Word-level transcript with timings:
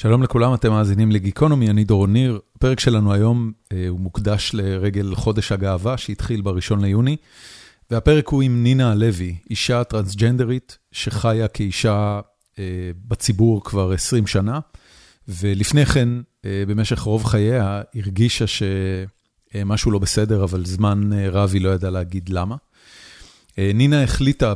שלום 0.00 0.22
לכולם, 0.22 0.54
אתם 0.54 0.70
מאזינים 0.70 1.12
לגיקונומי, 1.12 1.70
אני 1.70 1.84
דורון 1.84 2.12
ניר. 2.12 2.40
הפרק 2.56 2.80
שלנו 2.80 3.12
היום 3.12 3.52
אה, 3.72 3.88
הוא 3.88 4.00
מוקדש 4.00 4.50
לרגל 4.54 5.14
חודש 5.14 5.52
הגאווה 5.52 5.98
שהתחיל 5.98 6.40
בראשון 6.40 6.80
ליוני, 6.84 7.16
והפרק 7.90 8.28
הוא 8.28 8.42
עם 8.42 8.62
נינה 8.62 8.92
הלוי, 8.92 9.36
אישה 9.50 9.84
טרנסג'נדרית 9.84 10.78
שחיה 10.92 11.48
כאישה 11.48 12.20
אה, 12.58 12.64
בציבור 13.08 13.64
כבר 13.64 13.92
20 13.92 14.26
שנה, 14.26 14.60
ולפני 15.28 15.86
כן, 15.86 16.08
אה, 16.44 16.64
במשך 16.68 17.00
רוב 17.00 17.24
חייה, 17.24 17.82
הרגישה 17.94 18.44
שמשהו 18.46 19.90
לא 19.90 19.98
בסדר, 19.98 20.44
אבל 20.44 20.64
זמן 20.64 21.12
אה, 21.12 21.28
רב 21.30 21.50
היא 21.52 21.62
לא 21.62 21.68
ידעה 21.68 21.90
להגיד 21.90 22.28
למה. 22.28 22.56
אה, 23.58 23.70
נינה 23.74 24.02
החליטה 24.02 24.54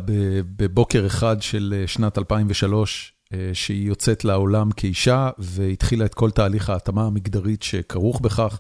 בבוקר 0.57 1.07
אחד 1.07 1.43
של 1.43 1.75
אה, 1.77 1.87
שנת 1.87 2.19
2003, 2.19 3.11
אה, 3.11 3.14
שהיא 3.53 3.89
יוצאת 3.89 4.25
לעולם 4.25 4.71
כאישה, 4.71 5.31
והתחילה 5.39 6.05
את 6.05 6.15
כל 6.15 6.31
תהליך 6.31 6.71
ההתאמה 6.71 7.07
המגדרית 7.07 7.63
שכרוך 7.63 8.21
בכך. 8.21 8.59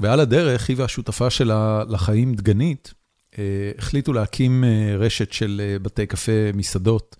ועל 0.00 0.20
הדרך, 0.20 0.68
היא 0.68 0.76
והשותפה 0.78 1.30
שלה 1.30 1.84
לחיים, 1.88 2.34
דגנית, 2.34 2.94
החליטו 3.78 4.12
להקים 4.12 4.64
רשת 4.98 5.32
של 5.32 5.76
בתי 5.82 6.06
קפה, 6.06 6.32
מסעדות, 6.54 7.16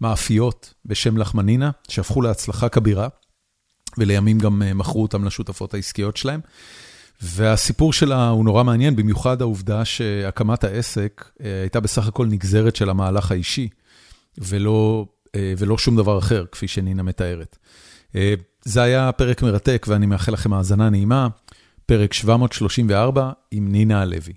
מאפיות 0.00 0.74
בשם 0.86 1.18
לחמנינה, 1.18 1.70
שהפכו 1.88 2.22
להצלחה 2.22 2.68
כבירה, 2.68 3.08
ולימים 3.98 4.38
גם 4.38 4.62
מכרו 4.74 5.02
אותם 5.02 5.24
לשותפות 5.24 5.74
העסקיות 5.74 6.16
שלהם. 6.16 6.40
והסיפור 7.22 7.92
שלה 7.92 8.28
הוא 8.28 8.44
נורא 8.44 8.64
מעניין, 8.64 8.96
במיוחד 8.96 9.40
העובדה 9.40 9.84
שהקמת 9.84 10.64
העסק 10.64 11.30
הייתה 11.62 11.80
בסך 11.80 12.08
הכל 12.08 12.26
נגזרת 12.26 12.76
של 12.76 12.90
המהלך 12.90 13.30
האישי, 13.30 13.68
ולא, 14.38 15.06
ולא 15.36 15.78
שום 15.78 15.96
דבר 15.96 16.18
אחר, 16.18 16.44
כפי 16.52 16.68
שנינה 16.68 17.02
מתארת. 17.02 17.58
זה 18.64 18.82
היה 18.82 19.12
פרק 19.12 19.42
מרתק, 19.42 19.86
ואני 19.88 20.06
מאחל 20.06 20.32
לכם 20.32 20.52
האזנה 20.52 20.90
נעימה, 20.90 21.28
פרק 21.86 22.12
734 22.12 23.30
עם 23.50 23.72
נינה 23.72 24.02
הלוי. 24.02 24.32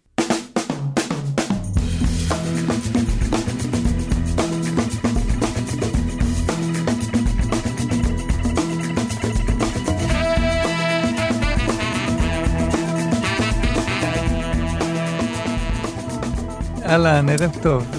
אהלן, 16.86 17.30
ערב 17.30 17.52
טוב. 17.62 17.92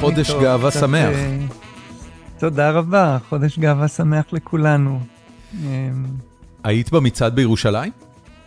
חודש 0.00 0.30
גאווה 0.30 0.70
שמח. 0.70 1.16
תודה 2.42 2.70
רבה, 2.70 3.18
חודש 3.28 3.58
גאווה 3.58 3.88
שמח 3.88 4.24
לכולנו. 4.32 5.00
היית 6.64 6.92
במצעד 6.92 7.34
בירושלים? 7.34 7.92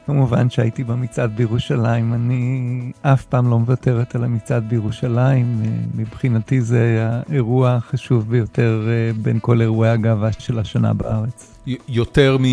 כמובן 0.05 0.49
שהייתי 0.49 0.83
במצעד 0.83 1.37
בירושלים, 1.37 2.13
אני 2.13 2.91
אף 3.01 3.25
פעם 3.25 3.49
לא 3.49 3.59
מוותרת 3.59 4.15
על 4.15 4.23
המצעד 4.23 4.69
בירושלים, 4.69 5.61
מבחינתי 5.95 6.61
זה 6.61 7.07
האירוע 7.09 7.71
החשוב 7.71 8.29
ביותר 8.29 8.87
בין 9.21 9.39
כל 9.41 9.61
אירועי 9.61 9.89
הגאווה 9.89 10.31
של 10.31 10.59
השנה 10.59 10.93
בארץ. 10.93 11.57
יותר, 11.87 12.37
מ... 12.39 12.45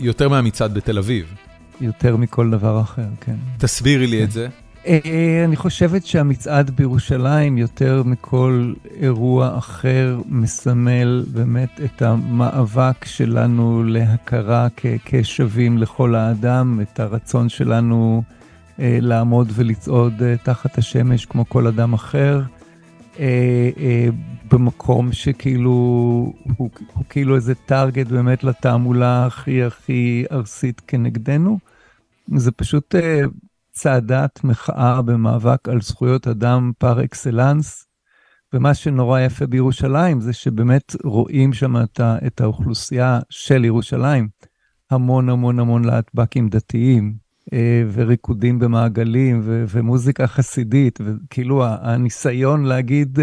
יותר 0.00 0.28
מהמצעד 0.28 0.74
בתל 0.74 0.98
אביב. 0.98 1.34
יותר 1.80 2.16
מכל 2.16 2.50
דבר 2.50 2.80
אחר, 2.80 3.08
כן. 3.20 3.36
תסבירי 3.58 4.06
לי 4.06 4.18
כן. 4.18 4.24
את 4.24 4.32
זה. 4.32 4.48
אני 5.44 5.56
חושבת 5.56 6.06
שהמצעד 6.06 6.70
בירושלים, 6.70 7.58
יותר 7.58 8.02
מכל 8.06 8.72
אירוע 9.00 9.58
אחר, 9.58 10.20
מסמל 10.28 11.24
באמת 11.32 11.80
את 11.84 12.02
המאבק 12.02 13.04
שלנו 13.04 13.84
להכרה 13.84 14.68
כשווים 15.04 15.78
לכל 15.78 16.14
האדם, 16.14 16.80
את 16.82 17.00
הרצון 17.00 17.48
שלנו 17.48 18.22
לעמוד 18.78 19.52
ולצעוד 19.54 20.22
תחת 20.42 20.78
השמש 20.78 21.26
כמו 21.26 21.48
כל 21.48 21.66
אדם 21.66 21.92
אחר, 21.92 22.42
במקום 24.52 25.12
שכאילו, 25.12 25.70
הוא, 25.70 26.70
הוא 26.92 27.04
כאילו 27.08 27.36
איזה 27.36 27.54
טארגט 27.54 28.06
באמת 28.06 28.44
לתעמולה 28.44 29.26
הכי 29.26 29.62
הכי 29.62 30.24
ארסית 30.32 30.82
כנגדנו. 30.86 31.58
זה 32.34 32.52
פשוט 32.52 32.94
צעדת 33.74 34.44
מחאה 34.44 35.02
במאבק 35.02 35.68
על 35.68 35.80
זכויות 35.80 36.28
אדם 36.28 36.72
פר 36.78 37.04
אקסלנס. 37.04 37.86
ומה 38.52 38.74
שנורא 38.74 39.20
יפה 39.20 39.46
בירושלים 39.46 40.20
זה 40.20 40.32
שבאמת 40.32 40.96
רואים 41.04 41.52
שם 41.52 41.74
את 42.26 42.40
האוכלוסייה 42.40 43.20
של 43.30 43.64
ירושלים, 43.64 44.28
המון 44.90 45.28
המון 45.28 45.58
המון 45.58 45.84
להטבקים 45.84 46.48
דתיים, 46.48 47.14
וריקודים 47.92 48.58
במעגלים, 48.58 49.40
ומוזיקה 49.44 50.26
חסידית, 50.26 50.98
וכאילו 51.04 51.64
הניסיון 51.66 52.64
להגיד, 52.64 53.18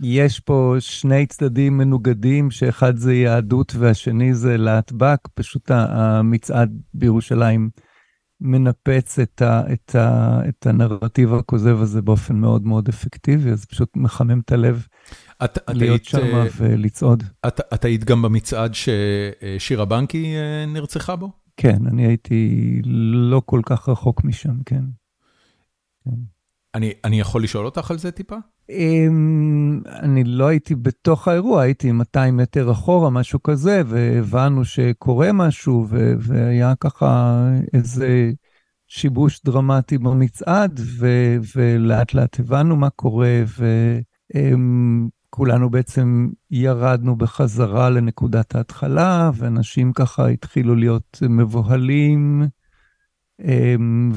יש 0.00 0.40
פה 0.40 0.76
שני 0.78 1.26
צדדים 1.26 1.78
מנוגדים, 1.78 2.50
שאחד 2.50 2.96
זה 2.96 3.14
יהדות 3.14 3.74
והשני 3.78 4.34
זה 4.34 4.56
להטבק, 4.56 5.18
פשוט 5.34 5.70
המצעד 5.70 6.78
בירושלים. 6.94 7.70
מנפץ 8.44 9.18
את, 9.18 9.42
ה, 9.42 9.72
את, 9.72 9.94
ה, 9.94 10.40
את 10.48 10.66
הנרטיב 10.66 11.34
הכוזב 11.34 11.80
הזה 11.80 12.02
באופן 12.02 12.36
מאוד 12.36 12.66
מאוד 12.66 12.88
אפקטיבי, 12.88 13.50
אז 13.50 13.64
פשוט 13.64 13.96
מחמם 13.96 14.40
את 14.40 14.52
הלב 14.52 14.86
את, 15.44 15.58
להיות 15.68 16.00
את 16.00 16.04
שם 16.06 16.18
היית, 16.18 16.52
ולצעוד. 16.56 17.22
את, 17.46 17.60
את 17.74 17.84
היית 17.84 18.04
גם 18.04 18.22
במצעד 18.22 18.72
ששירה 18.74 19.84
בנקי 19.84 20.34
אה, 20.36 20.66
נרצחה 20.66 21.16
בו? 21.16 21.30
כן, 21.56 21.86
אני 21.86 22.06
הייתי 22.06 22.80
לא 23.12 23.42
כל 23.46 23.60
כך 23.66 23.88
רחוק 23.88 24.24
משם, 24.24 24.62
כן. 24.66 24.84
כן. 26.04 26.16
אני, 26.74 26.92
אני 27.04 27.20
יכול 27.20 27.42
לשאול 27.42 27.66
אותך 27.66 27.90
על 27.90 27.98
זה 27.98 28.10
טיפה? 28.10 28.36
אני 30.02 30.24
לא 30.24 30.46
הייתי 30.46 30.74
בתוך 30.74 31.28
האירוע, 31.28 31.62
הייתי 31.62 31.92
200 31.92 32.36
מטר 32.36 32.72
אחורה, 32.72 33.10
משהו 33.10 33.42
כזה, 33.42 33.82
והבנו 33.86 34.64
שקורה 34.64 35.32
משהו, 35.32 35.86
והיה 36.18 36.74
ככה 36.80 37.42
איזה 37.74 38.32
שיבוש 38.86 39.40
דרמטי 39.44 39.98
במצעד, 39.98 40.80
ולאט 41.56 42.14
לאט 42.14 42.40
הבנו 42.40 42.76
מה 42.76 42.90
קורה, 42.90 43.42
וכולנו 45.28 45.70
בעצם 45.70 46.28
ירדנו 46.50 47.16
בחזרה 47.16 47.90
לנקודת 47.90 48.54
ההתחלה, 48.54 49.30
ואנשים 49.34 49.92
ככה 49.92 50.26
התחילו 50.26 50.74
להיות 50.74 51.22
מבוהלים. 51.28 52.42
אמ, 53.44 54.12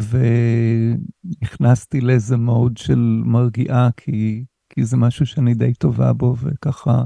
ונכנסתי 1.42 2.02
לאיזה 2.02 2.38
מוד 2.38 2.78
של 2.78 3.22
מרגיעה, 3.26 3.90
כי, 3.98 4.46
כי 4.70 4.86
זה 4.86 4.98
משהו 4.98 5.26
שאני 5.26 5.54
די 5.54 5.74
טובה 5.74 6.14
בו, 6.14 6.36
וככה 6.40 7.04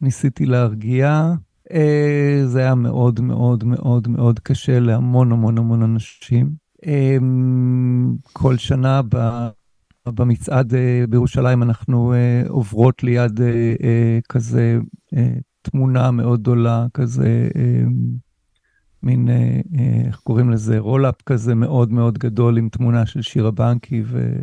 ניסיתי 0.00 0.46
להרגיע. 0.46 1.32
אה, 1.72 2.42
זה 2.44 2.60
היה 2.60 2.74
מאוד 2.74 3.20
מאוד 3.20 3.64
מאוד 3.64 4.08
מאוד 4.08 4.40
קשה 4.40 4.80
להמון 4.80 5.32
המון 5.32 5.58
המון 5.58 5.82
אנשים. 5.82 6.50
אמ, 6.86 8.16
כל 8.32 8.56
שנה 8.56 9.00
במצעד 10.06 10.74
אה, 10.74 11.04
בירושלים 11.08 11.62
אנחנו 11.62 12.12
אה, 12.12 12.42
עוברות 12.48 13.02
ליד 13.02 13.40
כזה 14.28 14.78
תמונה 15.62 16.10
מאוד 16.10 16.40
גדולה, 16.40 16.86
כזה 16.94 17.48
אמ, 17.56 18.25
מין, 19.06 19.28
אה, 19.28 19.34
אה, 19.78 20.06
איך 20.06 20.16
קוראים 20.16 20.50
לזה, 20.50 20.78
רולאפ 20.78 21.22
כזה 21.26 21.54
מאוד 21.54 21.92
מאוד 21.92 22.18
גדול 22.18 22.58
עם 22.58 22.68
תמונה 22.68 23.06
של 23.06 23.22
שירה 23.22 23.50
בנקי 23.50 24.02
ו... 24.06 24.38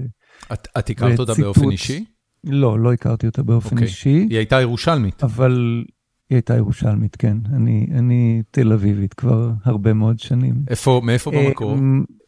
את, 0.54 0.68
את 0.80 0.90
הכרת 0.90 1.20
אותה 1.20 1.34
באופן 1.34 1.72
אישי? 1.72 2.06
לא, 2.44 2.80
לא 2.80 2.94
הכרתי 2.94 3.28
אותה 3.28 3.44
באופן 3.44 3.70
okay. 3.70 3.72
אוקיי. 3.72 3.88
אישי. 3.88 4.28
היא 4.30 4.38
הייתה 4.38 4.62
ירושלמית. 4.62 5.24
אבל 5.24 5.84
היא 6.30 6.36
הייתה 6.36 6.56
ירושלמית, 6.56 7.16
כן. 7.16 7.38
אני, 7.54 7.88
אני 7.92 8.42
תל 8.52 8.74
אביבית 8.74 9.14
כבר 9.14 9.52
הרבה 9.64 9.94
מאוד 9.94 10.20
שנים. 10.20 10.56
איפה, 10.68 11.02
מאיפה 11.04 11.32
אה, 11.34 11.48
במקור? 11.48 11.78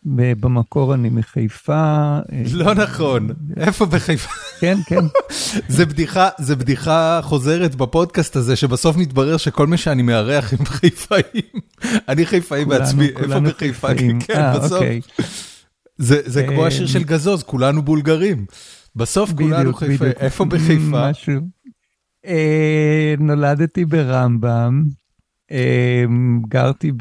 במקור 0.06 0.94
אני 0.94 1.10
מחיפה. 1.10 2.18
לא 2.54 2.74
נכון, 2.74 3.30
איפה 3.58 3.86
בחיפה? 3.86 4.30
כן, 4.60 4.78
כן. 4.86 5.06
זה 5.76 5.86
בדיחה, 5.86 6.30
זה 6.38 6.56
בדיחה 6.56 7.20
חוזרת 7.24 7.76
בפודקאסט 7.76 8.36
הזה, 8.36 8.56
שבסוף 8.56 8.98
מתברר 8.98 9.38
שכל 9.38 9.68
מי 9.68 9.78
שאני 9.78 10.02
מארח 10.02 10.54
הם 10.54 10.66
חיפאים. 10.66 11.62
אני 12.10 12.26
חיפאי 12.26 12.66
בעצמי, 12.66 13.08
איפה 13.08 13.40
בחיפה? 13.40 13.88
כן, 14.28 14.52
בסוף. 14.56 14.72
אוקיי. 14.72 15.02
זה 15.98 16.44
כמו 16.48 16.66
השיר 16.66 16.88
של 16.88 17.04
גזוז, 17.04 17.44
כולנו 17.44 17.82
בולגרים. 17.82 18.46
בסוף 18.96 19.32
כולנו 19.38 19.74
חיפאים, 19.74 20.12
איפה 20.20 20.46
בחיפה? 20.46 21.10
משהו. 21.10 21.42
נולדתי 23.20 23.86
ברמב"ם. 23.86 24.84
גרתי 26.48 26.92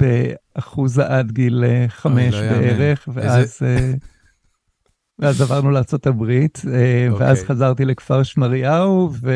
באחוזה 0.56 1.06
עד 1.06 1.32
גיל 1.32 1.64
אה, 1.64 1.86
חמש 1.88 2.34
לא 2.34 2.40
בערך, 2.40 3.08
ואז... 3.12 3.58
אה, 3.66 3.92
ואז 5.18 5.40
עברנו 5.40 5.70
לארה"ב, 5.70 6.22
okay. 6.22 6.68
אה, 6.68 7.08
ואז 7.18 7.40
אוקיי. 7.40 7.48
חזרתי 7.48 7.84
לכפר 7.84 8.22
שמריהו, 8.22 9.10
ו... 9.22 9.32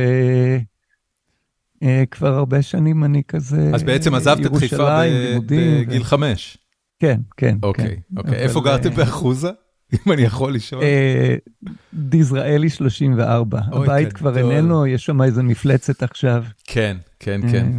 כבר 2.10 2.34
הרבה 2.34 2.62
שנים 2.62 3.04
אני 3.04 3.22
כזה, 3.28 3.70
אז 3.74 3.82
בעצם 3.82 4.14
עזבת 4.14 4.46
את 4.46 4.56
חיפה 4.56 5.00
בגיל 5.46 6.04
חמש. 6.04 6.58
כן, 6.98 7.20
כן. 7.36 7.56
אוקיי, 7.62 8.00
אוקיי. 8.16 8.34
איפה 8.34 8.60
גרתם 8.60 8.90
באחוזה? 8.90 9.50
אם 10.06 10.12
אני 10.12 10.22
יכול 10.22 10.54
לשאול. 10.54 10.82
דיזראלי 11.94 12.70
34. 12.70 13.60
הבית 13.72 14.12
כבר 14.12 14.38
איננו, 14.38 14.86
יש 14.86 15.04
שם 15.04 15.22
איזה 15.22 15.42
מפלצת 15.42 16.02
עכשיו. 16.02 16.44
כן, 16.64 16.96
כן, 17.18 17.40
כן. 17.52 17.72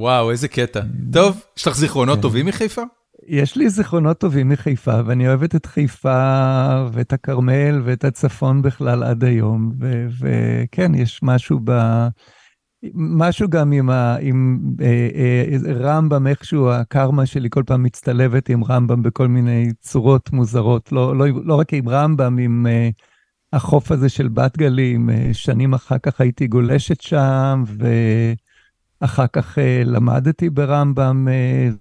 וואו, 0.00 0.30
איזה 0.30 0.48
קטע. 0.48 0.80
טוב, 1.12 1.44
יש 1.56 1.66
לך 1.66 1.76
זיכרונות 1.76 2.20
טובים 2.20 2.46
מחיפה? 2.46 2.82
יש 3.26 3.56
לי 3.56 3.70
זיכרונות 3.70 4.18
טובים 4.18 4.48
מחיפה, 4.48 5.00
ואני 5.06 5.28
אוהבת 5.28 5.54
את 5.54 5.66
חיפה 5.66 6.86
ואת 6.92 7.12
הכרמל 7.12 7.82
ואת 7.84 8.04
הצפון 8.04 8.62
בכלל 8.62 9.02
עד 9.02 9.24
היום. 9.24 9.72
וכן, 10.20 10.94
יש 10.94 11.20
משהו 11.22 11.60
ב... 11.64 11.72
משהו 12.94 13.48
גם 13.48 13.72
עם, 13.72 13.90
ה, 13.90 14.16
עם 14.20 14.60
אה, 14.80 15.08
אה, 15.14 15.72
רמב"ם, 15.74 16.26
איכשהו 16.26 16.70
הקרמה 16.70 17.26
שלי 17.26 17.48
כל 17.50 17.62
פעם 17.66 17.82
מצטלבת 17.82 18.48
עם 18.48 18.64
רמב"ם 18.64 19.02
בכל 19.02 19.28
מיני 19.28 19.68
צורות 19.80 20.32
מוזרות. 20.32 20.92
לא, 20.92 21.16
לא, 21.16 21.26
לא 21.44 21.54
רק 21.54 21.74
עם 21.74 21.88
רמב"ם, 21.88 22.38
עם 22.38 22.66
אה, 22.66 22.88
החוף 23.52 23.92
הזה 23.92 24.08
של 24.08 24.28
בת 24.28 24.58
גלים, 24.58 25.10
אה, 25.10 25.28
שנים 25.32 25.74
אחר 25.74 25.98
כך 25.98 26.20
הייתי 26.20 26.46
גולשת 26.46 27.00
שם, 27.00 27.64
ואחר 29.00 29.26
כך 29.26 29.58
אה, 29.58 29.82
למדתי 29.84 30.50
ברמב"ם 30.50 31.28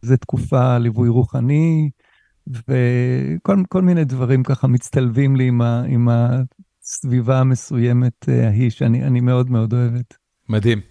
איזה 0.04 0.18
תקופה 0.18 0.78
ליווי 0.78 1.10
רוחני, 1.10 1.90
וכל 2.48 3.82
מיני 3.82 4.06
דברים 4.06 4.44
ככה 4.44 4.68
מצטלבים 4.68 5.36
לי 5.36 5.48
עם, 5.48 5.62
ה, 5.62 5.84
עם 5.88 6.10
הסביבה 6.12 7.40
המסוימת 7.40 8.30
אה, 8.30 8.48
ההיא, 8.48 8.70
שאני 8.70 9.20
מאוד 9.20 9.52
מאוד 9.52 9.74
אוהבת. 9.74 10.18
מדהים. 10.50 10.82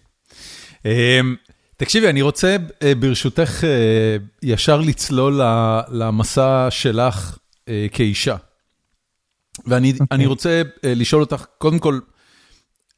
תקשיבי, 1.79 2.09
אני 2.09 2.23
רוצה 2.23 2.57
אה, 2.83 2.95
ברשותך 2.95 3.65
אה, 3.65 4.17
ישר 4.43 4.81
לצלול 4.81 5.41
למסע 5.89 6.67
שלך 6.71 7.39
אה, 7.69 7.87
כאישה. 7.93 8.37
ואני 9.67 9.93
okay. 9.93 10.03
אוקיי. 10.11 10.27
רוצה 10.27 10.63
לשאול 10.85 11.23
אותך, 11.23 11.45
קודם 11.59 11.79
כל, 11.79 11.99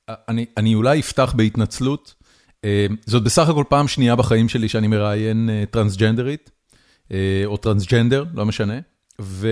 אני, 0.08 0.46
אני 0.56 0.74
אולי 0.74 1.00
אפתח 1.00 1.32
בהתנצלות. 1.36 2.14
זאת 3.06 3.22
בסך 3.22 3.48
הכל 3.48 3.64
פעם 3.68 3.88
שנייה 3.88 4.16
בחיים 4.16 4.48
שלי 4.48 4.68
שאני 4.68 4.86
מראיין 4.86 5.50
טרנסג'נדרית, 5.70 6.50
או 7.46 7.56
טרנסג'נדר, 7.56 8.24
לא 8.34 8.46
משנה. 8.46 8.78
ו, 9.20 9.48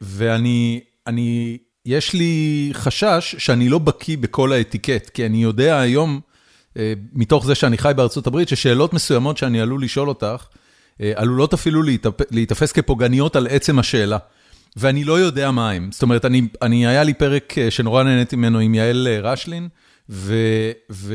ואני, 0.00 0.80
אני, 1.06 1.58
יש 1.86 2.14
לי 2.14 2.70
חשש 2.72 3.34
שאני 3.38 3.68
לא 3.68 3.78
בקיא 3.78 4.18
בכל 4.18 4.52
האתיקט, 4.52 5.10
כי 5.10 5.26
אני 5.26 5.42
יודע 5.42 5.78
היום... 5.78 6.20
אה, 6.78 6.92
מתוך 7.12 7.46
זה 7.46 7.54
שאני 7.54 7.78
חי 7.78 7.92
בארצות 7.96 8.26
הברית, 8.26 8.48
ששאלות 8.48 8.92
מסוימות 8.92 9.36
שאני 9.36 9.60
עלול 9.60 9.82
לשאול 9.82 10.08
אותך, 10.08 10.46
אה, 11.00 11.12
עלולות 11.14 11.54
אפילו 11.54 11.82
להיתפס 12.30 12.72
כפוגעניות 12.72 13.36
על 13.36 13.46
עצם 13.50 13.78
השאלה. 13.78 14.18
ואני 14.76 15.04
לא 15.04 15.18
יודע 15.18 15.50
מה 15.50 15.70
הם. 15.70 15.88
זאת 15.92 16.02
אומרת, 16.02 16.24
אני, 16.24 16.42
אני, 16.62 16.86
היה 16.86 17.02
לי 17.02 17.14
פרק 17.14 17.58
אה, 17.58 17.70
שנורא 17.70 18.02
נהניתי 18.02 18.36
ממנו 18.36 18.58
עם 18.58 18.74
יעל 18.74 19.08
רשלין, 19.22 19.68
ו, 20.10 20.34
ו, 20.92 21.14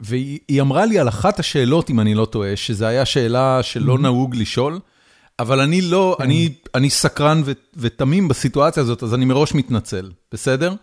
והיא 0.00 0.60
אמרה 0.60 0.86
לי 0.86 0.98
על 0.98 1.08
אחת 1.08 1.38
השאלות, 1.38 1.90
אם 1.90 2.00
אני 2.00 2.14
לא 2.14 2.24
טועה, 2.24 2.56
שזו 2.56 2.86
הייתה 2.86 3.04
שאלה 3.04 3.62
שלא. 3.62 3.98
נהוג 3.98 4.36
לשאול, 4.36 4.80
אבל 5.38 5.60
אני 5.60 5.80
לא, 5.80 6.14
כן. 6.18 6.24
אני, 6.24 6.54
אני 6.74 6.90
סקרן 6.90 7.42
ו, 7.44 7.52
ותמים 7.76 8.28
בסיטואציה 8.28 8.82
הזאת, 8.82 9.02
אז 9.02 9.14
אני 9.14 9.24
מראש 9.24 9.54
מתנצל, 9.54 10.12
בסדר? 10.32 10.74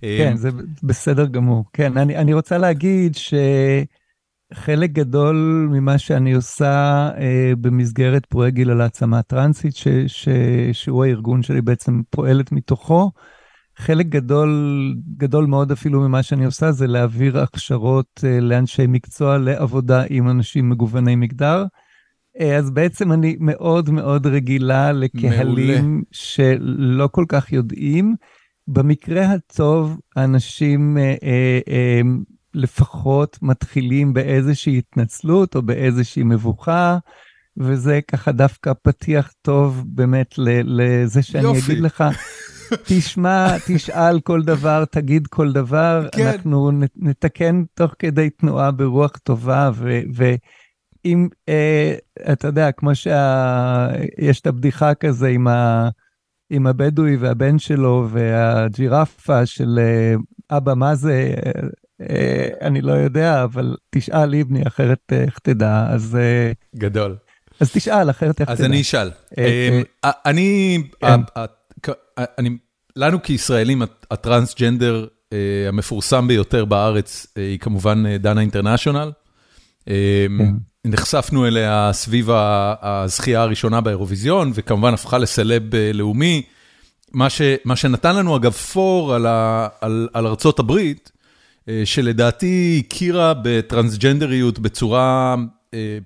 כן, 0.00 0.30
אמ, 0.30 0.36
זה 0.36 0.50
בסדר 0.82 1.26
גמור. 1.26 1.64
כן, 1.72 1.98
אני, 1.98 2.16
אני 2.16 2.34
רוצה 2.34 2.58
להגיד 2.58 3.16
שחלק 4.54 4.90
גדול 4.90 5.68
ממה 5.72 5.98
שאני 5.98 6.32
עושה 6.32 7.08
אה, 7.18 7.52
במסגרת 7.60 8.26
פרויקט 8.26 8.54
גיל 8.54 8.70
על 8.70 8.80
העצמה 8.80 9.22
טרנסית, 9.22 9.76
ש, 9.76 9.88
ש, 10.06 10.28
שהוא 10.72 11.04
הארגון 11.04 11.42
שלי 11.42 11.60
בעצם 11.60 12.00
פועלת 12.10 12.52
מתוכו, 12.52 13.10
חלק 13.78 14.06
גדול, 14.06 14.94
גדול 15.16 15.46
מאוד 15.46 15.72
אפילו 15.72 16.00
ממה 16.00 16.22
שאני 16.22 16.44
עושה 16.44 16.72
זה 16.72 16.86
להעביר 16.86 17.38
הכשרות 17.38 18.24
אה, 18.24 18.40
לאנשי 18.40 18.86
מקצוע 18.88 19.38
לעבודה 19.38 20.02
עם 20.10 20.28
אנשים 20.28 20.70
מגווני 20.70 21.16
מגדר. 21.16 21.64
אה, 22.40 22.56
אז 22.56 22.70
בעצם 22.70 23.12
אני 23.12 23.36
מאוד 23.40 23.90
מאוד 23.90 24.26
רגילה 24.26 24.92
לקהלים 24.92 25.84
מעולה. 25.84 26.02
שלא 26.12 27.08
כל 27.12 27.24
כך 27.28 27.52
יודעים. 27.52 28.14
במקרה 28.68 29.24
הטוב, 29.32 30.00
אנשים 30.16 30.98
אה, 30.98 31.14
אה, 31.22 31.60
אה, 31.68 32.00
לפחות 32.54 33.38
מתחילים 33.42 34.12
באיזושהי 34.12 34.78
התנצלות 34.78 35.56
או 35.56 35.62
באיזושהי 35.62 36.22
מבוכה, 36.22 36.98
וזה 37.56 38.00
ככה 38.08 38.32
דווקא 38.32 38.72
פתיח 38.82 39.32
טוב 39.42 39.84
באמת 39.86 40.34
לזה 40.64 41.22
שאני 41.22 41.44
יופי. 41.44 41.72
אגיד 41.72 41.82
לך, 41.82 42.04
תשמע, 42.84 43.56
תשאל 43.66 44.20
כל 44.20 44.42
דבר, 44.42 44.84
תגיד 44.84 45.26
כל 45.26 45.52
דבר, 45.52 46.08
כן. 46.12 46.26
אנחנו 46.26 46.70
נתקן 46.96 47.64
תוך 47.74 47.94
כדי 47.98 48.30
תנועה 48.30 48.70
ברוח 48.70 49.16
טובה, 49.16 49.70
ואם, 50.14 51.28
אה, 51.48 51.94
אתה 52.32 52.48
יודע, 52.48 52.72
כמו 52.72 52.94
שיש 52.94 54.40
את 54.40 54.46
הבדיחה 54.46 54.94
כזה 54.94 55.28
עם 55.28 55.48
ה... 55.48 55.88
עם 56.50 56.66
הבדואי 56.66 57.16
והבן 57.16 57.58
שלו 57.58 58.08
והג'ירפה 58.10 59.46
של 59.46 59.78
אה, 59.78 60.14
אבא, 60.56 60.74
מה 60.74 60.94
זה? 60.94 61.34
אה, 62.00 62.48
אני 62.60 62.80
לא 62.80 62.92
יודע, 62.92 63.44
אבל 63.44 63.76
תשאל 63.90 64.26
ליבני, 64.26 64.66
אחרת 64.66 65.12
אה, 65.12 65.22
איך 65.22 65.38
תדע, 65.38 65.86
אז... 65.90 66.18
גדול. 66.76 67.16
אז 67.60 67.72
תשאל, 67.72 68.10
אחרת 68.10 68.40
איך 68.40 68.48
תדע. 68.48 68.52
אז 68.52 68.64
אני 68.64 68.80
אשאל. 68.80 69.10
אני, 69.38 69.84
כן. 70.02 70.10
אני, 70.26 70.78
לנו 72.96 73.22
כישראלים, 73.22 73.82
הטרנסג'נדר 74.10 75.06
המפורסם 75.68 76.28
ביותר 76.28 76.64
בארץ 76.64 77.26
היא 77.36 77.58
כמובן 77.58 78.16
דנה 78.16 78.40
אינטרנשיונל. 78.40 79.10
כן. 79.84 79.92
נחשפנו 80.86 81.46
אליה 81.46 81.90
סביב 81.92 82.28
הזכייה 82.82 83.42
הראשונה 83.42 83.80
באירוויזיון, 83.80 84.52
וכמובן 84.54 84.94
הפכה 84.94 85.18
לסלב 85.18 85.74
אה, 85.74 85.90
לאומי. 85.94 86.42
מה, 87.12 87.30
ש, 87.30 87.40
מה 87.64 87.76
שנתן 87.76 88.16
לנו 88.16 88.36
אגב 88.36 88.52
פור 88.52 89.14
על, 89.14 89.26
ה, 89.26 89.68
על, 89.80 90.08
על 90.12 90.26
ארצות 90.26 90.58
הברית, 90.58 91.12
אה, 91.68 91.82
שלדעתי 91.84 92.82
הכירה 92.86 93.34
בטרנסג'נדריות 93.42 94.58
בצורה 94.58 95.34
אה, 95.74 95.98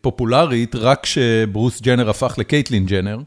פופולרית, 0.00 0.74
רק 0.74 1.02
כשברוס 1.02 1.82
ג'נר 1.82 2.10
הפך 2.10 2.34
לקייטלין 2.38 2.86
ג'נר. 2.86 3.18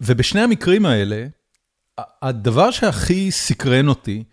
ובשני 0.00 0.40
המקרים 0.40 0.86
האלה, 0.86 1.26
הדבר 2.22 2.70
שהכי 2.70 3.30
סקרן 3.30 3.88
אותי, 3.88 4.24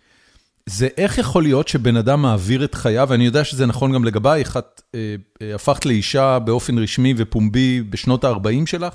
זה 0.66 0.88
איך 0.96 1.18
יכול 1.18 1.42
להיות 1.42 1.68
שבן 1.68 1.96
אדם 1.96 2.22
מעביר 2.22 2.64
את 2.64 2.74
חייו, 2.74 3.06
ואני 3.10 3.24
יודע 3.24 3.44
שזה 3.44 3.66
נכון 3.66 3.92
גם 3.92 4.04
לגבייך, 4.04 4.56
את 4.56 4.82
אה, 4.94 5.14
אה, 5.42 5.54
הפכת 5.54 5.86
לאישה 5.86 6.38
באופן 6.38 6.78
רשמי 6.78 7.14
ופומבי 7.16 7.82
בשנות 7.90 8.24
ה-40 8.24 8.66
שלך. 8.66 8.94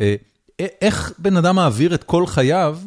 אה, 0.00 0.14
איך 0.58 1.12
בן 1.18 1.36
אדם 1.36 1.56
מעביר 1.56 1.94
את 1.94 2.04
כל 2.04 2.26
חייו 2.26 2.78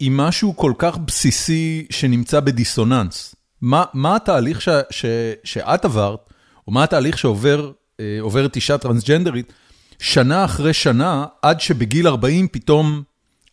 עם 0.00 0.16
משהו 0.16 0.56
כל 0.56 0.72
כך 0.78 0.98
בסיסי 0.98 1.86
שנמצא 1.90 2.40
בדיסוננס? 2.40 3.34
מה, 3.60 3.84
מה 3.94 4.16
התהליך 4.16 4.62
ש, 4.62 4.68
ש, 4.90 5.04
שאת 5.44 5.84
עברת, 5.84 6.30
או 6.66 6.72
מה 6.72 6.84
התהליך 6.84 7.18
שעוברת 7.18 8.56
אישה 8.56 8.78
טרנסג'נדרית, 8.78 9.52
שנה 9.98 10.44
אחרי 10.44 10.72
שנה, 10.72 11.26
עד 11.42 11.60
שבגיל 11.60 12.08
40 12.08 12.48
פתאום 12.48 13.02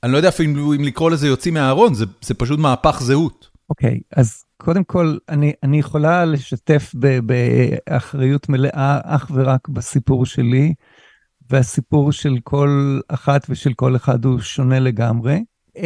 אני 0.06 0.12
לא 0.12 0.18
יודע 0.18 0.30
אפילו 0.30 0.74
אם 0.74 0.84
לקרוא 0.84 1.12
לזה 1.12 1.28
יוצאים 1.28 1.54
מהארון, 1.54 1.94
זה, 1.94 2.06
זה 2.22 2.34
פשוט 2.34 2.60
מהפך 2.60 2.98
זהות. 3.02 3.50
אוקיי, 3.70 3.96
okay, 3.96 4.20
אז 4.20 4.44
קודם 4.58 4.84
כל, 4.84 5.18
אני, 5.30 5.54
אני 5.64 5.80
יכולה 5.80 6.26
לשתף 6.26 6.92
ב, 7.00 7.20
באחריות 7.20 8.50
מלאה 8.50 9.00
אך 9.04 9.32
ורק 9.34 9.68
בסיפור 9.70 10.26
שלי, 10.26 10.74
והסיפור 11.50 12.12
של 12.12 12.38
כל 12.44 13.00
אחת 13.08 13.46
ושל 13.50 13.74
כל 13.74 13.96
אחד 13.96 14.26
הוא 14.26 14.40
שונה 14.40 14.80
לגמרי. 14.80 15.44
Um, 15.78 15.80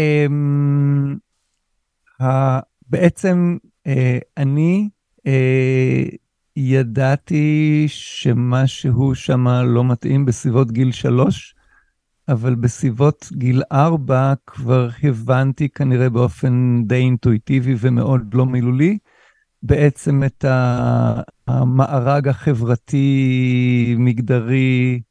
בעצם 2.90 3.58
uh, 3.88 3.92
אני 4.38 4.90
uh, 5.18 6.16
ידעתי 6.62 7.86
שמשהו 7.88 9.16
שם 9.16 9.48
לא 9.48 9.84
מתאים 9.84 10.26
בסביבות 10.26 10.72
גיל 10.72 10.92
שלוש, 10.92 11.56
אבל 12.30 12.56
בסביבות 12.56 13.30
גיל 13.34 13.62
ארבע 13.72 14.34
כבר 14.48 14.90
הבנתי 15.04 15.70
כנראה 15.70 16.10
באופן 16.10 16.84
די 16.86 16.96
אינטואיטיבי 16.96 17.76
ומאוד 17.80 18.34
לא 18.34 18.46
מילולי, 18.46 18.98
בעצם 19.64 20.24
את 20.24 20.46
המארג 21.48 22.28
החברתי-מגדרי 22.28 25.02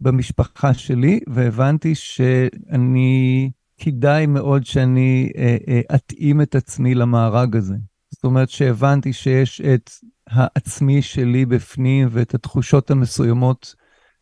במשפחה 0.00 0.74
שלי, 0.74 1.20
והבנתי 1.26 1.94
שאני, 1.94 3.50
כדאי 3.78 4.26
מאוד 4.26 4.66
שאני 4.66 5.32
אה, 5.36 5.56
אה, 5.68 5.80
אתאים 5.94 6.40
את 6.40 6.54
עצמי 6.54 6.94
למארג 6.94 7.56
הזה. 7.56 7.76
זאת 8.10 8.24
אומרת 8.24 8.48
שהבנתי 8.48 9.12
שיש 9.12 9.60
את 9.60 9.90
העצמי 10.30 11.02
שלי 11.02 11.46
בפנים 11.46 12.08
ואת 12.10 12.34
התחושות 12.34 12.90
המסוימות 12.90 13.74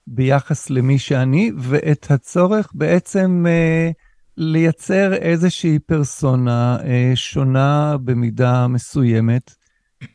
ביחס 0.06 0.71
למי 0.71 0.99
שאני, 0.99 1.50
ואת 1.59 2.11
הצורך 2.11 2.71
בעצם 2.75 3.44
אה, 3.49 3.90
לייצר 4.37 5.14
איזושהי 5.14 5.78
פרסונה 5.78 6.76
אה, 6.85 7.12
שונה 7.14 7.97
במידה 8.04 8.66
מסוימת, 8.66 9.54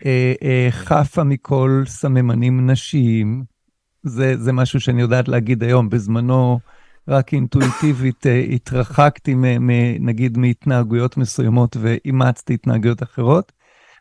אה, 0.06 0.34
אה, 0.44 0.68
חפה 0.72 1.24
מכל 1.24 1.84
סממנים 1.86 2.70
נשיים. 2.70 3.44
זה, 4.04 4.38
זה 4.38 4.54
משהו 4.54 4.80
שאני 4.80 5.02
יודעת 5.02 5.28
להגיד 5.28 5.64
היום. 5.64 5.90
בזמנו, 5.90 6.60
רק 7.08 7.34
אינטואיטיבית 7.34 8.28
אה, 8.28 8.40
התרחקתי, 8.40 9.36
מ, 9.36 9.68
מ, 9.68 9.72
נגיד, 10.00 10.38
מהתנהגויות 10.38 11.18
מסוימות 11.18 11.78
ואימצתי 11.80 12.54
התנהגויות 12.54 13.04
אחרות. 13.04 13.52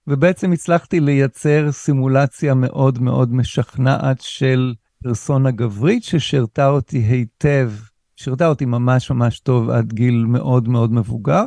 ובעצם 0.08 0.52
הצלחתי 0.52 1.00
לייצר 1.00 1.72
סימולציה 1.72 2.54
מאוד 2.54 3.02
מאוד 3.02 3.34
משכנעת 3.34 4.20
של 4.20 4.74
פרסונה 5.02 5.50
גברית 5.50 6.04
ששירתה 6.04 6.68
אותי 6.68 6.98
היטב, 6.98 7.72
שירתה 8.16 8.46
אותי 8.48 8.64
ממש 8.64 9.10
ממש 9.10 9.40
טוב 9.40 9.70
עד 9.70 9.92
גיל 9.92 10.24
מאוד 10.24 10.68
מאוד 10.68 10.92
מבוגר. 10.92 11.44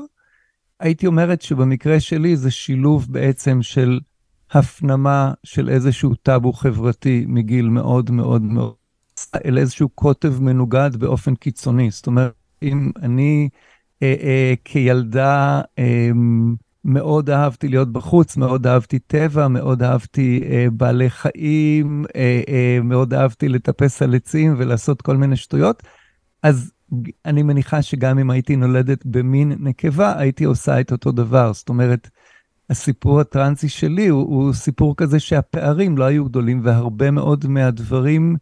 הייתי 0.79 1.07
אומרת 1.07 1.41
שבמקרה 1.41 1.99
שלי 1.99 2.37
זה 2.37 2.51
שילוב 2.51 3.07
בעצם 3.09 3.61
של 3.61 3.99
הפנמה 4.51 5.33
של 5.43 5.69
איזשהו 5.69 6.15
טאבו 6.15 6.53
חברתי 6.53 7.25
מגיל 7.27 7.69
מאוד 7.69 8.11
מאוד 8.11 8.41
מאוד, 8.41 8.73
אל 9.45 9.57
איזשהו 9.57 9.89
קוטב 9.89 10.41
מנוגד 10.41 10.95
באופן 10.95 11.35
קיצוני. 11.35 11.91
זאת 11.91 12.07
אומרת, 12.07 12.33
אם 12.63 12.91
אני 13.01 13.49
אה, 14.03 14.15
אה, 14.21 14.53
כילדה, 14.65 15.61
אה, 15.79 16.09
מאוד 16.89 17.29
אהבתי 17.29 17.67
להיות 17.67 17.91
בחוץ, 17.91 18.37
מאוד 18.37 18.67
אהבתי 18.67 18.99
טבע, 18.99 19.47
מאוד 19.47 19.83
אהבתי 19.83 20.43
אה, 20.49 20.67
בעלי 20.71 21.09
חיים, 21.09 22.05
אה, 22.15 22.41
אה, 22.49 22.79
מאוד 22.83 23.13
אהבתי 23.13 23.49
לטפס 23.49 24.01
על 24.01 24.15
עצים 24.15 24.55
ולעשות 24.57 25.01
כל 25.01 25.17
מיני 25.17 25.35
שטויות. 25.35 25.83
אז 26.43 26.71
אני 27.25 27.43
מניחה 27.43 27.81
שגם 27.81 28.19
אם 28.19 28.29
הייתי 28.29 28.55
נולדת 28.55 29.05
במין 29.05 29.55
נקבה, 29.59 30.19
הייתי 30.19 30.43
עושה 30.43 30.79
את 30.79 30.91
אותו 30.91 31.11
דבר. 31.11 31.53
זאת 31.53 31.69
אומרת, 31.69 32.09
הסיפור 32.69 33.19
הטרנסי 33.19 33.69
שלי 33.69 34.07
הוא, 34.07 34.21
הוא 34.21 34.53
סיפור 34.53 34.95
כזה 34.97 35.19
שהפערים 35.19 35.97
לא 35.97 36.03
היו 36.03 36.25
גדולים, 36.25 36.61
והרבה 36.63 37.11
מאוד 37.11 37.47
מהדברים 37.47 38.35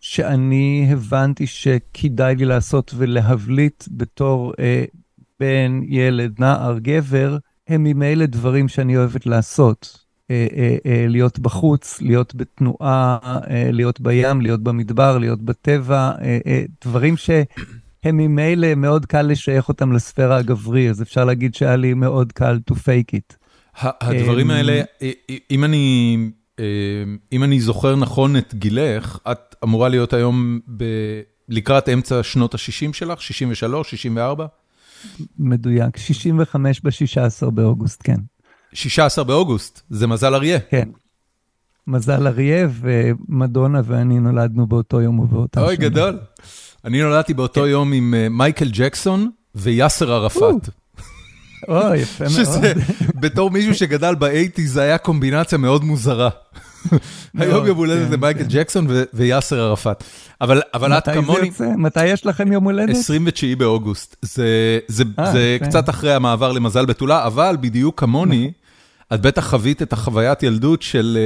שאני 0.00 0.88
הבנתי 0.90 1.46
שכדאי 1.46 2.34
לי 2.34 2.44
לעשות 2.44 2.94
ולהבליט 2.96 3.84
בתור 3.90 4.52
אה, 4.58 4.84
בן, 5.40 5.80
ילד, 5.86 6.40
נער, 6.40 6.78
גבר, 6.78 7.38
הם 7.68 7.84
ממילא 7.84 8.26
דברים 8.26 8.68
שאני 8.68 8.96
אוהבת 8.96 9.26
לעשות. 9.26 10.08
אה, 10.30 10.46
אה, 10.56 10.76
אה, 10.86 11.06
להיות 11.08 11.38
בחוץ, 11.38 12.02
להיות 12.02 12.34
בתנועה, 12.34 13.18
להיות 13.50 14.00
בים, 14.00 14.40
להיות 14.40 14.62
במדבר, 14.62 15.18
להיות 15.18 15.42
בטבע, 15.42 16.12
דברים 16.84 17.16
שהם 17.16 18.16
ממילא 18.16 18.74
מאוד 18.74 19.06
קל 19.06 19.22
לשייך 19.22 19.68
אותם 19.68 19.92
לספירה 19.92 20.36
הגברי, 20.36 20.90
אז 20.90 21.02
אפשר 21.02 21.24
להגיד 21.24 21.54
שהיה 21.54 21.76
לי 21.76 21.94
מאוד 21.94 22.32
קל 22.32 22.58
to 22.70 22.74
fake 22.74 23.16
it. 23.16 23.34
הדברים 24.00 24.50
האלה, 24.50 24.82
אם 25.50 25.64
אני, 25.64 26.16
אם 27.32 27.44
אני 27.44 27.60
זוכר 27.60 27.96
נכון 27.96 28.36
את 28.36 28.54
גילך, 28.54 29.18
את 29.30 29.54
אמורה 29.64 29.88
להיות 29.88 30.12
היום 30.12 30.60
ב, 30.76 30.84
לקראת 31.48 31.88
אמצע 31.88 32.22
שנות 32.22 32.54
ה-60 32.54 32.92
שלך, 32.92 33.22
63, 33.22 33.90
64? 33.90 34.46
מדויק, 35.38 35.96
65 35.96 36.80
ב-16 36.80 37.50
באוגוסט, 37.50 38.00
כן. 38.04 38.16
16 38.72 39.24
באוגוסט, 39.24 39.82
זה 39.90 40.06
מזל 40.06 40.34
אריה. 40.34 40.60
כן. 40.70 40.88
מזל 41.86 42.26
אריה 42.26 42.68
ומדונה 42.80 43.80
ואני 43.84 44.20
נולדנו 44.20 44.66
באותו 44.66 45.00
יום 45.00 45.18
ובאותה 45.18 45.60
שנה. 45.60 45.66
אוי, 45.66 45.76
גדול. 45.76 46.18
אני 46.84 47.02
נולדתי 47.02 47.34
באותו 47.34 47.60
כן. 47.60 47.66
יום 47.66 47.92
עם 47.92 48.14
אה, 48.14 48.28
מייקל 48.28 48.68
ג'קסון 48.72 49.30
ויאסר 49.54 50.12
ערפאת. 50.12 50.68
אוי, 51.68 51.98
יפה 51.98 52.24
מאוד. 52.24 52.32
שזה, 52.32 52.72
בתור 53.14 53.50
מישהו 53.50 53.74
שגדל 53.74 54.14
באייטי, 54.14 54.66
זה 54.66 54.82
היה 54.82 54.98
קומבינציה 54.98 55.58
מאוד 55.58 55.84
מוזרה. 55.84 56.28
היום 57.38 57.66
יום 57.66 57.78
הולדת 57.78 58.06
כן, 58.06 58.12
למייקל 58.12 58.42
כן. 58.42 58.46
ג'קסון 58.48 58.86
ויאסר 59.14 59.60
ערפאת. 59.60 60.04
אבל 60.40 60.98
את 60.98 61.08
כמוני... 61.08 61.50
מתי 61.76 62.06
יש 62.06 62.26
לכם 62.26 62.52
יום 62.52 62.64
הולדת? 62.64 62.96
29 62.96 63.46
באוגוסט. 63.58 64.16
זה 64.22 65.04
אה, 65.18 65.56
קצת 65.62 65.88
אחרי 65.88 66.14
המעבר 66.14 66.52
למזל 66.52 66.86
בתולה, 66.86 67.26
אבל 67.26 67.56
בדיוק 67.60 68.00
כמוני. 68.00 68.52
את 69.14 69.20
בטח 69.20 69.50
חווית 69.50 69.82
את 69.82 69.92
החוויית 69.92 70.42
ילדות 70.42 70.82
של... 70.82 71.18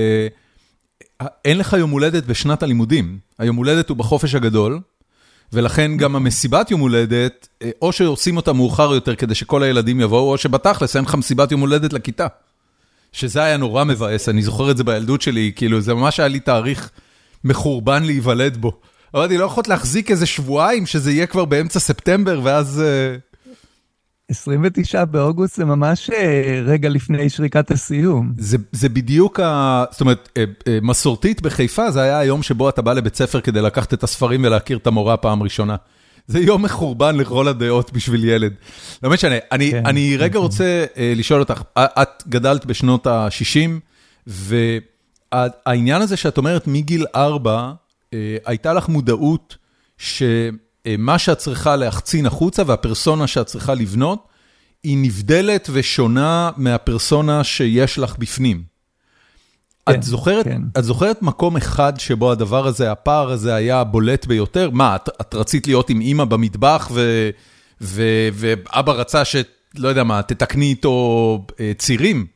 אה, 1.21 1.26
אין 1.44 1.59
לך 1.59 1.73
יום 1.73 1.90
הולדת 1.90 2.26
בשנת 2.26 2.62
הלימודים. 2.62 3.18
היום 3.38 3.56
הולדת 3.56 3.88
הוא 3.88 3.97
בחופש 3.97 4.35
הגדול, 4.35 4.80
ולכן 5.52 5.97
גם 5.97 6.16
המסיבת 6.16 6.71
יום 6.71 6.80
הולדת, 6.80 7.49
אה, 7.62 7.71
או 7.82 7.92
שעושים 7.92 8.37
אותה 8.37 8.52
מאוחר 8.52 8.94
יותר 8.94 9.14
כדי 9.14 9.35
שכל 9.35 9.62
הילדים 9.62 10.00
יבואו, 10.00 10.30
או 10.32 10.38
שבתכלס 10.38 10.97
אין 10.97 11.04
לך 11.04 11.14
מסיבת 11.14 11.52
יום 11.52 11.61
הולדת 11.61 11.92
לכיתה. 11.92 12.26
שזה 13.12 13.42
היה 13.42 13.57
נורא 13.57 13.85
מבאס, 13.85 14.28
אני 14.28 14.42
זוכר 14.42 14.71
את 14.71 14.76
זה 14.76 14.85
בילדות 14.85 15.23
שלי, 15.23 15.52
כאילו 15.57 15.81
זה 15.81 15.95
ממש 15.95 16.21
היה 16.21 16.28
לי 16.28 16.40
תאריך 16.40 16.90
מחורבן 17.45 18.02
להיוולד 18.02 18.57
בו. 18.57 18.73
אמרתי, 19.16 19.38
לא 19.38 19.45
יכולת 19.45 19.69
להחזיק 19.69 20.11
איזה 20.11 20.26
שבועיים, 20.26 20.87
שזה 20.87 21.12
יהיה 21.12 21.26
כבר 21.26 21.45
באמצע 21.45 21.81
ספטמבר, 21.81 22.40
ואז... 22.42 22.83
29 24.31 24.99
אה, 24.99 25.04
באוגוסט 25.04 25.57
זה 25.57 25.64
ממש 25.64 26.11
אה, 26.11 26.62
רגע 26.64 26.88
לפני 26.88 27.31
שריקת 27.31 27.71
הסיום. 27.71 28.33
זה, 28.38 28.57
זה 28.73 28.88
בדיוק, 28.88 29.40
ה... 29.40 29.85
זאת 29.90 30.00
אומרת, 30.00 30.28
אה, 30.37 30.78
מסורתית 30.83 31.42
בחיפה 31.42 31.90
זה 31.90 32.02
היה 32.02 32.19
היום 32.19 32.42
שבו 32.42 32.69
אתה 32.69 32.83
בא 32.83 32.92
לבית 32.92 33.16
ספר 33.16 33.40
כדי 33.40 33.62
לקחת 33.62 33.95
את 33.95 34.02
הספרים 34.02 34.45
ולהכיר 34.45 34.76
את 34.76 34.87
המורה 34.87 35.16
פעם 35.16 35.42
ראשונה. 35.42 35.76
זה 36.33 36.39
יום 36.39 36.62
מחורבן 36.62 37.17
לכל 37.17 37.49
הדעות 37.49 37.93
בשביל 37.93 38.25
ילד. 38.25 38.53
לא 39.03 39.11
משנה, 39.11 39.35
אני, 39.53 39.71
כן, 39.71 39.87
אני 39.87 40.17
רגע 40.17 40.33
כן. 40.33 40.39
רוצה 40.39 40.85
uh, 40.95 40.99
לשאול 41.17 41.41
אותך, 41.41 41.62
את 41.79 42.23
גדלת 42.29 42.67
בשנות 42.67 43.07
ה-60, 43.07 43.71
והעניין 44.27 46.03
הזה 46.03 46.17
שאת 46.17 46.39
אומרת 46.39 46.67
מגיל 46.67 47.07
4, 47.15 47.73
uh, 47.73 48.15
הייתה 48.45 48.73
לך 48.73 48.89
מודעות 48.89 49.57
שמה 49.99 51.19
שאת 51.19 51.39
צריכה 51.39 51.77
להחצין 51.77 52.27
החוצה 52.27 52.62
והפרסונה 52.67 53.27
שאת 53.27 53.47
צריכה 53.47 53.75
לבנות, 53.75 54.27
היא 54.83 54.99
נבדלת 55.01 55.69
ושונה 55.73 56.51
מהפרסונה 56.57 57.45
שיש 57.45 57.99
לך 57.99 58.17
בפנים. 58.19 58.72
כן, 59.89 59.95
את 59.95 60.03
זוכרת, 60.03 60.45
כן. 60.45 60.62
את 60.79 60.85
זוכרת 60.85 61.23
מקום 61.23 61.57
אחד 61.57 62.01
שבו 62.01 62.33
הדבר 62.33 62.67
הזה, 62.67 62.93
הפער 62.93 63.31
הזה 63.31 63.55
היה 63.55 63.85
בולט 63.85 64.27
ביותר? 64.27 64.71
מה, 64.71 64.97
את, 64.97 65.09
את 65.21 65.35
רצית 65.35 65.67
להיות 65.67 65.91
עם 65.91 66.01
אימא 66.01 66.25
במטבח 66.25 66.91
ו, 66.93 67.31
ו, 67.81 68.03
ואבא 68.33 68.93
רצה 68.93 69.25
ש... 69.25 69.37
לא 69.79 69.89
יודע 69.89 70.05
מה, 70.05 70.23
תתקני 70.23 70.65
איתו 70.65 71.47
אה, 71.61 71.73
צירים? 71.79 72.27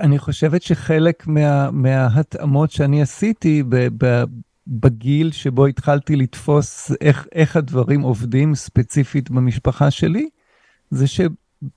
אני 0.00 0.18
חושבת 0.18 0.62
שחלק 0.62 1.26
מה, 1.26 1.70
מההתאמות 1.70 2.70
שאני 2.70 3.02
עשיתי 3.02 3.62
ב, 3.68 3.88
ב, 4.04 4.22
בגיל 4.66 5.32
שבו 5.32 5.66
התחלתי 5.66 6.16
לתפוס 6.16 6.92
איך, 7.00 7.26
איך 7.32 7.56
הדברים 7.56 8.00
עובדים 8.00 8.54
ספציפית 8.54 9.30
במשפחה 9.30 9.90
שלי, 9.90 10.28
זה 10.90 11.06
ש... 11.06 11.20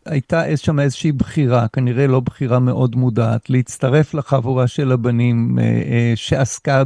הייתה 0.06 0.58
שם 0.58 0.80
איזושהי 0.80 1.12
בחירה, 1.12 1.68
כנראה 1.68 2.08
לא 2.08 2.20
בחירה 2.20 2.60
מאוד 2.60 2.96
מודעת, 2.96 3.50
להצטרף 3.50 4.14
לחבורה 4.14 4.68
של 4.68 4.92
הבנים 4.92 5.60
אה, 5.60 5.64
אה, 5.64 6.12
שעסקה 6.16 6.84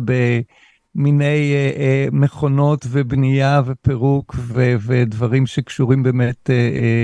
במיני 0.95 1.53
אה, 1.53 2.07
מכונות 2.11 2.85
ובנייה 2.89 3.61
ופירוק 3.65 4.35
ו, 4.37 4.75
ודברים 4.81 5.45
שקשורים 5.45 6.03
באמת 6.03 6.49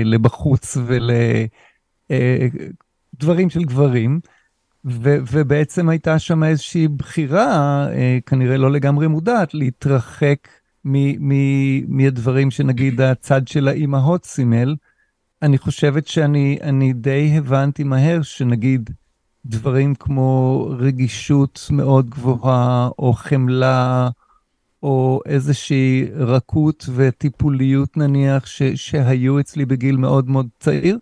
לבחוץ 0.04 0.76
ולדברים 2.10 3.50
של 3.50 3.64
גברים. 3.64 4.20
ו, 4.86 5.16
ובעצם 5.30 5.88
הייתה 5.88 6.18
שם 6.18 6.44
איזושהי 6.44 6.88
בחירה, 6.88 7.86
כנראה 8.26 8.56
לא 8.56 8.70
לגמרי 8.70 9.06
מודעת, 9.06 9.54
להתרחק 9.54 10.48
מ, 10.84 10.92
מ, 11.28 11.96
מהדברים 11.96 12.50
שנגיד 12.50 13.00
הצד 13.00 13.48
של 13.48 13.68
האימהות 13.68 14.24
סימל. 14.24 14.74
אני 15.44 15.58
חושבת 15.58 16.06
שאני 16.06 16.92
די 16.94 17.32
הבנתי 17.38 17.84
מהר 17.84 18.22
שנגיד 18.22 18.90
דברים 19.46 19.94
כמו 19.94 20.68
רגישות 20.78 21.66
מאוד 21.70 22.10
גבוהה, 22.10 22.88
או 22.98 23.12
חמלה, 23.12 24.08
או 24.82 25.20
איזושהי 25.26 26.06
רכות 26.14 26.86
וטיפוליות 26.94 27.96
נניח, 27.96 28.46
ש, 28.46 28.62
שהיו 28.62 29.40
אצלי 29.40 29.64
בגיל 29.64 29.96
מאוד 29.96 30.28
מאוד 30.28 30.48
צעיר, 30.58 30.98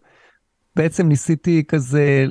בעצם 0.76 1.08
ניסיתי 1.08 1.64
כזה 1.68 2.26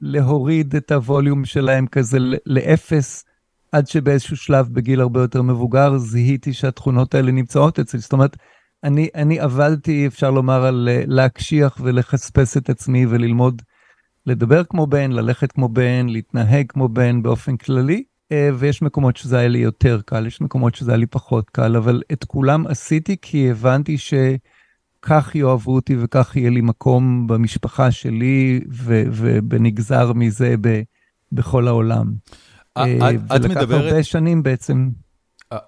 להוריד 0.00 0.76
את 0.76 0.92
הווליום 0.92 1.44
שלהם 1.44 1.86
כזה 1.86 2.18
לאפס, 2.46 3.24
עד 3.72 3.86
שבאיזשהו 3.86 4.36
שלב 4.36 4.68
בגיל 4.72 5.00
הרבה 5.00 5.20
יותר 5.20 5.42
מבוגר 5.42 5.98
זיהיתי 5.98 6.52
שהתכונות 6.52 7.14
האלה 7.14 7.32
נמצאות 7.32 7.78
אצלי. 7.78 8.00
זאת 8.00 8.12
אומרת, 8.12 8.36
אני, 8.84 9.08
אני 9.14 9.40
עבדתי, 9.40 10.06
אפשר 10.06 10.30
לומר, 10.30 10.64
על 10.64 10.88
אה, 10.92 11.04
להקשיח 11.06 11.78
ולחספס 11.80 12.56
את 12.56 12.70
עצמי 12.70 13.06
וללמוד 13.06 13.62
לדבר 14.26 14.64
כמו 14.64 14.86
בן, 14.86 15.12
ללכת 15.12 15.52
כמו 15.52 15.68
בן, 15.68 16.06
להתנהג 16.08 16.66
כמו 16.68 16.88
בן 16.88 17.22
באופן 17.22 17.56
כללי, 17.56 18.04
אה, 18.32 18.50
ויש 18.54 18.82
מקומות 18.82 19.16
שזה 19.16 19.38
היה 19.38 19.48
לי 19.48 19.58
יותר 19.58 20.00
קל, 20.06 20.26
יש 20.26 20.40
מקומות 20.40 20.74
שזה 20.74 20.90
היה 20.90 20.98
לי 20.98 21.06
פחות 21.06 21.50
קל, 21.50 21.76
אבל 21.76 22.02
את 22.12 22.24
כולם 22.24 22.66
עשיתי 22.66 23.16
כי 23.22 23.50
הבנתי 23.50 23.96
שכך 23.98 25.34
יאהבו 25.34 25.74
אותי 25.74 25.96
וכך 26.00 26.36
יהיה 26.36 26.50
לי 26.50 26.60
מקום 26.60 27.26
במשפחה 27.26 27.90
שלי, 27.90 28.60
ובנגזר 28.68 30.12
מזה 30.12 30.54
ב, 30.60 30.82
בכל 31.32 31.68
העולם. 31.68 32.12
אה, 32.76 33.10
את, 33.10 33.20
את 33.36 33.44
מדברת... 33.44 33.68
ולקח 33.68 33.84
הרבה 33.84 34.02
שנים 34.02 34.42
בעצם. 34.42 34.88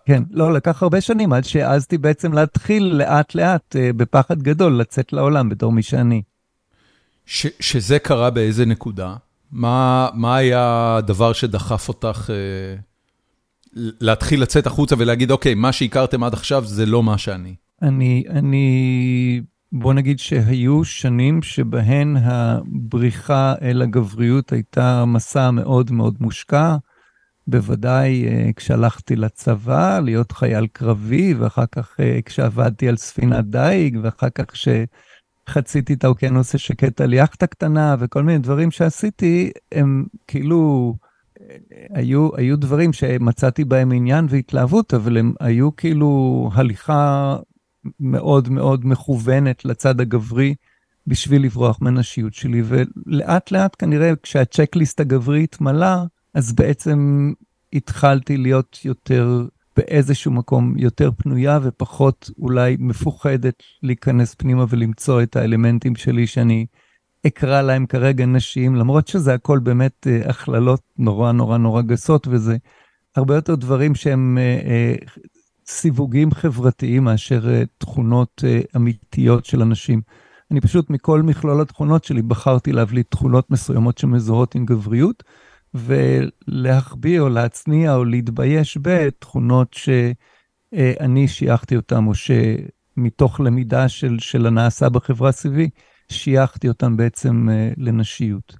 כן, 0.05 0.23
לא, 0.31 0.53
לקח 0.53 0.83
הרבה 0.83 1.01
שנים 1.01 1.33
עד 1.33 1.45
שהעזתי 1.45 1.99
בעצם 1.99 2.33
להתחיל 2.33 2.85
לאט 2.85 3.35
לאט, 3.35 3.77
בפחד 3.97 4.43
גדול, 4.43 4.73
לצאת 4.73 5.13
לעולם 5.13 5.49
בתור 5.49 5.73
מי 5.73 5.83
שאני. 5.83 6.23
ש, 7.27 7.47
שזה 7.61 7.99
קרה 7.99 8.31
באיזה 8.31 8.67
נקודה? 8.67 9.15
מה, 9.53 10.09
מה 10.15 10.37
היה 10.37 10.97
הדבר 10.97 11.33
שדחף 11.33 11.89
אותך 11.89 12.31
אה, 12.31 12.77
להתחיל 14.01 14.43
לצאת 14.43 14.67
החוצה 14.67 14.95
ולהגיד, 14.99 15.31
אוקיי, 15.31 15.55
מה 15.55 15.73
שהכרתם 15.73 16.25
עד 16.25 16.33
עכשיו 16.33 16.65
זה 16.65 16.87
לא 16.87 17.03
מה 17.03 17.19
שאני? 17.19 17.55
אני, 17.83 18.25
אני, 18.31 19.41
בוא 19.73 19.95
נגיד 19.95 20.19
שהיו 20.19 20.85
שנים 20.85 21.43
שבהן 21.43 22.17
הבריחה 22.21 23.55
אל 23.63 23.83
הגבריות 23.83 24.53
הייתה 24.53 25.05
מסע 25.05 25.51
מאוד 25.51 25.91
מאוד 25.91 26.17
מושקע. 26.21 26.77
בוודאי 27.47 28.25
uh, 28.25 28.53
כשהלכתי 28.53 29.17
לצבא, 29.17 30.01
להיות 30.01 30.33
חייל 30.33 30.67
קרבי, 30.67 31.35
ואחר 31.35 31.67
כך 31.73 31.97
uh, 32.01 32.23
כשעבדתי 32.25 32.89
על 32.89 32.97
ספינת 32.97 33.45
דייג, 33.45 33.99
ואחר 34.03 34.31
כך 34.31 34.45
כשחציתי 34.53 35.93
את 35.95 36.05
האוקיינוס 36.05 36.55
השקט 36.55 37.01
על 37.01 37.13
יאכטה 37.13 37.47
קטנה, 37.47 37.97
וכל 37.99 38.23
מיני 38.23 38.39
דברים 38.39 38.71
שעשיתי, 38.71 39.51
הם 39.73 40.05
כאילו, 40.27 40.95
אה, 41.41 41.57
היו, 41.91 42.37
היו 42.37 42.57
דברים 42.57 42.93
שמצאתי 42.93 43.65
בהם 43.65 43.93
עניין 43.93 44.27
והתלהבות, 44.29 44.95
אבל 44.95 45.19
הם 45.19 45.33
היו 45.41 45.77
כאילו 45.77 46.51
הליכה 46.55 47.37
מאוד 48.01 48.49
מאוד 48.49 48.87
מכוונת 48.87 49.65
לצד 49.65 50.01
הגברי. 50.01 50.55
בשביל 51.07 51.43
לברוח 51.43 51.79
מהנשיות 51.81 52.35
שלי, 52.35 52.63
ולאט 52.65 53.51
לאט 53.51 53.77
כנראה 53.79 54.13
כשהצ'קליסט 54.23 55.01
הגברי 55.01 55.45
התמלא, 55.45 55.97
אז 56.37 56.53
בעצם 56.53 57.33
התחלתי 57.73 58.37
להיות 58.37 58.79
יותר, 58.85 59.47
באיזשהו 59.77 60.33
מקום, 60.33 60.75
יותר 60.79 61.11
פנויה 61.17 61.59
ופחות 61.63 62.31
אולי 62.39 62.77
מפוחדת 62.79 63.63
להיכנס 63.83 64.35
פנימה 64.35 64.65
ולמצוא 64.69 65.23
את 65.23 65.37
האלמנטים 65.37 65.97
שלי 65.97 66.27
שאני 66.27 66.67
אקרא 67.27 67.63
להם 67.63 67.87
כרגע 67.87 68.27
נשיים, 68.27 68.75
למרות 68.75 69.09
שזה 69.09 69.35
הכל 69.35 69.59
באמת 69.59 70.07
אה, 70.07 70.31
הכללות 70.31 70.81
נורא 70.99 71.33
נורא 71.33 71.59
נורא 71.59 71.83
גסות, 71.83 72.27
וזה 72.31 72.57
הרבה 73.17 73.35
יותר 73.35 73.55
דברים 73.55 73.95
שהם 73.95 74.39
אה, 74.39 74.61
אה, 74.67 74.95
סיווגים 75.67 76.31
חברתיים 76.31 77.05
מאשר 77.05 77.49
אה, 77.49 77.63
תכונות 77.79 78.45
אה, 78.47 78.61
אמיתיות 78.77 79.45
של 79.45 79.63
אנשים. 79.63 80.01
אני 80.51 80.61
פשוט 80.61 80.91
מכל 80.91 81.23
מכלול 81.23 81.61
התכונות 81.61 82.05
שלי 82.05 82.23
בחרתי 82.23 82.73
להבליט 82.73 83.11
תכונות 83.11 83.51
מסוימות 83.51 83.99
שמזוהות 83.99 84.55
עם 84.55 84.67
גבריות. 84.67 85.23
ולהחביא 85.75 87.21
או 87.21 87.29
להצניע 87.29 87.95
או 87.95 88.05
להתבייש 88.05 88.79
בתכונות 88.83 89.75
שאני 89.75 91.29
שייכתי 91.29 91.77
אותן, 91.77 92.07
או 92.07 92.13
שמתוך 92.15 93.41
למידה 93.41 93.89
של, 93.89 94.19
של 94.19 94.47
הנעשה 94.47 94.89
בחברה 94.89 95.33
סביבי, 95.33 95.69
שייכתי 96.09 96.69
אותן 96.69 96.97
בעצם 96.97 97.49
אה, 97.51 97.71
לנשיות. 97.77 98.57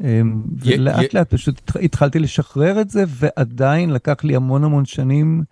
אמ, 0.00 0.42
ולאט 0.58 1.14
לאט 1.14 1.34
פשוט 1.34 1.76
התחלתי 1.82 2.18
לשחרר 2.18 2.80
את 2.80 2.90
זה, 2.90 3.04
ועדיין 3.08 3.90
לקח 3.90 4.24
לי 4.24 4.36
המון 4.36 4.64
המון 4.64 4.84
שנים. 4.84 5.42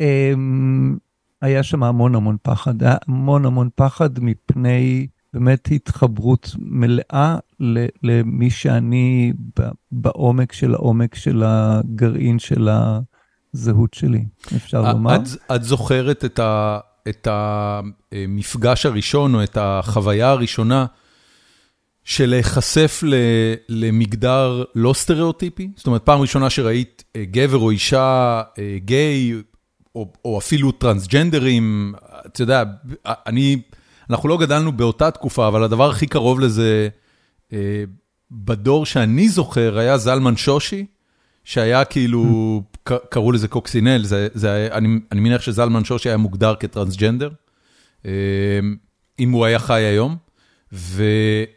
אמ, 0.00 0.96
היה 1.42 1.62
שם 1.62 1.82
המון 1.82 2.14
המון 2.14 2.36
פחד, 2.42 2.82
היה 2.82 2.96
המון 3.08 3.46
המון 3.46 3.68
פחד 3.74 4.20
מפני 4.20 5.06
באמת 5.34 5.68
התחברות 5.72 6.50
מלאה 6.58 7.36
למי 8.02 8.50
שאני 8.50 9.32
בעומק 9.92 10.52
של 10.52 10.74
העומק 10.74 11.14
של 11.14 11.42
הגרעין 11.46 12.38
של 12.38 12.68
הזהות 13.54 13.94
שלי, 13.94 14.24
אפשר 14.56 14.92
לומר. 14.92 15.16
את, 15.16 15.20
את 15.54 15.64
זוכרת 15.64 16.24
את, 16.24 16.38
ה, 16.38 16.78
את 17.08 17.28
המפגש 17.30 18.86
הראשון 18.86 19.34
או 19.34 19.42
את 19.42 19.58
החוויה 19.60 20.30
הראשונה 20.30 20.86
של 22.04 22.26
להיחשף 22.26 23.02
למגדר 23.68 24.64
לא 24.74 24.92
סטריאוטיפי? 24.92 25.70
זאת 25.76 25.86
אומרת, 25.86 26.02
פעם 26.04 26.20
ראשונה 26.20 26.50
שראית 26.50 27.04
אה, 27.16 27.24
גבר 27.24 27.56
או 27.56 27.70
אישה 27.70 28.42
אה, 28.58 28.76
גיי, 28.78 29.34
או, 29.94 30.12
או 30.24 30.38
אפילו 30.38 30.72
טרנסג'נדרים, 30.72 31.94
אתה 32.26 32.42
יודע, 32.42 32.62
אני... 33.06 33.62
אנחנו 34.10 34.28
לא 34.28 34.38
גדלנו 34.38 34.72
באותה 34.72 35.10
תקופה, 35.10 35.48
אבל 35.48 35.62
הדבר 35.62 35.90
הכי 35.90 36.06
קרוב 36.06 36.40
לזה 36.40 36.88
אה, 37.52 37.84
בדור 38.30 38.86
שאני 38.86 39.28
זוכר 39.28 39.78
היה 39.78 39.98
זלמן 39.98 40.36
שושי, 40.36 40.86
שהיה 41.44 41.84
כאילו, 41.84 42.62
קראו 42.84 43.32
לזה 43.32 43.48
קוקסינל, 43.48 44.04
זה, 44.04 44.28
זה 44.34 44.68
אני, 44.72 45.00
אני 45.12 45.20
מניח 45.20 45.40
שזלמן 45.40 45.84
שושי 45.84 46.08
היה 46.08 46.16
מוגדר 46.16 46.54
כטרנסג'נדר, 46.60 47.30
אה, 48.06 48.10
אם 49.18 49.30
הוא 49.30 49.44
היה 49.44 49.58
חי 49.58 49.80
היום. 49.80 50.16
ו, 50.72 51.04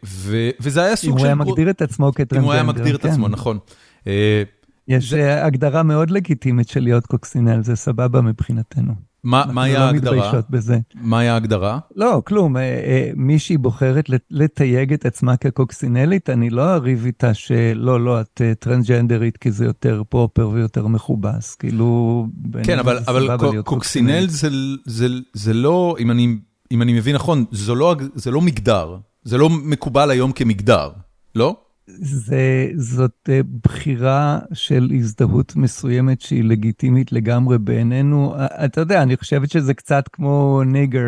ו, 0.04 0.50
וזה 0.60 0.82
היה 0.82 0.96
סוג 0.96 1.04
של... 1.04 1.12
אם 1.12 1.18
הוא 1.18 1.26
היה 1.26 1.34
מגדיר 1.34 1.70
את 1.70 1.82
עצמו 1.82 2.12
כטרנסג'נדר, 2.12 2.40
אם 2.40 2.44
הוא 2.44 2.52
היה 2.52 2.62
מגדיר. 2.62 2.96
את 2.96 3.04
עצמו, 3.04 3.28
נכון. 3.28 3.58
אה, 4.06 4.42
יש 4.88 5.10
זה... 5.10 5.44
הגדרה 5.44 5.82
מאוד 5.82 6.10
לגיטימית 6.10 6.68
של 6.68 6.80
להיות 6.80 7.06
קוקסינל, 7.06 7.62
זה 7.62 7.76
סבבה 7.76 8.20
מבחינתנו. 8.20 9.11
מה 9.24 9.62
היה 9.62 9.78
לא 9.78 9.84
ההגדרה? 9.84 10.14
אנחנו 10.14 10.20
לא 10.20 10.28
מתביישות 10.28 10.50
בזה. 10.50 10.78
מה 10.94 11.18
היה 11.18 11.32
ההגדרה? 11.34 11.78
לא, 11.96 12.22
כלום. 12.26 12.56
אה, 12.56 12.62
אה, 12.62 13.10
מישהי 13.16 13.56
בוחרת 13.56 14.10
לתייג 14.30 14.92
את 14.92 15.06
עצמה 15.06 15.36
כקוקסינלית, 15.36 16.30
אני 16.30 16.50
לא 16.50 16.74
אריב 16.74 17.04
איתה 17.06 17.34
שלא, 17.34 18.04
לא, 18.04 18.20
את 18.20 18.40
אה, 18.44 18.54
טרנסג'נדרית 18.54 19.36
כי 19.36 19.50
זה 19.50 19.64
יותר 19.64 20.02
פרופר 20.08 20.48
ויותר 20.48 20.86
מכובס. 20.86 21.54
כאילו, 21.54 22.26
כן, 22.62 22.78
אבל, 22.78 22.98
אבל 23.06 23.62
קוקסינל 23.62 24.28
זה, 24.28 24.48
זה, 24.84 25.06
זה 25.32 25.54
לא, 25.54 25.96
אם 25.98 26.10
אני, 26.10 26.36
אם 26.72 26.82
אני 26.82 26.92
מבין 26.92 27.14
נכון, 27.14 27.44
זה 27.50 27.74
לא, 27.74 27.96
זה 28.14 28.30
לא 28.30 28.40
מגדר. 28.40 28.96
זה 29.24 29.38
לא 29.38 29.48
מקובל 29.50 30.10
היום 30.10 30.32
כמגדר, 30.32 30.90
לא? 31.34 31.56
זה, 31.86 32.68
זאת 32.76 33.28
אה, 33.28 33.40
בחירה 33.64 34.38
של 34.52 34.90
הזדהות 34.98 35.56
מסוימת 35.56 36.20
שהיא 36.20 36.44
לגיטימית 36.44 37.12
לגמרי 37.12 37.58
בעינינו. 37.58 38.34
אה, 38.34 38.64
אתה 38.64 38.80
יודע, 38.80 39.02
אני 39.02 39.16
חושבת 39.16 39.50
שזה 39.50 39.74
קצת 39.74 40.04
כמו 40.12 40.62
ניגר 40.66 41.04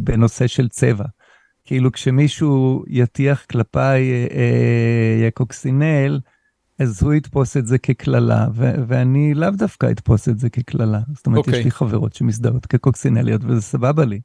בנושא 0.00 0.46
של 0.46 0.68
צבע. 0.68 1.04
כאילו 1.64 1.92
כשמישהו 1.92 2.84
יטיח 2.88 3.44
כלפיי 3.50 4.12
אה, 4.30 5.26
יקוקסינל, 5.26 6.20
אז 6.78 7.02
הוא 7.02 7.14
יתפוס 7.14 7.56
את 7.56 7.66
זה 7.66 7.78
כקללה, 7.78 8.46
ואני 8.88 9.34
לאו 9.34 9.50
דווקא 9.50 9.90
אתפוס 9.90 10.28
את 10.28 10.38
זה 10.38 10.50
כקללה. 10.50 11.00
זאת 11.14 11.26
אומרת, 11.26 11.44
okay. 11.44 11.50
יש 11.50 11.54
אוקיי. 11.54 11.64
לי 11.64 11.70
חברות 11.70 12.14
שמזדהות 12.14 12.66
כקוקסינליות, 12.66 13.40
וזה 13.44 13.60
סבבה 13.60 14.04
לי. 14.04 14.20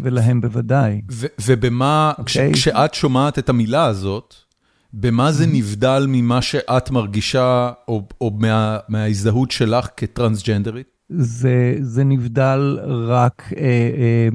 ולהם 0.00 0.40
בוודאי. 0.40 1.00
ובמה, 1.46 2.12
okay. 2.16 2.20
אוקיי? 2.20 2.52
כשאת 2.52 2.94
שומעת 2.94 3.38
את 3.38 3.48
המילה 3.48 3.84
הזאת, 3.84 4.34
במה 4.98 5.32
זה 5.32 5.46
נבדל 5.46 6.06
ממה 6.08 6.42
שאת 6.42 6.90
מרגישה, 6.90 7.72
או, 7.88 8.08
או 8.20 8.30
מה, 8.30 8.78
מההזדהות 8.88 9.50
שלך 9.50 9.88
כטרנסג'נדרית? 9.96 10.86
זה, 11.08 11.76
זה 11.80 12.04
נבדל 12.04 12.78
רק 13.08 13.52
אה, 13.56 13.62
אה, 13.62 14.28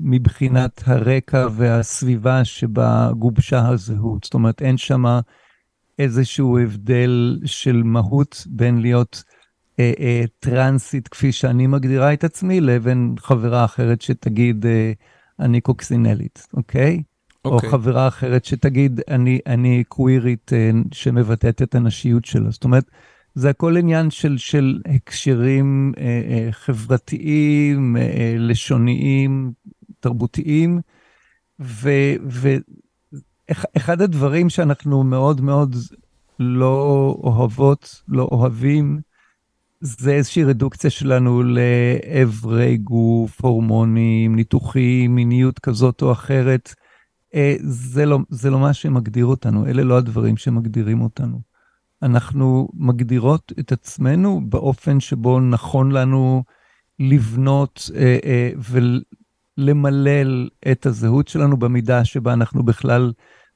מבחינת 0.00 0.82
הרקע 0.86 1.46
והסביבה 1.52 2.44
שבה 2.44 3.10
גובשה 3.18 3.68
הזהות. 3.68 4.24
זאת 4.24 4.34
אומרת, 4.34 4.62
אין 4.62 4.76
שם 4.76 5.04
איזשהו 5.98 6.58
הבדל 6.58 7.38
של 7.44 7.82
מהות 7.84 8.46
בין 8.46 8.80
להיות 8.80 9.22
אה, 9.80 9.92
אה, 10.00 10.24
טרנסית, 10.38 11.08
כפי 11.08 11.32
שאני 11.32 11.66
מגדירה 11.66 12.12
את 12.12 12.24
עצמי, 12.24 12.60
לבין 12.60 13.14
חברה 13.18 13.64
אחרת 13.64 14.00
שתגיד, 14.00 14.66
אה, 14.66 14.92
אני 15.40 15.60
קוקסינלית, 15.60 16.46
אוקיי? 16.54 17.02
או 17.46 17.54
אוקיי. 17.54 17.70
חברה 17.70 18.08
אחרת 18.08 18.44
שתגיד, 18.44 19.00
אני, 19.08 19.38
אני 19.46 19.84
קווירית 19.88 20.52
אה, 20.52 20.70
שמבטאת 20.92 21.62
את 21.62 21.74
הנשיות 21.74 22.24
שלה. 22.24 22.50
זאת 22.50 22.64
אומרת, 22.64 22.84
זה 23.36 23.50
הכל 23.50 23.76
עניין 23.76 24.10
של, 24.10 24.38
של 24.38 24.80
הקשרים 24.86 25.92
אה, 25.98 26.02
אה, 26.04 26.48
חברתיים, 26.52 27.96
אה, 27.96 28.34
לשוניים, 28.38 29.52
תרבותיים, 30.00 30.80
ואחד 33.48 34.00
הדברים 34.00 34.50
שאנחנו 34.50 35.04
מאוד 35.04 35.40
מאוד 35.40 35.76
לא 36.38 37.16
אוהבות, 37.22 38.02
לא 38.08 38.28
אוהבים, 38.32 39.00
זה 39.80 40.12
איזושהי 40.12 40.44
רדוקציה 40.44 40.90
שלנו 40.90 41.42
לאיברי 41.42 42.76
גוף, 42.76 43.44
הורמונים, 43.44 44.36
ניתוחים, 44.36 45.14
מיניות 45.14 45.58
כזאת 45.58 46.02
או 46.02 46.12
אחרת. 46.12 46.74
זה 47.60 48.06
לא, 48.06 48.18
זה 48.30 48.50
לא 48.50 48.58
מה 48.58 48.74
שמגדיר 48.74 49.26
אותנו, 49.26 49.66
אלה 49.66 49.82
לא 49.82 49.98
הדברים 49.98 50.36
שמגדירים 50.36 51.00
אותנו. 51.00 51.40
אנחנו 52.02 52.68
מגדירות 52.74 53.52
את 53.58 53.72
עצמנו 53.72 54.40
באופן 54.48 55.00
שבו 55.00 55.40
נכון 55.40 55.92
לנו 55.92 56.44
לבנות 56.98 57.90
אה, 57.94 58.18
אה, 58.24 58.50
ולמלל 59.58 60.48
את 60.72 60.86
הזהות 60.86 61.28
שלנו 61.28 61.56
במידה 61.56 62.04
שבה 62.04 62.32
אנחנו 62.32 62.62
בכלל 62.62 63.12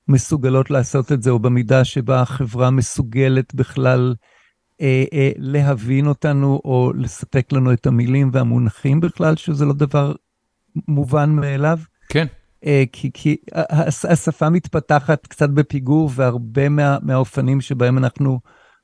מסוגלות 0.08 0.70
לעשות 0.70 1.12
את 1.12 1.22
זה, 1.22 1.30
או 1.30 1.38
במידה 1.38 1.84
שבה 1.84 2.20
החברה 2.20 2.70
מסוגלת 2.70 3.54
בכלל 3.54 4.14
אה, 4.80 5.04
אה, 5.12 5.30
להבין 5.36 6.06
אותנו, 6.06 6.60
או 6.64 6.92
לספק 6.96 7.52
לנו 7.52 7.72
את 7.72 7.86
המילים 7.86 8.30
והמונחים 8.32 9.00
בכלל, 9.00 9.36
שזה 9.36 9.64
לא 9.64 9.72
דבר 9.72 10.14
מובן 10.88 11.30
מאליו. 11.30 11.78
כן. 12.08 12.26
אה, 12.66 12.84
כי, 12.92 13.10
כי 13.14 13.36
השפה 14.04 14.50
מתפתחת 14.50 15.26
קצת 15.26 15.50
בפיגור, 15.50 16.10
והרבה 16.14 16.68
מה, 16.68 16.98
מהאופנים 17.02 17.60
שבהם 17.60 17.98
אנחנו 17.98 18.40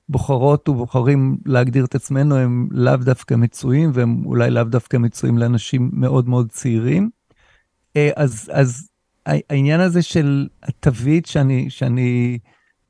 בוחרות 0.08 0.68
ובוחרים 0.68 1.38
להגדיר 1.46 1.84
את 1.84 1.94
עצמנו 1.94 2.36
הם 2.36 2.68
לאו 2.70 2.96
דווקא 2.96 3.34
מצויים, 3.34 3.90
והם 3.94 4.22
אולי 4.26 4.50
לאו 4.50 4.64
דווקא 4.64 4.96
מצויים 4.96 5.38
לאנשים 5.38 5.90
מאוד 5.92 6.28
מאוד 6.28 6.50
צעירים. 6.50 7.10
אה, 7.96 8.10
אז, 8.16 8.50
אז 8.52 8.88
העניין 9.26 9.80
הזה 9.80 10.02
של 10.02 10.48
התווית 10.62 11.26
שאני, 11.26 11.70
שאני 11.70 12.38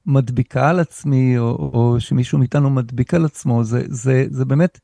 מדביקה 0.07 0.71
על 0.71 0.81
עצמי, 0.81 1.39
או, 1.39 1.71
או 1.75 2.01
שמישהו 2.01 2.39
מאיתנו 2.39 2.71
מדביק 2.71 3.15
על 3.15 3.25
עצמו, 3.25 3.65
זה, 3.65 3.83
זה, 3.89 4.27
זה 4.31 4.45
באמת 4.45 4.81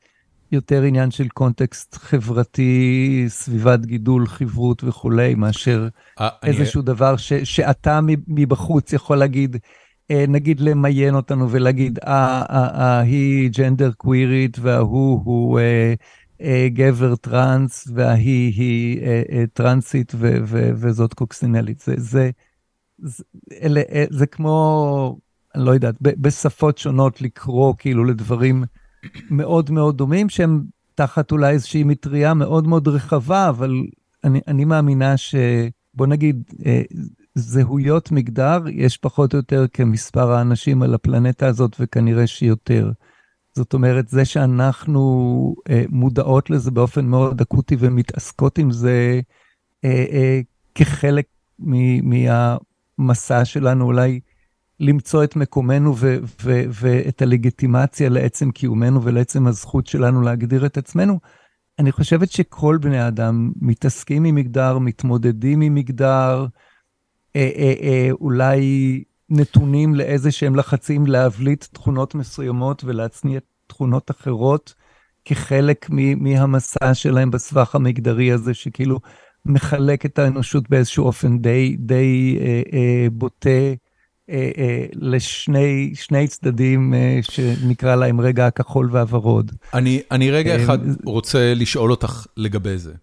יותר 0.53 0.83
עניין 0.83 1.11
של 1.11 1.27
קונטקסט 1.27 1.95
חברתי, 1.95 3.25
סביבת 3.27 3.85
גידול, 3.85 4.27
חברות 4.27 4.83
וכולי, 4.83 5.35
מאשר 5.35 5.87
아, 6.19 6.21
אה, 6.21 6.29
איזשהו 6.43 6.81
אני... 6.81 6.85
דבר 6.85 7.17
ש, 7.17 7.33
שאתה 7.33 7.99
מבחוץ 8.27 8.93
יכול 8.93 9.17
להגיד, 9.17 9.57
אה, 10.11 10.25
נגיד 10.27 10.59
למיין 10.59 11.15
אותנו 11.15 11.51
ולהגיד, 11.51 11.99
אה, 11.99 12.43
אה, 12.49 12.67
אה, 12.67 12.99
היא 12.99 13.49
ג'נדר 13.57 13.91
קווירית 13.91 14.57
וההוא 14.59 15.21
הוא 15.25 15.59
אה, 15.59 15.93
אה, 16.41 16.67
גבר 16.69 17.15
טראנס 17.15 17.87
וההיא 17.93 18.53
היא 18.55 19.01
אה, 19.01 19.21
אה, 19.31 19.43
טראנסית 19.53 20.11
ו, 20.15 20.37
ו, 20.45 20.69
וזאת 20.75 21.13
קוקסינלית. 21.13 21.79
זה, 21.79 21.93
זה, 21.97 22.29
זה, 22.97 23.23
אלה, 23.61 23.81
אה, 23.91 24.05
זה 24.09 24.25
כמו, 24.25 25.17
אני 25.55 25.65
לא 25.65 25.71
יודעת, 25.71 25.95
בשפות 26.01 26.77
שונות 26.77 27.21
לקרוא 27.21 27.73
כאילו 27.77 28.03
לדברים 28.03 28.63
מאוד 29.29 29.71
מאוד 29.71 29.97
דומים, 29.97 30.29
שהם 30.29 30.63
תחת 30.95 31.31
אולי 31.31 31.53
איזושהי 31.53 31.83
מטריה 31.83 32.33
מאוד 32.33 32.67
מאוד 32.67 32.87
רחבה, 32.87 33.49
אבל 33.49 33.83
אני, 34.23 34.41
אני 34.47 34.65
מאמינה 34.65 35.17
ש... 35.17 35.35
בוא 35.93 36.07
נגיד, 36.07 36.43
אה, 36.65 36.81
זהויות 37.35 38.11
מגדר 38.11 38.59
יש 38.71 38.97
פחות 38.97 39.33
או 39.33 39.37
יותר 39.37 39.65
כמספר 39.73 40.31
האנשים 40.31 40.81
על 40.83 40.93
הפלנטה 40.93 41.47
הזאת, 41.47 41.75
וכנראה 41.79 42.27
שיותר. 42.27 42.91
זאת 43.55 43.73
אומרת, 43.73 44.07
זה 44.07 44.25
שאנחנו 44.25 45.55
אה, 45.69 45.83
מודעות 45.89 46.49
לזה 46.49 46.71
באופן 46.71 47.05
מאוד 47.05 47.41
אקוטי 47.41 47.75
ומתעסקות 47.79 48.57
עם 48.57 48.71
זה 48.71 49.21
אה, 49.85 50.05
אה, 50.11 50.41
כחלק 50.75 51.25
מהמסע 52.03 53.45
שלנו, 53.45 53.85
אולי 53.85 54.19
למצוא 54.83 55.23
את 55.23 55.35
מקומנו 55.35 55.97
ו- 55.97 56.17
ו- 56.43 56.63
ואת 56.69 57.21
הלגיטימציה 57.21 58.09
לעצם 58.09 58.51
קיומנו 58.51 59.03
ולעצם 59.03 59.47
הזכות 59.47 59.87
שלנו 59.87 60.21
להגדיר 60.21 60.65
את 60.65 60.77
עצמנו, 60.77 61.19
אני 61.79 61.91
חושבת 61.91 62.31
שכל 62.31 62.77
בני 62.81 62.99
האדם 62.99 63.51
מתעסקים 63.61 64.23
עם 64.23 64.35
מגדר, 64.35 64.77
מתמודדים 64.77 65.61
עם 65.61 65.75
מגדר, 65.75 66.45
אה, 67.35 67.51
אה, 67.55 67.73
אה, 67.81 68.09
אולי 68.11 69.03
נתונים 69.29 69.95
לאיזה 69.95 70.31
שהם 70.31 70.55
לחצים 70.55 71.05
להבליט 71.05 71.65
תכונות 71.73 72.15
מסוימות 72.15 72.83
ולהצניע 72.83 73.39
תכונות 73.67 74.11
אחרות 74.11 74.73
כחלק 75.25 75.89
מהמסע 76.17 76.93
שלהם 76.93 77.31
בסבך 77.31 77.75
המגדרי 77.75 78.31
הזה, 78.31 78.53
שכאילו 78.53 78.99
מחלק 79.45 80.05
את 80.05 80.19
האנושות 80.19 80.69
באיזשהו 80.69 81.05
אופן 81.05 81.37
די, 81.37 81.75
די 81.79 82.37
אה, 82.41 82.61
אה, 82.73 83.07
בוטה. 83.11 83.49
אה, 84.29 84.51
אה, 84.57 84.85
לשני 84.93 85.91
שני 85.95 86.27
צדדים 86.27 86.93
אה, 86.93 87.19
שנקרא 87.21 87.95
להם 87.95 88.21
רגע 88.21 88.47
הכחול 88.47 88.89
והוורוד. 88.91 89.51
אני, 89.73 90.01
אני 90.11 90.31
רגע 90.31 90.63
אחד 90.63 90.79
רוצה 91.05 91.53
לשאול 91.53 91.91
אותך 91.91 92.25
לגבי 92.37 92.77
זה. 92.77 92.93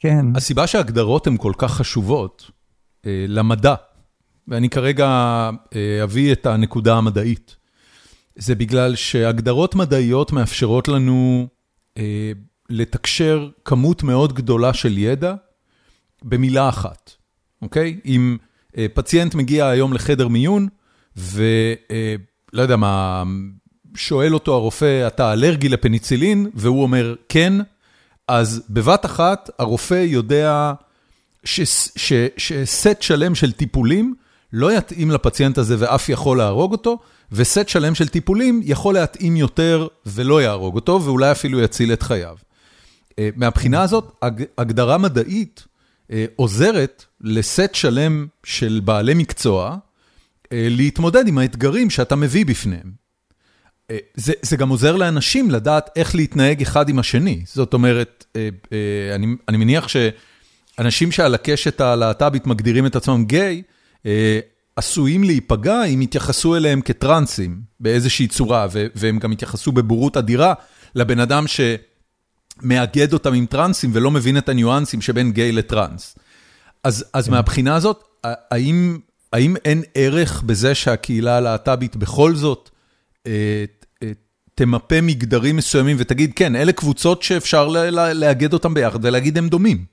כן. 0.00 0.26
הסיבה 0.36 0.66
שההגדרות 0.66 1.26
הן 1.26 1.36
כל 1.36 1.52
כך 1.58 1.72
חשובות 1.72 2.50
למדע, 3.06 3.74
ואני 4.48 4.70
כרגע 4.70 5.50
אביא 6.04 6.32
את 6.32 6.46
הנקודה 6.46 6.96
המדעית, 6.96 7.56
זה 8.36 8.54
בגלל 8.54 8.94
שהגדרות 8.94 9.74
מדעיות 9.74 10.32
מאפשרות 10.32 10.88
לנו 10.88 11.48
לתקשר 12.70 13.48
כמות 13.64 14.02
מאוד 14.02 14.32
גדולה 14.32 14.74
של 14.74 14.98
ידע 14.98 15.34
במילה 16.22 16.68
אחת, 16.68 17.12
אוקיי? 17.62 18.00
אם... 18.04 18.36
אה, 18.78 18.86
פציינט 18.94 19.34
מגיע 19.34 19.66
היום 19.66 19.92
לחדר 19.92 20.28
מיון, 20.28 20.68
ולא 21.16 21.42
אה, 21.90 22.62
יודע 22.62 22.76
מה, 22.76 23.22
שואל 23.94 24.34
אותו 24.34 24.54
הרופא, 24.54 25.06
אתה 25.06 25.32
אלרגי 25.32 25.68
לפניצילין? 25.68 26.50
והוא 26.54 26.82
אומר, 26.82 27.14
כן. 27.28 27.52
אז 28.28 28.62
בבת 28.70 29.06
אחת 29.06 29.50
הרופא 29.58 30.04
יודע 30.06 30.72
שסט 31.44 33.02
שלם 33.02 33.34
של 33.34 33.52
טיפולים 33.52 34.14
לא 34.52 34.72
יתאים 34.72 35.10
לפציינט 35.10 35.58
הזה 35.58 35.76
ואף 35.78 36.08
יכול 36.08 36.38
להרוג 36.38 36.72
אותו, 36.72 36.98
וסט 37.32 37.68
שלם 37.68 37.94
של 37.94 38.08
טיפולים 38.08 38.60
יכול 38.64 38.94
להתאים 38.94 39.36
יותר 39.36 39.86
ולא 40.06 40.42
יהרוג 40.42 40.74
אותו, 40.74 41.00
ואולי 41.04 41.30
אפילו 41.30 41.60
יציל 41.60 41.92
את 41.92 42.02
חייו. 42.02 42.36
אה, 43.18 43.28
מהבחינה 43.36 43.82
הזאת, 43.82 44.24
הגדרה 44.58 44.98
מדעית 44.98 45.64
עוזרת 46.36 47.04
לסט 47.20 47.74
שלם 47.74 48.26
של 48.44 48.80
בעלי 48.84 49.14
מקצוע 49.14 49.76
אה, 50.52 50.66
להתמודד 50.70 51.28
עם 51.28 51.38
האתגרים 51.38 51.90
שאתה 51.90 52.16
מביא 52.16 52.46
בפניהם. 52.46 52.92
אה, 53.90 53.98
זה, 54.14 54.32
זה 54.42 54.56
גם 54.56 54.68
עוזר 54.68 54.96
לאנשים 54.96 55.50
לדעת 55.50 55.90
איך 55.96 56.14
להתנהג 56.14 56.62
אחד 56.62 56.88
עם 56.88 56.98
השני. 56.98 57.42
זאת 57.46 57.74
אומרת, 57.74 58.24
אני, 59.14 59.26
אני 59.48 59.56
מניח 59.56 59.86
שאנשים 59.88 61.12
שעל 61.12 61.34
הקשת 61.34 61.80
הלהט"בית 61.80 62.46
מגדירים 62.46 62.86
את 62.86 62.96
עצמם 62.96 63.24
גיי, 63.24 63.62
עשויים 64.76 65.24
להיפגע 65.24 65.84
אם 65.84 66.02
יתייחסו 66.02 66.56
אליהם 66.56 66.80
כטרנסים 66.80 67.60
באיזושהי 67.80 68.26
צורה, 68.26 68.66
והם 68.94 69.18
גם 69.18 69.32
יתייחסו 69.32 69.72
בבורות 69.72 70.16
אדירה 70.16 70.54
לבן 70.94 71.20
אדם 71.20 71.46
ש... 71.46 71.60
מאגד 72.62 73.12
אותם 73.12 73.34
עם 73.34 73.46
טרנסים 73.46 73.90
ולא 73.92 74.10
מבין 74.10 74.38
את 74.38 74.48
הניואנסים 74.48 75.00
שבין 75.00 75.32
גיי 75.32 75.52
לטרנס. 75.52 76.18
אז, 76.84 77.04
אז 77.12 77.26
כן. 77.26 77.30
מהבחינה 77.30 77.74
הזאת, 77.74 78.04
האם, 78.24 78.98
האם 79.32 79.56
אין 79.64 79.82
ערך 79.94 80.42
בזה 80.42 80.74
שהקהילה 80.74 81.36
הלהט"בית 81.36 81.96
בכל 81.96 82.34
זאת 82.34 82.70
אה, 83.26 83.64
אה, 84.02 84.12
תמפה 84.54 85.00
מגדרים 85.00 85.56
מסוימים 85.56 85.96
ותגיד, 86.00 86.32
כן, 86.36 86.56
אלה 86.56 86.72
קבוצות 86.72 87.22
שאפשר 87.22 87.68
לאגד 88.14 88.52
אותם 88.52 88.74
ביחד 88.74 89.04
ולהגיד 89.04 89.38
הם 89.38 89.48
דומים? 89.48 89.84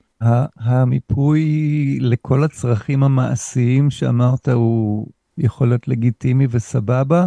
המיפוי 0.58 1.98
לכל 2.00 2.44
הצרכים 2.44 3.02
המעשיים 3.02 3.90
שאמרת 3.90 4.48
הוא 4.48 5.06
יכול 5.38 5.68
להיות 5.68 5.88
לגיטימי 5.88 6.46
וסבבה, 6.50 7.26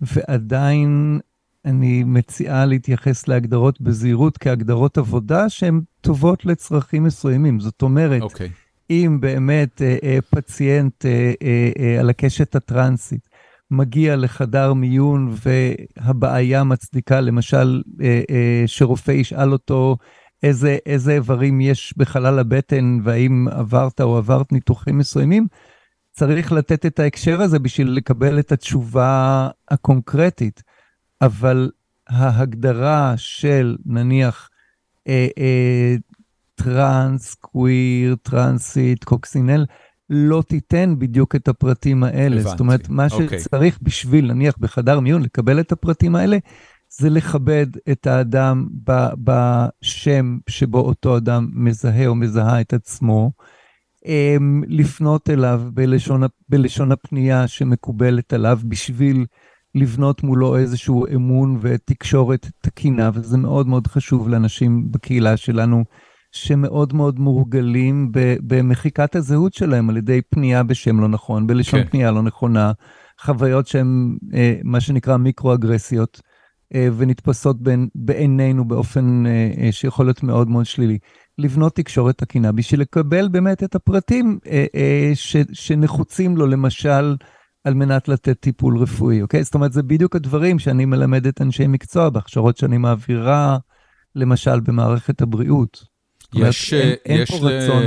ועדיין 0.00 1.20
אני 1.64 2.04
מציעה 2.04 2.66
להתייחס 2.66 3.28
להגדרות 3.28 3.80
בזהירות 3.80 4.38
כהגדרות 4.38 4.98
עבודה 4.98 5.48
שהן 5.48 5.80
טובות 6.00 6.44
לצרכים 6.44 7.04
מסוימים. 7.04 7.60
זאת 7.60 7.82
אומרת, 7.82 8.22
okay. 8.22 8.24
אוקיי. 8.24 8.50
אם 8.90 9.18
באמת 9.20 9.82
אה, 9.82 9.96
אה, 10.02 10.18
פציינט 10.30 11.06
אה, 11.06 11.32
אה, 11.42 11.70
אה, 11.78 12.00
על 12.00 12.10
הקשת 12.10 12.54
הטרנסית 12.56 13.28
מגיע 13.70 14.16
לחדר 14.16 14.72
מיון 14.72 15.34
והבעיה 15.44 16.64
מצדיקה, 16.64 17.20
למשל, 17.20 17.82
אה, 18.02 18.22
אה, 18.30 18.62
שרופא 18.66 19.10
ישאל 19.10 19.52
אותו 19.52 19.96
איזה, 20.42 20.78
איזה 20.86 21.12
איברים 21.12 21.60
יש 21.60 21.94
בחלל 21.96 22.38
הבטן 22.38 22.98
והאם 23.04 23.48
עברת 23.50 24.00
או 24.00 24.16
עברת 24.16 24.52
ניתוחים 24.52 24.98
מסוימים, 24.98 25.46
צריך 26.12 26.52
לתת 26.52 26.86
את 26.86 26.98
ההקשר 26.98 27.42
הזה 27.42 27.58
בשביל 27.58 27.90
לקבל 27.90 28.38
את 28.38 28.52
התשובה 28.52 29.48
הקונקרטית. 29.70 30.62
אבל 31.22 31.70
ההגדרה 32.08 33.14
של 33.16 33.76
נניח 33.86 34.50
אה, 35.08 35.28
אה, 35.38 35.94
טרנס, 36.54 37.34
קוויר, 37.34 38.16
טרנסית, 38.22 39.04
קוקסינל, 39.04 39.66
לא 40.10 40.42
תיתן 40.48 40.94
בדיוק 40.98 41.36
את 41.36 41.48
הפרטים 41.48 42.04
האלה. 42.04 42.36
הבנתי, 42.36 42.50
זאת 42.50 42.60
אומרת, 42.60 42.88
מה 42.88 43.06
אוקיי. 43.12 43.40
שצריך 43.40 43.78
בשביל, 43.82 44.32
נניח 44.32 44.54
בחדר 44.58 45.00
מיון, 45.00 45.22
לקבל 45.22 45.60
את 45.60 45.72
הפרטים 45.72 46.16
האלה, 46.16 46.38
זה 46.88 47.10
לכבד 47.10 47.66
את 47.92 48.06
האדם 48.06 48.68
בשם 49.24 50.38
שבו 50.48 50.80
אותו 50.80 51.16
אדם 51.16 51.50
מזהה 51.52 52.06
או 52.06 52.14
מזהה 52.14 52.60
את 52.60 52.72
עצמו. 52.72 53.32
לפנות 54.68 55.30
אליו 55.30 55.62
בלשון, 55.74 56.22
בלשון 56.48 56.92
הפנייה 56.92 57.48
שמקובלת 57.48 58.32
עליו 58.32 58.58
בשביל 58.64 59.26
לבנות 59.74 60.22
מולו 60.22 60.56
איזשהו 60.56 61.06
אמון 61.14 61.58
ותקשורת 61.60 62.46
תקינה, 62.60 63.10
וזה 63.14 63.38
מאוד 63.38 63.66
מאוד 63.66 63.86
חשוב 63.86 64.28
לאנשים 64.28 64.90
בקהילה 64.90 65.36
שלנו, 65.36 65.84
שמאוד 66.32 66.94
מאוד 66.94 67.18
מורגלים 67.18 68.12
במחיקת 68.40 69.16
הזהות 69.16 69.54
שלהם 69.54 69.90
על 69.90 69.96
ידי 69.96 70.20
פנייה 70.30 70.62
בשם 70.62 71.00
לא 71.00 71.08
נכון, 71.08 71.46
בלשון 71.46 71.82
כן. 71.82 71.88
פנייה 71.88 72.10
לא 72.10 72.22
נכונה, 72.22 72.72
חוויות 73.20 73.66
שהן 73.66 74.16
אה, 74.34 74.54
מה 74.64 74.80
שנקרא 74.80 75.16
מיקרו-אגרסיות, 75.16 76.20
אה, 76.74 76.88
ונתפסות 76.96 77.62
בין, 77.62 77.88
בעינינו 77.94 78.68
באופן 78.68 79.24
אה, 79.26 79.72
שיכול 79.72 80.06
להיות 80.06 80.22
מאוד 80.22 80.48
מאוד 80.48 80.66
שלילי. 80.66 80.98
לבנות 81.38 81.74
תקשורת 81.74 82.18
תקינה 82.18 82.52
בשביל 82.52 82.80
לקבל 82.80 83.28
באמת 83.28 83.62
את 83.62 83.74
הפרטים 83.74 84.38
ש, 85.14 85.36
שנחוצים 85.52 86.36
לו, 86.36 86.46
למשל, 86.46 87.14
על 87.64 87.74
מנת 87.74 88.08
לתת 88.08 88.40
טיפול 88.40 88.78
רפואי, 88.78 89.22
אוקיי? 89.22 89.44
זאת 89.44 89.54
אומרת, 89.54 89.72
זה 89.72 89.82
בדיוק 89.82 90.16
הדברים 90.16 90.58
שאני 90.58 90.84
מלמד 90.84 91.26
את 91.26 91.40
אנשי 91.40 91.66
מקצוע 91.66 92.08
בהכשרות 92.08 92.56
שאני 92.56 92.78
מעבירה, 92.78 93.58
למשל, 94.14 94.60
במערכת 94.60 95.22
הבריאות. 95.22 95.84
יש, 96.34 96.74
אומרת, 96.74 96.84
אין, 96.84 96.94
אין 97.06 97.22
יש 97.22 97.30
ל... 97.30 97.46
רצון... 97.46 97.82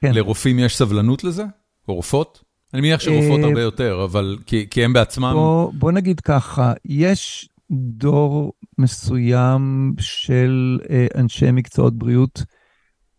כן. 0.00 0.14
לרופאים 0.14 0.58
יש 0.58 0.76
סבלנות 0.76 1.24
לזה? 1.24 1.44
או 1.88 1.94
רופאות? 1.94 2.42
אני 2.74 2.82
מניח 2.82 3.00
שרופאות 3.00 3.40
הרבה 3.40 3.62
יותר, 3.62 4.04
אבל 4.04 4.38
כי, 4.46 4.66
כי 4.70 4.84
הם 4.84 4.92
בעצמם... 4.92 5.32
בוא, 5.34 5.72
בוא 5.74 5.92
נגיד 5.92 6.20
ככה, 6.20 6.72
יש 6.84 7.48
דור 7.70 8.52
מסוים 8.78 9.94
של 9.98 10.78
אה, 10.90 11.06
אנשי 11.14 11.50
מקצועות 11.50 11.98
בריאות, 11.98 12.42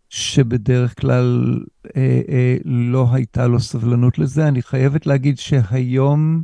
שבדרך 0.10 1.00
כלל 1.02 1.60
אה, 1.96 2.22
אה, 2.30 2.58
לא 2.65 3.08
הייתה 3.12 3.48
לו 3.48 3.60
סבלנות 3.60 4.20
לזה. 4.20 4.48
אני 4.48 4.62
חייבת 4.62 5.06
להגיד 5.06 5.38
שהיום 5.38 6.43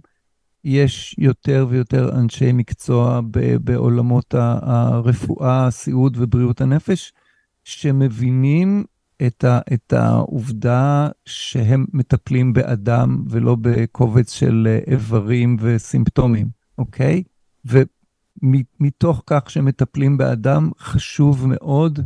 יש 0.63 1.15
יותר 1.17 1.65
ויותר 1.69 2.19
אנשי 2.19 2.52
מקצוע 2.52 3.21
ב, 3.32 3.56
בעולמות 3.56 4.36
הרפואה, 4.38 5.67
הסיעוד 5.67 6.17
ובריאות 6.19 6.62
הנפש, 6.62 7.13
שמבינים 7.63 8.84
את, 9.28 9.43
ה, 9.43 9.60
את 9.73 9.93
העובדה 9.93 11.10
שהם 11.26 11.86
מטפלים 11.93 12.54
באדם 12.54 13.23
ולא 13.30 13.58
בקובץ 13.62 14.34
של 14.34 14.67
אה, 14.69 14.93
איברים 14.93 15.58
וסימפטומים, 15.60 16.47
אוקיי? 16.78 17.23
ומתוך 17.65 19.23
כך 19.26 19.49
שמטפלים 19.49 20.17
באדם, 20.17 20.69
חשוב 20.80 21.47
מאוד 21.47 21.99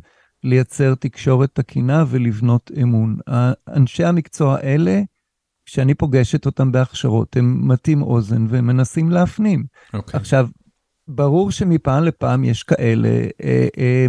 לייצר 0.48 0.96
תקשורת 0.96 1.50
תקינה 1.54 2.04
ולבנות 2.08 2.72
אמון. 2.82 3.18
אנשי 3.68 4.04
המקצוע 4.04 4.56
האלה, 4.56 5.02
כשאני 5.66 5.94
פוגשת 5.94 6.46
אותם 6.46 6.72
בהכשרות, 6.72 7.38
הם 7.38 7.68
מטים 7.68 8.02
אוזן 8.02 8.46
והם 8.50 8.68
מנסים 8.68 9.10
להפנים. 9.10 9.64
Okay. 9.64 9.98
אוקיי. 9.98 10.20
עכשיו, 10.20 10.48
ברור 11.08 11.52
שמפעם 11.52 12.04
לפעם 12.04 12.44
יש 12.44 12.64
כאלה, 12.64 13.10
אה, 13.44 13.68
אה, 13.78 14.06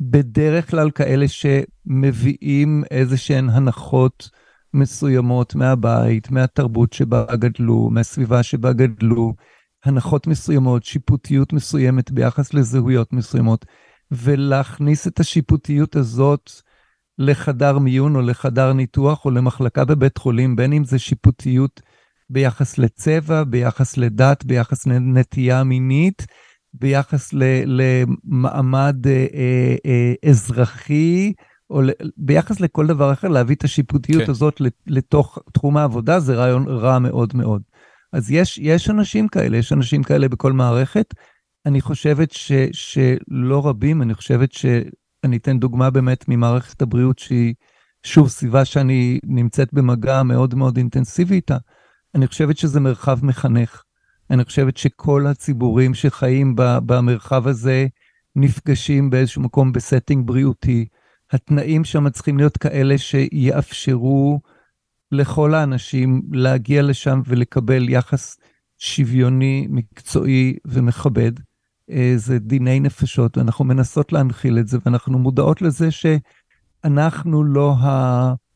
בדרך 0.00 0.70
כלל 0.70 0.90
כאלה 0.90 1.26
שמביאים 1.28 2.84
איזה 2.90 3.16
שהן 3.16 3.50
הנחות 3.50 4.30
מסוימות 4.74 5.54
מהבית, 5.54 6.30
מהתרבות 6.30 6.92
שבה 6.92 7.36
גדלו, 7.36 7.90
מהסביבה 7.90 8.42
שבה 8.42 8.72
גדלו, 8.72 9.34
הנחות 9.84 10.26
מסוימות, 10.26 10.84
שיפוטיות 10.84 11.52
מסוימת 11.52 12.10
ביחס 12.10 12.54
לזהויות 12.54 13.12
מסוימות. 13.12 13.66
ולהכניס 14.10 15.06
את 15.06 15.20
השיפוטיות 15.20 15.96
הזאת 15.96 16.50
לחדר 17.18 17.78
מיון 17.78 18.16
או 18.16 18.20
לחדר 18.20 18.72
ניתוח 18.72 19.24
או 19.24 19.30
למחלקה 19.30 19.84
בבית 19.84 20.18
חולים, 20.18 20.56
בין 20.56 20.72
אם 20.72 20.84
זה 20.84 20.98
שיפוטיות 20.98 21.80
ביחס 22.30 22.78
לצבע, 22.78 23.44
ביחס 23.44 23.96
לדת, 23.96 24.44
ביחס 24.44 24.86
לנטייה 24.86 25.64
מינית, 25.64 26.26
ביחס 26.74 27.32
ל, 27.32 27.42
למעמד 27.64 29.06
אה, 29.06 29.26
אה, 29.34 29.76
אה, 29.86 30.30
אזרחי, 30.30 31.32
או 31.70 31.82
ל, 31.82 31.90
ביחס 32.16 32.60
לכל 32.60 32.86
דבר 32.86 33.12
אחר, 33.12 33.28
להביא 33.28 33.56
את 33.56 33.64
השיפוטיות 33.64 34.22
כן. 34.24 34.30
הזאת 34.30 34.62
לתוך 34.86 35.38
תחום 35.52 35.76
העבודה, 35.76 36.20
זה 36.20 36.34
רעיון 36.34 36.68
רע 36.68 36.98
מאוד 36.98 37.36
מאוד. 37.36 37.62
אז 38.12 38.30
יש, 38.30 38.58
יש 38.58 38.90
אנשים 38.90 39.28
כאלה, 39.28 39.56
יש 39.56 39.72
אנשים 39.72 40.02
כאלה 40.02 40.28
בכל 40.28 40.52
מערכת. 40.52 41.14
אני 41.68 41.80
חושבת 41.80 42.30
ש, 42.30 42.52
שלא 42.72 43.66
רבים, 43.66 44.02
אני 44.02 44.14
חושבת 44.14 44.52
שאני 44.52 45.36
אתן 45.36 45.58
דוגמה 45.58 45.90
באמת 45.90 46.24
ממערכת 46.28 46.82
הבריאות 46.82 47.18
שהיא, 47.18 47.54
שוב, 48.02 48.28
סביבה 48.28 48.64
שאני 48.64 49.18
נמצאת 49.24 49.72
במגע 49.72 50.22
מאוד 50.22 50.54
מאוד 50.54 50.76
אינטנסיבי 50.76 51.34
איתה. 51.34 51.56
אני 52.14 52.26
חושבת 52.26 52.58
שזה 52.58 52.80
מרחב 52.80 53.24
מחנך. 53.24 53.82
אני 54.30 54.44
חושבת 54.44 54.76
שכל 54.76 55.26
הציבורים 55.26 55.94
שחיים 55.94 56.54
במרחב 56.56 57.46
הזה 57.46 57.86
נפגשים 58.36 59.10
באיזשהו 59.10 59.42
מקום 59.42 59.72
ב 59.72 59.79
setting 59.79 60.26
בריאותי. 60.26 60.86
התנאים 61.32 61.84
שם 61.84 62.10
צריכים 62.10 62.36
להיות 62.36 62.56
כאלה 62.56 62.98
שיאפשרו 62.98 64.40
לכל 65.12 65.54
האנשים 65.54 66.22
להגיע 66.32 66.82
לשם 66.82 67.20
ולקבל 67.26 67.88
יחס 67.88 68.36
שוויוני, 68.78 69.66
מקצועי 69.70 70.56
ומכבד. 70.64 71.32
אה, 71.90 72.12
זה 72.16 72.38
דיני 72.38 72.80
נפשות, 72.80 73.38
ואנחנו 73.38 73.64
מנסות 73.64 74.12
להנחיל 74.12 74.58
את 74.58 74.68
זה, 74.68 74.78
ואנחנו 74.86 75.18
מודעות 75.18 75.62
לזה 75.62 75.88
שאנחנו 75.90 77.44
לא 77.44 77.74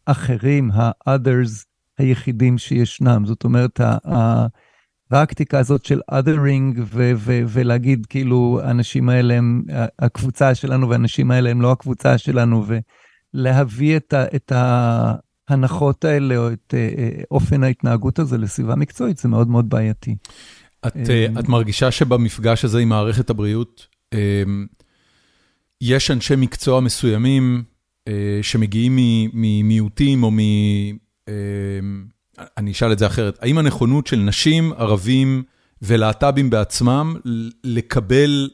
האחרים, 0.06 0.70
ה-others 0.70 1.64
היחידים 1.98 2.58
שישנם. 2.58 3.22
זאת 3.26 3.44
אומרת, 3.44 3.80
הפרקטיקה 5.10 5.58
הזאת 5.58 5.84
של 5.84 6.00
othering 6.10 6.78
ו- 6.78 7.12
ו- 7.16 7.42
ולהגיד 7.48 8.06
כאילו 8.06 8.60
האנשים 8.62 9.08
האלה 9.08 9.34
הם 9.34 9.62
הקבוצה 9.98 10.54
שלנו 10.54 10.88
והאנשים 10.88 11.30
האלה 11.30 11.50
הם 11.50 11.62
לא 11.62 11.72
הקבוצה 11.72 12.18
שלנו, 12.18 12.64
ולהביא 13.34 13.96
את, 13.96 14.12
ה- 14.12 14.36
את 14.36 14.52
ההנחות 15.48 16.04
האלה 16.04 16.36
או 16.36 16.52
את 16.52 16.74
uh, 16.74 17.24
אופן 17.30 17.62
ההתנהגות 17.62 18.18
הזה 18.18 18.38
לסביבה 18.38 18.74
מקצועית, 18.76 19.18
זה 19.18 19.28
מאוד 19.28 19.48
מאוד 19.48 19.68
בעייתי. 19.68 20.16
את, 20.86 21.10
אה, 21.10 21.26
את 21.40 21.48
מרגישה 21.48 21.90
שבמפגש 21.90 22.64
הזה 22.64 22.78
עם 22.78 22.88
מערכת 22.88 23.30
הבריאות, 23.30 23.86
אה, 24.14 24.18
יש 25.80 26.10
אנשי 26.10 26.36
מקצוע 26.36 26.80
מסוימים 26.80 27.62
אה, 28.08 28.38
שמגיעים 28.42 28.98
ממיעוטים 29.32 30.22
או 30.22 30.30
מ... 30.30 30.38
אני 32.56 32.72
אשאל 32.72 32.92
את 32.92 32.98
זה 32.98 33.06
אחרת, 33.06 33.38
האם 33.42 33.58
הנכונות 33.58 34.06
של 34.06 34.16
נשים, 34.16 34.72
ערבים 34.72 35.42
ולהט"בים 35.82 36.50
בעצמם 36.50 37.16
לקבל 37.64 38.50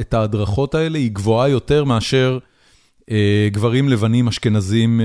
את 0.00 0.14
ההדרכות 0.14 0.74
האלה 0.74 0.98
היא 0.98 1.10
גבוהה 1.10 1.48
יותר 1.48 1.84
מאשר 1.84 2.38
גברים 3.52 3.88
לבנים 3.88 4.28
אשכנזים 4.28 5.00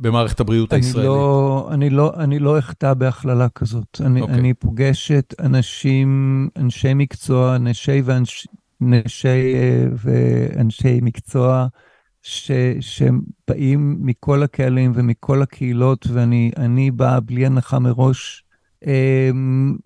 במערכת 0.00 0.40
הבריאות 0.40 0.72
אני 0.72 0.80
הישראלית? 0.80 1.08
לא, 1.08 1.68
אני 1.72 1.90
לא, 1.90 2.12
אני 2.16 2.38
לא 2.38 2.58
אחטא 2.58 2.94
בהכללה 2.94 3.48
כזאת. 3.48 4.00
אני, 4.00 4.20
okay. 4.20 4.22
אוקיי. 4.22 4.36
אני 4.36 4.54
פוגשת 4.54 5.34
אנשים, 5.40 6.48
אנשי 6.56 6.94
מקצוע, 6.94 7.58
נשי 7.58 8.00
ואנשי, 8.04 8.48
נשי 8.80 9.54
אה, 9.54 9.86
ואנשי 9.96 10.98
מקצוע, 11.02 11.66
ש, 12.22 12.50
שבאים 12.80 13.96
מכל 14.00 14.42
הקהלים 14.42 14.92
ומכל 14.94 15.42
הקהילות, 15.42 16.06
ואני 16.12 16.90
בא 16.90 17.18
בלי 17.24 17.46
הנחה 17.46 17.78
מראש. 17.78 18.44
אמ, 18.86 19.76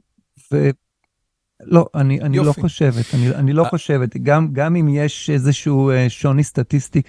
ולא, 0.53 1.87
אני, 1.95 2.21
אני 2.21 2.39
לא 2.39 2.53
חושבת, 2.53 3.15
אני, 3.15 3.31
אני 3.35 3.53
לא 3.53 3.65
אה. 3.65 3.69
חושבת, 3.69 4.17
גם, 4.17 4.49
גם 4.53 4.77
אם 4.77 4.89
יש 4.89 5.31
איזשהו 5.31 5.91
אה, 5.91 6.07
שוני 6.09 6.45
סטטיסטי, 6.45 7.03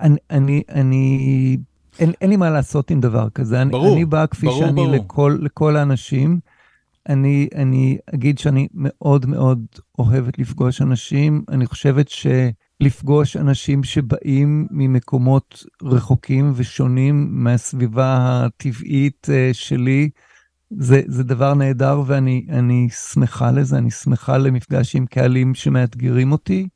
אני, 0.00 0.16
אני, 0.30 0.62
אני 0.68 1.56
אין, 2.00 2.12
אין 2.20 2.30
לי 2.30 2.36
מה 2.36 2.50
לעשות 2.50 2.90
עם 2.90 3.00
דבר 3.00 3.30
כזה. 3.30 3.64
ברור, 3.70 3.86
אני, 3.86 3.94
אני 3.94 4.04
בא 4.04 4.26
כפי 4.26 4.46
ברור, 4.46 4.58
שאני 4.58 4.72
ברור. 4.72 4.92
לכל, 4.92 5.38
לכל 5.40 5.76
האנשים. 5.76 6.40
אני, 7.08 7.48
אני 7.54 7.98
אגיד 8.14 8.38
שאני 8.38 8.68
מאוד 8.74 9.26
מאוד 9.26 9.66
אוהבת 9.98 10.38
לפגוש 10.38 10.82
אנשים. 10.82 11.44
אני 11.48 11.66
חושבת 11.66 12.08
שלפגוש 12.08 13.36
אנשים 13.36 13.84
שבאים 13.84 14.66
ממקומות 14.70 15.64
רחוקים 15.82 16.52
ושונים 16.54 17.28
מהסביבה 17.30 18.16
הטבעית 18.44 19.26
uh, 19.30 19.54
שלי, 19.54 20.10
זה, 20.70 21.02
זה 21.06 21.24
דבר 21.24 21.54
נהדר 21.54 22.02
ואני 22.06 22.88
שמחה 23.12 23.50
לזה, 23.50 23.78
אני 23.78 23.90
שמחה 23.90 24.38
למפגש 24.38 24.96
עם 24.96 25.06
קהלים 25.06 25.54
שמאתגרים 25.54 26.32
אותי. 26.32 26.68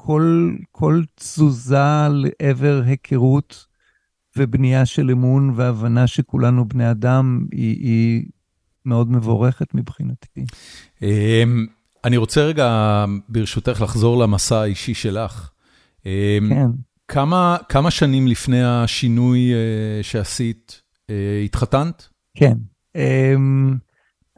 אמ, 0.00 0.56
וכל 0.70 1.02
תזוזה 1.14 2.08
לעבר 2.10 2.82
היכרות 2.86 3.66
ובנייה 4.36 4.86
של 4.86 5.10
אמון 5.10 5.52
והבנה 5.56 6.06
שכולנו 6.06 6.68
בני 6.68 6.90
אדם 6.90 7.46
היא, 7.52 7.76
היא 7.76 8.24
מאוד 8.84 9.10
מבורכת 9.10 9.74
מבחינתי. 9.74 10.44
אמ, 11.02 11.66
אני 12.04 12.16
רוצה 12.16 12.44
רגע, 12.44 13.04
ברשותך, 13.28 13.80
לחזור 13.80 14.22
למסע 14.22 14.60
האישי 14.60 14.94
שלך. 14.94 15.50
אמ, 16.06 16.10
כן. 16.48 16.70
כמה, 17.08 17.56
כמה 17.68 17.90
שנים 17.90 18.26
לפני 18.26 18.64
השינוי 18.64 19.52
uh, 19.52 20.02
שעשית, 20.02 20.82
uh, 21.06 21.12
התחתנת? 21.44 22.08
כן. 22.34 22.56
Um, 22.96 23.00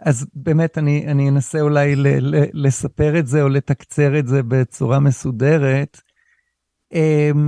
אז 0.00 0.26
באמת, 0.34 0.78
אני, 0.78 1.06
אני 1.06 1.28
אנסה 1.28 1.60
אולי 1.60 1.96
ל, 1.96 2.06
ל, 2.06 2.44
לספר 2.52 3.18
את 3.18 3.26
זה 3.26 3.42
או 3.42 3.48
לתקצר 3.48 4.18
את 4.18 4.26
זה 4.26 4.42
בצורה 4.42 5.00
מסודרת. 5.00 6.00
Um, 6.94 7.38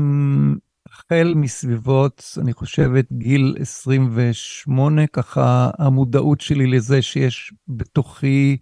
החל 0.93 1.33
מסביבות, 1.37 2.25
אני 2.41 2.53
חושבת, 2.53 3.13
גיל 3.13 3.57
28, 3.61 5.07
ככה 5.07 5.71
המודעות 5.79 6.41
שלי 6.41 6.67
לזה 6.67 7.03
שיש 7.03 7.55
בתוכי 7.69 8.57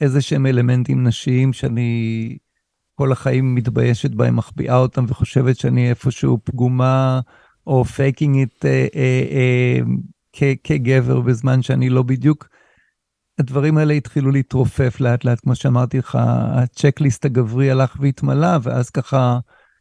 איזה 0.00 0.20
שהם 0.20 0.46
אלמנטים 0.46 1.06
נשיים 1.06 1.52
שאני 1.52 2.38
כל 2.94 3.12
החיים 3.12 3.54
מתביישת 3.54 4.10
בהם, 4.10 4.36
מחביאה 4.36 4.76
אותם 4.76 5.04
וחושבת 5.08 5.56
שאני 5.56 5.90
איפשהו 5.90 6.38
פגומה 6.44 7.20
או 7.66 7.84
faking 7.84 8.36
it 8.36 8.64
אה, 8.64 8.86
אה, 8.94 9.78
אה, 10.42 10.52
כגבר 10.64 11.20
בזמן 11.20 11.62
שאני 11.62 11.88
לא 11.88 12.02
בדיוק. 12.02 12.48
הדברים 13.40 13.78
האלה 13.78 13.94
התחילו 13.94 14.30
להתרופף 14.30 15.00
לאט 15.00 15.24
לאט, 15.24 15.40
כמו 15.40 15.54
שאמרתי 15.54 15.98
לך, 15.98 16.18
ה 16.22 16.32
checklist 16.32 17.24
הגברי 17.24 17.70
הלך 17.70 17.96
והתמלא, 18.00 18.56
ואז 18.62 18.90
ככה 18.90 19.38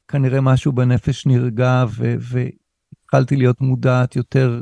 כנראה 0.08 0.42
משהו 0.42 0.72
בנפש 0.72 1.26
נרגע, 1.26 1.86
והתחלתי 2.20 3.36
להיות 3.36 3.62
מודעת 3.62 4.16
יותר 4.16 4.62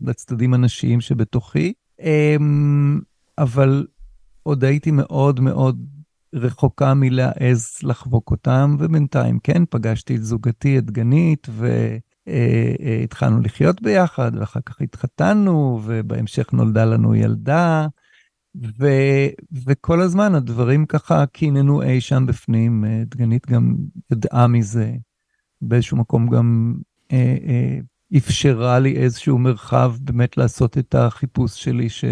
לצדדים 0.00 0.54
הנשיים 0.54 1.00
שבתוכי. 1.00 1.72
אמ, 2.00 3.00
אבל 3.38 3.86
עוד 4.42 4.64
הייתי 4.64 4.90
מאוד 4.90 5.40
מאוד 5.40 5.86
רחוקה 6.34 6.94
מלהעז 6.94 7.78
לחבוק 7.82 8.30
אותם, 8.30 8.76
ובינתיים 8.78 9.38
כן, 9.42 9.62
פגשתי 9.70 10.16
את 10.16 10.24
זוגתי, 10.24 10.78
את 10.78 10.90
גנית, 10.90 11.46
והתחלנו 12.26 13.36
אה, 13.36 13.40
אה, 13.40 13.44
לחיות 13.44 13.82
ביחד, 13.82 14.32
ואחר 14.34 14.60
כך 14.66 14.80
התחתנו, 14.80 15.80
ובהמשך 15.84 16.52
נולדה 16.52 16.84
לנו 16.84 17.14
ילדה, 17.14 17.86
ו, 18.78 18.86
וכל 19.66 20.00
הזמן 20.00 20.34
הדברים 20.34 20.86
ככה 20.86 21.26
קיננו 21.26 21.82
אי 21.82 22.00
שם 22.00 22.26
בפנים, 22.26 22.84
אה, 22.84 23.02
דגנית 23.06 23.46
גם 23.46 23.76
ידעה 24.12 24.46
מזה, 24.46 24.92
באיזשהו 25.62 25.96
מקום 25.96 26.28
גם 26.28 26.74
אה, 27.12 27.36
אה, 27.48 27.78
אפשרה 28.16 28.78
לי 28.78 28.96
איזשהו 28.96 29.38
מרחב 29.38 29.94
באמת 30.00 30.36
לעשות 30.36 30.78
את 30.78 30.94
החיפוש 30.94 31.64
שלי, 31.64 31.88
ש, 31.88 32.04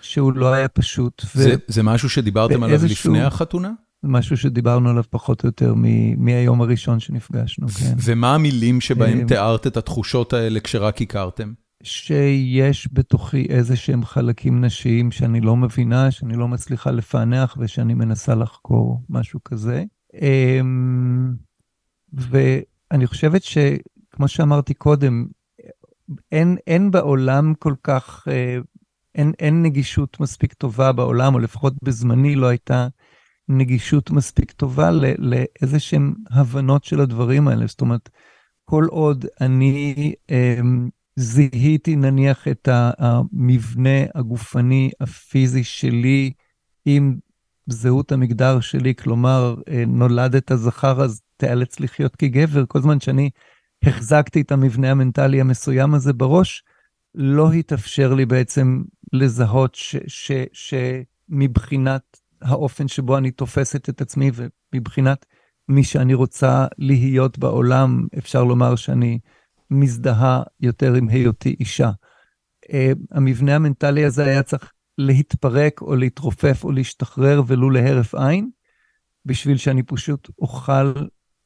שהוא 0.00 0.32
לא 0.32 0.52
היה 0.52 0.68
פשוט. 0.68 1.22
ו... 1.36 1.42
זה, 1.42 1.54
זה 1.66 1.82
משהו 1.82 2.08
שדיברתם 2.08 2.62
עליו 2.62 2.80
לפני 2.84 3.22
החתונה? 3.22 3.72
זה 4.02 4.08
משהו 4.08 4.36
שדיברנו 4.36 4.90
עליו 4.90 5.04
פחות 5.10 5.42
או 5.42 5.48
יותר 5.48 5.74
מ, 5.76 6.24
מהיום 6.24 6.60
הראשון 6.60 7.00
שנפגשנו, 7.00 7.68
כן. 7.68 7.94
ומה 8.04 8.34
המילים 8.34 8.80
שבהם 8.80 9.26
תיארת 9.26 9.66
את 9.66 9.76
התחושות 9.76 10.32
האלה 10.32 10.60
כשרק 10.60 11.02
הכרתם? 11.02 11.52
שיש 11.84 12.88
בתוכי 12.92 13.46
איזה 13.48 13.76
שהם 13.76 14.04
חלקים 14.04 14.64
נשיים 14.64 15.10
שאני 15.10 15.40
לא 15.40 15.56
מבינה, 15.56 16.10
שאני 16.10 16.36
לא 16.36 16.48
מצליחה 16.48 16.90
לפענח 16.90 17.56
ושאני 17.58 17.94
מנסה 17.94 18.34
לחקור, 18.34 19.00
משהו 19.08 19.40
כזה. 19.44 19.84
אמ, 20.14 21.32
ואני 22.12 23.06
חושבת 23.06 23.42
שכמו 23.42 24.28
שאמרתי 24.28 24.74
קודם, 24.74 25.26
אין, 26.32 26.56
אין 26.66 26.90
בעולם 26.90 27.54
כל 27.54 27.74
כך, 27.82 28.28
אה, 28.30 28.58
אין, 29.14 29.32
אין 29.38 29.62
נגישות 29.62 30.20
מספיק 30.20 30.52
טובה 30.52 30.92
בעולם, 30.92 31.34
או 31.34 31.38
לפחות 31.38 31.74
בזמני 31.82 32.34
לא 32.34 32.46
הייתה 32.46 32.88
נגישות 33.48 34.10
מספיק 34.10 34.52
טובה 34.52 34.90
לאיזה 35.18 35.78
שהן 35.78 36.14
הבנות 36.30 36.84
של 36.84 37.00
הדברים 37.00 37.48
האלה. 37.48 37.66
זאת 37.66 37.80
אומרת, 37.80 38.08
כל 38.64 38.84
עוד 38.90 39.26
אני 39.40 40.14
אמ, 40.30 40.88
זיהיתי 41.16 41.96
נניח 41.96 42.48
את 42.48 42.68
המבנה 42.72 44.04
הגופני 44.14 44.90
הפיזי 45.00 45.64
שלי 45.64 46.32
עם 46.84 47.16
זהות 47.66 48.12
המגדר 48.12 48.60
שלי, 48.60 48.94
כלומר, 48.94 49.54
אה, 49.68 49.84
נולדת 49.86 50.52
זכר 50.54 51.02
אז 51.04 51.22
תיאלץ 51.36 51.80
לחיות 51.80 52.16
כגבר, 52.16 52.66
כל 52.68 52.80
זמן 52.80 53.00
שאני 53.00 53.30
החזקתי 53.82 54.40
את 54.40 54.52
המבנה 54.52 54.90
המנטלי 54.90 55.40
המסוים 55.40 55.94
הזה 55.94 56.12
בראש, 56.12 56.62
לא 57.14 57.52
התאפשר 57.52 58.14
לי 58.14 58.26
בעצם 58.26 58.82
לזהות 59.12 59.76
שמבחינת 60.52 62.20
האופן 62.42 62.88
שבו 62.88 63.18
אני 63.18 63.30
תופסת 63.30 63.88
את 63.88 64.00
עצמי 64.00 64.30
ומבחינת 64.72 65.26
מי 65.68 65.84
שאני 65.84 66.14
רוצה 66.14 66.66
להיות 66.78 67.38
בעולם, 67.38 68.06
אפשר 68.18 68.44
לומר 68.44 68.76
שאני 68.76 69.18
מזדהה 69.70 70.42
יותר 70.60 70.94
עם 70.94 71.08
היותי 71.08 71.56
אישה. 71.60 71.90
Uh, 72.66 72.70
המבנה 73.10 73.54
המנטלי 73.54 74.04
הזה 74.04 74.24
היה 74.24 74.42
צריך 74.42 74.72
להתפרק 74.98 75.80
או 75.80 75.96
להתרופף 75.96 76.64
או 76.64 76.72
להשתחרר 76.72 77.42
ולו 77.46 77.70
להרף 77.70 78.14
עין, 78.14 78.50
בשביל 79.26 79.56
שאני 79.56 79.82
פשוט 79.82 80.30
אוכל 80.38 80.92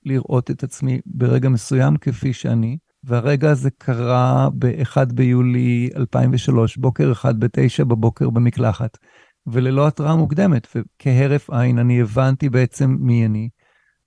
לראות 0.05 0.51
את 0.51 0.63
עצמי 0.63 1.01
ברגע 1.07 1.49
מסוים 1.49 1.97
כפי 1.97 2.33
שאני. 2.33 2.79
והרגע 3.05 3.51
הזה 3.51 3.71
קרה 3.71 4.49
ב-1 4.59 4.97
ביולי 5.15 5.91
2003, 5.97 6.77
בוקר 6.77 7.13
אחד 7.13 7.41
בתשע 7.41 7.85
בבוקר 7.85 8.31
במקלחת, 8.31 8.99
וללא 9.47 9.87
התראה 9.87 10.17
מוקדמת, 10.17 10.67
וכהרף 10.75 11.51
עין 11.51 11.79
אני 11.79 12.01
הבנתי 12.01 12.49
בעצם 12.49 12.97
מי 13.01 13.27
אני, 13.27 13.49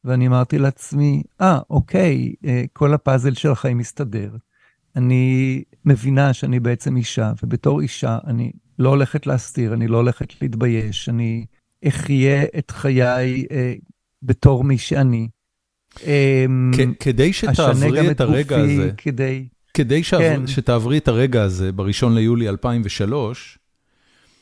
ואני 0.06 0.28
אמרתי 0.28 0.58
לעצמי, 0.58 1.24
אה, 1.42 1.58
ah, 1.58 1.64
אוקיי, 1.70 2.34
אה, 2.46 2.64
כל 2.74 2.94
הפאזל 2.94 3.34
של 3.34 3.52
החיים 3.52 3.78
מסתדר. 3.78 4.30
אני 4.96 5.64
מבינה 5.86 6.34
שאני 6.34 6.60
בעצם 6.60 6.98
אישה, 6.98 7.32
ובתור 7.44 7.82
אישה 7.82 8.18
אני 8.28 8.52
לא 8.80 8.90
הולכת 8.90 9.28
להסתיר, 9.28 9.74
אני 9.74 9.88
לא 9.88 9.98
הולכת 9.98 10.42
להתבייש, 10.42 11.10
אני 11.10 11.46
אחיה 11.88 12.44
את 12.58 12.72
חיי 12.72 13.46
אה, 13.52 13.74
בתור 14.24 14.64
מי 14.64 14.78
שאני. 14.78 15.30
אה, 16.04 16.46
כדי 17.00 17.34
שתעברי 17.34 18.12
את 18.12 18.22
הרגע 18.22 18.58
גופי, 18.58 18.74
הזה, 18.74 18.92
כדי... 18.98 19.48
כדי 19.74 20.04
שעבר, 20.04 20.24
כן. 20.24 20.48
שתעברי 20.48 20.98
את 20.98 21.08
הרגע 21.08 21.44
הזה 21.44 21.72
בראשון 21.72 22.16
ליולי 22.16 22.50
2003, 22.50 23.60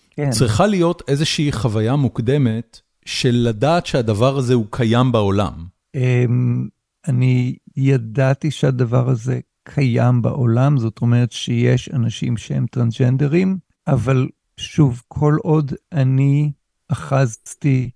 כן. 0.10 0.32
צריכה 0.32 0.68
להיות 0.68 1.02
איזושהי 1.08 1.52
חוויה 1.52 1.96
מוקדמת 1.96 2.82
של 3.06 3.36
לדעת 3.48 3.86
שהדבר 3.86 4.38
הזה 4.38 4.54
הוא 4.54 4.66
קיים 4.70 5.12
בעולם? 5.12 5.66
אמ, 5.96 6.68
אני 7.08 7.56
ידעתי 7.78 8.52
שהדבר 8.52 9.10
הזה 9.10 9.40
קיים 9.64 10.22
בעולם, 10.22 10.78
זאת 10.78 11.02
אומרת 11.02 11.32
שיש 11.32 11.90
אנשים 11.94 12.38
שהם 12.38 12.66
טרנסג'נדרים, 12.72 13.58
אבל 13.88 14.28
שוב, 14.58 15.02
כל 15.08 15.38
עוד 15.44 15.74
אני 15.92 16.52
אחזתי 16.88 17.90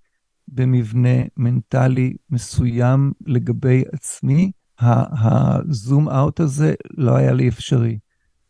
במבנה 0.48 1.24
מנטלי 1.38 2.14
מסוים 2.30 3.12
לגבי 3.26 3.84
עצמי, 3.94 4.52
הזום 4.80 6.10
אאוט 6.10 6.40
הזה 6.40 6.74
לא 6.98 7.16
היה 7.16 7.34
לי 7.34 7.50
אפשרי. 7.50 8.00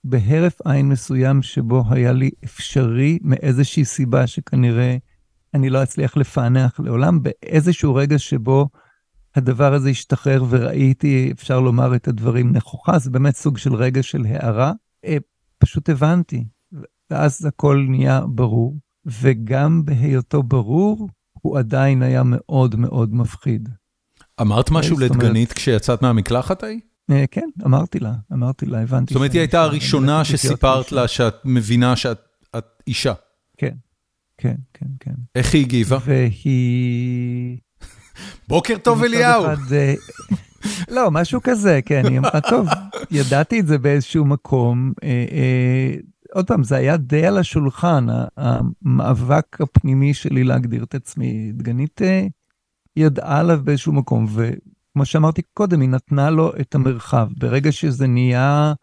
בהרף 0.03 0.61
עין 0.65 0.89
מסוים 0.89 1.41
שבו 1.41 1.83
היה 1.89 2.11
לי 2.11 2.31
אפשרי 2.43 3.19
מאיזושהי 3.21 3.85
סיבה 3.85 4.27
שכנראה 4.27 4.97
אני 5.53 5.69
לא 5.69 5.83
אצליח 5.83 6.17
לפענח 6.17 6.79
לעולם, 6.79 7.23
באיזשהו 7.23 7.95
רגע 7.95 8.19
שבו 8.19 8.69
הדבר 9.35 9.73
הזה 9.73 9.89
השתחרר 9.89 10.43
וראיתי, 10.49 11.31
אפשר 11.31 11.59
לומר, 11.59 11.95
את 11.95 12.07
הדברים 12.07 12.51
נכוחה, 12.51 12.99
זה 12.99 13.09
באמת 13.09 13.35
סוג 13.35 13.57
של 13.57 13.75
רגע 13.75 14.03
של 14.03 14.25
הערה. 14.25 14.71
אה, 15.05 15.17
פשוט 15.57 15.89
הבנתי, 15.89 16.45
ואז 17.09 17.45
הכל 17.45 17.85
נהיה 17.89 18.21
ברור, 18.27 18.77
וגם 19.05 19.85
בהיותו 19.85 20.43
ברור, 20.43 21.09
הוא 21.33 21.57
עדיין 21.59 22.01
היה 22.01 22.21
מאוד 22.25 22.75
מאוד 22.75 23.15
מפחיד. 23.15 23.69
אמרת 24.41 24.71
משהו 24.71 24.99
לדגנית 24.99 25.53
כשיצאת 25.53 26.01
מהמקלחת 26.01 26.63
ההיא? 26.63 26.79
אה, 27.11 27.25
כן, 27.31 27.49
אמרתי 27.65 27.99
לה, 27.99 28.13
אמרתי 28.33 28.65
לה, 28.65 28.81
הבנתי. 28.81 29.13
זאת 29.13 29.15
אומרת, 29.15 29.33
היא 29.33 29.39
הייתה 29.39 29.61
הראשונה 29.61 30.25
שסיפרת 30.25 30.91
לה 30.91 31.07
שאת 31.07 31.35
מבינה 31.45 31.95
שאת 31.95 32.19
אישה. 32.87 33.13
כן, 33.57 33.75
כן, 34.37 34.55
כן, 34.73 34.85
כן. 34.99 35.13
איך 35.35 35.53
היא 35.53 35.61
הגיבה? 35.61 35.97
והיא... 36.05 37.57
בוקר 38.47 38.77
טוב 38.77 39.03
אליהו. 39.03 39.45
אה, 39.45 39.93
לא, 40.87 41.11
משהו 41.11 41.39
כזה, 41.43 41.79
כן, 41.85 42.05
היא 42.05 42.19
אמרה, 42.19 42.41
טוב, 42.49 42.67
ידעתי 43.11 43.59
את 43.59 43.67
זה 43.67 43.77
באיזשהו 43.77 44.25
מקום. 44.25 44.93
אה, 45.03 45.25
אה, 45.31 45.95
עוד 46.33 46.47
פעם, 46.47 46.63
זה 46.63 46.75
היה 46.75 46.97
די 46.97 47.25
על 47.25 47.37
השולחן, 47.37 48.05
המאבק 48.37 49.61
הפנימי 49.61 50.13
שלי 50.13 50.43
להגדיר 50.43 50.83
את 50.83 50.95
עצמי. 50.95 51.51
דגנית 51.53 52.01
ידעה 52.95 53.39
עליו 53.39 53.59
באיזשהו 53.63 53.93
מקום, 53.93 54.27
וכמו 54.29 55.05
שאמרתי 55.05 55.41
קודם, 55.53 55.81
היא 55.81 55.89
נתנה 55.89 56.29
לו 56.29 56.51
את 56.61 56.75
המרחב. 56.75 57.27
ברגע 57.37 57.71
שזה 57.71 58.07
נהיה 58.07 58.73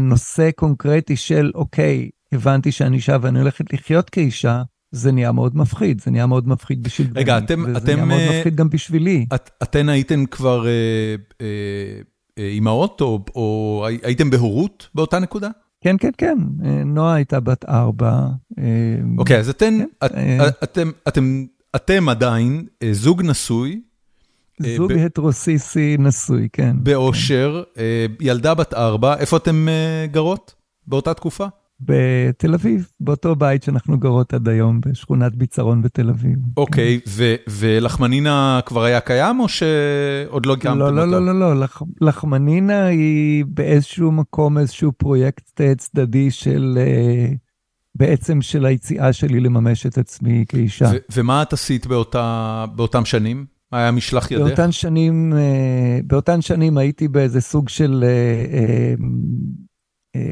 נושא 0.00 0.50
קונקרטי 0.50 1.16
של, 1.16 1.52
אוקיי, 1.54 2.10
הבנתי 2.34 2.72
שאני 2.72 2.96
אישה 2.96 3.16
ואני 3.20 3.40
הולכת 3.40 3.72
לחיות 3.72 4.10
כאישה, 4.10 4.62
זה 4.90 5.12
נהיה 5.12 5.32
מאוד 5.32 5.56
מפחיד, 5.56 6.00
זה 6.00 6.10
נהיה 6.10 6.26
מאוד 6.26 6.48
מפחיד 6.48 6.82
בשביל. 6.82 7.08
רגע, 7.14 7.38
אתם... 7.38 7.64
וזה 7.68 7.78
אתם, 7.78 7.92
נהיה 7.92 8.04
מאוד 8.04 8.20
מפחיד 8.38 8.56
גם 8.56 8.68
בשבילי. 8.70 9.26
את, 9.34 9.50
אתן 9.62 9.88
הייתן 9.88 10.26
כבר 10.26 10.66
אימהות, 12.38 13.00
או, 13.00 13.24
או 13.34 13.86
הייתם 14.02 14.30
בהורות 14.30 14.88
באותה 14.94 15.18
נקודה? 15.18 15.48
כן, 15.80 15.96
כן, 15.98 16.10
כן. 16.18 16.38
נועה 16.84 17.14
הייתה 17.14 17.40
בת 17.40 17.64
ארבע. 17.64 18.26
אוקיי, 19.18 19.38
אז 19.38 19.48
אתן, 19.48 19.78
את, 20.04 20.12
אתם, 20.62 20.90
אתם, 21.08 21.44
אתם 21.76 22.08
עדיין 22.08 22.66
זוג 22.92 23.22
נשוי. 23.22 23.80
זוג 24.76 24.92
ב... 24.92 24.96
הטרוסיסי 24.96 25.96
נשוי, 25.98 26.48
כן. 26.52 26.76
באושר, 26.80 27.62
כן. 27.74 27.82
ילדה 28.20 28.54
בת 28.54 28.74
ארבע, 28.74 29.16
איפה 29.16 29.36
אתם 29.36 29.66
גרות 30.10 30.54
באותה 30.86 31.14
תקופה? 31.14 31.46
בתל 31.80 32.54
אביב, 32.54 32.88
באותו 33.00 33.36
בית 33.36 33.62
שאנחנו 33.62 33.98
גרות 33.98 34.34
עד 34.34 34.48
היום, 34.48 34.80
בשכונת 34.80 35.36
ביצרון 35.36 35.82
בתל 35.82 36.08
אביב. 36.08 36.38
אוקיי, 36.56 37.00
okay. 37.04 37.10
ולחמנינה 37.50 38.60
כבר 38.66 38.84
היה 38.84 39.00
קיים 39.00 39.40
או 39.40 39.48
שעוד 39.48 40.46
לא 40.46 40.52
הקמתם 40.52 40.78
לא, 40.78 40.94
לא, 40.94 41.08
לא, 41.08 41.26
לא, 41.26 41.40
לא, 41.40 41.60
לח, 41.60 41.82
לחמנינה 42.00 42.86
היא 42.86 43.44
באיזשהו 43.48 44.12
מקום 44.12 44.58
איזשהו 44.58 44.92
פרויקט 44.92 45.60
צדדי 45.78 46.30
של, 46.30 46.78
בעצם 47.94 48.42
של 48.42 48.66
היציאה 48.66 49.12
שלי 49.12 49.40
לממש 49.40 49.86
את 49.86 49.98
עצמי 49.98 50.44
כאישה. 50.48 50.90
ומה 51.12 51.42
את 51.42 51.52
עשית 51.52 51.86
באותה, 51.86 52.64
באותם 52.74 53.04
שנים? 53.04 53.46
היה 53.72 53.90
משלח 53.90 54.30
ידך? 54.30 54.42
באותן 54.42 54.72
שנים, 54.72 55.32
באותן 56.06 56.40
שנים 56.40 56.78
הייתי 56.78 57.08
באיזה 57.08 57.40
סוג 57.40 57.68
של... 57.68 58.04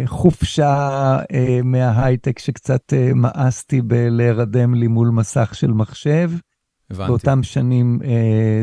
חופשה 0.04 1.18
מההייטק 1.64 2.38
שקצת 2.38 2.92
מאסתי 3.14 3.82
בלהירדם 3.82 4.74
לי 4.74 4.86
מול 4.86 5.08
מסך 5.08 5.50
של 5.54 5.72
מחשב. 5.72 6.30
הבנתי. 6.90 7.08
באותם 7.08 7.42
שנים 7.42 7.98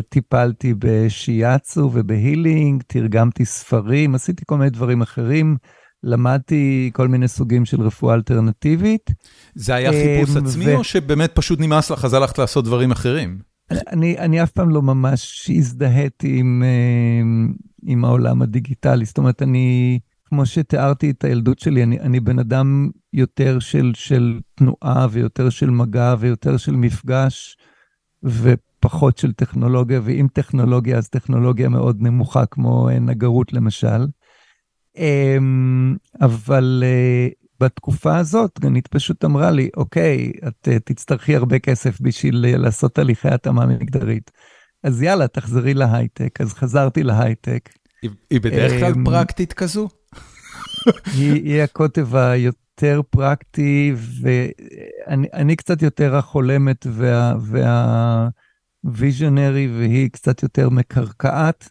טיפלתי 0.09 0.73
בשיאצו 0.79 1.91
ובהילינג, 1.93 2.83
תרגמתי 2.87 3.45
ספרים, 3.45 4.15
עשיתי 4.15 4.43
כל 4.47 4.57
מיני 4.57 4.69
דברים 4.69 5.01
אחרים. 5.01 5.57
למדתי 6.03 6.91
כל 6.93 7.07
מיני 7.07 7.27
סוגים 7.27 7.65
של 7.65 7.81
רפואה 7.81 8.15
אלטרנטיבית. 8.15 9.09
זה 9.55 9.75
היה 9.75 9.91
חיפוש 9.91 10.35
עצמי, 10.35 10.65
ו... 10.67 10.75
או 10.75 10.83
שבאמת 10.83 11.31
פשוט 11.35 11.59
נמאס 11.59 11.91
לך, 11.91 12.05
אז 12.05 12.13
הלכת 12.13 12.37
לעשות 12.37 12.65
דברים 12.65 12.91
אחרים? 12.91 13.39
אני, 13.71 14.17
אני 14.17 14.43
אף 14.43 14.51
פעם 14.51 14.69
לא 14.69 14.81
ממש 14.81 15.51
הזדהיתי 15.55 16.39
עם, 16.39 16.63
עם 17.83 18.05
העולם 18.05 18.41
הדיגיטלי. 18.41 19.05
זאת 19.05 19.17
אומרת, 19.17 19.41
אני... 19.41 19.99
כמו 20.29 20.45
שתיארתי 20.45 21.09
את 21.11 21.23
הילדות 21.23 21.59
שלי, 21.59 21.83
אני, 21.83 21.99
אני 21.99 22.19
בן 22.19 22.39
אדם 22.39 22.89
יותר 23.13 23.59
של, 23.59 23.91
של 23.95 24.39
תנועה 24.55 25.07
ויותר 25.11 25.49
של 25.49 25.69
מגע 25.69 26.15
ויותר 26.19 26.57
של 26.57 26.75
מפגש 26.75 27.57
ופחות 28.23 29.17
של 29.17 29.33
טכנולוגיה, 29.33 29.99
ואם 30.03 30.27
טכנולוגיה, 30.33 30.97
אז 30.97 31.09
טכנולוגיה 31.09 31.69
מאוד 31.69 32.01
נמוכה, 32.01 32.45
כמו 32.45 32.89
נגרות 33.01 33.53
למשל. 33.53 34.07
אמ, 34.97 35.95
אבל 36.21 36.83
אה, 36.85 37.27
בתקופה 37.59 38.17
הזאת, 38.17 38.59
גנית 38.59 38.87
פשוט 38.87 39.25
אמרה 39.25 39.51
לי, 39.51 39.69
אוקיי, 39.77 40.31
את 40.47 40.67
אה, 40.71 40.79
תצטרכי 40.79 41.35
הרבה 41.35 41.59
כסף 41.59 42.01
בשביל 42.01 42.45
אה, 42.45 42.57
לעשות 42.57 42.95
תהליכי 42.95 43.27
התאמה 43.27 43.65
מגדרית. 43.65 44.31
אז 44.83 45.01
יאללה, 45.01 45.27
תחזרי 45.27 45.73
להייטק. 45.73 46.41
אז 46.41 46.53
חזרתי 46.53 47.03
להייטק. 47.03 47.69
היא, 48.01 48.09
היא 48.29 48.41
בדרך 48.41 48.71
כלל 48.71 48.93
אמ, 48.95 49.05
פרקטית 49.05 49.53
כזו? 49.53 49.89
היא, 51.17 51.33
היא 51.33 51.61
הקוטב 51.61 52.15
היותר 52.15 53.01
פרקטי, 53.09 53.93
ואני 54.21 55.55
קצת 55.55 55.81
יותר 55.81 56.15
החולמת 56.15 56.87
וה, 56.89 58.27
והיא 58.83 60.09
קצת 60.09 60.43
יותר 60.43 60.69
מקרקעת. 60.69 61.69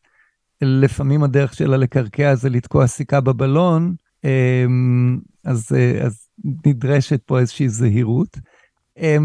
לפעמים 0.62 1.22
הדרך 1.22 1.54
שלה 1.54 1.76
לקרקע 1.76 2.34
זה 2.34 2.48
לתקוע 2.48 2.86
סיכה 2.86 3.20
בבלון, 3.20 3.94
אמ, 4.24 5.18
אז, 5.44 5.72
אז 6.06 6.28
נדרשת 6.66 7.22
פה 7.26 7.38
איזושהי 7.38 7.68
זהירות. 7.68 8.38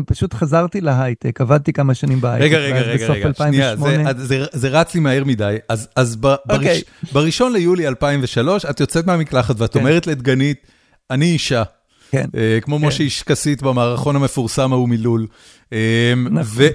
פשוט 0.05 0.33
חזרתי 0.33 0.81
להייטק, 0.81 1.41
עבדתי 1.41 1.73
כמה 1.73 1.93
שנים 1.93 2.21
בהייטק. 2.21 2.45
רגע, 2.45 2.57
רגע, 2.57 2.81
רגע, 2.81 3.07
רגע, 3.07 3.33
שנייה, 3.37 3.75
זה, 3.75 4.03
זה, 4.17 4.45
זה 4.51 4.69
רץ 4.69 4.93
לי 4.93 4.99
מהר 4.99 5.23
מדי. 5.23 5.57
אז, 5.69 5.87
אז 5.95 6.15
ב, 6.15 6.25
okay. 6.25 6.37
אוקיי. 6.49 6.81
בראש, 7.03 7.11
בראשון 7.11 7.53
ליולי 7.53 7.87
2003, 7.87 8.65
את 8.65 8.79
יוצאת 8.79 9.05
מהמקלחת 9.05 9.55
ואת 9.61 9.73
כן. 9.73 9.79
אומרת 9.79 10.07
לדגנית, 10.07 10.67
אני 11.11 11.25
אישה. 11.25 11.63
כן. 12.11 12.25
Uh, 12.25 12.61
כמו 12.61 12.79
כן. 12.79 12.85
משה 12.85 13.03
איש 13.03 13.23
כסית 13.23 13.61
במערכון 13.61 14.15
המפורסם 14.15 14.73
ההוא 14.73 14.89
מלול. 14.89 15.27
Uh, 15.69 15.73
נכון. 16.31 16.65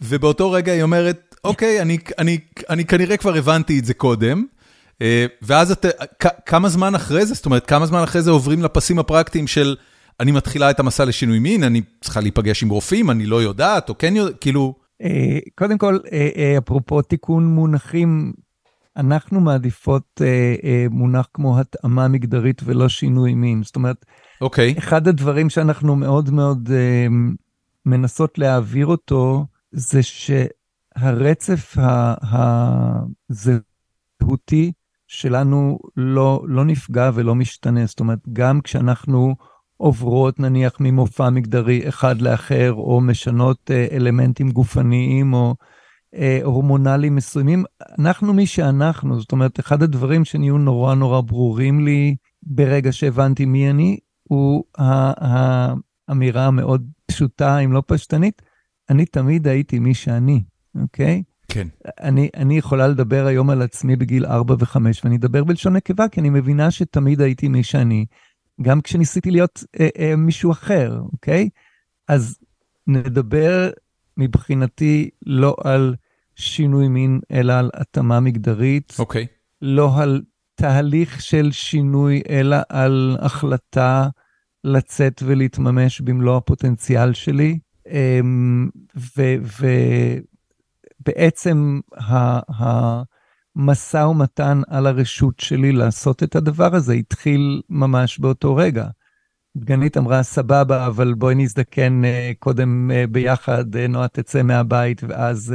ובאותו 0.00 0.52
רגע 0.52 0.72
היא 0.72 0.82
אומרת, 0.82 1.36
אוקיי, 1.44 1.82
אני, 1.82 1.98
אני, 2.18 2.38
אני 2.70 2.84
כנראה 2.84 3.16
כבר 3.16 3.34
הבנתי 3.34 3.78
את 3.78 3.84
זה 3.84 3.94
קודם. 3.94 4.44
Uh, 4.94 5.00
ואז 5.42 5.70
את, 5.70 5.86
כמה 6.46 6.68
זמן 6.68 6.94
אחרי 6.94 7.26
זה, 7.26 7.34
זאת 7.34 7.46
אומרת, 7.46 7.66
כמה 7.66 7.86
זמן 7.86 8.02
אחרי 8.02 8.22
זה 8.22 8.30
עוברים 8.30 8.62
לפסים 8.62 8.98
הפרקטיים 8.98 9.46
של... 9.46 9.76
אני 10.20 10.32
מתחילה 10.32 10.70
את 10.70 10.80
המסע 10.80 11.04
לשינוי 11.04 11.38
מין, 11.38 11.62
אני 11.62 11.82
צריכה 12.00 12.20
להיפגש 12.20 12.62
עם 12.62 12.68
רופאים, 12.68 13.10
אני 13.10 13.26
לא 13.26 13.42
יודעת, 13.42 13.88
או 13.88 13.98
כן 13.98 14.16
יודעת, 14.16 14.34
כאילו... 14.40 14.74
אה, 15.02 15.38
קודם 15.54 15.78
כל, 15.78 15.98
אה, 16.12 16.28
אה, 16.36 16.58
אפרופו 16.58 17.02
תיקון 17.02 17.46
מונחים, 17.46 18.32
אנחנו 18.96 19.40
מעדיפות 19.40 20.20
מונח 20.90 21.28
כמו 21.34 21.60
התאמה 21.60 22.08
מגדרית 22.08 22.62
ולא 22.64 22.88
שינוי 22.88 23.34
מין. 23.34 23.62
זאת 23.62 23.76
אומרת, 23.76 24.04
אוקיי. 24.40 24.74
Okay. 24.74 24.78
אחד 24.78 25.08
הדברים 25.08 25.50
שאנחנו 25.50 25.96
מאוד 25.96 26.30
מאוד 26.30 26.68
מנסות 27.86 28.38
להעביר 28.38 28.86
אותו, 28.86 29.46
זה 29.72 30.00
שהרצף 30.02 31.76
הזהותי 33.30 34.72
שלנו 35.06 35.78
לא, 35.96 36.42
לא 36.48 36.64
נפגע 36.64 37.10
ולא 37.14 37.34
משתנה. 37.34 37.86
זאת 37.86 38.00
אומרת, 38.00 38.18
גם 38.32 38.60
כשאנחנו... 38.60 39.34
עוברות 39.78 40.40
נניח 40.40 40.72
ממופע 40.80 41.30
מגדרי 41.30 41.88
אחד 41.88 42.20
לאחר, 42.20 42.72
או 42.72 43.00
משנות 43.00 43.70
אה, 43.70 43.86
אלמנטים 43.92 44.50
גופניים 44.50 45.34
או 45.34 45.54
אה, 46.14 46.40
הורמונליים 46.42 47.14
מסוימים. 47.14 47.64
אנחנו 47.98 48.32
מי 48.32 48.46
שאנחנו, 48.46 49.20
זאת 49.20 49.32
אומרת, 49.32 49.60
אחד 49.60 49.82
הדברים 49.82 50.24
שנהיו 50.24 50.58
נורא 50.58 50.94
נורא 50.94 51.20
ברורים 51.20 51.84
לי 51.84 52.16
ברגע 52.42 52.92
שהבנתי 52.92 53.44
מי 53.44 53.70
אני, 53.70 53.98
הוא 54.22 54.64
האמירה 54.78 56.46
המאוד 56.46 56.88
פשוטה, 57.06 57.58
אם 57.58 57.72
לא 57.72 57.82
פשטנית, 57.86 58.42
אני 58.90 59.06
תמיד 59.06 59.48
הייתי 59.48 59.78
מי 59.78 59.94
שאני, 59.94 60.42
אוקיי? 60.82 61.22
כן. 61.48 61.68
אני, 62.00 62.28
אני 62.36 62.58
יכולה 62.58 62.88
לדבר 62.88 63.26
היום 63.26 63.50
על 63.50 63.62
עצמי 63.62 63.96
בגיל 63.96 64.26
4 64.26 64.54
ו-5, 64.58 64.76
ואני 65.04 65.16
אדבר 65.16 65.44
בלשון 65.44 65.76
נקבה, 65.76 66.08
כי 66.08 66.20
אני 66.20 66.30
מבינה 66.30 66.70
שתמיד 66.70 67.20
הייתי 67.20 67.48
מי 67.48 67.62
שאני. 67.62 68.06
גם 68.62 68.80
כשניסיתי 68.80 69.30
להיות 69.30 69.64
אה, 69.80 69.88
אה, 69.98 70.16
מישהו 70.16 70.52
אחר, 70.52 71.00
אוקיי? 71.12 71.48
אז 72.08 72.38
נדבר 72.86 73.70
מבחינתי 74.16 75.10
לא 75.26 75.56
על 75.64 75.94
שינוי 76.36 76.88
מין, 76.88 77.20
אלא 77.30 77.52
על 77.52 77.70
התאמה 77.74 78.20
מגדרית. 78.20 78.96
אוקיי. 78.98 79.26
לא 79.62 80.02
על 80.02 80.22
תהליך 80.54 81.20
של 81.22 81.52
שינוי, 81.52 82.22
אלא 82.28 82.56
על 82.68 83.16
החלטה 83.20 84.08
לצאת 84.64 85.22
ולהתממש 85.26 86.00
במלוא 86.00 86.36
הפוטנציאל 86.36 87.12
שלי. 87.12 87.58
אה, 87.88 88.20
ובעצם 91.06 91.80
ה... 91.96 92.38
ה 92.62 93.02
משא 93.58 93.96
ומתן 93.96 94.60
על 94.68 94.86
הרשות 94.86 95.40
שלי 95.40 95.72
לעשות 95.72 96.22
את 96.22 96.36
הדבר 96.36 96.74
הזה 96.74 96.92
התחיל 96.92 97.62
ממש 97.70 98.18
באותו 98.18 98.56
רגע. 98.56 98.86
דגנית 99.56 99.96
אמרה, 99.96 100.22
סבבה, 100.22 100.86
אבל 100.86 101.14
בואי 101.14 101.34
נזדקן 101.34 102.02
uh, 102.04 102.34
קודם 102.38 102.90
uh, 102.90 103.10
ביחד, 103.10 103.76
uh, 103.76 103.78
נועה 103.88 104.08
תצא 104.08 104.42
מהבית, 104.42 105.02
ואז 105.08 105.54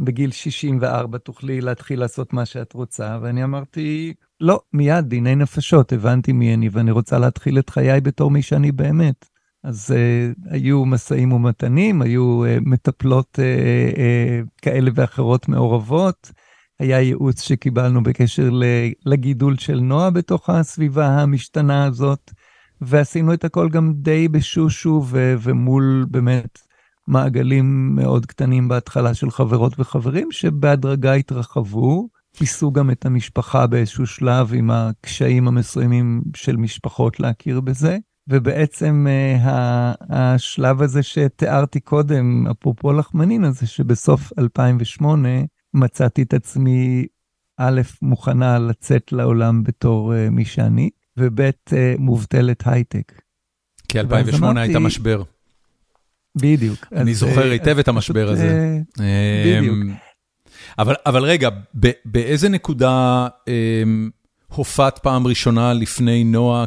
בגיל 0.00 0.30
64 0.30 1.18
תוכלי 1.18 1.60
להתחיל 1.60 2.00
לעשות 2.00 2.32
מה 2.32 2.46
שאת 2.46 2.72
רוצה. 2.72 3.18
ואני 3.22 3.44
אמרתי, 3.44 4.14
לא, 4.40 4.60
מיד, 4.72 5.04
דיני 5.04 5.34
נפשות, 5.34 5.92
הבנתי 5.92 6.32
מי 6.32 6.54
אני, 6.54 6.68
ואני 6.72 6.90
רוצה 6.90 7.18
להתחיל 7.18 7.58
את 7.58 7.70
חיי 7.70 8.00
בתור 8.00 8.30
מי 8.30 8.42
שאני 8.42 8.72
באמת. 8.72 9.28
אז 9.64 9.94
uh, 9.94 10.50
היו 10.50 10.84
משאים 10.84 11.32
ומתנים, 11.32 12.02
היו 12.02 12.44
uh, 12.44 12.60
מטפלות 12.60 13.38
uh, 13.38 13.96
uh, 13.96 14.48
כאלה 14.62 14.90
ואחרות 14.94 15.48
מעורבות. 15.48 16.32
היה 16.82 17.00
ייעוץ 17.00 17.42
שקיבלנו 17.42 18.02
בקשר 18.02 18.50
לגידול 19.06 19.56
של 19.56 19.80
נועה 19.80 20.10
בתוך 20.10 20.50
הסביבה 20.50 21.06
המשתנה 21.06 21.84
הזאת, 21.84 22.30
ועשינו 22.80 23.34
את 23.34 23.44
הכל 23.44 23.68
גם 23.68 23.92
די 23.92 24.28
בשושו 24.28 25.02
ו- 25.06 25.34
ומול 25.42 26.06
באמת 26.10 26.58
מעגלים 27.08 27.94
מאוד 27.94 28.26
קטנים 28.26 28.68
בהתחלה 28.68 29.14
של 29.14 29.30
חברות 29.30 29.80
וחברים, 29.80 30.28
שבהדרגה 30.30 31.12
התרחבו, 31.12 32.08
כיסו 32.36 32.72
גם 32.72 32.90
את 32.90 33.06
המשפחה 33.06 33.66
באיזשהו 33.66 34.06
שלב 34.06 34.54
עם 34.54 34.70
הקשיים 34.70 35.48
המסוימים 35.48 36.22
של 36.36 36.56
משפחות 36.56 37.20
להכיר 37.20 37.60
בזה. 37.60 37.98
ובעצם 38.28 39.06
השלב 40.10 40.82
הזה 40.82 41.02
שתיארתי 41.02 41.80
קודם, 41.80 42.46
אפרופו 42.46 42.92
לחמנין 42.92 43.44
הזה, 43.44 43.66
שבסוף 43.66 44.32
2008 44.38 45.28
מצאתי 45.74 46.22
את 46.22 46.34
עצמי, 46.34 47.06
א', 47.56 47.80
מוכנה 48.02 48.58
לצאת 48.58 49.12
לעולם 49.12 49.64
בתור 49.64 50.12
מי 50.30 50.44
שאני, 50.44 50.90
וב', 51.16 51.50
מובטלת 51.98 52.62
הייטק. 52.66 53.12
כי 53.88 54.00
2008 54.00 54.60
הייתה 54.60 54.78
משבר. 54.78 55.22
בדיוק. 56.36 56.86
אני 56.92 57.14
זוכר 57.14 57.50
היטב 57.50 57.78
את 57.78 57.88
המשבר 57.88 58.28
הזה. 58.28 58.78
בדיוק. 58.96 59.76
אבל, 60.78 60.94
אבל 61.06 61.24
רגע, 61.24 61.48
באיזה 62.04 62.48
נקודה 62.48 63.28
הופעת 64.48 64.98
פעם 64.98 65.26
ראשונה 65.26 65.72
לפני 65.72 66.24
נועה 66.24 66.64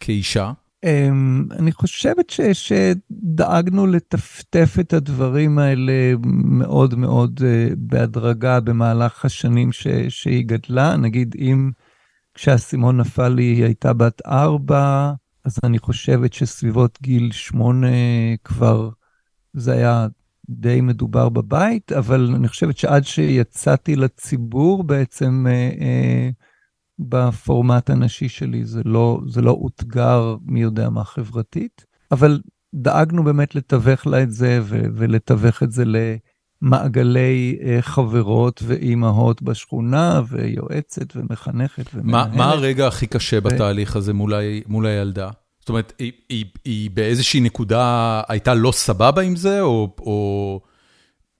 כאישה? 0.00 0.52
אני 1.58 1.72
חושבת 1.72 2.32
שדאגנו 2.52 3.86
לטפטף 3.86 4.76
את 4.80 4.92
הדברים 4.92 5.58
האלה 5.58 6.12
מאוד 6.44 6.94
מאוד 6.94 7.40
בהדרגה 7.76 8.60
במהלך 8.60 9.24
השנים 9.24 9.70
שהיא 10.08 10.44
גדלה. 10.46 10.96
נגיד, 10.96 11.34
אם 11.38 11.70
כשהאסימון 12.34 12.96
נפל 12.96 13.28
לי 13.28 13.42
היא 13.42 13.64
הייתה 13.64 13.92
בת 13.92 14.26
ארבע, 14.26 15.12
אז 15.44 15.58
אני 15.64 15.78
חושבת 15.78 16.32
שסביבות 16.32 16.98
גיל 17.02 17.32
שמונה 17.32 17.86
כבר 18.44 18.90
זה 19.52 19.72
היה 19.72 20.06
די 20.50 20.80
מדובר 20.80 21.28
בבית, 21.28 21.92
אבל 21.92 22.32
אני 22.34 22.48
חושבת 22.48 22.78
שעד 22.78 23.04
שיצאתי 23.04 23.96
לציבור 23.96 24.84
בעצם 24.84 25.46
אה, 25.48 25.70
אה, 25.80 26.28
בפורמט 26.98 27.90
הנשי 27.90 28.28
שלי, 28.28 28.64
זה 28.64 28.82
לא, 28.84 29.20
זה 29.28 29.42
לא 29.42 29.50
אותגר 29.50 30.36
מי 30.44 30.60
יודע 30.60 30.90
מה 30.90 31.04
חברתית, 31.04 31.84
אבל 32.12 32.40
דאגנו 32.74 33.24
באמת 33.24 33.54
לתווך 33.54 34.06
לה 34.06 34.22
את 34.22 34.30
זה 34.30 34.60
ו- 34.62 34.86
ולתווך 34.94 35.62
את 35.62 35.72
זה 35.72 35.84
למעגלי 36.62 37.58
אה, 37.62 37.78
חברות 37.80 38.62
ואימהות 38.66 39.42
בשכונה, 39.42 40.20
ויועצת 40.28 41.16
ומחנכת 41.16 41.86
ומנהלת. 41.94 42.30
מה, 42.30 42.36
מה 42.36 42.50
הרגע 42.50 42.86
הכי 42.86 43.06
קשה 43.06 43.38
ו... 43.38 43.40
בתהליך 43.40 43.96
הזה 43.96 44.12
מול, 44.12 44.34
ה- 44.34 44.38
מול 44.66 44.86
הילדה? 44.86 45.30
זאת 45.60 45.68
אומרת, 45.68 45.92
היא, 45.98 46.12
היא, 46.28 46.44
היא 46.64 46.90
באיזושהי 46.90 47.40
נקודה 47.40 48.22
הייתה 48.28 48.54
לא 48.54 48.72
סבבה 48.72 49.22
עם 49.22 49.36
זה, 49.36 49.60
או, 49.60 49.94
או 49.98 50.60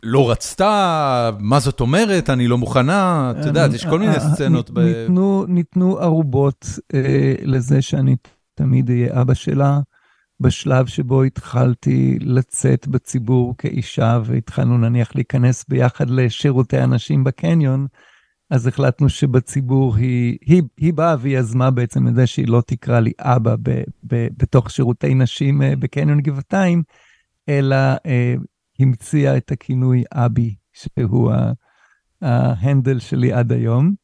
לא 0.02 0.30
רצתה, 0.30 1.30
מה 1.38 1.60
זאת 1.60 1.80
אומרת, 1.80 2.30
אני 2.30 2.48
לא 2.48 2.58
מוכנה, 2.58 3.32
את 3.40 3.46
יודעת, 3.46 3.72
יש 3.74 3.86
כל 3.86 3.98
מיני 3.98 4.14
אה, 4.14 4.20
סצנות. 4.20 4.70
ב... 4.70 5.06
ניתנו, 5.48 5.98
ערובות 5.98 6.66
אה, 6.94 7.34
לזה 7.42 7.82
שאני 7.82 8.16
תמיד 8.54 8.90
אהיה 8.90 9.20
אבא 9.20 9.34
שלה. 9.34 9.80
בשלב 10.40 10.86
שבו 10.86 11.22
התחלתי 11.22 12.18
לצאת 12.20 12.88
בציבור 12.88 13.54
כאישה 13.58 14.20
והתחלנו 14.24 14.78
נניח 14.78 15.14
להיכנס 15.14 15.64
ביחד 15.68 16.10
לשירותי 16.10 16.78
אנשים 16.78 17.24
בקניון, 17.24 17.86
אז 18.50 18.66
החלטנו 18.66 19.08
שבציבור 19.08 19.96
היא, 19.96 20.38
היא, 20.46 20.62
היא 20.76 20.92
באה 20.92 21.16
ויזמה 21.20 21.70
בעצם 21.70 22.08
את 22.08 22.14
זה 22.14 22.26
שהיא 22.26 22.48
לא 22.48 22.62
תקרא 22.66 23.00
לי 23.00 23.12
אבא 23.20 23.56
ב, 23.62 23.82
ב, 24.06 24.26
בתוך 24.36 24.70
שירותי 24.70 25.14
נשים 25.14 25.62
אה, 25.62 25.76
בקניון 25.76 26.20
גבעתיים, 26.20 26.82
אלא 27.48 27.76
אה, 28.06 28.34
המציאה 28.80 29.36
את 29.36 29.52
הכינוי 29.52 30.04
אבי, 30.12 30.54
שהוא 30.72 31.32
ההנדל 32.22 32.98
שלי 32.98 33.32
עד 33.32 33.52
היום. 33.52 33.94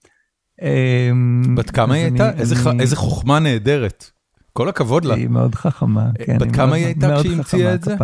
אמ, 0.63 1.55
בת 1.57 1.71
כמה 1.71 1.95
היא 1.95 2.05
הייתה? 2.05 2.31
איזה, 2.79 2.97
חוכמה 2.97 3.39
נהדרת. 3.39 4.11
כל 4.53 4.69
הכבוד 4.69 5.05
לה. 5.05 5.15
היא 5.15 5.29
מאוד 5.29 5.55
חכמה, 5.55 6.11
כן. 6.27 6.39
בת 6.39 6.53
כמה 6.53 6.77
היא 6.77 6.87
הייתה 6.87 7.17
כשהיא 7.19 7.37
המציאה 7.37 7.75
את 7.75 7.85
זה? 7.85 7.97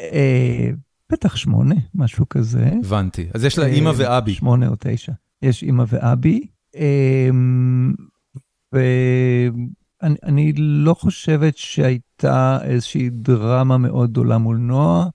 אה, 0.00 0.70
בטח 1.12 1.36
שמונה, 1.36 1.74
משהו 1.94 2.28
כזה. 2.28 2.70
הבנתי. 2.84 3.28
אז 3.34 3.44
יש 3.44 3.58
לה 3.58 3.66
אימא 3.66 3.92
ואבי. 3.96 4.34
שמונה 4.34 4.68
או 4.68 4.74
תשע. 4.78 5.12
יש 5.42 5.62
אימא 5.62 5.84
ואבי. 5.88 6.46
אמ, 6.74 7.94
ואני 8.72 10.52
לא 10.56 10.94
חושבת 10.94 11.56
שהייתה 11.56 12.58
איזושהי 12.62 13.10
דרמה 13.10 13.78
מאוד 13.78 14.10
גדולה 14.10 14.38
מול 14.38 14.56
נועה. 14.56 15.06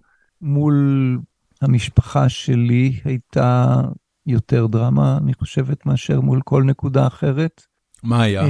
מול 0.45 1.19
המשפחה 1.61 2.29
שלי 2.29 2.99
הייתה 3.05 3.81
יותר 4.25 4.65
דרמה, 4.67 5.17
אני 5.23 5.33
חושבת, 5.33 5.85
מאשר 5.85 6.21
מול 6.21 6.41
כל 6.43 6.63
נקודה 6.63 7.07
אחרת. 7.07 7.61
מה 8.03 8.23
היה? 8.23 8.43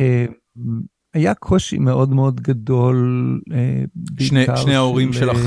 היה 1.14 1.34
קושי 1.34 1.78
מאוד 1.78 2.14
מאוד 2.14 2.42
גדול, 2.42 3.40
שני, 4.20 4.46
שני 4.56 4.76
ההורים 4.76 5.14
של... 5.14 5.20
שלך 5.20 5.40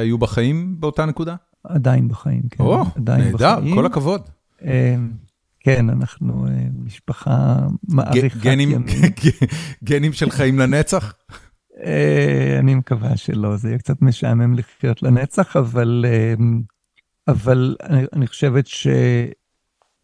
היו 0.00 0.18
בחיים 0.18 0.76
באותה 0.80 1.04
נקודה? 1.04 1.36
עדיין 1.64 2.08
בחיים, 2.08 2.42
כן. 2.50 2.64
או, 2.64 2.84
נהדר, 3.06 3.58
כל 3.74 3.86
הכבוד. 3.86 4.20
כן, 5.60 5.90
אנחנו 5.90 6.46
משפחה 6.84 7.58
מעריכת 7.88 8.44
ימים. 8.44 8.84
גנים 9.84 10.12
של 10.12 10.30
חיים 10.30 10.58
לנצח? 10.58 11.14
אני 12.58 12.74
מקווה 12.74 13.16
שלא, 13.16 13.56
זה 13.56 13.68
יהיה 13.68 13.78
קצת 13.78 14.02
משעמם 14.02 14.54
לחיות 14.54 15.02
לנצח, 15.02 15.56
אבל, 15.56 16.04
אבל 17.28 17.76
אני, 17.82 18.04
אני 18.12 18.26
חושבת 18.26 18.66
ש... 18.66 18.86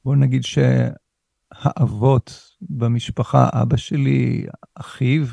בוא 0.05 0.17
נגיד 0.17 0.43
שהאבות 1.55 2.41
במשפחה, 2.71 3.49
אבא 3.53 3.77
שלי, 3.77 4.47
אחיו, 4.75 5.27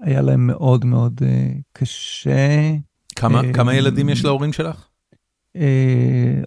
היה 0.00 0.20
להם 0.20 0.46
מאוד 0.46 0.84
מאוד 0.84 1.20
קשה. 1.72 2.72
כמה, 3.16 3.40
כמה 3.54 3.74
ילדים 3.74 4.08
יש 4.08 4.24
להורים 4.24 4.52
שלך? 4.52 4.88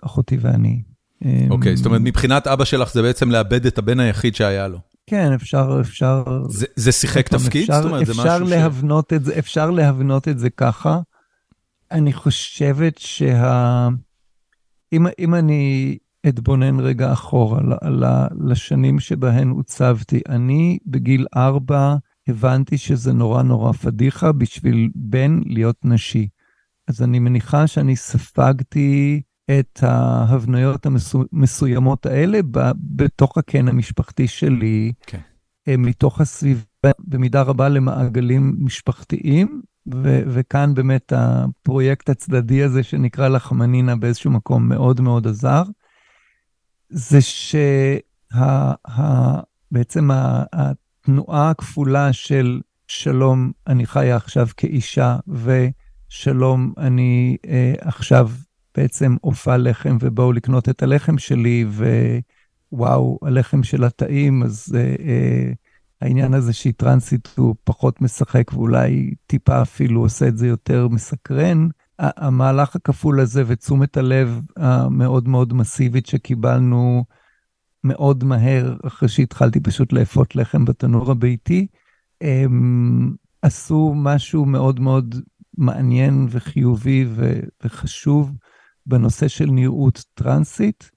אחותי 0.02 0.38
ואני. 0.38 0.82
אוקיי, 1.50 1.74
okay, 1.74 1.76
זאת 1.76 1.86
אומרת, 1.86 2.02
מבחינת 2.04 2.48
אבא 2.48 2.66
שלך 2.66 2.94
זה 2.94 3.02
בעצם 3.02 3.32
לאבד 3.32 3.66
את 3.66 3.78
הבן 3.78 4.00
היחיד 4.00 4.36
שהיה 4.36 4.68
לו. 4.68 4.80
כן, 5.08 5.34
אפשר, 5.34 5.78
אפשר... 5.82 6.24
זה, 6.50 6.66
זה 6.76 6.92
שיחק 6.92 7.28
תפקיד? 7.28 7.62
אפשר, 7.62 7.82
זאת 7.82 7.92
אומרת, 7.92 8.06
זה 8.06 8.14
משהו 8.14 8.48
להבנות 8.48 9.10
ש... 9.10 9.14
את 9.14 9.26
זה, 9.26 9.40
אפשר 9.40 9.72
להבנות 9.72 10.28
את 10.28 10.40
זה 10.40 10.50
ככה. 10.50 11.00
אני 11.92 12.14
חושבת 12.14 12.98
שה... 12.98 13.88
אם, 14.94 15.06
אם 15.20 15.36
אני 15.36 15.98
אתבונן 16.28 16.80
רגע 16.80 17.14
אחורה 17.14 17.60
לשנים 18.46 19.00
שבהן 19.00 19.50
עוצבתי, 19.50 20.22
אני 20.30 20.78
בגיל 20.86 21.26
ארבע 21.36 21.96
הבנתי 22.28 22.78
שזה 22.78 23.14
נורא 23.14 23.44
נורא 23.44 23.72
פדיחה 23.72 24.32
בשביל 24.32 24.90
בן 24.96 25.40
להיות 25.46 25.78
נשי. 25.84 26.28
אז 26.88 27.02
אני 27.02 27.20
מניחה 27.20 27.68
שאני 27.68 27.96
ספגתי 27.96 29.22
את 29.52 29.80
ההבניות 29.84 30.86
המסוימות 30.86 32.06
האלה 32.06 32.40
בתוך 32.78 33.38
הקן 33.38 33.68
המשפחתי 33.68 34.28
שלי, 34.28 34.92
כן. 35.08 35.20
מתוך 35.68 36.22
הסביבה, 36.22 36.92
במידה 37.00 37.42
רבה 37.42 37.70
למעגלים 37.70 38.56
משפחתיים, 38.60 39.62
ו- 39.94 40.22
וכאן 40.28 40.74
באמת 40.74 41.14
הפרויקט 41.16 42.10
הצדדי 42.10 42.64
הזה 42.64 42.84
שנקרא 42.84 43.28
לחמנינה 43.28 43.96
באיזשהו 43.96 44.32
מקום 44.32 44.70
מאוד 44.70 45.02
מאוד 45.02 45.28
עזר, 45.28 45.64
זה 46.90 47.20
שבעצם 49.72 50.10
התנועה 50.54 51.50
הכפולה 51.50 52.14
של 52.14 52.62
שלום, 52.88 53.52
אני 53.68 53.86
חיה 53.86 54.16
עכשיו 54.16 54.48
כאישה, 54.58 55.18
ושלום, 55.28 56.74
אני 56.78 57.38
אה, 57.48 57.74
עכשיו 57.82 58.30
בעצם 58.78 59.16
עופה 59.22 59.58
לחם 59.58 59.98
ובאו 60.02 60.34
לקנות 60.34 60.70
את 60.70 60.84
הלחם 60.84 61.18
שלי, 61.18 61.66
ווואו, 62.72 63.20
הלחם 63.22 63.64
שלה 63.64 63.90
טעים, 63.90 64.44
אז 64.44 64.76
אה, 64.78 64.96
אה, 65.06 65.52
העניין 66.02 66.34
הזה 66.34 66.54
שהיא 66.54 66.74
טרנסית 66.78 67.30
הוא 67.38 67.56
פחות 67.64 68.02
משחק 68.02 68.54
ואולי 68.54 69.14
טיפה 69.28 69.62
אפילו 69.62 70.02
עושה 70.02 70.28
את 70.28 70.38
זה 70.38 70.48
יותר 70.48 70.88
מסקרן. 70.88 71.68
המהלך 72.00 72.76
הכפול 72.76 73.20
הזה 73.20 73.44
ותשומת 73.48 73.98
הלב 73.98 74.42
המאוד 74.58 75.28
מאוד 75.28 75.54
מסיבית 75.54 76.06
שקיבלנו 76.06 77.04
מאוד 77.84 78.24
מהר, 78.24 78.78
אחרי 78.88 79.10
שהתחלתי 79.10 79.60
פשוט 79.60 79.94
לאפות 79.94 80.36
לחם 80.36 80.66
בתנור 80.66 81.12
הביתי, 81.12 81.68
הם 82.22 83.16
עשו 83.42 83.94
משהו 83.96 84.46
מאוד 84.46 84.80
מאוד 84.80 85.16
מעניין 85.58 86.28
וחיובי 86.30 87.08
וחשוב 87.64 88.32
בנושא 88.86 89.28
של 89.28 89.46
נראות 89.46 90.04
טרנסית, 90.14 90.92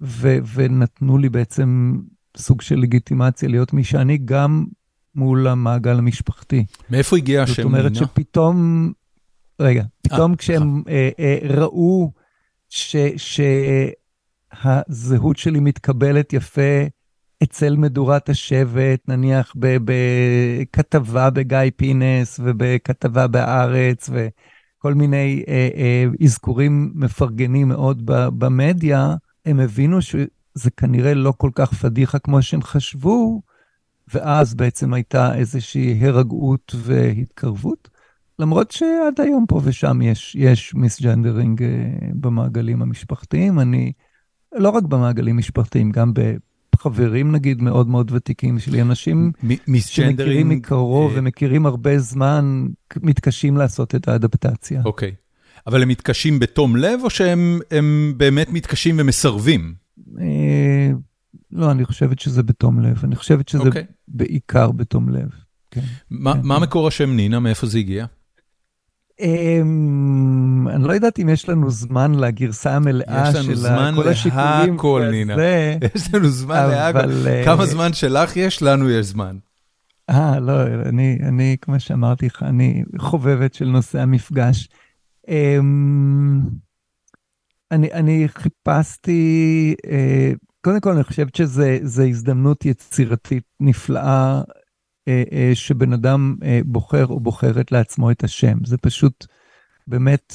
ו- 0.00 0.38
ונתנו 0.54 1.18
לי 1.18 1.28
בעצם 1.28 1.98
סוג 2.36 2.60
של 2.60 2.76
לגיטימציה 2.76 3.48
להיות 3.48 3.72
מי 3.72 3.84
שאני, 3.84 4.18
גם 4.24 4.64
מול 5.14 5.48
המעגל 5.48 5.98
המשפחתי. 5.98 6.64
מאיפה 6.90 7.16
הגיע 7.16 7.42
השם 7.42 7.52
נינה? 7.52 7.62
זאת 7.62 7.64
אומרת 7.64 7.92
נינה? 7.92 8.06
שפתאום, 8.06 8.92
רגע, 9.60 9.84
פתאום 10.02 10.32
아, 10.32 10.36
כשהם 10.36 10.82
אה, 10.88 11.10
אה, 11.18 11.38
ראו 11.42 12.12
ש, 12.68 12.96
שהזהות 14.56 15.36
שלי 15.36 15.60
מתקבלת 15.60 16.32
יפה 16.32 16.86
אצל 17.42 17.76
מדורת 17.76 18.28
השבט, 18.28 19.08
נניח 19.08 19.54
בכתבה 19.56 21.30
בגיא 21.30 21.58
פינס 21.76 22.40
ובכתבה 22.44 23.26
בארץ 23.26 24.10
וכל 24.86 24.94
מיני 24.94 25.44
אה, 25.48 25.68
אה, 25.76 26.04
אזכורים 26.24 26.92
מפרגנים 26.94 27.68
מאוד 27.68 28.02
במדיה, 28.38 29.14
הם 29.46 29.60
הבינו 29.60 30.02
שזה 30.02 30.70
כנראה 30.76 31.14
לא 31.14 31.32
כל 31.36 31.50
כך 31.54 31.74
פדיחה 31.74 32.18
כמו 32.18 32.42
שהם 32.42 32.62
חשבו, 32.62 33.42
ואז 34.14 34.54
בעצם 34.54 34.94
הייתה 34.94 35.34
איזושהי 35.34 36.06
הרגעות 36.06 36.74
והתקרבות. 36.78 37.88
למרות 38.38 38.70
שעד 38.70 39.20
היום 39.20 39.44
פה 39.48 39.60
ושם 39.64 40.02
יש, 40.02 40.36
יש 40.38 40.74
מיסג'נדרינג 40.74 41.62
אה, 41.62 41.68
במעגלים 42.14 42.82
המשפחתיים, 42.82 43.60
אני, 43.60 43.92
לא 44.54 44.70
רק 44.70 44.82
במעגלים 44.82 45.36
משפחתיים, 45.36 45.90
גם 45.90 46.12
בחברים 46.76 47.32
נגיד 47.32 47.62
מאוד 47.62 47.88
מאוד 47.88 48.12
ותיקים 48.14 48.58
שלי, 48.58 48.82
אנשים 48.82 49.32
שמכירים 49.78 50.48
מקרוב 50.48 51.12
uh... 51.12 51.18
ומכירים 51.18 51.66
הרבה 51.66 51.98
זמן, 51.98 52.66
מתקשים 53.02 53.56
לעשות 53.56 53.94
את 53.94 54.08
האדפטציה. 54.08 54.82
אוקיי, 54.84 55.08
okay. 55.08 55.66
אבל 55.66 55.82
הם 55.82 55.88
מתקשים 55.88 56.38
בתום 56.38 56.76
לב, 56.76 57.00
או 57.04 57.10
שהם 57.10 57.60
באמת 58.16 58.48
מתקשים 58.50 58.96
ומסרבים? 58.98 59.74
אה, 60.20 60.90
לא, 61.52 61.70
אני 61.70 61.84
חושבת 61.84 62.18
שזה 62.18 62.42
בתום 62.42 62.80
לב, 62.80 63.00
אני 63.04 63.16
חושבת 63.16 63.48
שזה 63.48 63.62
okay. 63.62 63.66
אוקיי. 63.66 63.84
בעיקר 64.08 64.70
בתום 64.70 65.08
לב. 65.08 65.28
כן, 65.70 65.80
מה, 66.10 66.34
כן. 66.34 66.40
מה 66.42 66.58
מקור 66.58 66.88
השם 66.88 67.10
נינה, 67.10 67.40
מאיפה 67.40 67.66
זה 67.66 67.78
הגיע? 67.78 68.06
Um, 69.20 70.70
אני 70.70 70.84
לא 70.84 70.92
יודעת 70.92 71.18
אם 71.18 71.28
יש 71.28 71.48
לנו 71.48 71.70
זמן 71.70 72.14
לגרסה 72.14 72.76
המלאה 72.76 73.32
של 73.32 73.54
כל 73.94 74.08
השיקולים. 74.08 74.10
יש 74.14 74.28
לנו 74.34 74.68
זמן 74.68 74.70
להכל, 74.76 75.08
נינה. 75.10 75.34
יש 75.94 76.14
לנו 76.14 76.28
זמן 76.28 76.68
להכל. 76.70 77.44
כמה 77.44 77.66
זמן 77.66 77.92
שלך 77.92 78.36
יש? 78.36 78.62
לנו 78.62 78.90
יש 78.90 79.06
זמן. 79.06 79.36
אה, 80.10 80.40
לא, 80.40 80.62
אני, 80.66 81.18
אני, 81.22 81.56
כמו 81.60 81.80
שאמרתי 81.80 82.26
לך, 82.26 82.42
אני 82.42 82.84
חובבת 82.98 83.54
של 83.54 83.64
נושא 83.64 84.00
המפגש. 84.00 84.68
Um, 85.26 85.30
אני, 87.70 87.92
אני 87.92 88.28
חיפשתי, 88.28 89.74
uh, 89.86 89.90
קודם 90.60 90.80
כל 90.80 90.90
אני 90.90 91.04
חושבת 91.04 91.34
שזו 91.34 92.02
הזדמנות 92.02 92.64
יצירתית 92.64 93.44
נפלאה 93.60 94.02
אה, 94.04 94.38
אה, 94.38 94.42
שבן 95.54 95.92
אדם 95.92 96.36
אה, 96.42 96.60
בוחר 96.64 97.06
או 97.06 97.20
בוחרת 97.20 97.72
לעצמו 97.72 98.10
את 98.10 98.24
השם. 98.24 98.58
זה 98.64 98.76
פשוט 98.76 99.26
באמת 99.86 100.34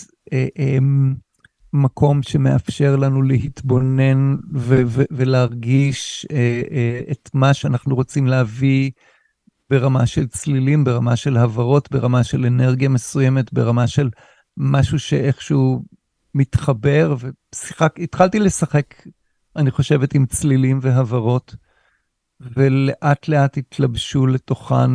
מקום 1.73 2.23
שמאפשר 2.23 2.95
לנו 2.95 3.21
להתבונן 3.21 4.35
ולהרגיש 5.11 6.27
את 7.11 7.29
מה 7.33 7.53
שאנחנו 7.53 7.95
רוצים 7.95 8.27
להביא 8.27 8.91
ברמה 9.71 10.05
של 10.05 10.27
צלילים, 10.27 10.83
ברמה 10.83 11.15
של 11.15 11.37
הברות, 11.37 11.91
ברמה 11.91 12.23
של 12.23 12.45
אנרגיה 12.45 12.89
מסוימת, 12.89 13.53
ברמה 13.53 13.87
של 13.87 14.09
משהו 14.57 14.99
שאיכשהו 14.99 15.83
מתחבר, 16.35 17.15
והתחלתי 17.19 18.39
לשחק, 18.39 18.95
אני 19.55 19.71
חושבת, 19.71 20.13
עם 20.13 20.25
צלילים 20.25 20.79
והברות. 20.81 21.55
ולאט 22.55 23.27
לאט 23.27 23.57
התלבשו 23.57 24.27
לתוכן 24.27 24.91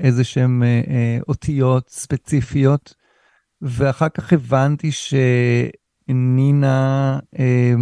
איזה 0.00 0.24
שהן 0.24 0.62
אה, 0.62 0.82
אה, 0.88 1.18
אותיות 1.28 1.88
ספציפיות, 1.88 2.94
ואחר 3.62 4.08
כך 4.08 4.32
הבנתי 4.32 4.90
שנינה, 6.08 7.18
אה, 7.38 7.74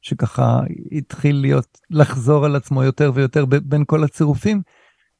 שככה 0.00 0.60
התחיל 0.92 1.36
להיות, 1.36 1.78
לחזור 1.90 2.44
על 2.44 2.56
עצמו 2.56 2.82
יותר 2.82 3.12
ויותר 3.14 3.44
בין 3.44 3.84
כל 3.86 4.04
הצירופים, 4.04 4.62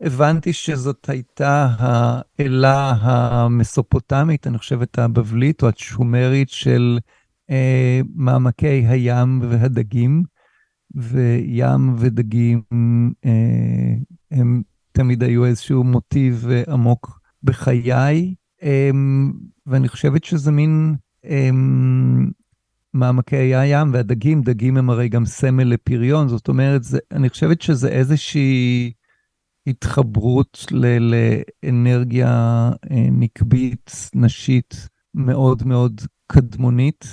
הבנתי 0.00 0.52
שזאת 0.52 1.08
הייתה 1.08 1.68
האלה 1.78 2.90
המסופוטמית, 3.00 4.46
אני 4.46 4.58
חושבת 4.58 4.98
הבבלית 4.98 5.62
או 5.62 5.68
השומרית 5.68 6.50
של 6.50 6.98
אה, 7.50 8.00
מעמקי 8.14 8.86
הים 8.86 9.40
והדגים. 9.42 10.37
וים 10.94 11.94
ודגים 11.98 12.62
אה, 13.24 13.94
הם 14.30 14.62
תמיד 14.92 15.22
היו 15.22 15.44
איזשהו 15.44 15.84
מוטיב 15.84 16.46
עמוק 16.68 17.20
בחיי, 17.42 18.34
אה, 18.62 18.90
ואני 19.66 19.88
חושבת 19.88 20.24
שזה 20.24 20.50
מין 20.50 20.94
אה, 21.24 21.50
מעמקי 22.94 23.36
הים 23.54 23.92
והדגים, 23.92 24.42
דגים 24.42 24.76
הם 24.76 24.90
הרי 24.90 25.08
גם 25.08 25.26
סמל 25.26 25.64
לפריון, 25.64 26.28
זאת 26.28 26.48
אומרת, 26.48 26.84
זה, 26.84 26.98
אני 27.12 27.28
חושבת 27.28 27.62
שזה 27.62 27.88
איזושהי 27.88 28.92
התחברות 29.66 30.66
ל, 30.70 30.86
לאנרגיה 30.98 32.30
אה, 32.90 33.06
נקבית, 33.10 34.10
נשית, 34.14 34.88
מאוד 35.14 35.62
מאוד 35.66 36.00
קדמונית, 36.26 37.04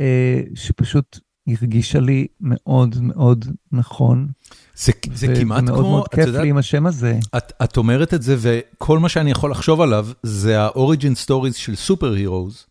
אה, 0.00 0.40
שפשוט 0.54 1.18
הרגישה 1.46 2.00
לי 2.00 2.26
מאוד 2.40 2.96
מאוד 3.00 3.44
נכון. 3.72 4.28
זה, 4.74 4.92
זה 5.14 5.26
כמעט 5.40 5.64
כמו, 5.64 5.72
מאוד 5.72 5.84
מאוד 5.84 6.08
כיף 6.08 6.26
לי 6.26 6.48
עם 6.48 6.56
השם 6.56 6.86
הזה. 6.86 7.18
את, 7.36 7.52
את 7.64 7.76
אומרת 7.76 8.14
את 8.14 8.22
זה, 8.22 8.36
וכל 8.38 8.98
מה 8.98 9.08
שאני 9.08 9.30
יכול 9.30 9.50
לחשוב 9.50 9.80
עליו, 9.80 10.08
זה 10.22 10.62
ה-Origin 10.62 11.26
Stories 11.26 11.54
של 11.54 11.76
סופר 11.76 12.12
הירוז. 12.12 12.66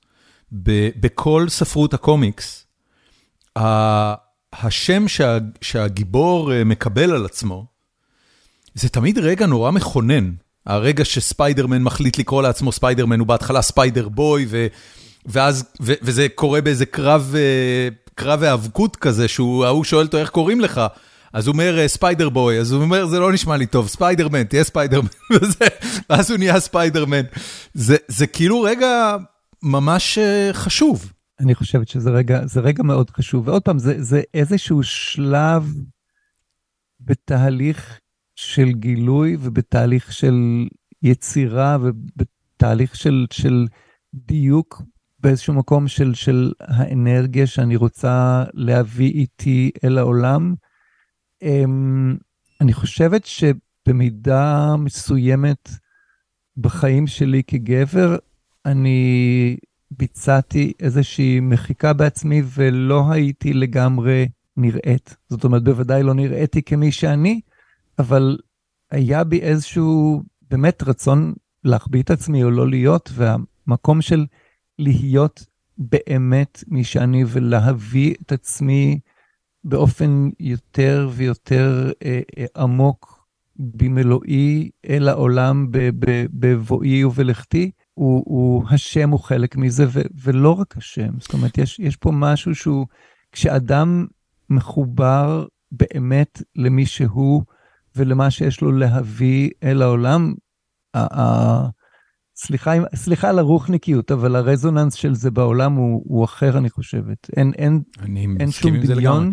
בכל 0.52 1.46
ספרות 1.50 1.94
הקומיקס, 1.94 2.66
השם 4.54 5.08
שה, 5.08 5.38
שהגיבור 5.62 6.54
אה, 6.54 6.64
מקבל 6.64 7.12
על 7.12 7.26
עצמו, 7.26 7.66
זה 8.74 8.90
תמיד 8.90 9.18
רגע 9.18 9.46
נורא 9.46 9.72
מכונן. 9.72 10.32
הרגע 10.66 11.06
שספיידרמן 11.06 11.84
מחליט 11.84 12.18
לקרוא 12.18 12.42
לעצמו 12.42 12.72
ספיידרמן, 12.72 13.20
הוא 13.20 13.28
בהתחלה 13.28 13.62
Spider-Boy, 13.62 14.46
ו, 14.50 14.68
ואז, 15.26 15.66
ו, 15.82 15.94
וזה 16.02 16.28
קורה 16.36 16.62
באיזה 16.62 16.86
קרב... 16.86 17.34
אה, 17.36 17.90
קרב 18.16 18.44
היאבקות 18.44 18.96
כזה, 18.96 19.28
שהוא, 19.28 19.66
ההוא 19.66 19.84
שואל 19.84 20.06
אותו 20.06 20.18
איך 20.18 20.30
קוראים 20.30 20.62
לך, 20.62 20.82
אז 21.34 21.48
הוא 21.48 21.54
אומר 21.54 21.88
Spider-Boy, 21.88 22.60
אז 22.60 22.72
הוא 22.72 22.82
אומר 22.82 23.06
זה 23.06 23.20
לא 23.20 23.34
נשמע 23.34 23.58
לי 23.58 23.66
טוב, 23.66 23.88
ספיידרמן, 23.88 24.44
תהיה 24.44 24.64
ספיידרמן, 24.64 25.08
ואז 26.10 26.32
הוא 26.32 26.38
נהיה 26.38 26.60
ספיידרמן. 26.60 27.22
זה, 27.74 27.96
זה 28.08 28.28
כאילו 28.28 28.62
רגע 28.62 29.16
ממש 29.64 30.18
אה, 30.18 30.50
חשוב. 30.54 31.12
אני 31.40 31.56
חושבת 31.56 31.88
שזה 31.88 32.10
רגע, 32.10 32.46
זה 32.46 32.60
רגע 32.60 32.84
מאוד 32.84 33.10
חשוב, 33.10 33.48
ועוד 33.48 33.62
פעם, 33.62 33.80
זה, 33.80 34.04
זה 34.04 34.22
איזשהו 34.34 34.84
שלב 34.84 35.74
בתהליך 37.00 38.00
של 38.36 38.72
גילוי 38.72 39.38
ובתהליך 39.40 40.14
של 40.14 40.68
יצירה 41.04 41.78
ובתהליך 41.82 42.96
של, 42.96 43.26
של 43.32 43.68
דיוק 44.14 44.82
באיזשהו 45.26 45.54
מקום 45.54 45.88
של, 45.88 46.14
של 46.14 46.52
האנרגיה 46.60 47.48
שאני 47.48 47.76
רוצה 47.76 48.44
להביא 48.54 49.12
איתי 49.12 49.72
אל 49.84 49.98
העולם. 49.98 50.54
אמ, 51.42 52.16
אני 52.62 52.74
חושבת 52.74 53.26
שבמידה 53.26 54.76
מסוימת 54.78 55.70
בחיים 56.58 57.08
שלי 57.08 57.44
כגבר, 57.48 58.16
אני 58.66 59.58
ביצעתי 59.92 60.74
איזושהי 60.80 61.40
מחיקה 61.40 61.94
בעצמי 61.94 62.42
ולא 62.46 63.12
הייתי 63.12 63.54
לגמרי 63.54 64.28
נראית. 64.58 65.18
זאת 65.30 65.44
אומרת, 65.44 65.64
בוודאי 65.64 66.04
לא 66.04 66.14
נראיתי 66.14 66.62
כמי 66.62 66.92
שאני, 66.92 67.42
אבל 68.00 68.38
היה 68.92 69.24
בי 69.24 69.40
איזשהו 69.42 70.24
באמת 70.50 70.84
רצון 70.84 71.34
להחביא 71.64 72.02
את 72.02 72.12
עצמי 72.12 72.44
או 72.44 72.52
לא 72.52 72.70
להיות, 72.70 73.10
והמקום 73.14 74.02
של 74.02 74.26
להיות 74.80 75.46
באמת 75.78 76.64
מי 76.68 76.84
שאני 76.84 77.24
ולהביא 77.28 78.16
את 78.22 78.32
עצמי 78.32 79.00
באופן 79.64 80.30
יותר 80.40 81.10
ויותר 81.12 81.92
אה, 82.06 82.22
אה, 82.38 82.46
עמוק 82.58 83.26
במלואי 83.56 84.70
אל 84.90 85.08
העולם 85.08 85.68
בבואי 86.34 87.04
ובלכתי, 87.04 87.72
הוא, 87.94 88.24
הוא, 88.26 88.64
השם 88.70 89.10
הוא 89.10 89.20
חלק 89.20 89.56
מזה, 89.56 89.86
ו, 89.90 90.02
ולא 90.24 90.52
רק 90.52 90.78
השם. 90.78 91.20
זאת 91.20 91.34
אומרת, 91.34 91.58
יש, 91.58 91.80
יש 91.80 91.96
פה 91.96 92.12
משהו 92.14 92.56
שהוא, 92.56 92.88
כשאדם 93.32 94.06
מחובר 94.50 95.46
באמת 95.72 96.42
למי 96.56 96.86
שהוא 96.86 97.44
ולמה 97.96 98.32
שיש 98.32 98.62
לו 98.62 98.72
להביא 98.72 99.50
אל 99.64 99.82
העולם, 99.82 100.34
סליחה, 102.38 102.74
סליחה 102.96 103.30
על 103.30 103.40
הרוחניקיות, 103.40 104.12
אבל 104.12 104.36
הרזוננס 104.36 104.94
של 104.94 105.16
זה 105.16 105.32
בעולם 105.32 105.74
הוא, 105.74 106.04
הוא 106.06 106.26
אחר, 106.26 106.58
אני 106.58 106.70
חושבת. 106.70 107.28
אין, 107.38 107.52
אין, 107.58 107.82
אין 108.40 108.52
שום 108.52 108.78
דמיון 108.78 109.32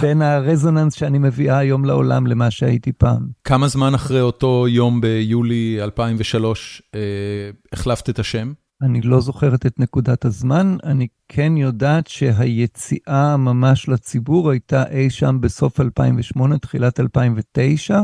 בין 0.00 0.22
הרזוננס 0.22 0.94
שאני 0.94 1.18
מביאה 1.18 1.58
היום 1.58 1.84
לעולם 1.84 2.26
למה 2.26 2.50
שהייתי 2.50 2.92
פעם. 2.92 3.28
כמה 3.44 3.68
זמן 3.68 3.94
אחרי 3.94 4.20
אותו 4.20 4.68
יום 4.68 5.00
ביולי 5.00 5.78
2003 5.82 6.82
אה, 6.94 7.00
החלפת 7.72 8.10
את 8.10 8.18
השם? 8.18 8.52
אני 8.82 9.00
לא 9.00 9.20
זוכרת 9.20 9.66
את 9.66 9.80
נקודת 9.80 10.24
הזמן, 10.24 10.76
אני 10.84 11.06
כן 11.28 11.56
יודעת 11.56 12.06
שהיציאה 12.06 13.36
ממש 13.36 13.88
לציבור 13.88 14.50
הייתה 14.50 14.84
אי 14.90 15.10
שם 15.10 15.38
בסוף 15.40 15.80
2008, 15.80 16.58
תחילת 16.58 17.00
2009. 17.00 18.00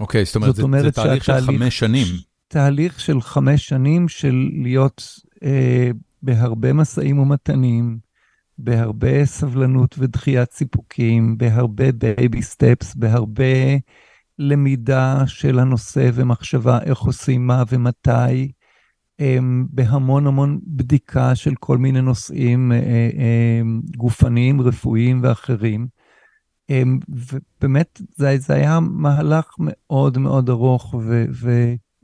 אוקיי, 0.00 0.24
זאת 0.24 0.36
אומרת, 0.36 0.54
זאת 0.54 0.62
אומרת 0.62 0.82
זה, 0.82 0.88
זה 0.88 0.92
תהליך 0.92 1.24
של 1.24 1.40
חמש 1.40 1.78
שנים. 1.78 2.06
תהליך 2.52 3.00
של 3.00 3.20
חמש 3.20 3.68
שנים 3.68 4.08
של 4.08 4.48
להיות 4.52 5.20
אה, 5.44 5.90
בהרבה 6.22 6.72
משאים 6.72 7.18
ומתנים, 7.18 7.98
בהרבה 8.58 9.24
סבלנות 9.24 9.94
ודחיית 9.98 10.52
סיפוקים, 10.52 11.38
בהרבה 11.38 11.92
baby 11.92 12.42
steps, 12.42 12.94
בהרבה 12.94 13.76
למידה 14.38 15.22
של 15.26 15.58
הנושא 15.58 16.10
ומחשבה 16.14 16.78
איך 16.82 16.98
עושים 16.98 17.46
מה 17.46 17.62
ומתי. 17.68 18.52
אמ, 19.20 19.66
בהמון 19.70 20.26
המון 20.26 20.60
בדיקה 20.66 21.34
של 21.34 21.54
כל 21.54 21.78
מיני 21.78 22.00
נושאים 22.00 22.72
אה, 22.72 22.78
אה, 23.18 23.60
גופניים, 23.96 24.60
רפואיים 24.60 25.20
ואחרים. 25.22 25.86
אמ, 26.70 26.98
ובאמת, 27.08 28.00
זה, 28.16 28.38
זה 28.38 28.54
היה 28.54 28.80
מהלך 28.80 29.54
מאוד 29.58 30.18
מאוד 30.18 30.50
ארוך 30.50 30.94
ו, 30.94 31.24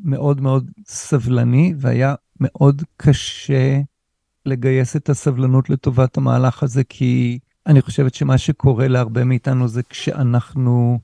ומאוד 0.05 0.41
מאוד 0.41 0.71
סבלני, 0.87 1.75
והיה 1.79 2.15
מאוד 2.41 2.83
קשה 2.97 3.81
לגייס 4.47 4.97
את 4.97 5.09
הסבלנות 5.09 5.71
לטובת 5.71 6.17
המהלך 6.17 6.63
הזה, 6.63 6.85
כי 6.85 7.39
אני 7.67 7.83
חושבת 7.83 8.15
שמה 8.15 8.39
שקורה 8.39 8.89
להרבה 8.89 9.25
מאיתנו 9.25 9.69
זה 9.69 9.83
כשאנחנו 9.83 11.01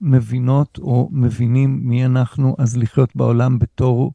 מבינות 0.00 0.78
או 0.78 1.08
מבינים 1.12 1.80
מי 1.82 2.06
אנחנו, 2.06 2.56
אז 2.58 2.76
לחיות 2.76 3.16
בעולם 3.16 3.58
בתור 3.58 4.12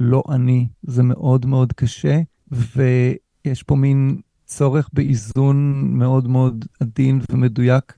לא 0.00 0.22
אני, 0.28 0.68
זה 0.82 1.02
מאוד 1.02 1.46
מאוד 1.46 1.72
קשה, 1.72 2.20
ויש 2.50 3.62
פה 3.62 3.76
מין 3.76 4.20
צורך 4.44 4.90
באיזון 4.92 5.88
מאוד 5.98 6.28
מאוד 6.28 6.64
עדין 6.80 7.20
ומדויק 7.30 7.94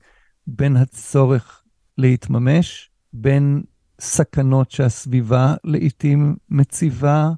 בין 0.47 0.75
הצורך 0.75 1.63
להתממש, 1.97 2.89
בין 3.13 3.63
סכנות 4.01 4.71
שהסביבה 4.71 5.55
לעתים 5.63 6.35
מציבה, 6.49 7.29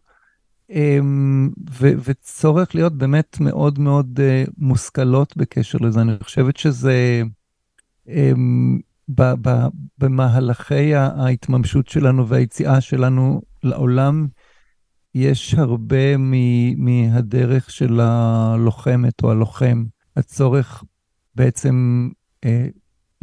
אמ, 0.70 1.50
ו- 1.70 1.94
וצורך 2.04 2.76
להיות 2.76 2.98
באמת 2.98 3.38
מאוד 3.40 3.80
מאוד 3.80 4.20
uh, 4.20 4.52
מושכלות 4.58 5.38
בקשר 5.38 5.78
לזה. 5.78 6.02
אני 6.02 6.12
חושבת 6.24 6.58
שזה 6.58 7.22
um, 8.08 8.12
ב- 9.10 9.34
ב- 9.50 9.68
במהלכי 9.98 10.96
ההתממשות 10.96 11.88
שלנו 11.88 12.28
והיציאה 12.28 12.82
שלנו 12.82 13.42
לעולם, 13.64 14.28
יש 15.16 15.54
הרבה 15.54 16.18
מהדרך 16.78 17.72
של 17.72 18.00
הלוחמת 18.00 19.24
או 19.24 19.32
הלוחם, 19.32 19.86
הצורך 20.16 20.84
בעצם 21.36 22.10
אה, 22.46 22.68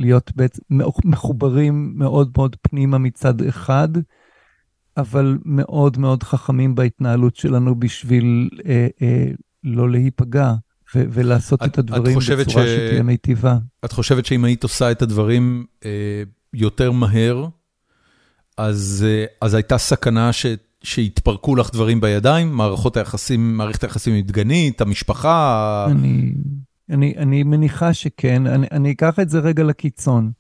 להיות 0.01 0.31
בעצם 0.37 0.63
מחוברים 1.05 1.93
מאוד 1.97 2.31
מאוד 2.37 2.57
פנימה 2.63 2.99
מצד 2.99 3.43
אחד, 3.43 3.89
אבל 4.97 5.39
מאוד 5.45 5.99
מאוד 5.99 6.23
חכמים 6.23 6.75
בהתנהלות 6.75 7.37
שלנו 7.37 7.75
בשביל 7.75 8.49
אה, 8.67 8.87
אה, 9.03 9.27
לא 9.65 9.91
להיפגע. 9.91 10.55
ו- 10.95 11.05
ולעשות 11.11 11.63
את, 11.63 11.69
את 11.69 11.79
הדברים 11.79 12.19
בצורה 12.19 12.67
ש... 12.67 12.69
שתהיה 12.69 13.03
מיטיבה. 13.03 13.59
את 13.85 13.93
חושבת 13.93 14.27
שאם 14.27 14.45
היית 14.45 14.63
עושה 14.63 14.91
את 14.91 15.03
הדברים 15.03 15.67
אה, 15.85 16.23
יותר 16.55 16.91
מהר, 16.93 17.49
אז, 18.57 19.07
אה, 19.09 19.25
אז 19.41 19.55
הייתה 19.55 19.79
סכנה 19.79 20.33
ש... 20.33 20.47
שהתפרקו 20.83 21.57
לך 21.57 21.71
דברים 21.73 22.01
בידיים? 22.01 22.53
מערכות 22.53 22.97
היחסים, 22.97 23.57
מערכת 23.57 23.85
היחסים 23.85 24.15
עם 24.15 24.21
דגנית, 24.21 24.81
המשפחה? 24.81 25.87
אני, 25.91 26.33
אני, 26.91 27.15
אני 27.17 27.43
מניחה 27.43 27.95
שכן. 27.95 28.47
אני, 28.47 28.67
אני 28.71 28.93
אקח 28.93 29.19
את 29.19 29.29
זה 29.31 29.39
רגע 29.39 29.63
לקיצון. 29.63 30.33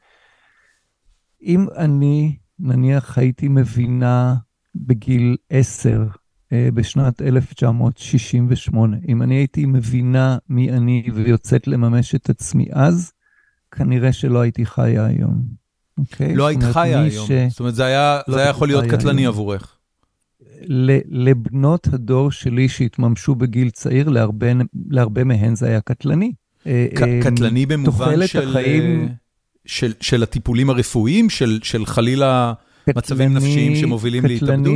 אם 1.42 1.66
אני, 1.76 2.36
נניח, 2.58 3.18
הייתי 3.18 3.48
מבינה 3.48 4.34
בגיל 4.74 5.36
10, 5.50 6.06
אה, 6.52 6.68
בשנת 6.74 7.22
1968, 7.22 8.96
אם 9.08 9.22
אני 9.22 9.34
הייתי 9.34 9.66
מבינה 9.66 10.38
מי 10.48 10.70
אני 10.70 11.08
ויוצאת 11.14 11.66
לממש 11.66 12.14
את 12.14 12.30
עצמי 12.30 12.66
אז, 12.72 13.12
כנראה 13.70 14.12
שלא 14.12 14.40
הייתי 14.40 14.66
חיה 14.66 15.06
היום. 15.06 15.42
אוקיי? 15.98 16.34
לא 16.34 16.46
היית 16.46 16.62
חיה 16.62 17.02
היום. 17.02 17.26
ש... 17.26 17.32
זאת 17.50 17.60
אומרת, 17.60 17.74
זה 17.74 17.84
היה, 17.84 18.20
לא 18.28 18.34
זה 18.34 18.40
היה 18.40 18.50
יכול 18.50 18.68
להיות 18.68 18.84
קטלני 18.84 19.22
היום. 19.22 19.34
עבורך. 19.34 19.76
לבנות 21.08 21.86
הדור 21.86 22.30
שלי 22.30 22.68
שהתממשו 22.68 23.34
בגיל 23.34 23.70
צעיר, 23.70 24.08
להרבה, 24.08 24.46
להרבה 24.90 25.24
מהן 25.24 25.54
זה 25.54 25.66
היה 25.66 25.80
קטלני. 25.80 26.32
אה, 26.66 26.86
אה, 27.02 27.20
קטלני 27.22 27.66
במובן 27.66 28.26
של, 28.26 28.48
החיים... 28.48 29.08
של, 29.66 29.92
של 30.00 30.22
הטיפולים 30.22 30.70
הרפואיים, 30.70 31.30
של, 31.30 31.60
של 31.62 31.86
חלילה 31.86 32.52
קטלני, 32.82 32.98
מצבים 32.98 33.34
נפשיים 33.34 33.76
שמובילים 33.76 34.22
קטלני, 34.22 34.40
להתאבדות? 34.40 34.74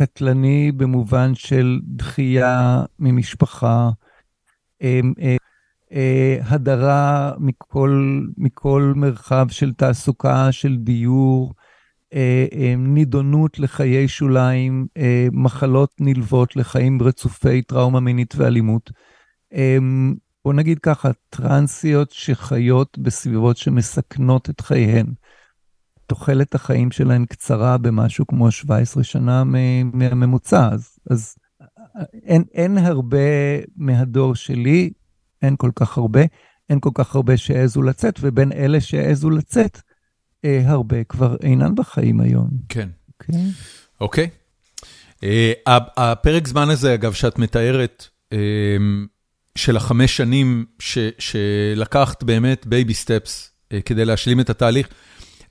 קטלני 0.00 0.72
במובן 0.72 1.34
של 1.34 1.80
דחייה 1.96 2.82
ממשפחה, 2.98 3.90
אה, 5.92 6.36
הדרה 6.42 7.32
מכל, 7.38 8.20
מכל 8.38 8.92
מרחב 8.96 9.46
של 9.50 9.72
תעסוקה, 9.72 10.52
של 10.52 10.76
דיור, 10.76 11.54
אה, 12.14 12.46
אה, 12.52 12.74
נידונות 12.78 13.58
לחיי 13.58 14.08
שוליים, 14.08 14.86
אה, 14.96 15.28
מחלות 15.32 15.90
נלוות 16.00 16.56
לחיים 16.56 17.02
רצופי 17.02 17.62
טראומה 17.62 18.00
מינית 18.00 18.34
ואלימות. 18.36 18.90
בוא 20.44 20.52
נגיד 20.54 20.78
ככה, 20.78 21.10
טרנסיות 21.30 22.10
שחיות 22.10 22.98
בסביבות 22.98 23.56
שמסכנות 23.56 24.50
את 24.50 24.60
חייהן. 24.60 25.06
תוחלת 26.06 26.54
החיים 26.54 26.90
שלהן 26.90 27.24
קצרה 27.24 27.78
במשהו 27.78 28.26
כמו 28.26 28.50
17 28.50 29.04
שנה 29.04 29.44
מהממוצע, 29.92 30.68
אז, 30.72 30.98
אז 31.10 31.34
אין, 32.22 32.44
אין 32.54 32.78
הרבה 32.78 33.18
מהדור 33.76 34.34
שלי, 34.34 34.90
אין 35.42 35.56
כל 35.56 35.70
כך 35.74 35.98
הרבה, 35.98 36.20
אין 36.70 36.80
כל 36.80 36.90
כך 36.94 37.14
הרבה 37.14 37.36
שהעזו 37.36 37.82
לצאת, 37.82 38.18
ובין 38.20 38.52
אלה 38.52 38.80
שהעזו 38.80 39.30
לצאת, 39.30 39.80
אה, 40.44 40.62
הרבה 40.64 41.04
כבר 41.04 41.36
אינן 41.42 41.74
בחיים 41.74 42.20
היום. 42.20 42.50
כן. 42.68 42.88
אוקיי. 43.08 43.34
אוקיי. 44.00 44.30
אה, 45.24 45.52
הפרק 45.96 46.48
זמן 46.48 46.70
הזה, 46.70 46.94
אגב, 46.94 47.12
שאת 47.12 47.38
מתארת, 47.38 48.06
אה, 48.32 48.38
של 49.60 49.76
החמש 49.76 50.16
שנים 50.16 50.64
ש, 50.78 50.98
שלקחת 51.18 52.22
באמת 52.22 52.66
baby 52.66 52.94
steps 52.94 53.50
אה, 53.72 53.80
כדי 53.80 54.04
להשלים 54.04 54.40
את 54.40 54.50
התהליך, 54.50 54.88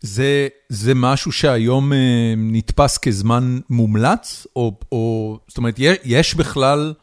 זה, 0.02 0.48
זה 0.70 0.96
משהו 0.96 1.32
שהיום 1.32 1.94
אה, 1.94 2.34
נתפס 2.38 2.98
כזמן 2.98 3.60
מומלץ? 3.70 4.48
או, 4.56 4.80
או 4.92 5.38
זאת 5.48 5.58
אומרת, 5.58 5.76
יש 6.04 6.36
בכלל 6.36 6.94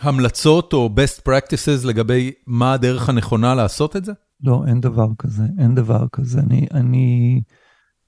המלצות 0.00 0.72
או 0.72 0.90
best 0.96 1.28
practices 1.28 1.86
לגבי 1.86 2.32
מה 2.46 2.72
הדרך 2.72 3.08
הנכונה 3.08 3.54
לעשות 3.54 3.96
את 3.96 4.04
זה? 4.04 4.12
לא, 4.42 4.64
אין 4.66 4.80
דבר 4.80 5.08
כזה, 5.18 5.42
אין 5.58 5.74
דבר 5.74 6.06
כזה. 6.12 6.40
אני, 6.40 6.66
אני 6.74 7.40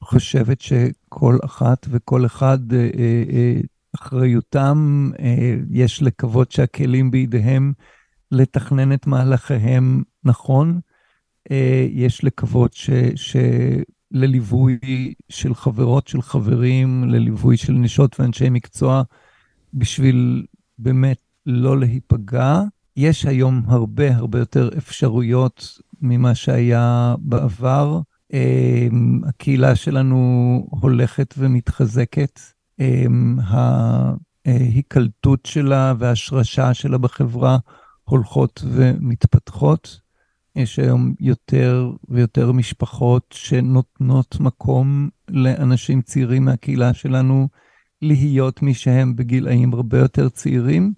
חושבת 0.02 0.60
שכל 0.60 1.38
אחת 1.44 1.86
וכל 1.90 2.26
אחד, 2.26 2.72
אה, 2.72 2.78
אה, 2.78 3.22
אה, 3.32 3.60
אחריותם, 3.94 5.10
יש 5.70 6.02
לקוות 6.02 6.52
שהכלים 6.52 7.10
בידיהם 7.10 7.72
לתכנן 8.32 8.92
את 8.92 9.06
מהלכיהם 9.06 10.02
נכון. 10.24 10.80
יש 11.90 12.24
לקוות 12.24 12.74
ש... 12.74 12.90
ש... 13.14 13.36
לליווי 14.12 14.78
של 15.28 15.54
חברות, 15.54 16.08
של 16.08 16.22
חברים, 16.22 17.04
לליווי 17.04 17.56
של 17.56 17.72
נשות 17.72 18.20
ואנשי 18.20 18.50
מקצוע, 18.50 19.02
בשביל 19.74 20.46
באמת 20.78 21.18
לא 21.46 21.78
להיפגע. 21.78 22.62
יש 22.96 23.26
היום 23.26 23.62
הרבה 23.66 24.16
הרבה 24.16 24.38
יותר 24.38 24.70
אפשרויות 24.78 25.78
ממה 26.00 26.34
שהיה 26.34 27.14
בעבר. 27.18 28.00
אמ, 28.32 29.20
הקהילה 29.28 29.76
שלנו 29.76 30.66
הולכת 30.70 31.34
ומתחזקת. 31.38 32.40
אמ, 32.80 33.38
ההיקלטות 34.46 35.46
שלה 35.46 35.94
וההשרשה 35.98 36.74
שלה 36.74 36.98
בחברה 36.98 37.58
הולכות 38.12 38.64
ומתפתחות. 38.66 40.00
יש 40.56 40.78
היום 40.78 41.14
יותר 41.20 41.90
ויותר 42.08 42.52
משפחות 42.52 43.34
שנותנות 43.38 44.40
מקום 44.40 45.08
לאנשים 45.28 46.02
צעירים 46.02 46.44
מהקהילה 46.44 46.94
שלנו 46.94 47.48
להיות 48.02 48.62
מי 48.62 48.74
שהם 48.74 49.16
בגילאים 49.16 49.74
הרבה 49.74 49.98
יותר 49.98 50.28
צעירים. 50.28 50.92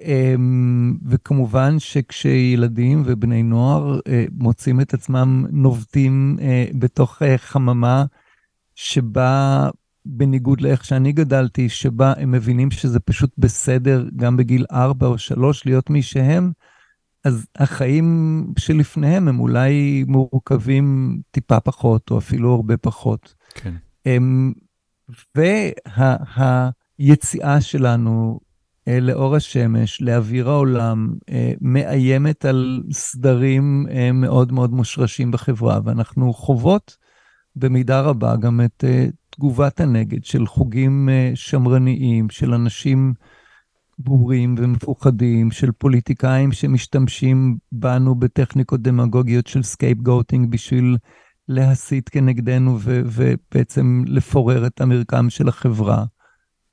אמ, 0.00 0.96
וכמובן 1.08 1.78
שכשילדים 1.78 3.02
ובני 3.06 3.42
נוער 3.42 4.00
אה, 4.08 4.24
מוצאים 4.32 4.80
את 4.80 4.94
עצמם 4.94 5.46
נובטים 5.50 6.36
אה, 6.40 6.66
בתוך 6.78 7.22
אה, 7.22 7.38
חממה 7.38 8.04
שבה 8.74 9.68
בניגוד 10.06 10.60
לאיך 10.60 10.84
שאני 10.84 11.12
גדלתי, 11.12 11.68
שבה 11.68 12.12
הם 12.16 12.30
מבינים 12.30 12.70
שזה 12.70 13.00
פשוט 13.00 13.30
בסדר 13.38 14.08
גם 14.16 14.36
בגיל 14.36 14.64
4 14.72 15.06
או 15.06 15.18
3 15.18 15.66
להיות 15.66 15.90
מי 15.90 16.02
שהם, 16.02 16.52
אז 17.24 17.46
החיים 17.56 18.46
שלפניהם 18.58 19.28
הם 19.28 19.40
אולי 19.40 20.04
מורכבים 20.08 21.18
טיפה 21.30 21.60
פחות, 21.60 22.10
או 22.10 22.18
אפילו 22.18 22.54
הרבה 22.54 22.76
פחות. 22.76 23.34
כן. 23.54 23.74
והיציאה 25.34 27.54
וה, 27.54 27.60
שלנו 27.60 28.40
אה, 28.88 29.00
לאור 29.00 29.36
השמש, 29.36 30.02
לאוויר 30.02 30.48
העולם, 30.48 31.14
אה, 31.30 31.52
מאיימת 31.60 32.44
על 32.44 32.82
סדרים 32.92 33.86
אה, 33.90 34.12
מאוד 34.12 34.52
מאוד 34.52 34.72
מושרשים 34.72 35.30
בחברה, 35.30 35.80
ואנחנו 35.84 36.32
חוות 36.32 36.96
במידה 37.56 38.00
רבה 38.00 38.36
גם 38.36 38.60
את 38.64 38.84
תגובת 39.36 39.80
הנגד 39.80 40.24
של 40.24 40.46
חוגים 40.46 41.08
שמרניים, 41.34 42.30
של 42.30 42.54
אנשים 42.54 43.14
ברורים 43.98 44.54
ומפוחדים, 44.58 45.50
של 45.50 45.72
פוליטיקאים 45.72 46.52
שמשתמשים 46.52 47.56
בנו 47.72 48.14
בטכניקות 48.14 48.82
דמגוגיות 48.82 49.46
של 49.46 49.62
scapegoating 49.62 50.50
בשביל 50.50 50.96
להסית 51.48 52.08
כנגדנו 52.08 52.78
ו- 52.80 53.02
ובעצם 53.04 54.02
לפורר 54.06 54.66
את 54.66 54.80
המרקם 54.80 55.30
של 55.30 55.48
החברה. 55.48 56.04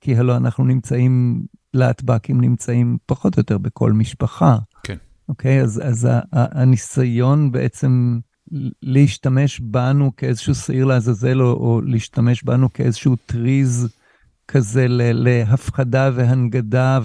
כי 0.02 0.16
הלוא 0.16 0.38
אנחנו 0.38 0.66
נמצאים 0.66 1.46
להט"בקים 1.74 2.42
נמצאים 2.42 2.98
פחות 3.06 3.38
או 3.38 3.40
יותר 3.40 3.58
בכל 3.58 3.92
משפחה. 3.92 4.58
כן. 4.84 4.98
אוקיי? 5.30 5.62
אז, 5.62 5.82
אז 5.86 6.08
הניסיון 6.32 7.52
בעצם 7.52 8.20
להשתמש 8.82 9.60
בנו 9.60 10.12
כאיזשהו 10.18 10.56
שעיר 10.56 10.86
לעזאזל, 10.86 11.42
או, 11.42 11.52
או 11.52 11.82
להשתמש 11.82 12.44
בנו 12.44 12.74
כאיזשהו 12.74 13.16
טריז 13.26 13.88
כזה 14.48 14.86
להפחדה 14.90 16.10
והנגדה, 16.14 17.00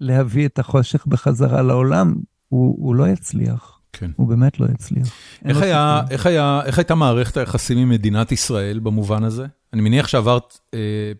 ולהביא 0.00 0.46
את 0.46 0.58
החושך 0.58 1.06
בחזרה 1.06 1.62
לעולם, 1.62 2.14
הוא, 2.48 2.76
הוא 2.80 2.94
לא 2.94 3.08
יצליח. 3.08 3.80
כן. 3.92 4.10
הוא 4.16 4.28
באמת 4.28 4.60
לא 4.60 4.66
יצליח. 4.74 5.08
איך, 5.44 5.62
היה, 5.62 6.02
איך, 6.10 6.26
היה, 6.26 6.60
איך 6.64 6.78
הייתה 6.78 6.94
מערכת 6.94 7.36
היחסים 7.36 7.78
עם 7.78 7.88
מדינת 7.88 8.32
ישראל 8.32 8.78
במובן 8.78 9.24
הזה? 9.24 9.46
אני 9.72 9.82
מניח 9.82 10.08
שעברת... 10.08 10.58
אה... 10.74 11.12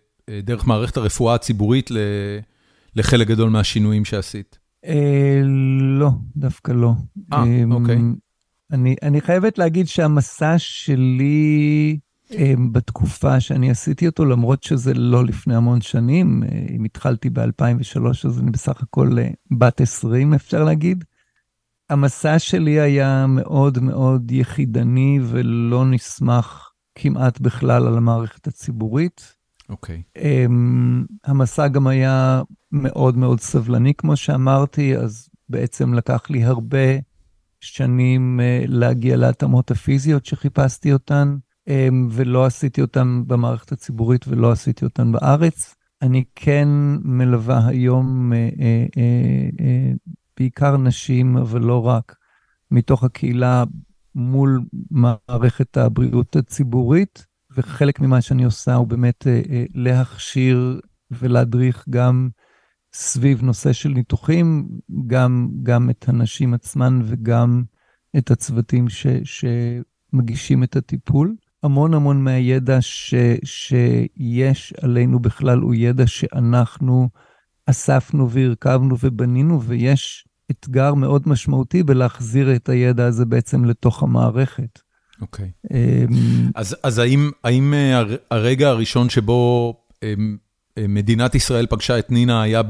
דרך 0.42 0.66
מערכת 0.66 0.96
הרפואה 0.96 1.34
הציבורית 1.34 1.90
לחלק 2.96 3.26
גדול 3.26 3.50
מהשינויים 3.50 4.04
שעשית? 4.04 4.58
אה, 4.84 5.40
לא, 5.98 6.10
דווקא 6.36 6.72
לא. 6.72 6.92
אה, 7.32 7.42
אמ, 7.42 7.72
אוקיי. 7.72 7.98
אני 8.72 9.20
חייבת 9.20 9.58
להגיד 9.58 9.86
שהמסע 9.86 10.54
שלי 10.58 11.98
אמ, 12.30 12.72
בתקופה 12.72 13.40
שאני 13.40 13.70
עשיתי 13.70 14.06
אותו, 14.06 14.24
למרות 14.24 14.62
שזה 14.62 14.94
לא 14.94 15.24
לפני 15.24 15.54
המון 15.54 15.80
שנים, 15.80 16.42
אה, 16.42 16.66
אם 16.76 16.84
התחלתי 16.84 17.30
ב-2003, 17.30 18.06
אז 18.24 18.40
אני 18.40 18.50
בסך 18.50 18.82
הכל 18.82 19.16
בת 19.50 19.80
20, 19.80 20.34
אפשר 20.34 20.64
להגיד. 20.64 21.04
המסע 21.90 22.38
שלי 22.38 22.80
היה 22.80 23.26
מאוד 23.28 23.78
מאוד 23.78 24.30
יחידני 24.30 25.18
ולא 25.22 25.84
נסמך 25.84 26.70
כמעט 26.94 27.40
בכלל 27.40 27.86
על 27.86 27.96
המערכת 27.96 28.46
הציבורית. 28.46 29.36
אוקיי. 29.68 30.02
Okay. 30.18 30.20
Um, 30.20 30.52
המסע 31.24 31.68
גם 31.68 31.86
היה 31.86 32.42
מאוד 32.72 33.16
מאוד 33.16 33.40
סבלני, 33.40 33.94
כמו 33.94 34.16
שאמרתי, 34.16 34.96
אז 34.96 35.28
בעצם 35.48 35.94
לקח 35.94 36.30
לי 36.30 36.44
הרבה 36.44 36.98
שנים 37.60 38.40
uh, 38.40 38.70
להגיע 38.70 39.16
להתאמות 39.16 39.70
הפיזיות 39.70 40.26
שחיפשתי 40.26 40.92
אותן, 40.92 41.36
um, 41.68 41.72
ולא 42.10 42.44
עשיתי 42.44 42.80
אותן 42.80 43.22
במערכת 43.26 43.72
הציבורית 43.72 44.28
ולא 44.28 44.52
עשיתי 44.52 44.84
אותן 44.84 45.12
בארץ. 45.12 45.74
אני 46.02 46.24
כן 46.34 46.68
מלווה 47.02 47.66
היום 47.66 48.32
uh, 48.32 48.96
uh, 48.96 49.98
בעיקר 50.38 50.76
נשים, 50.76 51.36
אבל 51.36 51.60
לא 51.60 51.86
רק, 51.86 52.16
מתוך 52.70 53.04
הקהילה 53.04 53.64
מול 54.14 54.60
מערכת 54.90 55.76
הבריאות 55.76 56.36
הציבורית. 56.36 57.30
וחלק 57.56 58.00
ממה 58.00 58.20
שאני 58.20 58.44
עושה 58.44 58.74
הוא 58.74 58.86
באמת 58.86 59.26
אה, 59.26 59.40
אה, 59.50 59.64
להכשיר 59.74 60.80
ולהדריך 61.10 61.84
גם 61.90 62.28
סביב 62.92 63.42
נושא 63.42 63.72
של 63.72 63.88
ניתוחים, 63.88 64.68
גם, 65.06 65.48
גם 65.62 65.90
את 65.90 66.08
הנשים 66.08 66.54
עצמן 66.54 67.00
וגם 67.04 67.62
את 68.18 68.30
הצוותים 68.30 68.88
ש, 68.88 69.06
שמגישים 69.24 70.62
את 70.62 70.76
הטיפול. 70.76 71.34
המון 71.62 71.94
המון 71.94 72.24
מהידע 72.24 72.80
ש, 72.80 73.14
שיש 73.44 74.74
עלינו 74.82 75.20
בכלל 75.20 75.58
הוא 75.58 75.74
ידע 75.74 76.06
שאנחנו 76.06 77.08
אספנו 77.66 78.30
והרכבנו 78.30 78.96
ובנינו, 79.02 79.62
ויש 79.62 80.24
אתגר 80.50 80.94
מאוד 80.94 81.22
משמעותי 81.28 81.82
בלהחזיר 81.82 82.56
את 82.56 82.68
הידע 82.68 83.06
הזה 83.06 83.24
בעצם 83.24 83.64
לתוך 83.64 84.02
המערכת. 84.02 84.80
אוקיי. 85.20 85.50
אמ, 85.70 86.50
אז 86.54 86.76
אז 86.82 86.98
האם 86.98 87.30
האם 87.44 87.74
אה, 87.74 88.02
הרגע 88.30 88.68
הראשון 88.68 89.08
שבו 89.08 89.74
אמ, 90.02 90.36
מדינת 90.88 91.34
ישראל 91.34 91.66
פגשה 91.66 91.98
את 91.98 92.10
נינה 92.10 92.42
היה 92.42 92.62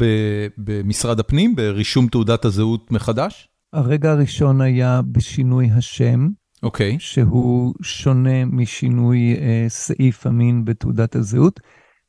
במשרד 0.58 1.20
הפנים, 1.20 1.56
ברישום 1.56 2.06
תעודת 2.06 2.44
הזהות 2.44 2.90
מחדש? 2.90 3.48
הרגע 3.72 4.11
הראשון 4.11 4.61
היה 4.61 5.00
בשינוי 5.12 5.70
השם. 5.76 6.28
אוקיי. 6.62 6.96
Okay. 6.96 6.98
שהוא 6.98 7.74
שונה 7.82 8.44
משינוי 8.44 9.36
אה, 9.40 9.64
סעיף 9.68 10.26
המין 10.26 10.64
בתעודת 10.64 11.16
הזהות. 11.16 11.61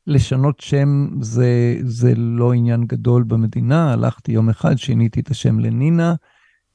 לשנות 0.06 0.60
שם 0.60 1.08
זה, 1.20 1.76
זה 1.82 2.14
לא 2.16 2.52
עניין 2.52 2.84
גדול 2.86 3.22
במדינה, 3.22 3.92
הלכתי 3.92 4.32
יום 4.32 4.48
אחד, 4.48 4.76
שיניתי 4.76 5.20
את 5.20 5.30
השם 5.30 5.58
לנינה. 5.58 6.14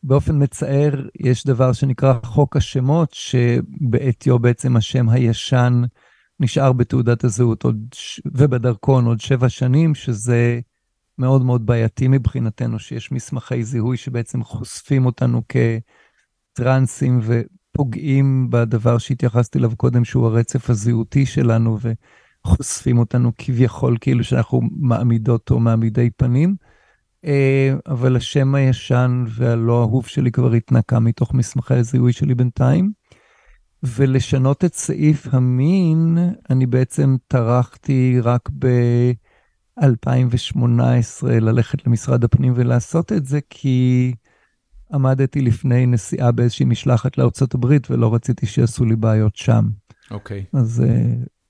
באופן 0.04 0.44
מצער, 0.44 1.06
יש 1.20 1.46
דבר 1.46 1.74
שנקרא 1.74 2.14
חוק 2.24 2.58
השמות, 2.58 3.14
שבעטיו 3.14 4.40
בעצם 4.40 4.76
השם 4.76 5.10
הישן 5.10 5.82
נשאר 6.40 6.74
בתעודת 6.74 7.24
הזהות 7.24 7.64
עוד, 7.64 7.86
ובדרכון 8.26 9.06
עוד 9.06 9.20
שבע 9.20 9.50
שנים, 9.50 9.96
שזה 9.96 10.60
מאוד 11.18 11.46
מאוד 11.46 11.66
בעייתי 11.66 12.08
מבחינתנו, 12.08 12.80
שיש 12.80 13.12
מסמכי 13.12 13.64
זיהוי 13.64 13.98
שבעצם 13.98 14.44
חושפים 14.44 15.06
אותנו 15.06 15.42
כטרנסים 16.54 17.20
ופוגעים 17.24 18.50
בדבר 18.50 18.98
שהתייחסתי 18.98 19.58
אליו 19.58 19.76
קודם, 19.78 20.06
שהוא 20.06 20.28
הרצף 20.28 20.70
הזהותי 20.70 21.26
שלנו, 21.26 21.78
וחושפים 22.46 22.98
אותנו 22.98 23.32
כביכול 23.38 23.98
כאילו 24.02 24.24
שאנחנו 24.24 24.62
מעמידות 24.72 25.52
או 25.52 25.60
מעמידי 25.60 26.10
פנים. 26.10 26.56
אה, 27.26 27.76
אבל 27.88 28.16
השם 28.16 28.56
הישן 28.56 29.24
והלא 29.28 29.82
אהוב 29.82 30.08
שלי 30.08 30.32
כבר 30.32 30.54
התנקה 30.54 31.00
מתוך 31.00 31.34
מסמכי 31.34 31.74
הזיהוי 31.74 32.14
שלי 32.14 32.36
בינתיים. 32.36 32.92
ולשנות 33.96 34.66
את 34.66 34.74
סעיף 34.74 35.28
המין, 35.32 36.18
אני 36.50 36.66
בעצם 36.66 37.16
טרחתי 37.28 38.20
רק 38.24 38.50
ב-2018 38.60 41.24
ללכת 41.24 41.88
למשרד 41.88 42.24
הפנים 42.24 42.54
ולעשות 42.56 43.14
את 43.14 43.26
זה, 43.26 43.40
כי 43.50 44.14
עמדתי 44.94 45.42
לפני 45.42 45.86
נסיעה 45.86 46.32
באיזושהי 46.32 46.66
משלחת 46.66 47.18
לארצות 47.18 47.54
הברית 47.54 47.92
ולא 47.92 48.14
רציתי 48.14 48.46
שיעשו 48.46 48.86
לי 48.86 48.96
בעיות 48.96 49.36
שם. 49.36 49.70
אוקיי. 50.12 50.46
Okay. 50.56 50.60
אז 50.60 50.84
uh, 50.86 50.88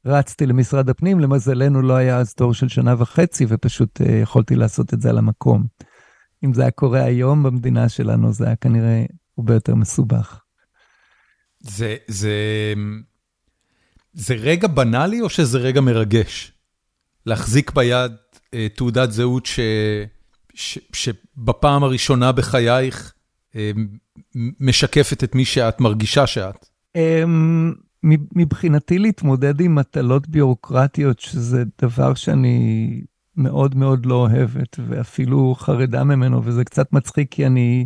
רצתי 0.06 0.46
למשרד 0.46 0.90
הפנים, 0.90 1.20
למזלנו 1.20 1.82
לא 1.82 1.94
היה 1.94 2.18
אז 2.18 2.34
תור 2.34 2.54
של 2.54 2.68
שנה 2.68 2.96
וחצי, 2.98 3.46
ופשוט 3.50 4.02
uh, 4.02 4.06
יכולתי 4.06 4.56
לעשות 4.56 4.94
את 4.94 5.02
זה 5.02 5.10
על 5.10 5.18
המקום. 5.18 5.64
אם 6.46 6.54
זה 6.54 6.62
היה 6.62 6.72
קורה 6.72 7.04
היום 7.04 7.44
במדינה 7.44 7.90
שלנו, 7.90 8.34
זה 8.34 8.46
היה 8.46 8.56
כנראה 8.56 9.06
הרבה 9.38 9.54
יותר 9.54 9.76
מסובך. 9.76 10.47
זה, 11.70 11.96
זה, 12.08 12.34
זה 14.14 14.34
רגע 14.34 14.68
בנאלי 14.68 15.22
או 15.22 15.30
שזה 15.30 15.58
רגע 15.58 15.82
מרגש? 15.82 16.52
להחזיק 17.26 17.72
ביד 17.72 18.12
uh, 18.12 18.50
תעודת 18.76 19.12
זהות 19.12 19.46
ש, 19.46 19.60
ש, 20.54 20.80
שבפעם 20.94 21.84
הראשונה 21.84 22.32
בחייך 22.32 23.14
uh, 23.52 23.56
משקפת 24.60 25.24
את 25.24 25.36
מי 25.36 25.46
שאת 25.46 25.82
מרגישה 25.82 26.28
שאת? 26.28 26.66
Um, 26.98 27.00
מבחינתי 28.36 29.00
להתמודד 29.00 29.62
עם 29.62 29.76
מטלות 29.76 30.28
ביורוקרטיות, 30.28 31.20
שזה 31.20 31.64
דבר 31.82 32.14
שאני 32.14 33.02
מאוד 33.38 33.76
מאוד 33.76 34.06
לא 34.06 34.16
אוהבת, 34.16 34.80
ואפילו 34.88 35.56
חרדה 35.56 36.04
ממנו, 36.04 36.42
וזה 36.44 36.64
קצת 36.64 36.94
מצחיק, 36.94 37.32
כי 37.32 37.46
אני, 37.46 37.86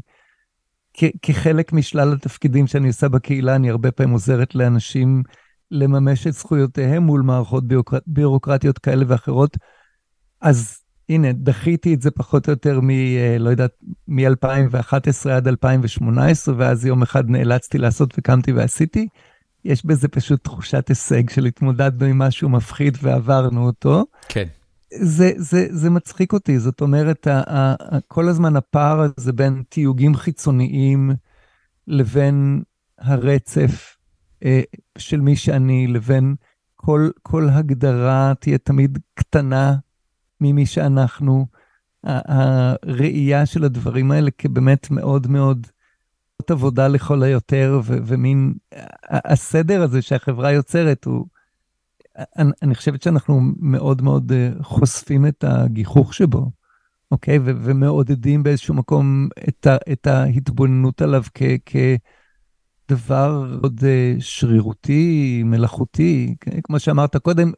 כחלק 1.22 1.74
משלל 1.74 2.14
התפקידים 2.14 2.68
שאני 2.68 2.88
עושה 2.88 3.10
בקהילה, 3.10 3.56
אני 3.56 3.70
הרבה 3.70 3.92
פעמים 3.92 4.14
עוזרת 4.14 4.56
לאנשים 4.56 5.24
לממש 5.72 6.28
את 6.28 6.34
זכויותיהם 6.34 7.04
מול 7.04 7.22
מערכות 7.22 7.68
ביורוקרט, 7.68 8.04
ביורוקרטיות 8.08 8.78
כאלה 8.78 9.06
ואחרות. 9.08 9.58
אז 10.42 10.78
הנה, 11.10 11.32
דחיתי 11.34 11.94
את 11.94 12.02
זה 12.02 12.12
פחות 12.12 12.48
או 12.48 12.52
יותר 12.52 12.80
מ... 12.82 12.90
אה, 12.90 13.36
לא 13.40 13.50
יודעת, 13.50 13.72
מ-2011 14.08 15.30
עד 15.30 15.48
2018, 15.48 16.56
ואז 16.58 16.86
יום 16.86 17.02
אחד 17.02 17.30
נאלצתי 17.30 17.78
לעשות 17.78 18.14
וקמתי 18.18 18.52
ועשיתי. 18.52 19.08
יש 19.66 19.86
בזה 19.86 20.08
פשוט 20.08 20.44
תחושת 20.44 20.90
הישג 20.90 21.30
של 21.30 21.46
התמודדנו 21.46 22.06
עם 22.06 22.20
משהו 22.20 22.50
מפחיד 22.50 22.98
ועברנו 23.02 23.66
אותו. 23.66 24.06
כן. 24.30 24.48
זה, 24.94 25.32
זה, 25.38 25.68
זה 25.70 25.90
מצחיק 25.90 26.34
אותי, 26.34 26.60
זאת 26.60 26.82
אומרת, 26.82 27.28
ה, 27.28 27.42
ה, 27.48 27.76
ה, 27.80 28.00
כל 28.08 28.28
הזמן 28.28 28.56
הפער 28.56 29.02
הזה 29.02 29.34
בין 29.34 29.64
תיוגים 29.70 30.16
חיצוניים 30.16 31.12
לבין 31.88 32.64
הרצף 33.00 33.98
אה, 34.46 34.62
של 34.98 35.22
מי 35.22 35.36
שאני, 35.36 35.88
לבין 35.88 36.36
כל, 36.76 37.10
כל 37.22 37.50
הגדרה 37.50 38.34
תהיה 38.40 38.58
תמיד 38.58 39.00
קטנה 39.14 39.76
ממי 40.42 40.66
שאנחנו. 40.66 41.46
הראייה 42.04 43.46
של 43.46 43.64
הדברים 43.64 44.12
האלה 44.12 44.32
כבאמת 44.38 44.92
מאוד 44.92 45.28
מאוד 45.28 45.68
עבודה 46.50 46.88
לכל 46.88 47.24
היותר, 47.24 47.82
ו- 47.84 47.98
ומין 48.06 48.54
הסדר 49.10 49.84
הזה 49.84 50.02
שהחברה 50.02 50.52
יוצרת 50.52 51.06
הוא, 51.06 51.26
אני, 52.38 52.52
אני 52.62 52.76
חושבת 52.76 53.02
שאנחנו 53.02 53.42
מאוד 53.60 54.02
מאוד 54.02 54.32
אה, 54.32 54.50
חושפים 54.62 55.28
את 55.28 55.44
הגיחוך 55.48 56.14
שבו, 56.14 56.52
אוקיי? 57.12 57.40
ו- 57.40 57.52
ומעודדים 57.64 58.44
באיזשהו 58.44 58.74
מקום 58.74 59.30
את, 59.50 59.68
ה- 59.68 59.92
את 59.92 60.08
ההתבוננות 60.08 61.02
עליו 61.02 61.24
כ- 61.34 61.78
כדבר 62.88 63.46
מאוד 63.50 63.84
אה, 63.84 64.16
שרירותי, 64.20 65.42
מלאכותי, 65.46 66.36
כמו 66.64 66.80
שאמרת 66.80 67.18
קודם, 67.18 67.52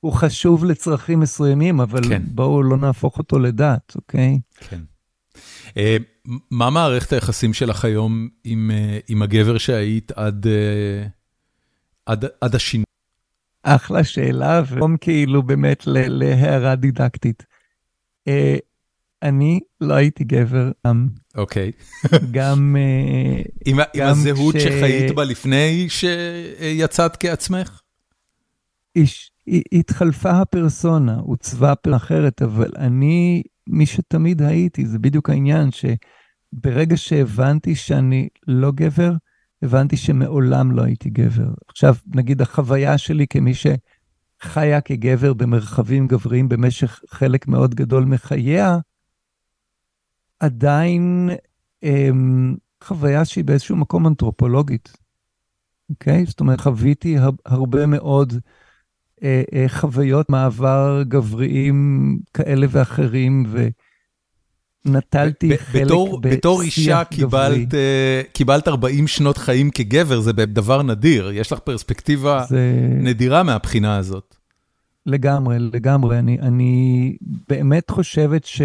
הוא 0.00 0.12
חשוב 0.12 0.64
לצרכים 0.64 1.20
מסוימים, 1.20 1.80
אבל 1.80 2.08
כן. 2.08 2.22
בואו 2.26 2.62
לא 2.62 2.76
נהפוך 2.76 3.18
אותו 3.18 3.38
לדת, 3.38 3.92
אוקיי? 3.96 4.40
כן. 4.54 4.80
Uh, 5.68 6.02
מה 6.50 6.70
מערכת 6.70 7.12
היחסים 7.12 7.52
שלך 7.52 7.84
היום 7.84 8.28
עם, 8.44 8.70
uh, 8.74 9.04
עם 9.08 9.22
הגבר 9.22 9.58
שהיית 9.58 10.12
עד, 10.12 10.46
uh, 10.46 11.08
עד, 12.06 12.24
עד 12.40 12.54
השינוי? 12.54 12.87
אחלה 13.62 14.04
שאלה, 14.04 14.62
ובום 14.68 14.96
כאילו 14.96 15.42
באמת 15.42 15.82
להערה 15.86 16.76
דידקטית. 16.76 17.46
Uh, 18.28 18.32
אני 19.22 19.60
לא 19.80 19.94
הייתי 19.94 20.24
גבר 20.24 20.70
עם. 20.86 21.08
אוקיי. 21.36 21.72
גם... 22.30 22.76
Uh, 22.78 23.48
עם, 23.66 23.78
הזהות. 23.94 24.54
שחיית 24.60 25.14
בה 25.14 25.24
לפני 25.24 25.86
שיצאת 25.88 27.16
כעצמך? 27.16 27.80
איש, 28.96 29.30
התחלפה 29.72 30.30
הפרסונה, 30.30 31.16
עוצבה 31.16 31.74
פר 31.74 31.96
אחרת, 31.96 32.42
אבל 32.42 32.70
אני, 32.76 33.42
מי 33.68 33.86
שתמיד 33.86 34.42
הייתי, 34.42 34.86
זה 34.86 34.98
בדיוק 34.98 35.30
העניין, 35.30 35.68
שברגע 35.70 36.96
שהבנתי 36.96 37.74
שאני 37.74 38.28
לא 38.46 38.72
גבר, 38.74 39.12
הבנתי 39.62 39.96
שמעולם 39.96 40.72
לא 40.72 40.82
הייתי 40.82 41.10
גבר. 41.10 41.48
עכשיו, 41.68 41.94
נגיד 42.06 42.42
החוויה 42.42 42.98
שלי 42.98 43.26
כמי 43.26 43.52
שחיה 43.54 44.80
כגבר 44.80 45.34
במרחבים 45.34 46.06
גבריים 46.06 46.48
במשך 46.48 47.00
חלק 47.10 47.48
מאוד 47.48 47.74
גדול 47.74 48.04
מחייה, 48.04 48.78
עדיין 50.40 51.30
אמ, 51.82 52.56
חוויה 52.84 53.24
שהיא 53.24 53.44
באיזשהו 53.44 53.76
מקום 53.76 54.06
אנתרופולוגית, 54.06 54.92
אוקיי? 55.90 56.24
זאת 56.26 56.40
אומרת, 56.40 56.60
חוויתי 56.60 57.16
הרבה 57.46 57.86
מאוד 57.86 58.32
אה, 59.22 59.42
אה, 59.54 59.64
חוויות 59.68 60.30
מעבר 60.30 61.02
גבריים 61.08 62.18
כאלה 62.34 62.66
ואחרים, 62.70 63.44
ונטלתי 64.84 65.58
חלק 65.58 65.84
בתור, 65.84 66.20
בשיח 66.20 66.38
בתור 66.38 66.62
אישה 66.62 67.04
קיבלת, 67.04 67.74
אה, 67.74 68.22
קיבלת 68.32 68.68
40 68.68 69.06
שנות 69.06 69.38
חיים 69.38 69.70
כגבר, 69.70 70.20
זה 70.20 70.32
דבר 70.32 70.82
נדיר, 70.82 71.30
יש 71.30 71.52
לך 71.52 71.58
פרספקטיבה 71.58 72.44
זה... 72.48 72.88
נדירה 73.00 73.42
מהבחינה 73.42 73.96
הזאת. 73.96 74.36
לגמרי, 75.06 75.58
לגמרי. 75.58 76.18
אני, 76.18 76.38
אני 76.40 77.16
באמת 77.48 77.90
חושבת 77.90 78.44
ש... 78.44 78.62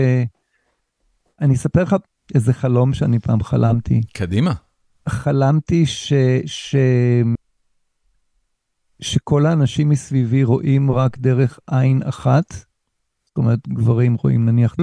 אני 1.42 1.54
אספר 1.54 1.84
לך 1.84 1.96
איזה 2.36 2.54
חלום 2.54 2.94
שאני 2.94 3.20
פעם 3.20 3.44
חלמתי. 3.44 4.02
קדימה. 4.14 4.54
חלמתי 5.10 5.86
ש... 5.86 6.14
ש... 6.46 6.76
שכל 9.02 9.46
האנשים 9.46 9.90
מסביבי 9.90 10.44
רואים 10.44 10.92
רק 10.92 11.18
דרך 11.18 11.60
עין 11.68 12.02
אחת, 12.06 12.54
זאת 13.26 13.38
אומרת, 13.38 13.60
גברים 13.68 14.14
רואים 14.14 14.46
נניח, 14.46 14.76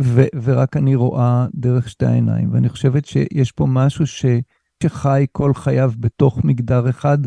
ו- 0.00 0.28
ורק 0.42 0.76
אני 0.76 0.94
רואה 0.94 1.46
דרך 1.54 1.88
שתי 1.88 2.06
העיניים. 2.06 2.52
ואני 2.52 2.68
חושבת 2.68 3.04
שיש 3.04 3.52
פה 3.52 3.66
משהו 3.68 4.06
ש- 4.06 4.24
שחי 4.82 5.26
כל 5.32 5.54
חייו 5.54 5.92
בתוך 5.98 6.44
מגדר 6.44 6.90
אחד, 6.90 7.18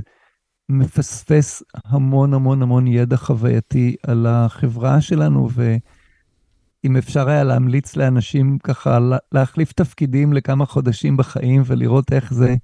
מפספס 0.69 1.63
המון 1.85 2.33
המון 2.33 2.61
המון 2.61 2.87
ידע 2.87 3.17
חווייתי 3.17 3.95
על 4.07 4.25
החברה 4.27 5.01
שלנו, 5.01 5.49
ואם 5.53 6.97
אפשר 6.97 7.29
היה 7.29 7.43
להמליץ 7.43 7.95
לאנשים 7.95 8.57
ככה 8.63 8.99
להחליף 9.31 9.71
תפקידים 9.73 10.33
לכמה 10.33 10.65
חודשים 10.65 11.17
בחיים 11.17 11.61
ולראות 11.65 12.13
איך 12.13 12.33
זה, 12.33 12.55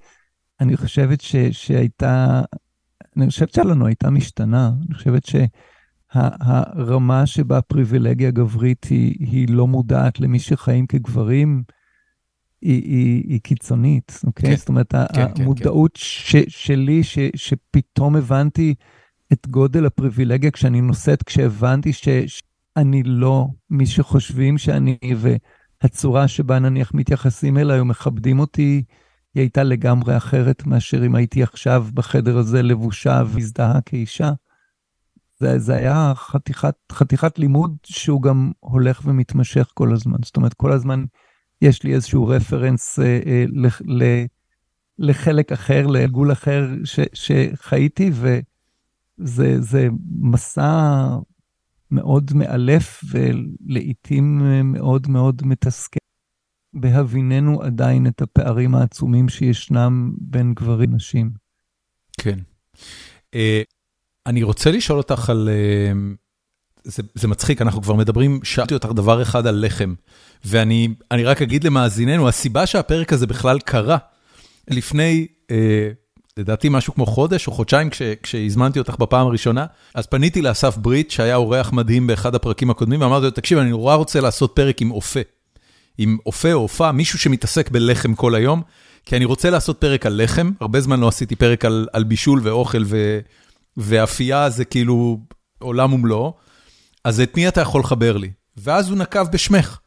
אני 0.60 0.78
חושבת 0.78 1.22
ש- 1.22 1.36
שהייתה 1.51 2.41
אני 3.18 3.28
חושבת 3.28 3.53
שלנו 3.53 3.86
הייתה 3.86 4.10
משתנה. 4.10 4.72
אני 4.88 4.95
חושבת 4.95 5.26
שהרמה 6.18 7.26
שבה 7.26 7.57
הפריבילגיה 7.57 8.28
הגברית 8.28 8.84
היא, 8.84 9.15
היא 9.20 9.47
לא 9.49 9.68
מודעת 9.68 10.20
למי 10.20 10.39
שחיים 10.39 10.88
כגברים, 10.88 11.63
היא, 12.61 12.84
היא, 12.84 13.24
היא 13.28 13.39
קיצונית, 13.41 14.22
אוקיי? 14.26 14.49
כן, 14.49 14.55
זאת 14.55 14.70
אומרת, 14.70 14.95
כן, 14.95 15.05
כן 15.36 15.43
המודעות 15.43 15.93
כן, 15.93 16.01
ש, 16.03 16.36
שלי, 16.47 17.03
ש, 17.03 17.20
שפתאום 17.36 18.15
הבנתי 18.15 18.74
את 19.34 19.47
גודל 19.47 19.86
הפריבילגיה 19.86 20.51
כשאני 20.51 20.82
נושאת, 20.82 21.24
כשהבנתי 21.24 21.93
ש, 21.93 22.07
שאני 22.28 23.03
לא 23.03 23.47
מי 23.70 23.86
שחושבים 23.86 24.57
שאני, 24.57 24.97
והצורה 25.82 26.28
שבה 26.28 26.59
נניח 26.59 26.91
מתייחסים 26.93 27.57
אליי 27.57 27.80
או 27.80 27.86
מכבדים 27.86 28.39
אותי, 28.39 28.84
היא 29.36 29.41
הייתה 29.41 29.63
לגמרי 29.63 30.18
אחרת 30.18 30.65
מאשר 30.65 31.05
אם 31.05 31.15
הייתי 31.15 31.43
עכשיו 31.43 31.86
בחדר 31.93 32.38
הזה 32.38 32.61
לבושה 32.61 33.24
והזדהה 33.28 33.82
כאישה. 33.82 34.32
זה, 35.40 35.60
זה 35.60 35.76
היה 35.76 36.14
חתיכת, 36.16 36.76
חתיכת 36.92 37.40
לימוד 37.40 37.78
שהוא 37.84 38.22
גם 38.22 38.52
הולך 38.60 39.02
ומתמשך 39.06 39.72
כל 39.74 39.94
הזמן. 39.94 40.18
זאת 40.24 40.38
אומרת, 40.38 40.54
כל 40.54 40.72
הזמן 40.72 41.04
יש 41.62 41.84
לי 41.84 41.94
איזשהו 41.94 42.28
רפרנס 42.28 43.00
אה, 43.00 43.20
אה, 43.26 43.46
ל, 43.48 43.68
ל, 43.86 44.26
לחלק 45.00 45.52
אחר, 45.52 45.88
לעגול 45.88 46.32
אחר 46.32 46.68
ש, 46.84 47.00
שחייתי, 47.14 48.12
וזה 49.20 49.88
מסע 50.22 51.08
מאוד 51.92 52.32
מאלף 52.36 53.04
ולעיתים 53.12 54.42
מאוד 54.64 55.08
מאוד 55.08 55.42
מתסכל. 55.46 55.98
בהביננו 56.74 57.62
עדיין 57.62 58.08
את 58.08 58.22
הפערים 58.22 58.76
העצומים 58.76 59.30
שישנם 59.30 60.14
בין 60.18 60.54
גברים 60.54 60.92
לנשים. 60.92 61.32
כן. 62.22 62.40
אני 64.28 64.44
רוצה 64.44 64.72
לשאול 64.72 64.98
אותך 64.98 65.30
על... 65.30 65.50
Uh, 65.50 66.18
זה, 66.84 67.04
זה 67.16 67.28
מצחיק, 67.28 67.62
אנחנו 67.62 67.82
כבר 67.82 67.94
מדברים, 67.94 68.40
שאלתי 68.44 68.74
אותך 68.74 68.90
דבר 68.96 69.22
אחד 69.22 69.48
על 69.48 69.66
לחם, 69.66 69.94
ואני 70.46 70.88
רק 71.24 71.42
אגיד 71.42 71.64
למאזיננו, 71.64 72.28
הסיבה 72.28 72.66
שהפרק 72.66 73.14
הזה 73.14 73.28
בכלל 73.28 73.60
קרה, 73.60 73.98
לפני, 74.70 75.28
uh, 75.48 75.52
לדעתי 76.38 76.70
משהו 76.70 76.94
כמו 76.94 77.06
חודש 77.06 77.48
או 77.48 77.52
חודשיים, 77.52 77.90
כש, 77.90 78.02
כשהזמנתי 78.24 78.80
אותך 78.80 78.96
בפעם 79.00 79.28
הראשונה, 79.28 79.66
אז 79.94 80.08
פניתי 80.08 80.42
לאסף 80.42 80.78
ברית, 80.78 81.12
שהיה 81.12 81.36
אורח 81.36 81.72
מדהים 81.74 82.08
באחד 82.08 82.36
הפרקים 82.36 82.70
הקודמים, 82.70 83.02
ואמרתי 83.02 83.26
לו, 83.26 83.32
תקשיב, 83.32 83.58
אני 83.58 83.70
נורא 83.70 83.96
רוצה 83.96 84.22
לעשות 84.22 84.52
פרק 84.56 84.82
עם 84.82 84.92
אופה. 84.92 85.20
עם 85.98 86.18
אופה 86.26 86.54
או 86.54 86.60
אופה, 86.60 86.92
מישהו 86.92 87.20
שמתעסק 87.20 87.70
בלחם 87.70 88.16
כל 88.16 88.36
היום, 88.36 88.62
כי 89.06 89.16
אני 89.16 89.26
רוצה 89.26 89.50
לעשות 89.50 89.78
פרק 89.80 90.06
על 90.06 90.24
לחם, 90.24 90.52
הרבה 90.60 90.82
זמן 90.82 91.00
לא 91.00 91.08
עשיתי 91.08 91.36
פרק 91.36 91.66
על, 91.66 91.88
על 91.94 92.04
בישול 92.04 92.40
ואוכל 92.44 92.84
ו, 92.86 93.20
ואפייה 93.78 94.50
זה 94.50 94.66
כאילו 94.66 95.20
עולם 95.60 95.94
ומלואו, 95.94 96.34
אז 97.04 97.22
את 97.22 97.36
מי 97.38 97.48
אתה 97.48 97.62
יכול 97.62 97.82
לחבר 97.82 98.18
לי? 98.18 98.32
ואז 98.58 98.90
הוא 98.90 98.98
נקב 98.98 99.28
בשמך. 99.32 99.80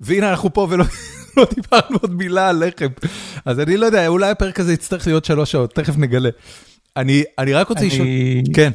והנה 0.00 0.30
אנחנו 0.30 0.52
פה 0.52 0.66
ולא 0.70 0.84
לא 1.36 1.46
דיברנו 1.54 1.98
עוד 2.02 2.14
מילה 2.14 2.48
על 2.48 2.64
לחם. 2.66 2.86
אז 3.44 3.60
אני 3.60 3.76
לא 3.76 3.86
יודע, 3.86 4.06
אולי 4.06 4.30
הפרק 4.30 4.60
הזה 4.60 4.72
יצטרך 4.72 5.06
להיות 5.06 5.24
שלוש 5.24 5.52
שעות, 5.52 5.74
תכף 5.74 5.96
נגלה. 5.96 6.28
אני, 6.96 7.24
אני 7.38 7.54
רק 7.54 7.68
רוצה 7.68 7.84
לשאול, 7.84 8.06
אני... 8.06 8.42
כן. 8.54 8.70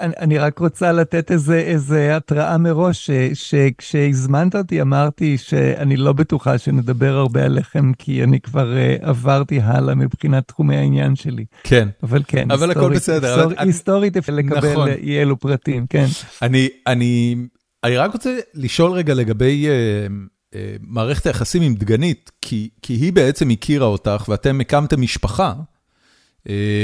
אני 0.00 0.38
רק 0.38 0.58
רוצה 0.58 0.92
לתת 0.92 1.30
איזה, 1.30 1.58
איזה 1.58 2.16
התראה 2.16 2.58
מראש, 2.58 3.10
שכשהזמנת 3.34 4.54
אותי 4.54 4.80
אמרתי 4.80 5.38
שאני 5.38 5.96
לא 5.96 6.12
בטוחה 6.12 6.58
שנדבר 6.58 7.14
הרבה 7.16 7.44
עליכם, 7.44 7.92
כי 7.92 8.24
אני 8.24 8.40
כבר 8.40 8.74
uh, 8.74 9.06
עברתי 9.06 9.60
הלאה 9.60 9.94
מבחינת 9.94 10.48
תחומי 10.48 10.76
העניין 10.76 11.16
שלי. 11.16 11.44
כן. 11.62 11.88
אבל 12.02 12.22
כן, 12.28 12.50
אבל 12.50 12.70
הכל 12.70 12.94
בסדר. 12.94 13.28
היסטור, 13.28 13.52
אבל... 13.52 13.54
היסטורית 13.58 14.16
אפשר 14.16 14.32
לקבל 14.32 14.72
נכון. 14.72 14.88
אי 14.88 15.22
אלו 15.22 15.36
פרטים, 15.36 15.86
כן. 15.86 16.06
אני, 16.42 16.68
אני, 16.86 17.36
אני 17.84 17.96
רק 17.96 18.12
רוצה 18.12 18.38
לשאול 18.54 18.92
רגע 18.92 19.14
לגבי 19.14 19.66
uh, 19.66 20.10
uh, 20.54 20.56
מערכת 20.80 21.26
היחסים 21.26 21.62
עם 21.62 21.74
דגנית, 21.74 22.30
כי, 22.42 22.68
כי 22.82 22.92
היא 22.92 23.12
בעצם 23.12 23.50
הכירה 23.50 23.86
אותך 23.86 24.24
ואתם 24.28 24.60
הקמתם 24.60 25.00
משפחה. 25.00 25.54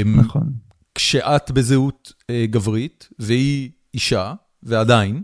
נכון. 0.05 0.43
כשאת 0.95 1.51
בזהות 1.51 2.13
גברית, 2.31 3.09
והיא 3.19 3.71
אישה, 3.93 4.33
ועדיין, 4.63 5.23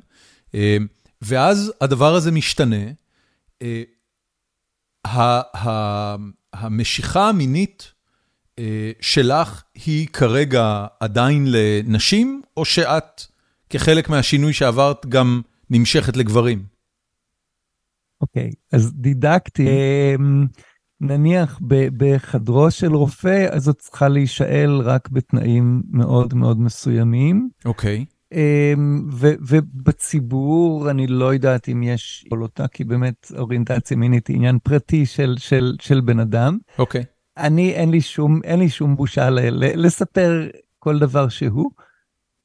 ואז 1.21 1.73
הדבר 1.81 2.15
הזה 2.15 2.31
משתנה. 2.31 2.85
המשיכה 6.53 7.29
המינית 7.29 7.93
שלך 9.01 9.63
היא 9.85 10.07
כרגע 10.07 10.87
עדיין 10.99 11.45
לנשים, 11.47 12.41
או 12.57 12.65
שאת, 12.65 13.21
כחלק 13.69 14.09
מהשינוי 14.09 14.53
שעברת, 14.53 15.05
גם 15.05 15.41
נמשכת 15.69 16.17
לגברים? 16.17 16.65
אוקיי, 18.21 18.49
okay, 18.49 18.75
אז 18.77 18.93
דידקתי. 18.93 19.67
נניח 21.01 21.59
בחדרו 21.97 22.71
של 22.71 22.95
רופא, 22.95 23.47
אז 23.51 23.63
זאת 23.63 23.79
צריכה 23.79 24.07
להישאל 24.07 24.81
רק 24.83 25.09
בתנאים 25.09 25.81
מאוד 25.91 26.33
מאוד 26.33 26.59
מסוימים. 26.59 27.49
אוקיי. 27.65 28.05
Okay. 28.09 28.19
אמ, 28.33 29.09
ובציבור, 29.47 30.89
אני 30.89 31.07
לא 31.07 31.33
יודעת 31.33 31.69
אם 31.69 31.83
יש 31.83 32.25
כל 32.29 32.41
אותה, 32.41 32.67
כי 32.67 32.83
באמת 32.83 33.31
אוריינטציה 33.37 33.97
מינית 33.97 34.27
היא 34.27 34.35
עניין 34.35 34.59
פרטי 34.59 35.05
של, 35.05 35.35
של, 35.37 35.75
של 35.81 36.01
בן 36.01 36.19
אדם. 36.19 36.57
אוקיי. 36.79 37.01
Okay. 37.01 37.05
אני, 37.37 37.71
אין 37.73 37.91
לי 37.91 38.01
שום, 38.01 38.39
אין 38.43 38.59
לי 38.59 38.69
שום 38.69 38.95
בושה 38.95 39.29
ל, 39.29 39.39
ל, 39.39 39.85
לספר 39.85 40.47
כל 40.79 40.99
דבר 40.99 41.29
שהוא. 41.29 41.71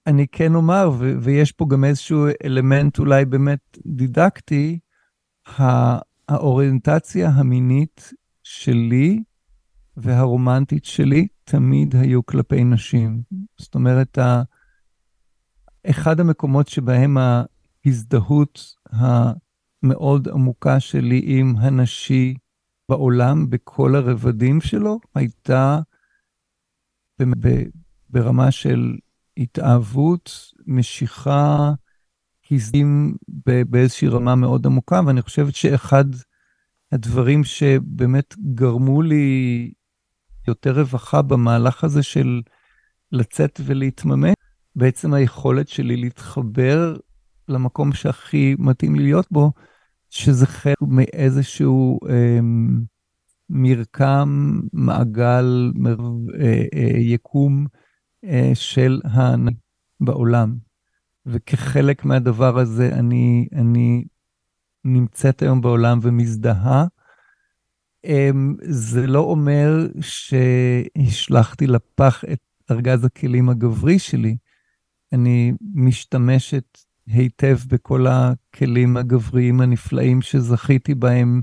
אני 0.06 0.26
כן 0.32 0.54
אומר, 0.54 0.90
ו, 0.98 1.14
ויש 1.20 1.52
פה 1.52 1.66
גם 1.68 1.84
איזשהו 1.84 2.26
אלמנט 2.44 2.98
אולי 2.98 3.24
באמת 3.24 3.78
דידקטי, 3.86 4.78
האוריינטציה 6.28 7.28
המינית 7.28 8.12
שלי 8.44 9.22
והרומנטית 9.96 10.84
שלי 10.84 11.28
תמיד 11.44 11.96
היו 11.96 12.26
כלפי 12.26 12.64
נשים. 12.64 13.22
זאת 13.58 13.74
אומרת, 13.74 14.18
אחד 15.86 16.20
המקומות 16.20 16.68
שבהם 16.68 17.16
ההזדהות 17.86 18.74
המאוד 18.90 20.28
עמוקה 20.28 20.80
שלי 20.80 21.22
עם 21.26 21.54
הנשי 21.56 22.34
בעולם, 22.88 23.50
בכל 23.50 23.94
הרבדים 23.94 24.60
שלו, 24.60 25.00
הייתה 25.14 25.78
ברמה 28.10 28.50
של 28.50 28.96
התאהבות, 29.36 30.52
משיכה, 30.66 31.72
הזדים 32.50 33.16
באיזושהי 33.44 34.08
רמה 34.08 34.34
מאוד 34.34 34.66
עמוקה, 34.66 35.00
ואני 35.06 35.22
חושבת 35.22 35.54
שאחד 35.54 36.04
הדברים 36.94 37.44
שבאמת 37.44 38.34
גרמו 38.54 39.02
לי 39.02 39.70
יותר 40.48 40.80
רווחה 40.80 41.22
במהלך 41.22 41.84
הזה 41.84 42.02
של 42.02 42.42
לצאת 43.12 43.60
ולהתממש, 43.64 44.34
בעצם 44.76 45.14
היכולת 45.14 45.68
שלי 45.68 45.96
להתחבר 45.96 46.96
למקום 47.48 47.92
שהכי 47.92 48.54
מתאים 48.58 48.94
לי 48.94 49.02
להיות 49.02 49.26
בו, 49.30 49.52
שזה 50.10 50.46
חלק 50.46 50.76
מאיזשהו 50.80 51.98
אה, 52.08 52.38
מרקם, 53.50 54.60
מעגל, 54.72 55.72
מר, 55.74 55.98
אה, 56.40 56.64
אה, 56.74 56.98
יקום 56.98 57.66
אה, 58.24 58.50
של 58.54 59.00
הנ... 59.04 59.46
בעולם. 60.00 60.54
וכחלק 61.26 62.04
מהדבר 62.04 62.58
הזה 62.58 62.88
אני, 62.92 63.48
אני 63.52 64.04
נמצאת 64.84 65.42
היום 65.42 65.60
בעולם 65.60 65.98
ומזדהה. 66.02 66.86
אה, 68.04 68.30
זה 68.62 69.06
לא 69.06 69.20
אומר 69.20 69.86
שהשלכתי 70.00 71.66
לפח 71.66 72.24
את 72.32 72.38
ארגז 72.70 73.04
הכלים 73.04 73.48
הגברי 73.48 73.98
שלי, 73.98 74.36
אני 75.12 75.52
משתמשת 75.74 76.78
היטב 77.06 77.56
בכל 77.68 78.06
הכלים 78.06 78.96
הגבריים 78.96 79.60
הנפלאים 79.60 80.22
שזכיתי 80.22 80.94
בהם 80.94 81.42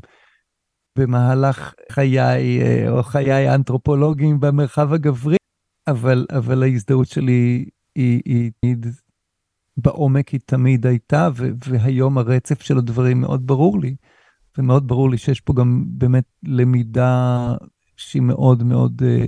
במהלך 0.97 1.73
חיי, 1.91 2.19
אה, 2.61 2.89
או 2.89 3.03
חיי 3.03 3.47
האנתרופולוגיים 3.47 4.39
במרחב 4.39 4.93
הגברי, 4.93 5.37
אבל, 5.87 6.25
אבל 6.31 6.63
ההזדהות 6.63 7.07
שלי 7.07 7.65
היא, 7.95 8.21
היא, 8.25 8.51
היא 8.61 8.75
בעומק 9.77 10.29
היא 10.29 10.39
תמיד 10.45 10.85
הייתה, 10.85 11.29
והיום 11.65 12.17
הרצף 12.17 12.61
של 12.61 12.77
הדברים 12.77 13.21
מאוד 13.21 13.47
ברור 13.47 13.79
לי, 13.79 13.95
ומאוד 14.57 14.87
ברור 14.87 15.09
לי 15.09 15.17
שיש 15.17 15.39
פה 15.39 15.53
גם 15.53 15.83
באמת 15.87 16.25
למידה 16.43 17.53
שהיא 17.97 18.21
מאוד 18.21 18.63
מאוד 18.63 19.01
אה, 19.05 19.25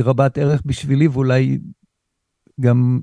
רבת 0.00 0.38
ערך 0.38 0.62
בשבילי, 0.64 1.08
ואולי 1.08 1.58
גם 2.60 3.00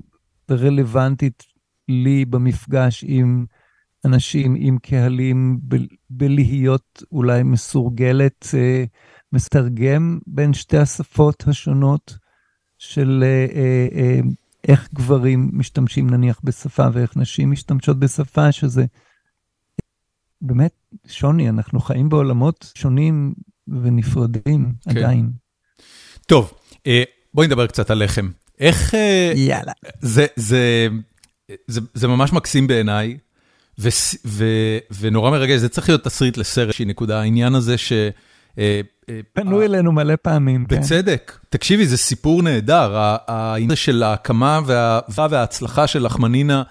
רלוונטית 0.50 1.42
לי 1.88 2.24
במפגש 2.24 3.04
עם 3.08 3.46
אנשים, 4.04 4.54
עם 4.58 4.78
קהלים, 4.78 5.60
ב- 5.68 5.76
בלהיות 6.10 7.02
אולי 7.12 7.42
מסורגלת, 7.42 8.46
אה, 8.54 8.84
מתרגם 9.32 10.18
בין 10.26 10.52
שתי 10.52 10.78
השפות 10.78 11.44
השונות 11.48 12.18
של 12.78 13.20
אה, 13.22 13.46
אה, 13.54 13.86
אה, 13.94 14.20
איך 14.68 14.88
גברים 14.94 15.50
משתמשים 15.52 16.10
נניח 16.10 16.40
בשפה 16.44 16.86
ואיך 16.92 17.16
נשים 17.16 17.50
משתמשות 17.50 17.98
בשפה, 17.98 18.52
שזה 18.52 18.84
באמת 20.40 20.72
שוני, 21.06 21.48
אנחנו 21.48 21.80
חיים 21.80 22.08
בעולמות 22.08 22.72
שונים 22.74 23.34
ונפרדים 23.68 24.72
כן. 24.84 24.90
עדיין. 24.90 25.30
טוב, 26.26 26.52
אה, 26.86 27.02
בואי 27.34 27.46
נדבר 27.46 27.66
קצת 27.66 27.90
על 27.90 28.04
לחם. 28.04 28.30
איך... 28.60 28.94
אה, 28.94 29.32
יאללה. 29.36 29.72
זה, 30.00 30.26
זה, 30.36 30.88
זה, 31.66 31.80
זה 31.94 32.08
ממש 32.08 32.32
מקסים 32.32 32.66
בעיניי, 32.66 33.18
ו, 33.78 33.88
ו, 34.24 34.44
ונורא 35.00 35.30
מרגש, 35.30 35.60
זה 35.60 35.68
צריך 35.68 35.88
להיות 35.88 36.04
תסריט 36.04 36.36
לסרט, 36.36 36.74
שהיא 36.74 36.86
נקודה, 36.86 37.20
העניין 37.20 37.54
הזה 37.54 37.78
ש... 37.78 37.92
פנו 39.32 39.62
אלינו 39.62 39.92
מלא 39.92 40.14
פעמים. 40.22 40.66
כן. 40.66 40.80
בצדק. 40.80 41.38
תקשיבי, 41.50 41.86
זה 41.86 41.96
סיפור 41.96 42.42
נהדר, 42.42 42.92
העניין 43.28 43.76
של 43.76 44.02
ההקמה 44.02 44.60
וההצלחה 45.08 45.86
של 45.86 46.06
לחמנינה 46.06 46.62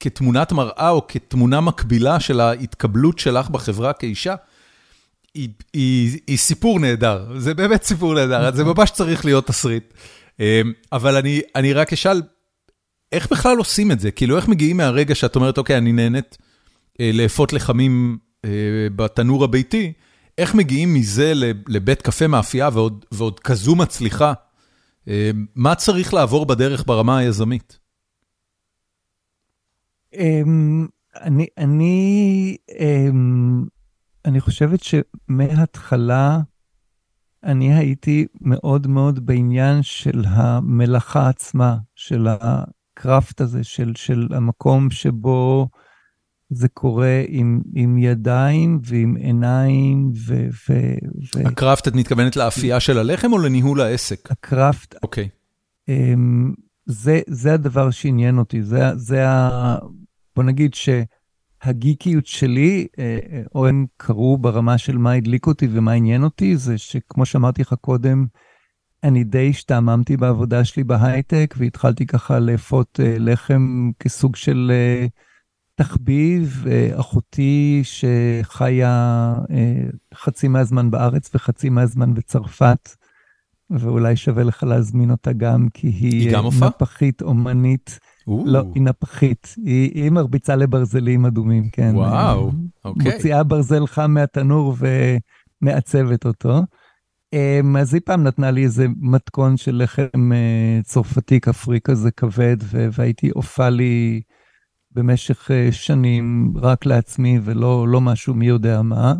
כתמונת 0.00 0.52
מראה 0.52 0.88
או 0.88 1.06
כתמונה 1.06 1.60
מקבילה 1.60 2.20
של 2.20 2.40
ההתקבלות 2.40 3.18
שלך 3.18 3.50
בחברה 3.50 3.92
כאישה. 3.92 4.34
היא, 5.34 5.48
היא, 5.72 6.18
היא 6.26 6.38
סיפור 6.38 6.80
נהדר, 6.80 7.26
זה 7.38 7.54
באמת 7.54 7.82
סיפור 7.82 8.14
נהדר, 8.14 8.54
זה 8.54 8.64
ממש 8.64 8.90
צריך 8.90 9.24
להיות 9.24 9.46
תסריט. 9.46 9.94
אמ, 10.40 10.72
אבל 10.92 11.16
אני, 11.16 11.40
אני 11.56 11.72
רק 11.72 11.92
אשאל, 11.92 12.22
איך 13.12 13.32
בכלל 13.32 13.56
עושים 13.56 13.92
את 13.92 14.00
זה? 14.00 14.10
כאילו, 14.10 14.36
איך 14.36 14.48
מגיעים 14.48 14.76
מהרגע 14.76 15.14
שאת 15.14 15.36
אומרת, 15.36 15.58
אוקיי, 15.58 15.78
אני 15.78 15.92
נהנית 15.92 16.38
אה, 17.00 17.10
לאפות 17.12 17.52
לחמים 17.52 18.18
אה, 18.44 18.50
בתנור 18.96 19.44
הביתי, 19.44 19.92
איך 20.38 20.54
מגיעים 20.54 20.94
מזה 20.94 21.32
לבית 21.68 22.02
קפה 22.02 22.26
מאפייה 22.26 22.68
ועוד, 22.72 23.04
ועוד 23.12 23.40
כזו 23.40 23.76
מצליחה? 23.76 24.32
אה, 25.08 25.30
מה 25.54 25.74
צריך 25.74 26.14
לעבור 26.14 26.46
בדרך 26.46 26.84
ברמה 26.86 27.18
היזמית? 27.18 27.78
אמ, 30.14 30.86
אני, 31.14 31.46
אני, 31.58 32.56
אמ, 32.78 33.64
אני 34.24 34.40
חושבת 34.40 34.80
שמההתחלה 34.82 36.40
אני 37.44 37.74
הייתי 37.74 38.26
מאוד 38.40 38.86
מאוד 38.86 39.26
בעניין 39.26 39.82
של 39.82 40.24
המלאכה 40.26 41.28
עצמה, 41.28 41.76
של 41.94 42.26
הקראפט 42.28 43.40
הזה, 43.40 43.64
של, 43.64 43.92
של 43.96 44.28
המקום 44.30 44.90
שבו 44.90 45.68
זה 46.54 46.68
קורה 46.68 47.22
עם, 47.28 47.60
עם 47.74 47.98
ידיים 47.98 48.80
ועם 48.84 49.16
עיניים 49.16 50.12
ו... 50.14 50.48
ו, 50.68 50.72
ו... 51.36 51.46
הקראפט, 51.48 51.88
את 51.88 51.94
מתכוונת 51.94 52.36
לאפייה 52.36 52.80
של 52.80 52.98
הלחם 52.98 53.32
או 53.32 53.38
לניהול 53.38 53.80
העסק? 53.80 54.30
הקראפט. 54.30 54.94
אוקיי. 55.02 55.24
Okay. 55.24 55.90
אמ, 55.92 56.52
זה, 56.86 57.20
זה 57.26 57.54
הדבר 57.54 57.90
שעניין 57.90 58.38
אותי, 58.38 58.62
זה, 58.62 58.96
זה 58.96 59.28
ה... 59.28 59.76
בוא 60.36 60.44
נגיד 60.44 60.74
ש... 60.74 60.88
הגיקיות 61.62 62.26
שלי, 62.26 62.86
אה, 62.98 63.18
אה, 63.32 63.42
או 63.54 63.66
הם 63.66 63.86
קרו 63.96 64.38
ברמה 64.38 64.78
של 64.78 64.98
מה 64.98 65.12
הדליק 65.12 65.46
אותי 65.46 65.68
ומה 65.70 65.92
עניין 65.92 66.24
אותי, 66.24 66.56
זה 66.56 66.78
שכמו 66.78 67.26
שאמרתי 67.26 67.62
לך 67.62 67.74
קודם, 67.80 68.26
אני 69.04 69.24
די 69.24 69.50
השתעממתי 69.50 70.16
בעבודה 70.16 70.64
שלי 70.64 70.84
בהייטק, 70.84 71.54
והתחלתי 71.58 72.06
ככה 72.06 72.38
לאפות 72.38 73.00
אה, 73.02 73.16
לחם 73.18 73.90
כסוג 73.98 74.36
של 74.36 74.72
תחביב. 75.74 76.64
אחותי 76.94 77.82
שחיה 77.82 79.34
חצי 80.14 80.48
מהזמן 80.48 80.90
בארץ 80.90 81.30
וחצי 81.34 81.68
מהזמן 81.68 82.14
בצרפת, 82.14 82.96
ואולי 83.70 84.16
שווה 84.16 84.44
לך 84.44 84.62
להזמין 84.62 85.10
אותה 85.10 85.32
גם, 85.32 85.68
כי 85.74 85.86
היא, 85.86 86.20
היא 86.20 86.32
גם 86.32 86.44
נפחית 86.46 87.22
אומנית. 87.22 87.98
לא, 88.26 88.62
היא 88.74 88.82
נפחית, 88.82 89.54
היא, 89.64 89.90
היא 89.94 90.10
מרביצה 90.10 90.56
לברזלים 90.56 91.26
אדומים, 91.26 91.68
כן. 91.72 91.92
וואו, 91.94 92.52
אוקיי. 92.84 93.12
מוציאה 93.12 93.42
ברזל 93.42 93.86
חם 93.86 94.10
מהתנור 94.10 94.76
ומעצבת 95.62 96.26
אותו. 96.26 96.62
אמ, 97.32 97.76
אז 97.76 97.94
היא 97.94 98.02
פעם 98.04 98.22
נתנה 98.22 98.50
לי 98.50 98.64
איזה 98.64 98.86
מתכון 99.00 99.56
של 99.56 99.82
לחם 99.82 100.32
אה, 100.32 100.80
צרפתי 100.82 101.40
כפרי 101.40 101.80
כזה 101.80 102.10
כבד, 102.10 102.56
והייתי 102.70 103.30
עופה 103.30 103.68
לי 103.68 104.20
במשך 104.94 105.50
אה, 105.50 105.68
שנים 105.72 106.52
רק 106.56 106.86
לעצמי 106.86 107.40
ולא 107.44 107.88
לא 107.88 108.00
משהו 108.00 108.34
מי 108.34 108.46
יודע 108.46 108.82
מה. 108.82 109.14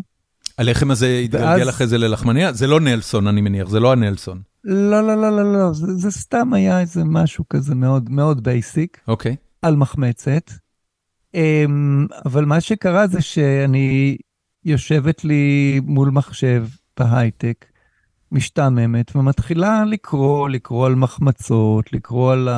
הלחם 0.57 0.91
הזה 0.91 1.21
התגלגל 1.23 1.69
אחרי 1.69 1.87
זה 1.87 1.97
ללחמניה? 1.97 2.53
זה 2.53 2.67
לא 2.67 2.79
נלסון 2.79 3.27
אני 3.27 3.41
מניח, 3.41 3.69
זה 3.69 3.79
לא 3.79 3.91
הנלסון. 3.91 4.41
לא, 4.63 5.07
לא, 5.07 5.21
לא, 5.21 5.37
לא, 5.37 5.53
לא, 5.53 5.73
זה, 5.73 5.93
זה 5.93 6.11
סתם 6.11 6.53
היה 6.53 6.79
איזה 6.79 7.03
משהו 7.03 7.43
כזה 7.49 7.75
מאוד 7.75 8.09
מאוד 8.09 8.43
בייסיק. 8.43 8.99
אוקיי. 9.07 9.31
Okay. 9.31 9.35
על 9.61 9.75
מחמצת. 9.75 10.51
אמ, 11.33 12.07
אבל 12.25 12.45
מה 12.45 12.61
שקרה 12.61 13.07
זה 13.07 13.21
שאני 13.21 14.17
יושבת 14.65 15.25
לי 15.25 15.79
מול 15.83 16.09
מחשב 16.09 16.65
בהייטק, 16.99 17.65
משתעממת, 18.31 19.15
ומתחילה 19.15 19.85
לקרוא, 19.85 20.49
לקרוא 20.49 20.85
על 20.85 20.95
מחמצות, 20.95 21.93
לקרוא 21.93 22.33
על 22.33 22.49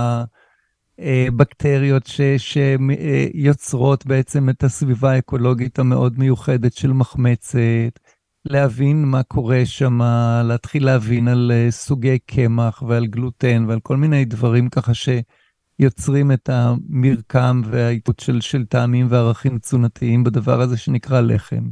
הבקטריות 1.00 2.08
ש, 2.08 2.22
שיוצרות 2.38 4.06
בעצם 4.06 4.50
את 4.50 4.64
הסביבה 4.64 5.12
האקולוגית 5.12 5.80
המאוד 5.80 6.20
מיוחדת 6.20 6.74
של 6.74 6.94
מחמצת, 6.94 8.00
להבין 8.46 9.06
מה 9.06 9.24
קורה 9.24 9.66
שם, 9.66 10.00
להתחיל 10.44 10.86
להבין 10.86 11.28
על 11.28 11.52
אה, 11.56 11.72
סוגי 11.72 12.20
קמח 12.20 12.82
ועל 12.88 13.06
גלוטן 13.06 13.66
ועל 13.68 13.80
כל 13.80 13.98
מיני 13.98 14.26
דברים 14.26 14.70
ככה 14.70 14.92
שיוצרים 14.94 16.32
את 16.32 16.50
המרקם 16.50 17.62
והעיפות 17.66 18.20
של, 18.20 18.42
של 18.42 18.66
טעמים 18.66 19.08
וערכים 19.10 19.60
תזונתיים 19.60 20.24
בדבר 20.24 20.62
הזה 20.62 20.78
שנקרא 20.78 21.22
לחם. 21.22 21.70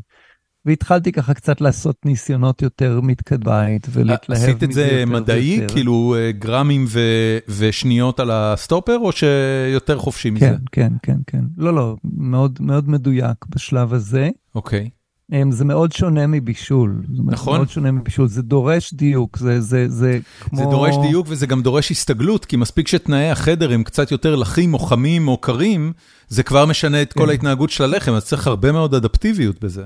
והתחלתי 0.66 1.12
ככה 1.12 1.34
קצת 1.34 1.62
לעשות 1.62 2.06
ניסיונות 2.06 2.62
יותר 2.62 3.02
מתקדמית 3.02 3.88
ולהתלהב 3.92 4.40
מזה 4.40 4.52
יותר 4.52 4.58
עשית 4.58 4.64
את 4.64 4.74
זה 4.74 5.04
מדעי? 5.08 5.60
ויותר. 5.60 5.74
כאילו 5.74 6.16
אה, 6.18 6.32
גרמים 6.32 6.86
ו, 6.90 7.00
ושניות 7.48 8.20
על 8.20 8.32
הסטופר, 8.32 8.98
או 8.98 9.12
שיותר 9.12 9.98
חופשי 9.98 10.30
כן, 10.30 10.36
מזה? 10.36 10.46
כן, 10.48 10.58
כן, 10.72 10.94
כן, 11.04 11.18
כן. 11.28 11.44
לא, 11.58 11.74
לא, 11.74 11.96
מאוד, 12.18 12.58
מאוד 12.62 12.90
מדויק 12.90 13.46
בשלב 13.50 13.94
הזה. 13.94 14.30
אוקיי. 14.56 14.90
אמ, 15.32 15.52
זה 15.52 15.66
מאוד 15.66 15.92
שונה 15.92 16.28
מבישול. 16.28 17.02
נכון. 17.26 17.54
זה 17.54 17.58
מאוד 17.58 17.70
שונה 17.70 17.92
מבישול, 17.92 18.28
זה 18.28 18.42
דורש 18.42 18.94
דיוק, 18.94 19.38
זה, 19.38 19.62
זה, 19.62 19.90
זה 19.90 20.20
כמו... 20.40 20.58
זה 20.58 20.64
דורש 20.64 20.96
דיוק 21.08 21.28
וזה 21.30 21.48
גם 21.48 21.62
דורש 21.62 21.92
הסתגלות, 21.92 22.46
כי 22.46 22.58
מספיק 22.58 22.88
שתנאי 22.88 23.30
החדר 23.30 23.74
הם 23.74 23.84
קצת 23.84 24.12
יותר 24.12 24.36
לחים 24.36 24.74
או 24.74 24.80
חמים 24.80 25.28
או 25.28 25.38
קרים, 25.38 25.94
זה 26.28 26.44
כבר 26.44 26.66
משנה 26.66 27.02
את 27.02 27.14
כל 27.14 27.24
כן. 27.24 27.30
ההתנהגות 27.30 27.70
של 27.70 27.84
הלחם, 27.84 28.12
אז 28.12 28.26
צריך 28.26 28.48
הרבה 28.48 28.72
מאוד 28.72 28.96
אדפטיביות 28.96 29.64
בזה. 29.64 29.86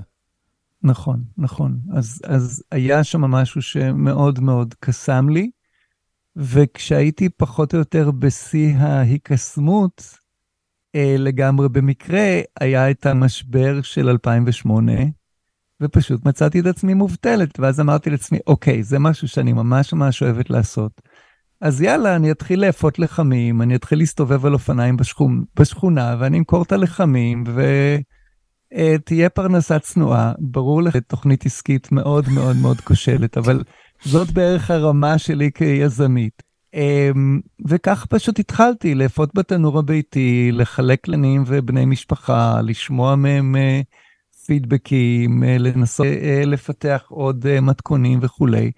נכון, 0.83 1.23
נכון. 1.37 1.79
אז, 1.93 2.21
אז 2.23 2.63
היה 2.71 3.03
שם 3.03 3.21
משהו 3.21 3.61
שמאוד 3.61 4.39
מאוד 4.39 4.73
קסם 4.79 5.29
לי, 5.29 5.49
וכשהייתי 6.35 7.29
פחות 7.29 7.73
או 7.73 7.79
יותר 7.79 8.11
בשיא 8.11 8.75
ההיקסמות, 8.77 10.03
אה, 10.95 11.15
לגמרי 11.17 11.69
במקרה, 11.69 12.39
היה 12.59 12.91
את 12.91 13.05
המשבר 13.05 13.81
של 13.81 14.09
2008, 14.09 14.91
ופשוט 15.81 16.25
מצאתי 16.25 16.59
את 16.59 16.65
עצמי 16.65 16.93
מובטלת, 16.93 17.59
ואז 17.59 17.79
אמרתי 17.79 18.09
לעצמי, 18.09 18.39
אוקיי, 18.47 18.83
זה 18.83 18.99
משהו 18.99 19.27
שאני 19.27 19.53
ממש 19.53 19.93
ממש 19.93 20.23
אוהבת 20.23 20.49
לעשות. 20.49 21.01
אז 21.61 21.81
יאללה, 21.81 22.15
אני 22.15 22.31
אתחיל 22.31 22.61
לאפות 22.61 22.99
לחמים, 22.99 23.61
אני 23.61 23.75
אתחיל 23.75 23.97
להסתובב 23.97 24.45
על 24.45 24.53
אופניים 24.53 24.97
בשכונה, 25.59 26.15
ואני 26.19 26.37
אמכור 26.37 26.63
את 26.63 26.71
הלחמים, 26.71 27.43
ו... 27.47 27.61
אה, 28.73 28.95
תהיה 29.06 29.30
פרנסה 29.30 29.80
צנועה, 29.80 30.34
ברור 30.39 30.84
לך, 30.84 30.98
תוכנית 30.98 31.45
עסקית 31.45 31.91
מאוד 31.91 32.26
מאוד 32.30 32.56
מאוד 32.61 32.81
כושלת, 32.81 33.38
אבל 33.38 33.64
זאת 34.03 34.31
בערך 34.31 34.72
הרמה 34.72 35.18
שלי 35.18 35.52
כיזמית. 35.52 36.44
אמ, 36.73 37.39
וכך 37.68 38.06
פשוט 38.10 38.39
התחלתי 38.39 38.95
לאפות 38.95 39.30
בתנור 39.35 39.80
הביתי, 39.80 40.49
לחלק 40.53 41.07
לנים 41.07 41.44
ובני 41.48 41.85
משפחה, 41.85 42.61
לשמוע 42.61 43.15
מהם 43.15 43.56
אה, 43.56 43.81
פידבקים, 44.45 45.44
אה, 45.44 45.57
לנסות 45.57 46.07
לפתח 46.45 47.06
עוד 47.10 47.60
מתכונים 47.61 48.19
וכולי. 48.22 48.72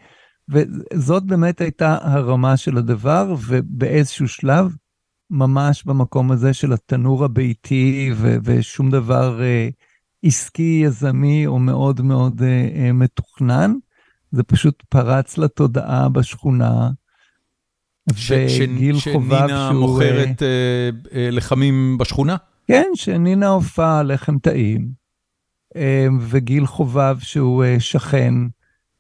וזאת 0.50 1.24
באמת 1.24 1.62
הייתה 1.62 1.98
הרמה 2.02 2.58
של 2.58 2.78
הדבר, 2.78 3.36
ובאיזשהו 3.48 4.28
שלב 4.28 4.72
ממש 5.30 5.84
במקום 5.84 6.32
הזה 6.32 6.54
של 6.54 6.74
התנור 6.74 7.26
הביתי 7.26 8.12
ו- 8.16 8.38
ושום 8.44 8.90
דבר 8.92 9.42
אה, 9.42 9.70
עסקי, 10.24 10.82
יזמי 10.86 11.48
או 11.48 11.60
מאוד 11.60 12.02
מאוד 12.02 12.42
אה, 12.44 12.70
אה, 12.76 12.92
מתוכנן. 12.92 13.74
זה 14.32 14.44
פשוט 14.44 14.84
פרץ 14.90 15.38
לתודעה 15.38 16.10
בשכונה. 16.10 16.90
ש- 18.16 18.32
וגיל 18.62 19.00
ש- 19.00 19.08
חובב 19.08 19.38
שנינה 19.48 19.70
שהוא... 19.72 19.90
מוכרת 19.90 20.44
אה, 20.44 20.90
אה, 21.14 21.30
לחמים 21.32 21.98
בשכונה? 21.98 22.36
כן, 22.68 22.86
שנינה 22.96 23.48
הופעה 23.48 24.04
לחם 24.04 24.40
טעים. 24.40 24.90
אה, 25.76 26.08
וגיל 26.30 26.66
חובב 26.66 27.18
שהוא 27.20 27.64
אה, 27.64 27.80
שכן. 27.80 28.34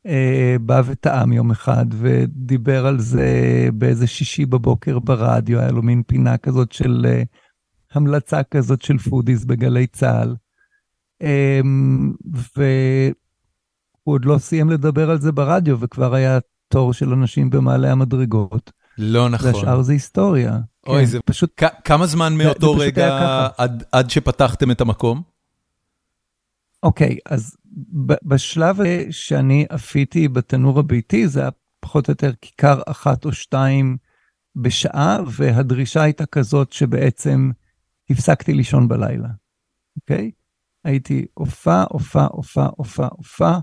אה, 0.05 0.55
בא 0.61 0.81
וטעם 0.85 1.33
יום 1.33 1.51
אחד 1.51 1.85
ודיבר 1.91 2.87
על 2.87 2.99
זה 2.99 3.29
באיזה 3.73 4.07
שישי 4.07 4.45
בבוקר 4.45 4.99
ברדיו, 4.99 5.59
היה 5.59 5.71
לו 5.71 5.81
מין 5.81 6.03
פינה 6.07 6.37
כזאת 6.37 6.71
של 6.71 7.05
אה, 7.09 7.23
המלצה 7.93 8.43
כזאת 8.43 8.81
של 8.81 8.97
foodies 8.97 9.45
בגלי 9.45 9.87
צה"ל. 9.87 10.35
אה, 11.21 11.61
והוא 12.55 13.13
עוד 14.03 14.25
לא 14.25 14.37
סיים 14.37 14.69
לדבר 14.69 15.09
על 15.11 15.19
זה 15.19 15.31
ברדיו, 15.31 15.79
וכבר 15.79 16.13
היה 16.13 16.39
תור 16.67 16.93
של 16.93 17.13
אנשים 17.13 17.49
במעלה 17.49 17.91
המדרגות. 17.91 18.71
לא 18.97 19.29
נכון. 19.29 19.53
והשאר 19.53 19.81
זה 19.81 19.93
היסטוריה. 19.93 20.59
אוי, 20.87 20.99
כן, 20.99 21.05
זה 21.05 21.19
פשוט... 21.25 21.61
כמה 21.83 22.05
זמן 22.05 22.33
מאותו 22.37 22.71
רגע 22.71 23.47
עד, 23.57 23.83
עד 23.91 24.09
שפתחתם 24.09 24.71
את 24.71 24.81
המקום? 24.81 25.21
אוקיי, 26.83 27.17
okay, 27.17 27.33
אז 27.33 27.57
בשלב 28.23 28.77
שאני 29.11 29.65
אפיתי 29.75 30.27
בתנור 30.27 30.79
הביתי, 30.79 31.27
זה 31.27 31.41
היה 31.41 31.49
פחות 31.79 32.07
או 32.07 32.11
יותר 32.11 32.31
כיכר 32.41 32.81
אחת 32.85 33.25
או 33.25 33.33
שתיים 33.33 33.97
בשעה, 34.55 35.19
והדרישה 35.27 36.01
הייתה 36.01 36.25
כזאת 36.25 36.73
שבעצם 36.73 37.51
הפסקתי 38.09 38.53
לישון 38.53 38.87
בלילה, 38.87 39.29
אוקיי? 39.95 40.31
Okay? 40.33 40.39
הייתי 40.83 41.25
הופעה, 41.33 41.85
הופעה, 41.89 42.27
הופעה, 42.31 42.69
הופעה, 42.77 43.07
הופעה, 43.11 43.59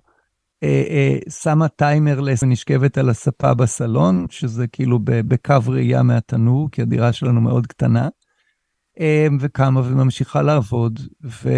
אה, 0.63 0.85
אה, 0.89 1.19
שמה 1.31 1.69
טיימרלס 1.69 2.43
ונשכבת 2.43 2.99
על 2.99 3.09
הספה 3.09 3.55
בסלון, 3.55 4.27
שזה 4.31 4.67
כאילו 4.67 4.99
בקו 5.05 5.55
ראייה 5.67 6.03
מהתנור, 6.03 6.71
כי 6.71 6.83
הדירה 6.83 7.13
שלנו 7.13 7.41
מאוד 7.41 7.67
קטנה, 7.67 8.09
אה, 9.01 9.27
וקמה 9.41 9.81
וממשיכה 9.81 10.43
לעבוד, 10.43 11.01
ו... 11.25 11.51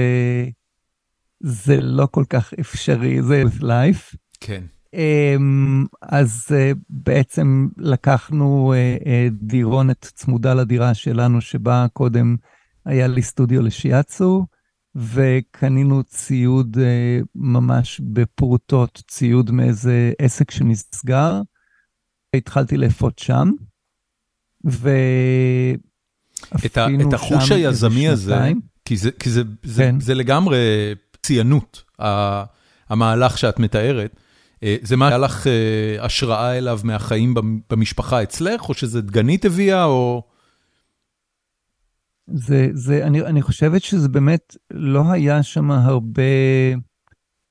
זה 1.40 1.80
לא 1.80 2.08
כל 2.10 2.24
כך 2.28 2.54
אפשרי, 2.60 3.22
זה 3.22 3.42
life. 3.60 4.16
כן. 4.40 4.62
אמ, 4.94 5.84
אז 6.02 6.46
אה, 6.52 6.72
בעצם 6.90 7.68
לקחנו 7.76 8.72
אה, 8.72 8.96
אה, 9.06 9.28
דירונת 9.32 10.00
צמודה 10.14 10.54
לדירה 10.54 10.94
שלנו, 10.94 11.40
שבה 11.40 11.86
קודם 11.92 12.36
היה 12.84 13.06
לי 13.06 13.22
סטודיו 13.22 13.62
לשיאצו, 13.62 14.46
וקנינו 14.94 16.02
ציוד 16.04 16.76
ממש 17.34 18.00
בפרוטות, 18.04 19.02
ציוד 19.08 19.50
מאיזה 19.50 20.12
עסק 20.18 20.50
שנסגר. 20.50 21.40
התחלתי 22.34 22.76
לאפות 22.76 23.18
שם, 23.18 23.50
ואפילו 24.64 25.78
שם... 26.74 27.08
את 27.08 27.12
החוש 27.12 27.52
היזמי 27.52 28.08
הזה, 28.08 28.52
כי 28.84 28.96
זה, 28.96 29.10
כי 29.10 29.30
זה, 29.30 29.42
זה, 29.62 29.82
כן. 29.82 30.00
זה 30.00 30.14
לגמרי 30.14 30.94
ציינות, 31.28 31.84
המהלך 32.88 33.38
שאת 33.38 33.58
מתארת. 33.58 34.16
אה, 34.62 34.76
זה 34.82 34.96
מה 34.96 35.08
היה 35.08 35.18
לך 35.18 35.46
אה, 35.46 36.04
השראה 36.04 36.58
אליו 36.58 36.80
מהחיים 36.84 37.34
במשפחה 37.70 38.22
אצלך, 38.22 38.68
או 38.68 38.74
שזה 38.74 39.00
דגנית 39.00 39.44
הביאה, 39.44 39.84
או... 39.84 40.22
זה, 42.26 42.68
זה, 42.72 43.06
אני, 43.06 43.22
אני 43.22 43.42
חושבת 43.42 43.82
שזה 43.82 44.08
באמת, 44.08 44.56
לא 44.70 45.02
היה 45.12 45.42
שם 45.42 45.70
הרבה, 45.70 46.22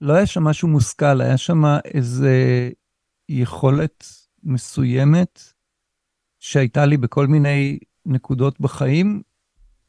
לא 0.02 0.14
היה 0.14 0.26
שם 0.26 0.44
משהו 0.44 0.68
מושכל, 0.68 1.22
היה 1.22 1.38
שם 1.38 1.64
איזה 1.86 2.70
יכולת 3.30 4.06
מסוימת 4.44 5.42
שהייתה 6.40 6.86
לי 6.86 6.98
בכל 6.98 7.28
מיני 7.28 7.80
נקודות 8.06 8.60
בחיים, 8.60 9.22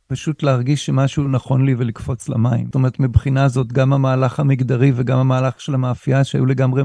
פשוט 0.09 0.43
להרגיש 0.43 0.87
שמשהו 0.87 1.29
נכון 1.29 1.65
לי 1.65 1.75
ולקפוץ 1.79 2.29
למים. 2.29 2.67
זאת 2.67 2.75
אומרת, 2.75 3.01
מבחינה 3.01 3.49
זאת, 3.49 3.73
גם 3.73 3.93
המהלך 3.93 4.41
המגדרי 4.41 4.93
וגם 4.95 5.19
המהלך 5.19 5.61
של 5.61 5.75
המאפייה, 5.75 6.25
שהיו 6.25 6.47
לגמרי 6.47 6.83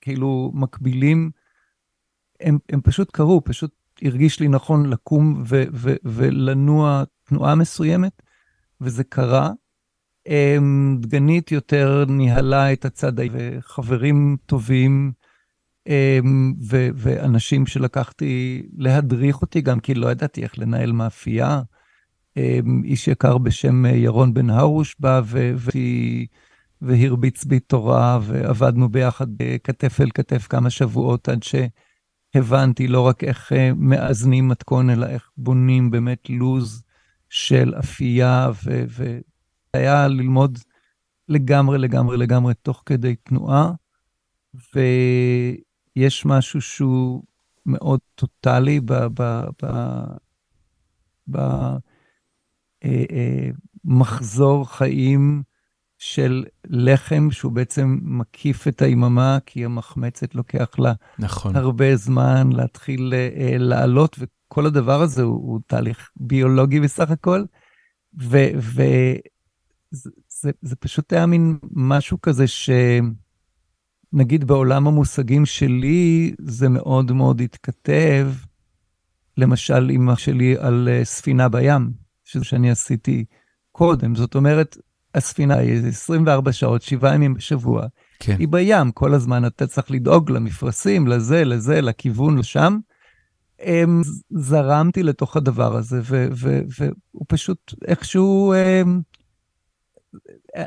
כאילו 0.00 0.50
מקבילים, 0.54 1.30
הם, 2.40 2.58
הם 2.68 2.80
פשוט 2.80 3.10
קרו, 3.10 3.44
פשוט 3.44 3.70
הרגיש 4.02 4.40
לי 4.40 4.48
נכון 4.48 4.90
לקום 4.90 5.42
ו, 5.46 5.64
ו, 5.72 5.94
ולנוע 6.04 7.02
תנועה 7.24 7.54
מסוימת, 7.54 8.22
וזה 8.80 9.04
קרה. 9.04 9.50
דגנית 11.00 11.52
יותר 11.52 12.04
ניהלה 12.08 12.72
את 12.72 12.84
הצד, 12.84 13.12
וחברים 13.32 14.36
טובים 14.46 15.12
אמ, 15.86 16.54
ו- 16.70 16.88
ואנשים 16.94 17.66
שלקחתי 17.66 18.62
להדריך 18.76 19.42
אותי 19.42 19.60
גם 19.60 19.80
כי 19.80 19.94
לא 19.94 20.10
ידעתי 20.10 20.42
איך 20.42 20.58
לנהל 20.58 20.92
מאפייה. 20.92 21.62
אמ, 22.36 22.82
איש 22.84 23.08
יקר 23.08 23.38
בשם 23.38 23.84
ירון 23.86 24.34
בן 24.34 24.50
הרוש 24.50 24.96
בא 24.98 25.20
ו- 25.24 25.52
ו- 25.56 25.70
והרביץ 26.82 27.44
בי 27.44 27.60
תורה 27.60 28.18
ועבדנו 28.22 28.88
ביחד 28.88 29.26
כתף 29.64 30.00
אל 30.00 30.10
כתף 30.14 30.46
כמה 30.46 30.70
שבועות 30.70 31.28
עד 31.28 31.40
שהבנתי 31.42 32.88
לא 32.88 33.00
רק 33.00 33.24
איך 33.24 33.52
אה, 33.52 33.70
מאזנים 33.76 34.48
מתכון 34.48 34.90
אלא 34.90 35.06
איך 35.06 35.30
בונים 35.36 35.90
באמת 35.90 36.30
לוז 36.30 36.82
של 37.28 37.74
אפייה 37.78 38.50
והיה 39.74 40.08
ללמוד 40.08 40.58
לגמרי 41.28 41.78
לגמרי 41.78 42.16
לגמרי 42.16 42.54
תוך 42.54 42.82
כדי 42.86 43.16
תנועה. 43.16 43.72
ויש 44.74 46.26
משהו 46.26 46.60
שהוא 46.60 47.22
מאוד 47.66 48.00
טוטאלי 48.14 48.80
במחזור 51.26 51.91
אה, 52.84 53.04
אה, 53.12 54.64
חיים 54.64 55.42
של 55.98 56.44
לחם, 56.66 57.28
שהוא 57.30 57.52
בעצם 57.52 57.98
מקיף 58.02 58.68
את 58.68 58.82
היממה, 58.82 59.38
כי 59.46 59.64
המחמצת 59.64 60.34
לוקח 60.34 60.78
לה 60.78 60.92
נכון. 61.18 61.56
הרבה 61.56 61.96
זמן 61.96 62.52
להתחיל 62.52 63.14
אה, 63.14 63.56
לעלות, 63.58 64.16
וכל 64.18 64.66
הדבר 64.66 65.02
הזה 65.02 65.22
הוא, 65.22 65.34
הוא 65.34 65.60
תהליך 65.66 66.10
ביולוגי 66.16 66.80
בסך 66.80 67.10
הכל. 67.10 67.44
וזה 68.14 69.16
זה 70.62 70.76
פשוט 70.76 71.12
היה 71.12 71.26
מין 71.26 71.58
משהו 71.72 72.20
כזה 72.20 72.46
ש... 72.46 72.70
נגיד 74.12 74.44
בעולם 74.44 74.86
המושגים 74.86 75.46
שלי, 75.46 76.34
זה 76.38 76.68
מאוד 76.68 77.12
מאוד 77.12 77.40
התכתב, 77.40 78.32
למשל 79.36 79.90
עם 79.90 80.10
אח 80.10 80.18
שלי 80.18 80.56
על 80.58 80.88
uh, 80.88 81.04
ספינה 81.04 81.48
בים, 81.48 81.92
שזה 82.32 82.44
שאני 82.44 82.70
עשיתי 82.70 83.24
קודם. 83.72 84.14
זאת 84.14 84.34
אומרת, 84.34 84.76
הספינה 85.14 85.56
היא 85.56 85.88
24 85.88 86.52
שעות, 86.52 86.82
7 86.82 87.14
ימים 87.14 87.34
בשבוע. 87.34 87.86
כן. 88.18 88.36
היא 88.38 88.48
בים, 88.48 88.90
כל 88.92 89.14
הזמן 89.14 89.46
אתה 89.46 89.66
צריך 89.66 89.90
לדאוג 89.90 90.30
למפרשים, 90.30 91.08
לזה, 91.08 91.44
לזה, 91.44 91.80
לכיוון, 91.80 92.38
לשם. 92.38 92.78
Um, 93.60 93.64
זרמתי 94.30 95.02
לתוך 95.02 95.36
הדבר 95.36 95.76
הזה, 95.76 96.00
והוא 96.04 97.24
פשוט 97.28 97.74
איכשהו... 97.88 98.54
Um, 98.54 98.88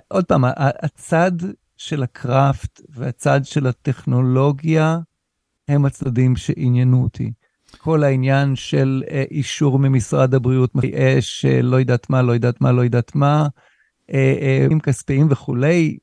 עוד 0.08 0.26
פעם, 0.26 0.44
הצד 0.58 1.32
של 1.78 2.04
הקראפט 2.04 2.82
והצד 2.90 3.42
של 3.44 3.68
הטכנולוגיה 3.68 5.00
הם 5.68 5.86
הצדדים 5.86 6.36
שעניינו 6.36 7.04
אותי. 7.04 7.32
כל 7.86 8.04
העניין 8.04 8.56
של 8.56 9.04
אה, 9.12 9.24
אישור 9.32 9.80
ממשרד 9.80 10.36
הבריאות, 10.36 10.72
אש, 10.96 11.46
אה, 11.46 11.62
לא 11.62 11.78
יודעת 11.78 12.10
מה, 12.10 12.22
לא 12.22 12.32
יודעת 12.32 12.62
מה, 12.62 12.72
לא 12.72 12.82
יודעת 12.82 13.16
מה, 13.16 13.48
אה, 14.14 14.68
עם 14.72 14.80
כספיים 14.80 15.28
וכולי, 15.30 15.98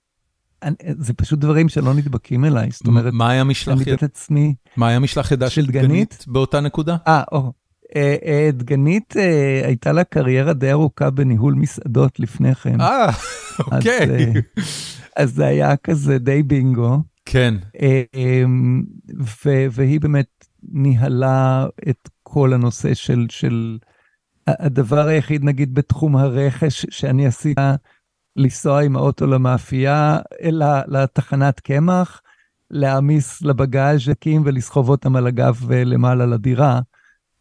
זה 0.98 1.14
פשוט 1.14 1.38
דברים 1.38 1.68
שלא 1.68 1.94
נדבקים 1.94 2.44
אליי, 2.44 2.68
זאת 2.70 2.86
אומרת, 2.86 3.12
מה 3.12 3.30
היה 3.30 3.44
משלח 3.44 3.86
יד? 3.86 4.04
עצמי 4.04 4.54
מה 4.76 4.88
היה 4.88 4.98
משלח 4.98 5.32
ידה 5.32 5.50
של 5.50 5.66
דגנית 5.66 6.24
באותה 6.28 6.60
נקודה? 6.60 6.96
אה, 7.06 7.22
או. 7.32 7.52
דגנית 8.52 9.14
הייתה 9.64 9.92
לה 9.92 10.04
קריירה 10.04 10.52
די 10.52 10.70
ארוכה 10.70 11.10
בניהול 11.10 11.54
מסעדות 11.54 12.20
לפני 12.20 12.54
כן. 12.54 12.80
אה, 12.80 13.10
אוקיי. 13.59 14.32
אז 15.16 15.34
זה 15.34 15.46
היה 15.46 15.76
כזה 15.76 16.18
די 16.18 16.42
בינגו. 16.42 16.98
כן. 17.24 17.54
אמ, 18.14 18.82
והיא 19.72 20.00
באמת 20.00 20.41
ניהלה 20.62 21.66
את 21.89 22.09
כל 22.22 22.52
הנושא 22.52 22.94
של, 22.94 23.26
של 23.28 23.78
הדבר 24.47 25.06
היחיד, 25.06 25.44
נגיד, 25.44 25.74
בתחום 25.74 26.16
הרכש 26.16 26.86
שאני 26.90 27.26
עשיתי, 27.26 27.60
לנסוע 28.36 28.82
עם 28.82 28.97
האוטו 28.97 29.26
למאפייה, 29.26 30.18
אלא 30.43 30.66
לתחנת 30.89 31.60
קמח, 31.60 32.22
להעמיס 32.70 33.43
לבגאז'קים 33.43 34.43
ולסחוב 34.44 34.89
אותם 34.89 35.16
על 35.16 35.26
הגב 35.26 35.70
למעלה 35.70 36.26
לדירה. 36.26 36.80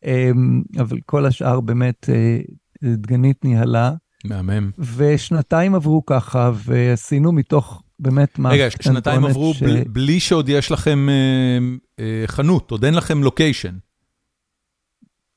אמ, 0.06 0.62
אבל 0.80 0.98
כל 1.06 1.26
השאר 1.26 1.60
באמת 1.60 2.10
אה, 2.10 2.40
דגנית 2.84 3.46
ניהלה. 3.46 3.94
מהמם. 4.26 4.72
ושנתיים 4.96 5.76
עברו 5.76 6.06
ככה, 6.06 6.52
ועשינו 6.56 7.32
מתוך 7.32 7.84
באמת 8.02 8.40
מה... 8.40 8.50
רגע, 8.50 8.68
שנתיים 8.82 9.26
עברו 9.26 9.54
ש... 9.54 9.64
בלי, 9.64 9.84
בלי 9.88 10.20
שעוד 10.20 10.50
יש 10.50 10.72
לכם 10.72 11.10
אה, 11.10 11.60
אה, 12.00 12.24
חנות, 12.28 12.72
עוד 12.72 12.86
אין 12.86 12.94
לכם 12.94 13.24
לוקיישן. 13.24 13.76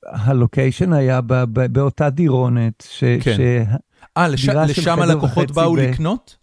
הלוקיישן 0.06 0.92
היה 0.92 1.20
ב, 1.20 1.34
ב, 1.34 1.66
באותה 1.66 2.10
דירונת, 2.10 2.88
ש... 2.90 3.04
כן. 3.20 3.36
ש... 3.36 3.40
אה, 4.16 4.28
לש... 4.28 4.48
לשם 4.48 5.00
הלקוחות 5.00 5.50
באו 5.50 5.74
ב... 5.74 5.78
לקנות? 5.78 6.36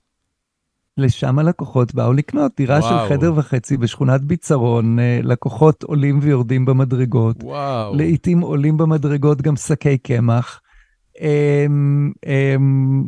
לשם 0.98 1.40
הלקוחות 1.40 1.96
באו 1.96 2.14
לקנות 2.14 2.52
דירה 2.58 2.80
וואו. 2.80 3.08
של 3.08 3.16
חדר 3.16 3.34
וחצי 3.36 3.78
בשכונת 3.78 4.22
ביצרון, 4.22 5.00
אה, 5.00 5.20
לקוחות 5.24 5.84
עולים 5.84 6.20
ויורדים 6.22 6.66
במדרגות. 6.66 7.44
וואו. 7.44 7.96
לעתים 7.96 8.42
עולים 8.42 8.78
במדרגות 8.78 9.42
גם 9.42 9.56
שקי 9.56 9.98
קמח. 9.98 10.62
אמ, 11.22 12.12
אמ, 12.26 13.04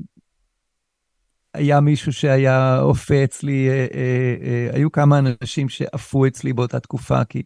היה 1.54 1.80
מישהו 1.80 2.14
שהיה 2.14 2.82
אופה 2.82 3.24
אצלי, 3.24 3.70
אה, 3.70 3.74
אה, 3.74 4.36
אה, 4.44 4.70
היו 4.74 4.92
כמה 4.92 5.20
אנשים 5.20 5.70
שעפו 5.70 6.28
אצלי 6.28 6.54
באותה 6.54 6.80
תקופה, 6.80 7.24
כי 7.24 7.42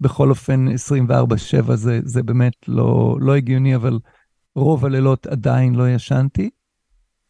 בכל 0.00 0.30
אופן 0.30 0.66
24/7 0.68 1.74
זה, 1.74 2.00
זה 2.04 2.22
באמת 2.22 2.68
לא, 2.68 3.16
לא 3.20 3.34
הגיוני, 3.34 3.76
אבל 3.76 3.98
רוב 4.56 4.84
הלילות 4.84 5.26
עדיין 5.26 5.74
לא 5.74 5.88
ישנתי. 5.90 6.50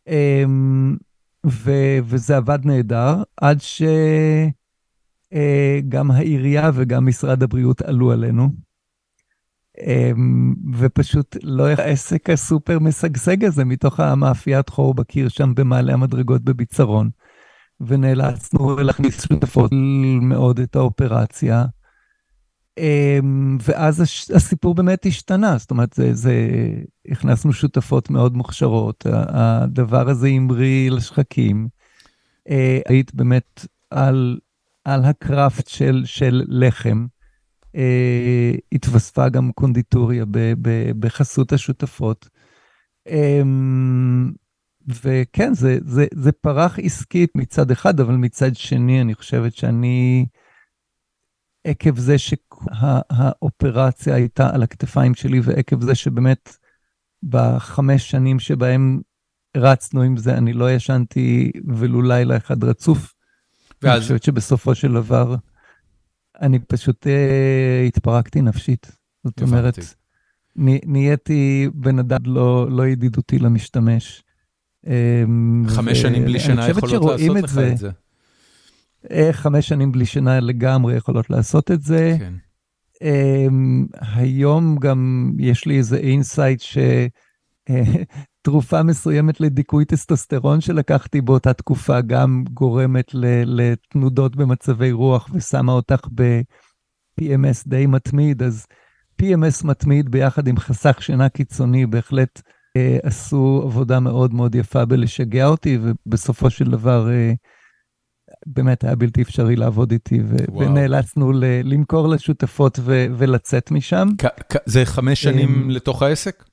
אמ, 0.08 0.96
ו, 1.46 1.72
וזה 2.04 2.36
עבד 2.36 2.58
נהדר, 2.64 3.22
עד 3.36 3.58
שגם 5.30 6.10
העירייה 6.10 6.70
וגם 6.74 7.06
משרד 7.06 7.42
הבריאות 7.42 7.82
עלו 7.82 8.12
עלינו. 8.12 8.48
אמ, 9.80 10.54
ופשוט 10.74 11.36
לא 11.42 11.66
העסק 11.66 12.30
הסופר 12.30 12.78
משגשג 12.78 13.44
הזה 13.44 13.64
מתוך 13.64 14.00
המאפיית 14.00 14.68
חור 14.68 14.94
בקיר 14.94 15.28
שם 15.28 15.54
במעלה 15.54 15.92
המדרגות 15.92 16.42
בביצרון. 16.42 17.10
ונאלצנו 17.80 18.76
להכניס 18.76 19.26
שותפות 19.28 19.70
מאוד 20.20 20.60
את 20.60 20.76
האופרציה. 20.76 21.64
אמ, 22.78 23.58
ואז 23.62 24.00
הסיפור 24.34 24.74
באמת 24.74 25.06
השתנה, 25.06 25.58
זאת 25.58 25.70
אומרת, 25.70 25.92
זה, 25.92 26.14
זה, 26.14 26.34
הכנסנו 27.10 27.52
שותפות 27.52 28.10
מאוד 28.10 28.36
מוכשרות, 28.36 29.06
הדבר 29.10 30.08
הזה 30.08 30.28
המריא 30.28 30.90
לשחקים. 30.90 31.68
אה, 32.50 32.80
היית 32.88 33.14
באמת 33.14 33.66
על, 33.90 34.38
על 34.84 35.04
הקראפט 35.04 35.66
של, 35.66 36.02
של 36.04 36.42
לחם. 36.48 37.06
אה, 37.74 38.52
התווספה 38.72 39.28
גם 39.28 39.52
קונדיטוריה 39.52 40.24
ב, 40.24 40.52
ב, 40.62 40.90
בחסות 40.98 41.52
השותפות. 41.52 42.28
אה, 43.08 43.42
וכן, 45.02 45.54
זה, 45.54 45.78
זה, 45.84 46.06
זה 46.14 46.32
פרח 46.32 46.78
עסקית 46.78 47.30
מצד 47.34 47.70
אחד, 47.70 48.00
אבל 48.00 48.14
מצד 48.14 48.56
שני, 48.56 49.00
אני 49.00 49.14
חושבת 49.14 49.54
שאני, 49.54 50.26
עקב 51.64 51.98
זה 51.98 52.16
שהאופרציה 52.18 54.14
הייתה 54.14 54.54
על 54.54 54.62
הכתפיים 54.62 55.14
שלי, 55.14 55.40
ועקב 55.42 55.82
זה 55.82 55.94
שבאמת 55.94 56.56
בחמש 57.22 58.10
שנים 58.10 58.40
שבהם 58.40 59.00
רצנו 59.56 60.02
עם 60.02 60.16
זה, 60.16 60.38
אני 60.38 60.52
לא 60.52 60.70
ישנתי 60.70 61.52
ולו 61.68 62.02
לילה 62.02 62.36
אחד 62.36 62.64
רצוף. 62.64 63.14
ואז... 63.82 63.92
אני 63.92 64.02
חושבת 64.02 64.22
שבסופו 64.22 64.74
של 64.74 64.92
דבר, 64.92 65.34
אני 66.40 66.58
פשוט 66.58 67.06
uh, 67.06 67.86
התפרקתי 67.86 68.42
נפשית. 68.42 68.96
זאת 69.24 69.42
הבנתי. 69.42 69.56
אומרת, 69.56 69.78
נהייתי 70.86 71.68
בן 71.74 71.98
אדם 71.98 72.18
לא, 72.24 72.70
לא 72.70 72.86
ידידותי 72.86 73.38
למשתמש. 73.38 74.22
אמ, 74.86 75.64
חמש 75.68 75.98
ו... 75.98 76.00
שנים 76.00 76.24
בלי 76.24 76.40
שינה 76.40 76.68
יכולות 76.68 77.04
לעשות 77.04 77.36
לך 77.36 77.50
זה. 77.50 77.72
את 77.72 77.78
זה. 77.78 77.90
אה, 79.10 79.28
חמש 79.32 79.68
שנים 79.68 79.92
בלי 79.92 80.06
שינה 80.06 80.40
לגמרי 80.40 80.96
יכולות 80.96 81.30
לעשות 81.30 81.70
את 81.70 81.82
זה. 81.82 82.16
כן. 82.18 82.34
אמ, 82.94 83.98
היום 84.00 84.76
גם 84.76 85.32
יש 85.38 85.66
לי 85.66 85.78
איזה 85.78 85.96
insight 85.96 86.60
ש... 86.60 86.78
תרופה 88.44 88.82
מסוימת 88.82 89.40
לדיכוי 89.40 89.84
טסטוסטרון 89.84 90.60
שלקחתי 90.60 91.20
באותה 91.20 91.52
תקופה 91.52 92.00
גם 92.00 92.44
גורמת 92.50 93.10
לתנודות 93.46 94.36
במצבי 94.36 94.92
רוח 94.92 95.28
ושמה 95.32 95.72
אותך 95.72 96.00
ב-PMS 96.14 97.62
די 97.66 97.86
מתמיד, 97.86 98.42
אז 98.42 98.66
PMS 99.22 99.66
מתמיד 99.66 100.08
ביחד 100.10 100.48
עם 100.48 100.56
חסך 100.56 101.02
שינה 101.02 101.28
קיצוני 101.28 101.86
בהחלט 101.86 102.42
אה, 102.76 102.98
עשו 103.02 103.62
עבודה 103.64 104.00
מאוד 104.00 104.34
מאוד 104.34 104.54
יפה 104.54 104.84
בלשגע 104.84 105.46
אותי, 105.46 105.78
ובסופו 105.82 106.50
של 106.50 106.70
דבר 106.70 107.10
אה, 107.10 107.32
באמת 108.46 108.84
היה 108.84 108.96
בלתי 108.96 109.22
אפשרי 109.22 109.56
לעבוד 109.56 109.92
איתי, 109.92 110.20
ונאלצנו 110.58 111.32
למכור 111.64 112.08
לשותפות 112.08 112.78
ולצאת 112.84 113.70
משם. 113.70 114.08
זה 114.66 114.84
חמש 114.84 115.22
שנים 115.22 115.70
לתוך 115.70 116.02
העסק? 116.02 116.44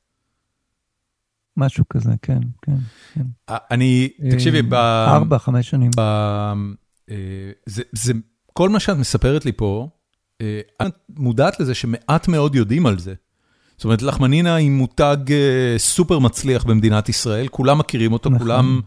משהו 1.57 1.83
כזה, 1.89 2.11
כן, 2.21 2.39
כן. 2.61 2.75
כן. 3.13 3.25
אני, 3.47 4.09
תקשיבי, 4.31 4.61
ב... 4.61 4.73
ארבע, 4.73 5.37
חמש 5.37 5.69
שנים. 5.69 5.91
ב... 5.97 6.01
זה, 7.65 7.83
זה, 7.91 8.13
כל 8.53 8.69
מה 8.69 8.79
שאת 8.79 8.97
מספרת 8.97 9.45
לי 9.45 9.51
פה, 9.51 9.89
את 10.81 10.95
מודעת 11.09 11.59
לזה 11.59 11.73
שמעט 11.73 12.27
מאוד 12.27 12.55
יודעים 12.55 12.85
על 12.85 12.99
זה. 12.99 13.13
זאת 13.77 13.85
אומרת, 13.85 14.01
לחמנינה 14.01 14.55
היא 14.55 14.71
מותג 14.71 15.17
סופר 15.77 16.19
מצליח 16.19 16.63
במדינת 16.63 17.09
ישראל, 17.09 17.47
כולם 17.47 17.77
מכירים 17.77 18.13
אותו, 18.13 18.29
נכון. 18.29 18.47
כולם 18.47 18.81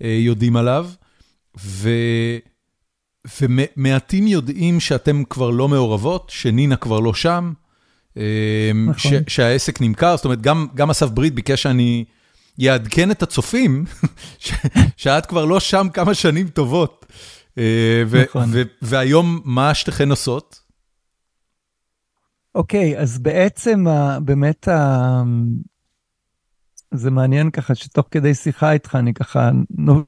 יודעים 0.00 0.56
עליו, 0.56 0.88
ו... 1.60 1.90
ומעטים 3.40 4.26
יודעים 4.26 4.80
שאתם 4.80 5.24
כבר 5.24 5.50
לא 5.50 5.68
מעורבות, 5.68 6.30
שנינה 6.30 6.76
כבר 6.76 7.00
לא 7.00 7.14
שם. 7.14 7.52
נכון. 8.86 9.12
שהעסק 9.28 9.80
נמכר, 9.80 10.16
זאת 10.16 10.24
אומרת, 10.24 10.42
גם 10.74 10.90
אסף 10.90 11.10
ברית 11.10 11.34
ביקש 11.34 11.62
שאני 11.62 12.04
יעדכן 12.58 13.10
את 13.10 13.22
הצופים, 13.22 13.84
שאת 14.96 15.26
כבר 15.26 15.44
לא 15.44 15.60
שם 15.60 15.86
כמה 15.92 16.14
שנים 16.14 16.48
טובות. 16.48 17.06
אה, 17.58 18.02
נכון. 18.24 18.50
והיום, 18.82 19.40
מה 19.44 19.74
שתיכן 19.74 20.10
עושות? 20.10 20.60
אוקיי, 22.54 22.98
אז 22.98 23.18
בעצם 23.18 23.84
באמת 24.24 24.68
זה 26.94 27.10
מעניין 27.10 27.50
ככה 27.50 27.74
שתוך 27.74 28.06
כדי 28.10 28.34
שיחה 28.34 28.72
איתך, 28.72 28.94
אני 28.94 29.14
ככה, 29.14 29.50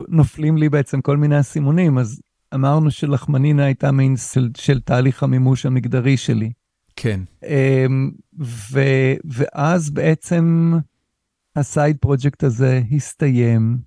נופלים 0.09 0.57
לי 0.57 0.69
בעצם 0.69 1.01
כל 1.01 1.17
מיני 1.17 1.41
אסימונים, 1.41 1.99
אז 1.99 2.21
אמרנו 2.55 2.91
שלחמנינה 2.91 3.65
הייתה 3.65 3.93
מין 3.93 4.17
של, 4.17 4.49
של 4.57 4.81
תהליך 4.81 5.23
המימוש 5.23 5.67
המגדרי 5.67 6.17
שלי. 6.17 6.53
כן. 7.03 7.21
אמ, 7.47 8.11
ו, 8.73 8.81
ואז 9.25 9.91
בעצם 9.91 10.73
הסייד 11.57 11.97
פרויקט 12.01 12.45
הזה 12.45 12.83
הסתיים, 12.93 13.79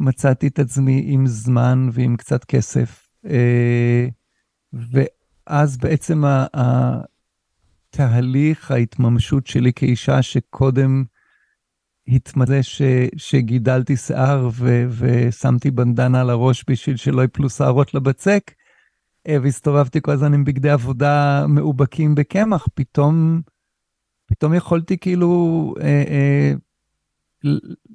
מצאתי 0.00 0.46
את 0.46 0.58
עצמי 0.58 1.04
עם 1.06 1.26
זמן 1.26 1.88
ועם 1.92 2.16
קצת 2.16 2.44
כסף, 2.44 3.08
אה, 3.26 4.08
ואז 4.72 5.76
בעצם 5.76 6.22
התהליך 7.92 8.70
ההתממשות 8.70 9.46
שלי 9.46 9.72
כאישה 9.72 10.22
שקודם 10.22 11.04
התמלא 12.08 12.62
שגידלתי 13.16 13.96
שיער 13.96 14.48
ו, 14.52 14.86
ושמתי 14.98 15.70
בנדנה 15.70 16.20
על 16.20 16.30
הראש 16.30 16.64
בשביל 16.68 16.96
שלא 16.96 17.24
יפלו 17.24 17.50
שערות 17.50 17.94
לבצק, 17.94 18.50
והסתובבתי 19.28 20.00
כל 20.02 20.10
הזמן 20.10 20.34
עם 20.34 20.44
בגדי 20.44 20.70
עבודה 20.70 21.46
מאובקים 21.48 22.14
בקמח, 22.14 22.66
פתאום, 22.74 23.40
פתאום 24.26 24.54
יכולתי 24.54 24.98
כאילו 24.98 25.74
אה, 25.80 26.04
אה, 26.08 26.52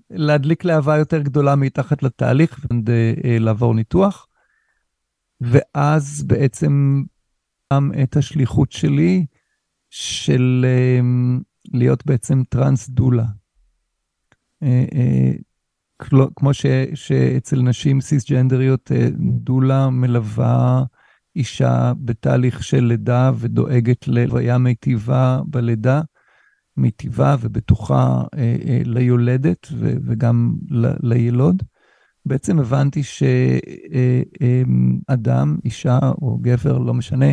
להדליק 0.10 0.66
להבה 0.66 0.98
יותר 0.98 1.22
גדולה 1.22 1.56
מתחת 1.56 2.03
לתהליך 2.03 2.66
ולעבור 2.86 3.76
ניתוח. 3.76 4.28
ואז 5.41 6.24
בעצם 6.24 7.03
גם 7.74 7.91
את 8.03 8.18
השליחות 8.18 8.72
שלי 8.72 9.26
של 9.90 10.66
להיות 11.74 12.06
בעצם 12.06 12.44
טרנס 12.49 12.90
דולה. 12.90 13.26
כמו 16.36 16.53
שאצל 16.94 17.62
נשים 17.62 18.02
סיסג'נדריות 18.02 18.91
דולה 19.20 19.90
מלווה 19.90 20.84
אישה 21.36 21.94
בתהליך 21.98 22.64
של 22.64 22.84
לידה 22.84 23.32
ודואגת 23.36 24.08
ללוויה 24.08 24.58
מיטיבה 24.58 25.40
בלידה, 25.45 26.02
מיטיבה 26.78 27.36
ובטוחה 27.41 28.24
אה, 28.38 28.56
אה, 28.68 28.82
ליולדת 28.86 29.68
ו, 29.72 29.94
וגם 30.06 30.56
ל, 30.70 30.91
לילוד. 31.03 31.64
בעצם 32.26 32.60
הבנתי 32.60 33.03
שאדם, 33.03 33.30
אה, 35.49 35.66
אישה 35.66 35.99
או 36.22 36.38
גבר, 36.41 36.78
לא 36.78 36.94
משנה, 36.94 37.26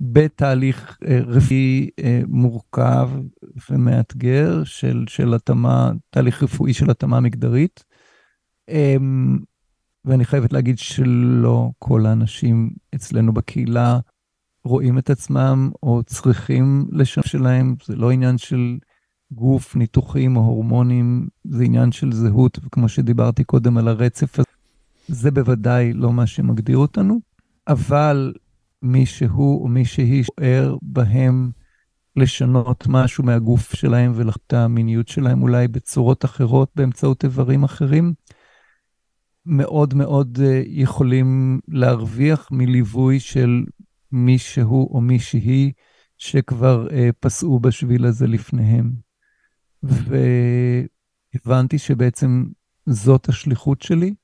בתהליך 0.00 0.98
אה, 1.06 1.20
רפואי 1.26 1.90
אה, 1.98 2.20
מורכב 2.28 3.10
ומאתגר 3.70 4.64
של, 4.64 5.04
של 5.08 5.34
התאמה, 5.34 5.92
תהליך 6.10 6.42
רפואי 6.42 6.72
של 6.72 6.90
התאמה 6.90 7.20
מגדרית. 7.20 7.84
ואני 10.04 10.24
חייבת 10.24 10.52
להגיד 10.52 10.78
שלא 10.78 11.70
כל 11.78 12.06
האנשים 12.06 12.70
אצלנו 12.94 13.32
בקהילה 13.32 13.98
רואים 14.64 14.98
את 14.98 15.10
עצמם 15.10 15.70
או 15.82 16.02
צריכים 16.02 16.86
לשם 16.92 17.22
שלהם, 17.22 17.74
זה 17.84 17.96
לא 17.96 18.10
עניין 18.10 18.38
של 18.38 18.78
גוף, 19.32 19.76
ניתוחים 19.76 20.36
או 20.36 20.42
הורמונים, 20.42 21.28
זה 21.44 21.64
עניין 21.64 21.92
של 21.92 22.12
זהות, 22.12 22.58
וכמו 22.64 22.88
שדיברתי 22.88 23.44
קודם 23.44 23.76
על 23.76 23.88
הרצף 23.88 24.38
הזה, 24.38 24.48
זה 25.08 25.30
בוודאי 25.30 25.92
לא 25.92 26.12
מה 26.12 26.26
שמגדיר 26.26 26.76
אותנו, 26.76 27.20
אבל 27.68 28.32
מי 28.82 29.06
שהוא 29.06 29.62
או 29.62 29.68
מי 29.68 29.84
שהיא 29.84 30.24
שוער 30.24 30.76
בהם 30.82 31.50
לשנות 32.16 32.86
משהו 32.88 33.24
מהגוף 33.24 33.74
שלהם 33.74 34.12
ולחת 34.14 34.52
המיניות 34.52 35.08
שלהם 35.08 35.42
אולי 35.42 35.68
בצורות 35.68 36.24
אחרות 36.24 36.70
באמצעות 36.76 37.24
איברים 37.24 37.64
אחרים, 37.64 38.14
מאוד 39.46 39.94
מאוד 39.94 40.38
אה, 40.42 40.62
יכולים 40.66 41.60
להרוויח 41.68 42.48
מליווי 42.52 43.20
של 43.20 43.64
מישהו 44.12 44.94
או 44.94 45.00
מישהי 45.00 45.72
שכבר 46.18 46.88
אה, 46.90 47.10
פסעו 47.20 47.60
בשביל 47.60 48.06
הזה 48.06 48.26
לפניהם. 48.26 48.92
והבנתי 51.42 51.78
שבעצם 51.78 52.44
זאת 52.86 53.28
השליחות 53.28 53.82
שלי, 53.82 54.14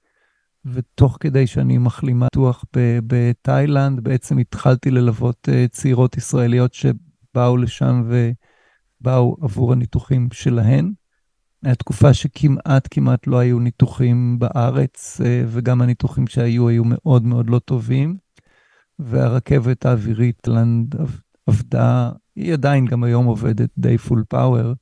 ותוך 0.65 1.17
כדי 1.21 1.47
שאני 1.47 1.79
מחלימה 1.79 2.27
ניתוח 2.27 2.65
בתאילנד, 3.07 4.01
בעצם 4.01 4.39
התחלתי 4.39 4.91
ללוות 4.91 5.49
אה, 5.49 5.69
צעירות 5.69 6.17
ישראליות 6.17 6.75
שבאו 6.75 7.57
לשם 7.57 8.03
ובאו 8.07 9.37
עבור 9.41 9.73
הניתוחים 9.73 10.29
שלהן. 10.33 10.93
הייתה 11.65 11.79
תקופה 11.79 12.15
שכמעט 12.15 12.89
כמעט 12.91 13.27
לא 13.27 13.39
היו 13.39 13.59
ניתוחים 13.59 14.39
בארץ, 14.39 15.21
אה, 15.25 15.45
וגם 15.49 15.83
הניתוחים 15.83 16.27
שהיו 16.27 16.69
היו 16.69 16.83
מאוד 16.85 17.25
מאוד 17.25 17.51
לא 17.51 17.59
טובים. 17.59 18.17
והרכבת 18.99 19.87
האווירית 19.87 20.49
לנד 20.49 20.95
עבדה, 21.47 22.11
היא 22.37 22.53
עדיין 22.53 22.87
גם 22.87 23.05
היום 23.05 23.27
עובדת 23.27 23.71
די 23.79 23.99
full 23.99 24.25
power. 24.29 24.73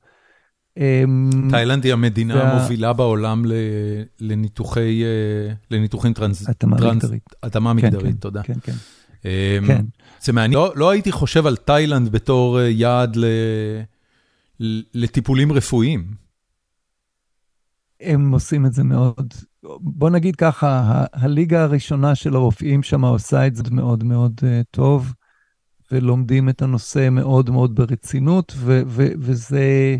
אמ, 0.77 1.29
תאילנד 1.49 1.83
היא 1.83 1.93
המדינה 1.93 2.35
וה... 2.35 2.51
המובילה 2.51 2.93
בעולם 2.93 3.43
לניתוחי, 4.19 5.03
אה, 5.03 5.53
לניתוחים 5.71 6.13
טרנס... 6.13 6.49
התאמה 6.49 6.77
טרנס... 6.77 7.03
מגדרית. 7.03 7.23
התאמה 7.43 7.69
כן, 7.69 7.75
מגדרית, 7.77 8.13
כן, 8.13 8.19
תודה. 8.19 8.43
כן, 8.43 8.53
כן. 8.63 8.73
אמ, 9.25 9.67
כן. 9.67 9.85
זה 10.21 10.33
מעניין, 10.33 10.61
לא, 10.61 10.73
לא 10.75 10.89
הייתי 10.89 11.11
חושב 11.11 11.47
על 11.47 11.55
תאילנד 11.55 12.09
בתור 12.09 12.59
אה, 12.59 12.69
יעד 12.69 13.15
ל... 13.15 13.25
לטיפולים 14.93 15.51
רפואיים. 15.51 16.28
הם 17.99 18.31
עושים 18.31 18.65
את 18.65 18.73
זה 18.73 18.83
מאוד. 18.83 19.33
בוא 19.79 20.09
נגיד 20.09 20.35
ככה, 20.35 21.05
הליגה 21.13 21.63
הראשונה 21.63 22.15
של 22.15 22.35
הרופאים 22.35 22.83
שם 22.83 23.05
עושה 23.05 23.47
את 23.47 23.55
זה 23.55 23.63
מאוד 23.71 24.03
מאוד 24.03 24.33
אה, 24.39 24.43
טוב, 24.71 25.13
ולומדים 25.91 26.49
את 26.49 26.61
הנושא 26.61 27.09
מאוד 27.11 27.49
מאוד 27.49 27.75
ברצינות, 27.75 28.53
ו- 28.55 28.81
ו- 28.85 29.11
וזה, 29.17 29.97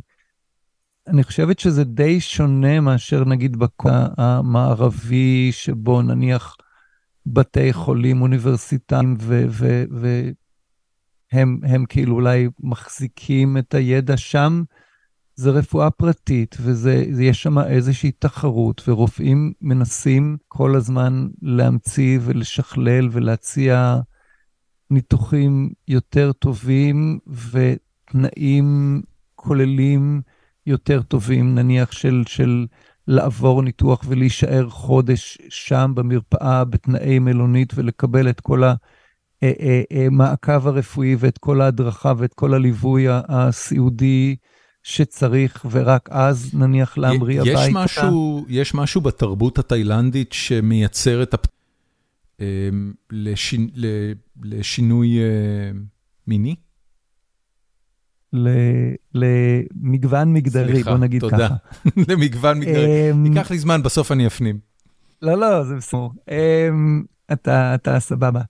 אני 1.07 1.23
חושבת 1.23 1.59
שזה 1.59 1.83
די 1.83 2.19
שונה 2.19 2.79
מאשר 2.79 3.25
נגיד 3.25 3.57
בקו 3.57 3.89
המערבי, 4.17 5.49
שבו 5.51 6.01
נניח 6.01 6.55
בתי 7.25 7.73
חולים 7.73 8.21
אוניברסיטאיים, 8.21 9.15
והם 9.19 9.87
ו- 11.83 11.87
כאילו 11.89 12.15
אולי 12.15 12.49
מחזיקים 12.59 13.57
את 13.57 13.73
הידע 13.73 14.17
שם. 14.17 14.63
זה 15.39 15.49
רפואה 15.49 15.89
פרטית, 15.89 16.57
ויש 16.61 17.43
שם 17.43 17.59
איזושהי 17.59 18.11
תחרות, 18.11 18.81
ורופאים 18.87 19.53
מנסים 19.61 20.37
כל 20.47 20.75
הזמן 20.75 21.27
להמציא 21.41 22.19
ולשכלל 22.21 23.09
ולהציע 23.11 23.99
ניתוחים 24.89 25.69
יותר 25.87 26.31
טובים 26.31 27.19
ותנאים 27.51 29.01
כוללים 29.35 30.21
יותר 30.65 31.01
טובים, 31.01 31.55
נניח 31.55 31.91
של, 31.91 32.23
של 32.27 32.65
לעבור 33.07 33.61
ניתוח 33.61 34.03
ולהישאר 34.07 34.69
חודש 34.69 35.37
שם 35.49 35.91
במרפאה 35.95 36.65
בתנאי 36.65 37.19
מלונית 37.19 37.73
ולקבל 37.75 38.29
את 38.29 38.39
כל 38.39 38.63
המעקב 39.41 40.49
אה, 40.51 40.55
אה, 40.55 40.61
אה, 40.65 40.69
הרפואי 40.69 41.15
ואת 41.19 41.37
כל 41.37 41.61
ההדרכה 41.61 42.13
ואת 42.17 42.33
כל 42.33 42.53
הליווי 42.53 43.05
הסיעודי. 43.09 44.35
שצריך, 44.89 45.65
ורק 45.71 46.09
אז 46.11 46.53
נניח 46.53 46.97
להמריא 46.97 47.41
הביתה. 47.41 47.69
משהו, 47.73 48.45
יש 48.49 48.73
משהו 48.73 49.01
בתרבות 49.01 49.59
התאילנדית 49.59 50.33
שמייצר 50.33 51.23
את 51.23 51.33
הפ... 51.33 51.45
לשינוי 54.41 55.17
מיני? 56.27 56.55
למגוון 59.13 60.33
מגדרי, 60.33 60.83
בוא 60.83 60.97
נגיד 60.97 61.21
ככה. 61.21 61.37
סליחה, 61.37 61.55
תודה. 61.95 62.13
למגוון 62.13 62.59
מגדרי. 62.59 63.11
ייקח 63.25 63.51
לי 63.51 63.59
זמן, 63.59 63.83
בסוף 63.83 64.11
אני 64.11 64.27
אפנים. 64.27 64.59
לא, 65.21 65.37
לא, 65.37 65.63
זה 65.63 65.75
בסדר. 65.75 66.07
אתה 67.75 67.99
סבבה. 67.99 68.41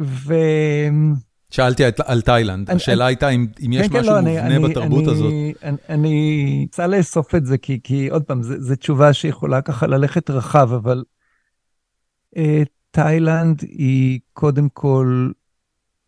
ו... 0.00 0.34
שאלתי 1.52 1.82
על 2.04 2.20
תאילנד, 2.20 2.70
השאלה 2.70 3.06
הייתה 3.06 3.28
אם 3.28 3.46
יש 3.72 3.86
כן, 3.86 3.92
כן, 3.92 4.00
משהו 4.00 4.12
לא, 4.12 4.20
מובנה 4.20 4.46
אני- 4.46 4.68
בתרבות 4.68 5.04
אני- 5.04 5.12
הזאת. 5.12 5.32
אני- 5.88 6.62
רוצה 6.66 6.86
לאסוף 6.86 7.34
את 7.34 7.46
זה, 7.46 7.58
כי, 7.58 8.08
עוד 8.10 8.22
פעם, 8.24 8.42
זו 8.42 8.76
תשובה 8.76 9.12
שיכולה 9.12 9.62
ככה 9.62 9.86
ללכת 9.86 10.30
רחב, 10.30 10.72
אבל 10.72 11.04
אה, 12.36 12.62
תאילנד 12.90 13.60
היא 13.62 14.20
קודם 14.32 14.68
כל 14.68 15.30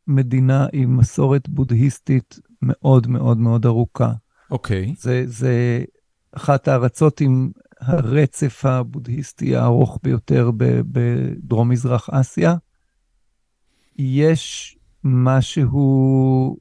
מדינה 0.06 0.66
עם 0.72 0.96
מסורת 0.96 1.48
בודהיסטית 1.48 2.38
מאוד 2.62 3.06
מאוד 3.06 3.38
מאוד 3.38 3.66
ארוכה. 3.66 4.12
אוקיי, 4.50 4.94
זה, 4.98 5.22
זה 5.26 5.84
אחת 6.32 6.68
הארצות 6.68 7.20
עם 7.20 7.50
הרצף 7.80 8.64
הבודהיסטי 8.64 9.56
הארוך 9.56 9.98
ביותר 10.02 10.50
בדרום-מזרח 10.56 12.08
אסיה. 12.12 12.54
יש 13.96 14.76
משהו, 15.04 16.56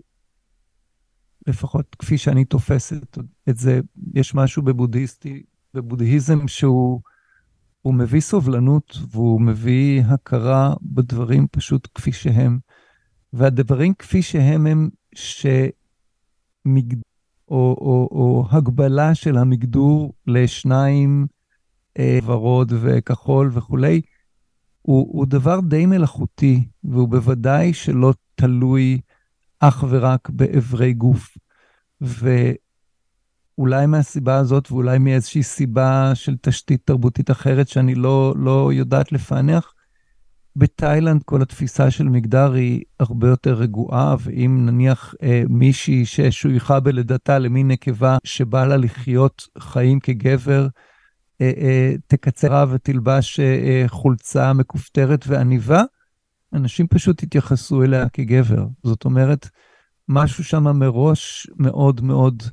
לפחות 1.47 1.95
כפי 1.99 2.17
שאני 2.17 2.45
תופס 2.45 2.93
את, 2.93 3.17
את 3.49 3.57
זה, 3.57 3.79
יש 4.13 4.35
משהו 4.35 4.61
בבודהיסטי, 4.63 5.43
בבודהיזם 5.73 6.47
שהוא 6.47 7.01
הוא 7.81 7.93
מביא 7.93 8.21
סובלנות 8.21 8.97
והוא 9.11 9.41
מביא 9.41 10.01
הכרה 10.01 10.73
בדברים 10.81 11.47
פשוט 11.51 11.87
כפי 11.95 12.11
שהם. 12.11 12.59
והדברים 13.33 13.93
כפי 13.93 14.21
שהם 14.21 14.67
הם 14.67 14.89
שמגד... 15.15 16.97
או, 17.47 17.77
או, 17.81 18.09
או 18.11 18.45
הגבלה 18.51 19.15
של 19.15 19.37
המגדור 19.37 20.13
לשניים, 20.27 21.27
אה, 21.99 22.19
ורוד 22.25 22.73
וכחול 22.81 23.49
וכולי, 23.53 24.01
הוא, 24.81 25.07
הוא 25.17 25.25
דבר 25.25 25.59
די 25.59 25.85
מלאכותי, 25.85 26.65
והוא 26.83 27.07
בוודאי 27.09 27.73
שלא 27.73 28.13
תלוי 28.35 28.99
אך 29.59 29.83
ורק 29.89 30.29
באיברי 30.29 30.93
גוף. 30.93 31.37
ואולי 32.01 33.85
מהסיבה 33.85 34.37
הזאת, 34.37 34.71
ואולי 34.71 34.97
מאיזושהי 34.97 35.43
סיבה 35.43 36.11
של 36.13 36.35
תשתית 36.41 36.81
תרבותית 36.85 37.31
אחרת 37.31 37.67
שאני 37.67 37.95
לא, 37.95 38.33
לא 38.37 38.71
יודעת 38.73 39.11
לפענח, 39.11 39.73
בתאילנד 40.55 41.23
כל 41.23 41.41
התפיסה 41.41 41.91
של 41.91 42.03
מגדר 42.03 42.53
היא 42.53 42.83
הרבה 42.99 43.27
יותר 43.27 43.53
רגועה, 43.53 44.15
ואם 44.19 44.65
נניח 44.65 45.15
אה, 45.23 45.43
מישהי 45.49 46.05
ששויכה 46.05 46.79
בלידתה 46.79 47.39
למין 47.39 47.67
נקבה 47.67 48.17
שבא 48.23 48.65
לה 48.65 48.77
לחיות 48.77 49.47
חיים 49.59 49.99
כגבר, 49.99 50.67
אה, 51.41 51.51
אה, 51.57 51.93
תקצרה 52.07 52.65
ותלבש 52.69 53.39
אה, 53.39 53.45
אה, 53.45 53.83
חולצה 53.87 54.53
מכופתרת 54.53 55.25
ועניבה, 55.27 55.83
אנשים 56.53 56.87
פשוט 56.87 57.23
יתייחסו 57.23 57.83
אליה 57.83 58.09
כגבר. 58.09 58.65
זאת 58.83 59.05
אומרת, 59.05 59.49
משהו 60.09 60.43
שם 60.43 60.63
מראש 60.63 61.47
מאוד 61.57 62.01
מאוד 62.01 62.43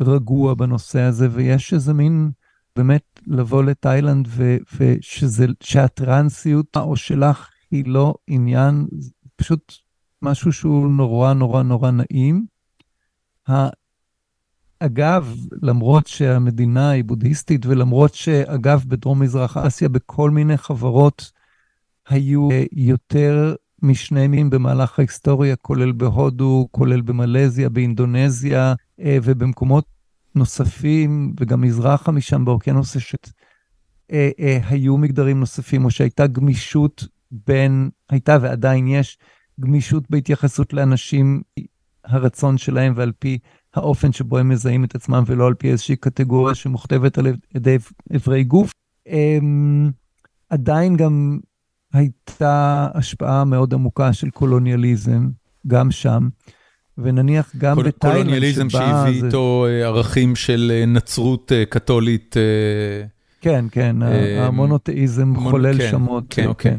רגוע 0.00 0.54
בנושא 0.54 1.00
הזה, 1.00 1.28
ויש 1.32 1.74
איזה 1.74 1.94
מין, 1.94 2.30
באמת, 2.76 3.20
לבוא 3.26 3.62
לתאילנד 3.62 4.28
ו- 4.28 4.56
ושזה, 4.76 5.46
שהטרנסיות 5.60 6.76
או 6.76 6.96
שלך 6.96 7.48
היא 7.70 7.84
לא 7.86 8.14
עניין, 8.26 8.86
פשוט 9.36 9.72
משהו 10.22 10.52
שהוא 10.52 10.88
נורא 10.88 11.32
נורא 11.32 11.62
נורא 11.62 11.90
נעים. 11.90 12.46
אגב, 14.80 15.36
למרות 15.62 16.06
שהמדינה 16.06 16.90
היא 16.90 17.04
בודהיסטית, 17.04 17.66
ולמרות 17.66 18.14
שאגב, 18.14 18.84
בדרום 18.88 19.22
מזרח 19.22 19.56
אסיה, 19.56 19.88
בכל 19.88 20.30
מיני 20.30 20.56
חברות 20.56 21.37
היו 22.08 22.50
אה, 22.50 22.64
יותר 22.72 23.54
משני 23.82 24.28
מין 24.28 24.50
במהלך 24.50 24.98
ההיסטוריה, 24.98 25.56
כולל 25.56 25.92
בהודו, 25.92 26.68
כולל 26.70 27.00
במלזיה, 27.00 27.68
באינדונזיה 27.68 28.74
אה, 29.00 29.18
ובמקומות 29.22 29.84
נוספים, 30.34 31.34
וגם 31.40 31.60
מזרחה 31.60 32.12
משם 32.12 32.44
באוקיינוס 32.44 32.96
אה, 34.12 34.30
אה, 34.40 34.58
היו 34.68 34.96
מגדרים 34.96 35.40
נוספים, 35.40 35.84
או 35.84 35.90
שהייתה 35.90 36.26
גמישות 36.26 37.04
בין, 37.30 37.90
הייתה 38.10 38.38
ועדיין 38.40 38.88
יש 38.88 39.18
גמישות 39.60 40.10
בהתייחסות 40.10 40.72
לאנשים, 40.72 41.42
הרצון 42.04 42.58
שלהם 42.58 42.92
ועל 42.96 43.12
פי 43.18 43.38
האופן 43.74 44.12
שבו 44.12 44.38
הם 44.38 44.48
מזהים 44.48 44.84
את 44.84 44.94
עצמם, 44.94 45.24
ולא 45.26 45.46
על 45.46 45.54
פי 45.54 45.70
איזושהי 45.70 45.96
קטגוריה 45.96 46.54
שמוכתבת 46.54 47.18
על 47.18 47.26
ידי 47.54 47.76
איברי 48.10 48.44
גוף. 48.44 48.72
אמ, 49.06 49.90
עדיין 50.50 50.96
גם 50.96 51.38
הייתה 51.92 52.88
השפעה 52.94 53.44
מאוד 53.44 53.74
עמוקה 53.74 54.12
של 54.12 54.30
קולוניאליזם, 54.30 55.28
גם 55.66 55.90
שם. 55.90 56.28
ונניח 56.98 57.52
גם 57.58 57.74
קול- 57.74 57.86
בתאילנד, 57.86 58.18
קולוניאליזם 58.20 58.70
שבה 58.70 58.80
שהביא 58.80 59.20
זה- 59.20 59.26
איתו 59.26 59.66
אה, 59.68 59.86
ערכים 59.86 60.36
של 60.36 60.72
אה, 60.74 60.86
נצרות 60.86 61.52
אה, 61.52 61.64
קתולית. 61.66 62.36
כן, 63.40 63.64
כן, 63.70 64.02
אה, 64.02 64.46
המונותאיזם 64.46 65.32
מונ- 65.36 65.50
חולל 65.50 65.78
כן, 65.78 65.90
שמות. 65.90 66.24
כן, 66.30 66.42
אה, 66.42 66.48
אוקיי. 66.48 66.76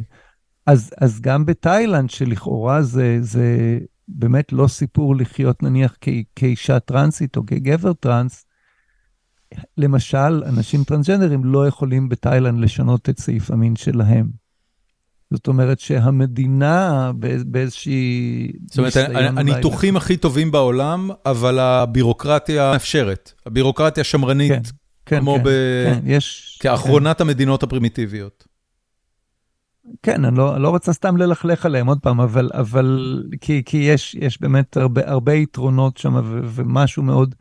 אז, 0.66 0.92
אז 1.02 1.22
גם 1.22 1.46
בתאילנד, 1.46 2.10
שלכאורה 2.10 2.82
זה, 2.82 3.18
זה 3.22 3.78
באמת 4.08 4.54
לא 4.54 4.68
סיפור 4.68 5.16
לחיות 5.16 5.64
נניח 5.64 5.96
כ, 6.02 6.10
כאישה 6.36 6.80
טרנסית 6.80 7.38
או 7.38 7.46
כגבר 7.46 7.94
טרנס, 7.94 8.46
למשל, 9.78 10.44
אנשים 10.46 10.84
טרנסג'נדרים 10.84 11.46
לא 11.46 11.68
יכולים 11.68 12.10
בתאילנד 12.10 12.60
לשנות 12.64 13.10
את 13.10 13.20
סעיף 13.20 13.52
המין 13.52 13.76
שלהם. 13.76 14.39
זאת 15.34 15.48
אומרת 15.48 15.80
שהמדינה 15.80 17.12
באיז- 17.16 17.44
באיזושהי... 17.44 18.52
זאת 18.68 18.78
אומרת, 18.78 18.94
הניתוחים 19.38 19.98
הכי 19.98 20.18
טובים 20.18 20.52
בעולם, 20.52 21.10
אבל 21.26 21.60
הבירוקרטיה 21.60 22.72
מאפשרת. 22.74 23.34
הבירוקרטיה 23.46 24.04
שמרנית, 24.04 24.52
כן, 24.52 24.62
כן, 25.06 25.20
כמו 25.20 25.36
כן, 25.38 25.44
ב- 25.44 25.86
כן, 25.86 26.00
יש... 26.06 26.58
כאחרונת 26.62 27.22
המדינות 27.22 27.64
הפרימיטיביות. 27.64 28.48
כן, 30.04 30.26
אני 30.26 30.38
לא, 30.38 30.62
לא 30.62 30.70
רוצה 30.70 30.94
סתם 30.94 31.18
ללכלך 31.18 31.66
עליהם 31.66 31.88
עוד 31.88 32.00
פעם, 32.02 32.20
אבל, 32.22 32.50
אבל 32.54 33.24
כי, 33.42 33.64
כי 33.66 33.78
יש, 33.78 34.16
יש 34.20 34.42
באמת 34.42 34.78
הרבה, 34.78 35.02
הרבה 35.12 35.34
יתרונות 35.34 35.98
שם 35.98 36.14
ומשהו 36.44 37.04
מאוד 37.04 37.36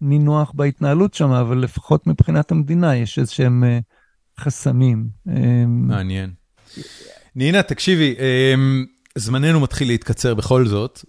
נינוח 0.00 0.52
בהתנהלות 0.54 1.14
שם, 1.14 1.30
אבל 1.30 1.58
לפחות 1.58 2.06
מבחינת 2.06 2.50
המדינה 2.50 2.96
יש 2.96 3.18
איזשהם 3.18 3.64
אה, 3.64 3.78
חסמים. 4.40 5.08
אה, 5.28 5.64
מעניין. 5.66 6.30
נינה, 7.38 7.62
תקשיבי, 7.62 8.14
אמ, 8.54 8.84
זמננו 9.14 9.60
מתחיל 9.60 9.88
להתקצר 9.88 10.34
בכל 10.34 10.66
זאת, 10.66 11.04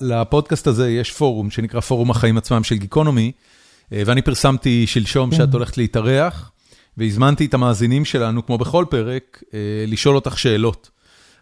ולפודקאסט 0.00 0.66
הזה 0.72 0.90
יש 0.90 1.12
פורום 1.12 1.50
שנקרא 1.50 1.80
פורום 1.80 2.10
החיים 2.10 2.38
עצמם 2.38 2.64
של 2.64 2.74
גיקונומי, 2.74 3.32
אה, 3.92 4.02
ואני 4.06 4.22
פרסמתי 4.22 4.86
שלשום 4.86 5.30
כן. 5.30 5.36
שאת 5.36 5.52
הולכת 5.52 5.78
להתארח, 5.78 6.50
והזמנתי 6.96 7.46
את 7.46 7.54
המאזינים 7.54 8.04
שלנו, 8.04 8.46
כמו 8.46 8.58
בכל 8.58 8.84
פרק, 8.90 9.42
אה, 9.54 9.58
לשאול 9.86 10.14
אותך 10.14 10.38
שאלות. 10.38 10.90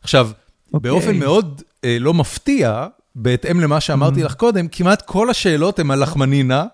עכשיו, 0.03 0.31
אוקיי. 0.73 0.91
באופן 0.91 1.17
מאוד 1.17 1.63
אה, 1.85 1.97
לא 2.01 2.15
מפתיע, 2.15 2.87
בהתאם 3.15 3.61
למה 3.61 3.81
שאמרתי 3.81 4.23
Mm. 4.23 4.25
לך 4.25 4.35
קודם, 4.35 4.69
כמעט 4.69 5.03
כל 5.03 5.31
השאלות 5.31 5.79
הן 5.79 5.91
על 5.91 6.03
לחמנינה, 6.03 6.61
אה, 6.61 6.67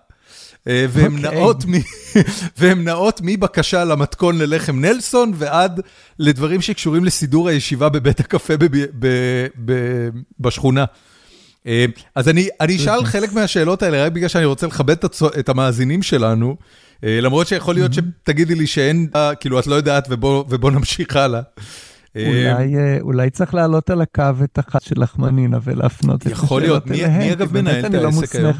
והן 0.89 1.15
אוקיי. 1.25 1.31
נעות 1.31 1.63
והן 2.57 2.83
נעות 2.83 3.21
מבקשה 3.23 3.83
למתכון 3.83 4.37
ללחם 4.37 4.79
נלסון 4.79 5.31
ועד 5.35 5.81
לדברים 6.19 6.61
שקשורים 6.61 7.05
לסידור 7.05 7.49
הישיבה 7.49 7.89
בבית 7.89 8.19
הקפה 8.19 8.57
בב- 8.57 8.85
ב- 8.99 9.45
ב- 9.65 10.09
בשכונה. 10.39 10.85
אה, 11.67 11.85
אז 12.15 12.29
אני 12.29 12.47
אני 12.61 12.75
אשאל 12.75 13.05
חלק 13.05 13.33
מהשאלות 13.33 13.83
האלה 13.83 14.05
רק 14.05 14.11
בגלל 14.11 14.27
שאני 14.27 14.45
רוצה 14.45 14.67
לכבד 14.67 14.95
את 15.39 15.49
המאזינים 15.49 16.03
שלנו, 16.03 16.55
אה, 17.03 17.19
למרות 17.21 17.47
שיכול 17.47 17.75
להיות 17.75 17.91
שתגידי 17.93 18.55
לי 18.55 18.67
שאין, 18.67 19.07
אה, 19.15 19.35
כאילו 19.35 19.59
את 19.59 19.67
לא 19.67 19.75
יודעת 19.75 20.07
ובוא 20.09 20.43
ובוא 20.49 20.71
נמשיך 20.71 21.15
הלאה. 21.15 21.41
אה, 22.15 22.27
אולי, 22.27 22.75
אה, 22.77 22.97
אולי 23.01 23.29
צריך 23.29 23.53
להעלות 23.53 23.89
על 23.89 24.01
הקו 24.01 24.23
את 24.43 24.59
אחת 24.59 24.81
של 24.81 24.95
לחמנינה 24.97 25.57
ולהפנות 25.63 26.27
את 26.27 26.31
יכול 26.31 26.61
השאלות 26.63 26.85
להיות. 26.87 26.99
מי- 26.99 27.05
אליהם, 27.05 27.19
מי 27.19 27.33
אגב 27.33 27.53
מנהל 27.53 27.79
את 27.79 27.85
אני 27.85 27.97
לא 28.03 28.07
העסק 28.07 28.35
היום? 28.35 28.53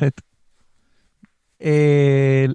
אה, 1.63 2.45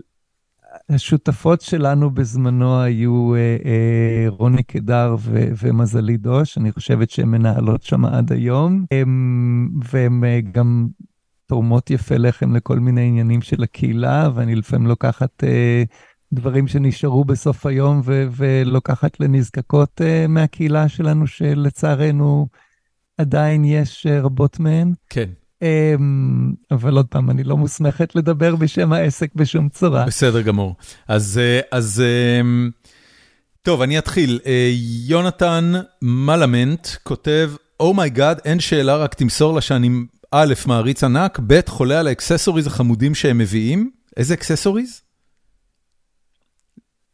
השותפות 0.88 1.60
שלנו 1.60 2.10
בזמנו 2.10 2.82
היו 2.82 3.34
אה, 3.34 3.56
אה, 3.64 4.24
רוני 4.28 4.62
קדר 4.62 5.16
ומזלי 5.32 6.16
דוש, 6.16 6.58
אני 6.58 6.72
חושבת 6.72 7.10
שהן 7.10 7.28
מנהלות 7.28 7.82
שם 7.82 8.04
עד 8.04 8.32
היום, 8.32 8.84
והן 9.84 10.22
גם 10.52 10.88
תורמות 11.46 11.90
יפה 11.90 12.16
לחם 12.16 12.56
לכל 12.56 12.78
מיני 12.78 13.08
עניינים 13.08 13.42
של 13.42 13.62
הקהילה, 13.62 14.28
ואני 14.34 14.54
לפעמים 14.54 14.86
לוקחת 14.86 15.44
דברים 16.32 16.68
שנשארו 16.68 17.24
בסוף 17.24 17.66
היום 17.66 18.00
ולוקחת 18.04 19.20
לנזקקות 19.20 20.00
מהקהילה 20.28 20.88
שלנו, 20.88 21.26
שלצערנו 21.26 22.46
עדיין 23.18 23.64
יש 23.64 24.06
רבות 24.22 24.60
מהן. 24.60 24.92
כן. 25.10 25.28
אמ, 25.62 25.64
אבל 26.70 26.96
עוד 26.96 27.06
פעם, 27.06 27.30
אני 27.30 27.44
לא 27.44 27.56
מוסמכת 27.56 28.14
לדבר 28.16 28.56
בשם 28.56 28.92
העסק 28.92 29.34
בשום 29.34 29.68
צורה. 29.68 30.06
בסדר 30.06 30.42
גמור. 30.42 30.76
אז, 31.08 31.40
אז 31.70 32.02
טוב, 33.62 33.82
אני 33.82 33.98
אתחיל. 33.98 34.40
יונתן 35.06 35.72
מלמנט 36.02 36.88
כותב, 37.02 37.52
oh 37.80 37.95
my 37.95 38.09
god, 38.09 38.38
oh 38.38 38.40
אין 38.44 38.60
שאלה, 38.60 38.96
רק 38.96 39.14
תמסור 39.14 39.54
לה 39.54 39.60
שאני 39.60 39.90
א', 40.30 40.54
מעריץ 40.66 41.04
ענק, 41.04 41.40
ב', 41.46 41.60
חולה 41.66 42.00
על 42.00 42.06
ה 42.06 42.11
accessories 42.11 42.66
החמודים 42.66 43.14
שהם 43.14 43.38
מביאים. 43.38 43.90
איזה 44.16 44.34
אקססוריז? 44.34 45.00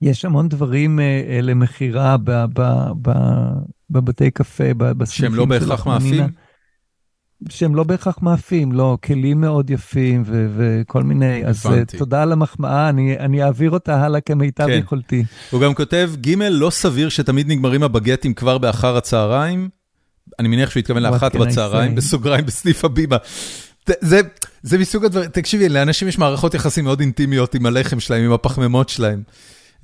יש 0.03 0.25
המון 0.25 0.49
דברים 0.49 0.99
uh, 0.99 1.03
למכירה 1.43 2.17
בבתי 3.91 4.31
קפה, 4.31 4.75
בסניפים 4.75 5.07
שהם 5.09 5.35
לא 5.35 5.45
בהכרח 5.45 5.87
מאפים? 5.87 6.25
שהם 7.49 7.75
לא 7.75 7.85
בהכרח 7.85 8.19
מאפים, 8.23 8.73
לא, 8.73 8.99
כלים 9.05 9.41
מאוד 9.41 9.71
יפים 9.71 10.23
ו- 10.27 10.47
וכל 10.57 11.03
מיני. 11.03 11.47
אז 11.47 11.67
uh, 11.67 11.99
תודה 11.99 12.23
על 12.23 12.33
המחמאה, 12.33 12.89
אני, 12.89 13.19
אני 13.19 13.43
אעביר 13.43 13.71
אותה 13.71 14.05
הלאה 14.05 14.21
כמיטב 14.21 14.67
כן. 14.67 14.73
יכולתי. 14.73 15.25
הוא 15.51 15.61
גם 15.61 15.75
כותב, 15.75 16.11
ג' 16.21 16.43
לא 16.43 16.71
סביר 16.71 17.09
שתמיד 17.09 17.49
נגמרים 17.49 17.83
הבגטים 17.83 18.35
כבר 18.35 18.59
באחר 18.59 18.97
הצהריים. 18.97 19.69
אני 20.39 20.49
מניח 20.49 20.71
שהוא 20.71 20.81
התכוון 20.81 21.03
לאחת 21.03 21.37
בצהריים, 21.37 21.95
בסוגריים 21.95 22.47
בסניף 22.47 22.85
הבימה. 22.85 23.17
זה, 24.01 24.21
זה 24.63 24.79
מסוג 24.79 25.05
הדברים, 25.05 25.31
תקשיבי, 25.31 25.69
לאנשים 25.69 26.09
יש 26.09 26.19
מערכות 26.19 26.55
יחסים 26.55 26.85
מאוד 26.85 27.01
אינטימיות 27.01 27.55
עם 27.55 27.67
הלחם 27.67 28.01
שלהם, 28.01 28.25
עם 28.25 28.33
הפחמימות 28.33 28.89
שלהם. 28.89 29.23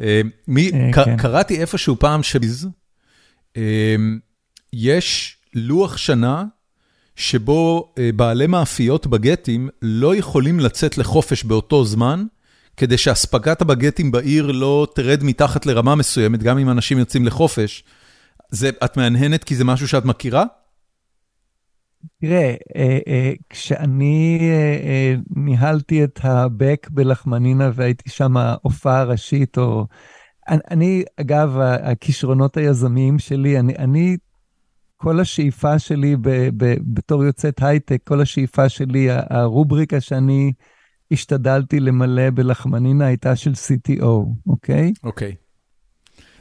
אה, 0.01 0.21
מי, 0.49 0.71
אה, 0.75 1.05
כן. 1.05 1.17
קראתי 1.17 1.61
איפשהו 1.61 1.97
פעם 1.99 2.23
שביז, 2.23 2.69
אה, 3.57 3.97
יש 4.73 5.37
לוח 5.55 5.97
שנה 5.97 6.45
שבו 7.17 7.93
בעלי 8.17 8.47
מאפיות 8.47 9.07
בגטים 9.07 9.69
לא 9.83 10.17
יכולים 10.17 10.61
לצאת 10.61 10.99
לחופש 10.99 11.45
באותו 11.45 11.85
זמן, 11.85 12.25
כדי 12.77 12.99
שאספקת 12.99 13.61
הבגטים 13.61 14.11
בעיר 14.11 14.47
לא 14.47 14.87
תרד 14.95 15.25
מתחת 15.25 15.67
לרמה 15.67 15.95
מסוימת, 15.95 16.43
גם 16.43 16.59
אם 16.59 16.71
אנשים 16.71 16.99
יוצאים 16.99 17.25
לחופש. 17.25 17.85
זה, 18.51 18.71
את 18.85 18.97
מהנהנת 18.97 19.45
כי 19.45 19.55
זה 19.55 19.65
משהו 19.65 19.89
שאת 19.89 20.05
מכירה? 20.05 20.45
תראה, 22.21 22.55
אה, 22.77 22.99
אה, 23.09 23.33
כשאני 23.51 24.39
אה, 24.43 25.15
ניהלתי 25.37 26.05
את 26.05 26.21
הבק 26.23 26.89
בלחמנינה 26.91 27.71
והייתי 27.75 28.11
שם 28.11 28.37
הופעה 28.63 29.05
ראשית, 29.05 29.59
או... 29.59 29.87
אני, 30.49 31.05
אגב, 31.21 31.59
הכישרונות 31.61 32.57
היזמיים 32.57 33.19
שלי, 33.19 33.59
אני, 33.59 33.75
אני 33.79 34.17
כל 35.05 35.21
השאיפה 35.21 35.79
שלי 35.79 36.17
ב, 36.17 36.29
ב, 36.57 36.75
בתור 36.81 37.25
יוצאת 37.25 37.63
הייטק, 37.63 38.01
כל 38.05 38.21
השאיפה 38.21 38.69
שלי, 38.69 39.09
הרובריקה 39.11 40.01
שאני 40.01 40.53
השתדלתי 41.11 41.81
למלא 41.81 42.31
בלחמנינה 42.31 43.07
הייתה 43.07 43.37
של 43.37 43.53
CTO, 43.53 44.05
אוקיי? 44.47 44.93
אוקיי. 45.05 45.35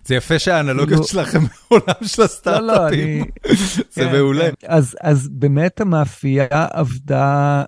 זה 0.06 0.15
יפה 0.15 0.40
שהאנלוגיות 0.40 1.07
שלכם 1.07 1.40
בעולם 1.69 2.03
של 2.03 2.22
הסטארט-אפים. 2.22 3.26
זה 3.76 3.84
כן, 3.94 4.11
מעולה. 4.11 4.49
כן. 4.60 4.68
אז 5.02 5.30
באמת 5.31 5.81
המאפייה 5.81 6.48
עבדה 6.52 7.64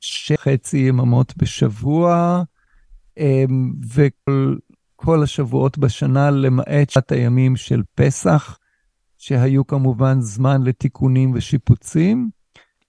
שחצי 0.00 0.78
יממות 0.78 1.36
בשבוע, 1.36 2.42
אמ, 3.18 3.72
וכל 3.94 5.22
השבועות 5.22 5.78
בשנה, 5.78 6.30
למעט 6.30 6.90
שעת 6.90 7.12
הימים 7.12 7.56
של 7.56 7.82
פסח, 7.94 8.58
שהיו 9.24 9.66
כמובן 9.66 10.20
זמן 10.20 10.62
לתיקונים 10.62 11.32
ושיפוצים, 11.34 12.30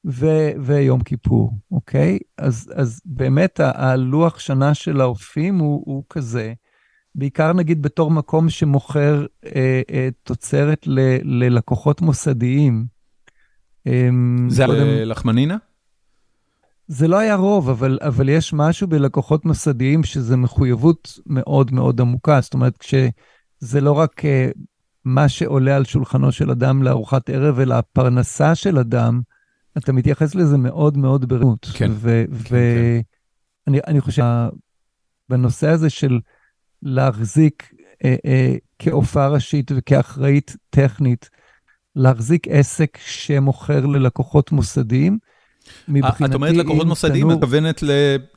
ו- 0.05 0.51
ויום 0.61 1.03
כיפור, 1.03 1.51
אוקיי? 1.71 2.19
אז, 2.37 2.73
אז 2.75 3.01
באמת 3.05 3.59
הלוח 3.63 4.39
שנה 4.39 4.73
של 4.73 5.01
האופים 5.01 5.57
הוא, 5.57 5.83
הוא 5.85 6.03
כזה. 6.09 6.53
בעיקר 7.15 7.53
נגיד 7.53 7.81
בתור 7.81 8.11
מקום 8.11 8.49
שמוכר 8.49 9.25
אה, 9.45 9.81
אה, 9.91 10.09
תוצרת 10.23 10.87
ל, 10.87 10.99
ללקוחות 11.23 12.01
מוסדיים. 12.01 12.85
אה, 13.87 14.09
זה 14.47 14.65
קודם... 14.65 14.87
לחמנינה? 14.87 15.57
זה 16.87 17.07
לא 17.07 17.17
היה 17.17 17.35
רוב, 17.35 17.69
אבל, 17.69 17.99
אבל 18.01 18.29
יש 18.29 18.53
משהו 18.53 18.87
בלקוחות 18.87 19.45
מוסדיים 19.45 20.03
שזה 20.03 20.37
מחויבות 20.37 21.19
מאוד 21.25 21.73
מאוד 21.73 22.01
עמוקה. 22.01 22.41
זאת 22.41 22.53
אומרת, 22.53 22.77
כשזה 22.77 23.81
לא 23.81 23.91
רק 23.91 24.25
אה, 24.25 24.49
מה 25.05 25.29
שעולה 25.29 25.75
על 25.75 25.85
שולחנו 25.85 26.31
של 26.31 26.51
אדם 26.51 26.83
לארוחת 26.83 27.29
ערב, 27.29 27.59
אלא 27.59 27.73
הפרנסה 27.75 28.55
של 28.55 28.77
אדם, 28.77 29.21
אתה 29.77 29.93
מתייחס 29.93 30.35
לזה 30.35 30.57
מאוד 30.57 30.97
מאוד 30.97 31.25
ברעות. 31.25 31.67
כן, 31.73 31.91
ואני 32.01 33.81
כן, 33.81 33.93
כן. 33.93 34.01
חושב, 34.01 34.23
בנושא 35.29 35.69
הזה 35.69 35.89
של 35.89 36.19
להחזיק 36.83 37.73
אה, 38.05 38.15
אה, 38.25 38.55
כהופעה 38.79 39.27
ראשית 39.27 39.71
וכאחראית 39.75 40.55
טכנית, 40.69 41.29
להחזיק 41.95 42.47
עסק 42.49 42.97
שמוכר 43.05 43.85
ללקוחות 43.85 44.51
מוסדיים. 44.51 45.17
מבחינתי, 45.87 46.25
את 46.31 46.35
אומרת 46.35 46.55
לקוחות 46.55 46.87
מוסדיים, 46.87 47.31
את 47.31 47.35
מתכוונת 47.35 47.83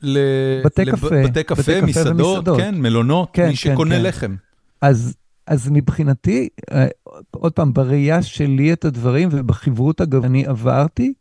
לבתי 0.01 0.85
קפה, 0.85 1.23
בתי 1.23 1.43
קפה, 1.43 1.81
מסעדות, 1.81 2.45
כן, 2.57 2.75
מלונות, 2.81 3.29
כן, 3.33 3.43
מי 3.43 3.49
כן, 3.49 3.55
שקונה 3.55 3.95
כן. 3.95 4.03
לחם. 4.03 4.35
אז, 4.81 5.15
אז 5.49 5.69
מבחינתי, 5.71 6.49
אה, 6.71 6.87
עוד 7.31 7.53
פעם, 7.53 7.73
בראייה 7.73 8.23
שלי 8.23 8.73
את 8.73 8.85
הדברים 8.85 9.29
ובחברות, 9.31 10.01
אגב, 10.01 10.25
אני 10.25 10.45
עברתי, 10.45 11.13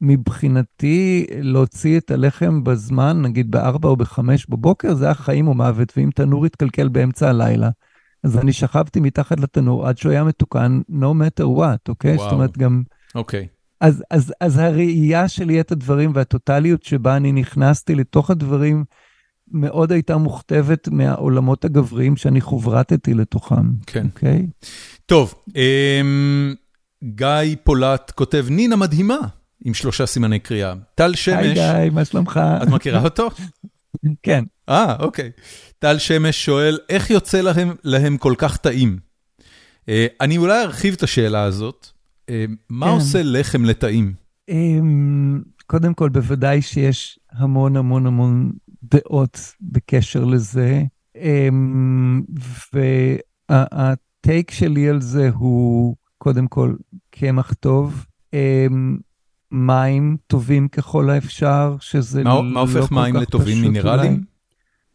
מבחינתי, 0.00 1.26
להוציא 1.30 1.98
את 1.98 2.10
הלחם 2.10 2.64
בזמן, 2.64 3.22
נגיד 3.22 3.50
ב-4 3.50 3.84
או 3.84 3.96
ב-5 3.96 4.18
בבוקר, 4.48 4.94
זה 4.94 5.04
היה 5.04 5.14
חיים 5.14 5.48
או 5.48 5.54
מוות, 5.54 5.92
ואם 5.96 6.10
תנור 6.14 6.46
יתקלקל 6.46 6.88
באמצע 6.88 7.28
הלילה, 7.28 7.70
אז 8.24 8.38
אני 8.38 8.52
שכבתי 8.52 9.00
מתחת 9.00 9.40
לתנור 9.40 9.88
עד 9.88 9.98
שהוא 9.98 10.12
היה 10.12 10.24
מתוקן, 10.24 10.80
no 10.90 11.04
matter 11.04 11.44
what, 11.44 11.88
אוקיי? 11.88 12.14
וואו. 12.14 12.24
זאת 12.24 12.32
אומרת, 12.32 12.58
גם... 12.58 12.82
אוקיי. 13.14 13.46
אז, 13.80 14.04
אז, 14.10 14.34
אז 14.40 14.58
הראייה 14.58 15.28
שלי 15.28 15.60
את 15.60 15.72
הדברים 15.72 16.10
והטוטליות 16.14 16.82
שבה 16.82 17.16
אני 17.16 17.32
נכנסתי 17.32 17.94
לתוך 17.94 18.30
הדברים, 18.30 18.84
מאוד 19.52 19.92
הייתה 19.92 20.16
מוכתבת 20.16 20.88
מהעולמות 20.88 21.64
הגבריים 21.64 22.16
שאני 22.16 22.40
חוברתתי 22.40 23.14
לתוכם. 23.14 23.70
כן. 23.86 24.06
אוקיי? 24.06 24.46
טוב, 25.06 25.34
אמ, 25.56 26.54
גיא 27.04 27.56
פולט 27.64 28.12
כותב, 28.14 28.46
נינה 28.50 28.76
מדהימה. 28.76 29.18
עם 29.64 29.74
שלושה 29.74 30.06
סימני 30.06 30.38
קריאה. 30.38 30.74
טל 30.94 31.14
שמש... 31.14 31.36
היי 31.36 31.54
גיא, 31.54 31.90
מה 31.92 32.04
שלומך? 32.04 32.40
את 32.62 32.68
מכירה 32.68 33.04
אותו? 33.04 33.28
כן. 34.22 34.44
אה, 34.68 34.96
אוקיי. 35.00 35.30
טל 35.78 35.98
שמש 35.98 36.44
שואל, 36.44 36.78
איך 36.88 37.10
יוצא 37.10 37.40
להם, 37.40 37.74
להם 37.84 38.16
כל 38.16 38.34
כך 38.38 38.56
טעים? 38.56 38.98
Uh, 39.80 39.84
אני 40.20 40.38
אולי 40.38 40.62
ארחיב 40.62 40.94
את 40.94 41.02
השאלה 41.02 41.42
הזאת. 41.42 41.86
Uh, 42.20 42.32
מה 42.70 42.86
כן. 42.86 42.92
עושה 42.92 43.20
לחם 43.22 43.64
לטעים? 43.64 44.12
Um, 44.50 44.54
קודם 45.66 45.94
כל, 45.94 46.08
בוודאי 46.08 46.62
שיש 46.62 47.18
המון 47.32 47.76
המון 47.76 48.06
המון 48.06 48.52
דעות 48.82 49.54
בקשר 49.60 50.24
לזה. 50.24 50.82
Um, 51.16 51.20
והטייק 53.50 54.50
שלי 54.50 54.88
על 54.88 55.00
זה 55.00 55.30
הוא, 55.34 55.96
קודם 56.18 56.46
כל, 56.46 56.74
קמח 57.10 57.52
טוב. 57.52 58.06
Um, 58.30 58.36
מים 59.50 60.16
טובים 60.26 60.68
ככל 60.68 61.10
האפשר, 61.10 61.76
שזה 61.80 62.24
מה, 62.24 62.34
לא 62.34 62.42
מה 62.42 62.60
הופך 62.60 62.88
כל 62.88 62.94
מים 62.94 63.16
לטובים 63.16 63.60
מינרלים? 63.60 64.12
אולי. 64.12 64.22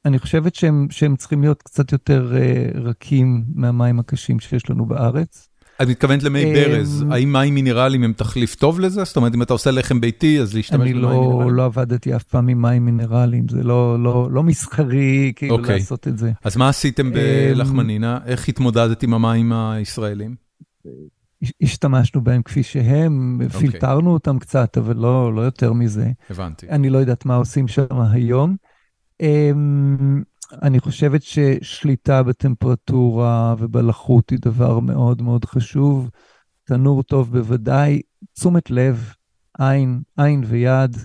אני 0.05 0.19
חושבת 0.19 0.55
שהם, 0.55 0.88
שהם 0.89 1.15
צריכים 1.15 1.41
להיות 1.41 1.61
קצת 1.64 1.91
יותר 1.91 2.34
uh, 2.34 2.77
רכים 2.77 3.43
מהמים 3.55 3.99
הקשים 3.99 4.39
שיש 4.39 4.69
לנו 4.69 4.85
בארץ. 4.85 5.49
את 5.82 5.88
מתכוונת 5.88 6.24
למי 6.24 6.44
um, 6.44 6.56
ברז, 6.56 7.06
האם 7.12 7.34
מים 7.34 7.54
מינרליים 7.54 8.04
הם 8.04 8.14
תחליף 8.14 8.56
טוב 8.56 8.80
לזה? 8.80 9.04
זאת 9.04 9.16
אומרת, 9.16 9.36
אם 9.36 9.41
אתה 9.41 9.54
עושה 9.54 9.72
לחם 9.72 10.02
ביתי, 10.02 10.41
אז 10.41 10.56
להשתמש 10.56 10.80
במים 10.80 10.98
לא, 10.98 11.10
מינרליים? 11.10 11.41
אני 11.41 11.58
לא 11.58 11.66
עבדתי 11.66 12.16
אף 12.16 12.24
פעם 12.24 12.48
עם 12.48 12.62
מים 12.62 12.86
מינרליים, 12.86 13.48
זה 13.49 13.64
לא, 13.64 14.04
לא, 14.04 14.28
לא 14.32 14.44
מסחרי 14.44 15.34
כאילו. 15.36 15.56
אוקיי. 15.56 15.80
לעשות 15.80 16.08
את 16.08 16.18
זה. 16.18 16.32
אז 16.44 16.58
מה 16.58 16.70
עשיתם 16.70 17.12
בלחמנינה? 17.12 18.20
איך 18.26 18.49
התמודדת 18.49 19.04
עם 19.04 19.14
המים 19.14 19.54
הישראלים? 19.54 20.36
השתמשנו 21.62 22.22
בהם 22.22 22.41
כפי 22.41 22.64
שהם. 22.64 23.40
אוקיי. 23.44 23.60
פילטרנו 23.60 24.14
אותם 24.14 24.40
קצת, 24.40 24.78
אבל 24.78 24.95
לא, 24.98 25.36
לא 25.36 25.41
יותר 25.41 25.74
מזה. 25.74 26.12
הבנתי. 26.30 26.70
אני 26.70 26.90
לא 26.90 26.98
יודעת 26.98 27.26
מה 27.26 27.36
עושים 27.36 27.68
שם 27.68 28.02
היום. 28.12 28.56
אני 30.53 30.80
חושבת 30.80 31.22
ששליטה 31.24 32.24
בטמפרטורה 32.24 33.56
ובלחות 33.60 34.30
היא 34.30 34.40
דבר 34.41 34.80
מאוד 34.80 35.22
מאוד 35.22 35.45
חשוב. 35.45 36.10
תנור 36.64 37.03
טוב 37.03 37.32
בוודאי, 37.32 38.02
תשומת 38.34 38.72
לב, 38.72 39.14
עין, 39.60 40.02
עין 40.18 40.44
ויד, 40.48 40.98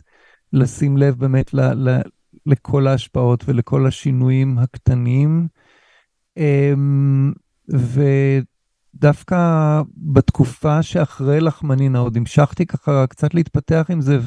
לשים 0.52 0.96
לב 0.96 1.14
באמת 1.18 1.54
ל, 1.54 1.60
ל, 1.60 2.00
לכל 2.46 2.86
ההשפעות 2.86 3.44
ולכל 3.46 3.86
השינויים 3.86 4.58
הקטנים. 4.58 5.48
אמ, 6.36 7.32
ודווקא 8.94 9.82
בתקופה 9.96 10.82
שאחרי 10.82 11.40
לחמנינה 11.40 11.98
עוד 11.98 12.16
המשכתי 12.16 12.66
ככה 12.66 13.06
קצת 13.06 13.34
להתפתח 13.34 13.86
עם 13.88 14.00
זה, 14.00 14.18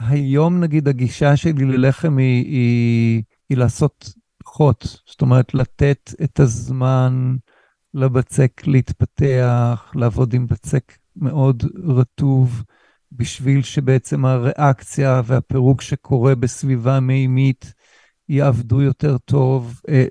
והיום 0.00 0.60
נגיד 0.60 0.88
הגישה 0.88 1.36
שלי 1.36 1.64
ללחם 1.64 2.18
היא, 2.18 2.44
היא, 2.44 3.22
היא 3.48 3.58
לעשות 3.58 4.14
פחות, 4.44 5.02
זאת 5.06 5.20
אומרת 5.20 5.54
לתת 5.54 6.10
את 6.24 6.40
הזמן 6.40 7.36
לבצק 7.94 8.62
להתפתח, 8.66 9.92
לעבוד 9.94 10.34
עם 10.34 10.46
בצק 10.46 10.92
מאוד 11.16 11.62
רטוב, 11.84 12.62
בשביל 13.12 13.62
שבעצם 13.62 14.24
הריאקציה 14.24 15.22
והפירוק 15.24 15.82
שקורה 15.82 16.34
בסביבה 16.34 17.00
מימית 17.00 17.72
יעבדו 18.28 18.82
יותר 18.82 19.18
טוב. 19.18 19.80
אה, 19.88 20.04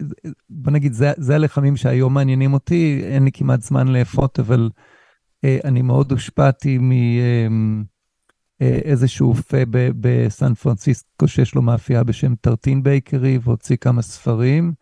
בוא 0.49 0.71
נגיד, 0.71 0.93
זה, 0.93 1.11
זה 1.17 1.35
הלחמים 1.35 1.77
שהיום 1.77 2.13
מעניינים 2.13 2.53
אותי, 2.53 3.01
אין 3.03 3.23
לי 3.23 3.31
כמעט 3.31 3.61
זמן 3.61 3.87
לאפות, 3.87 4.39
אבל 4.39 4.69
אה, 5.43 5.57
אני 5.63 5.81
מאוד 5.81 6.11
הושפעתי 6.11 6.77
מאיזשהו 6.77 7.96
אה, 8.61 8.79
פה 8.93 9.33
בסן 9.99 10.53
פרנסיסקו 10.53 11.27
שיש 11.27 11.55
לו 11.55 11.61
מאפייה 11.61 12.03
בשם 12.03 12.35
טרטין 12.35 12.83
בייקרי, 12.83 13.39
והוציא 13.43 13.75
כמה 13.75 14.01
ספרים. 14.01 14.73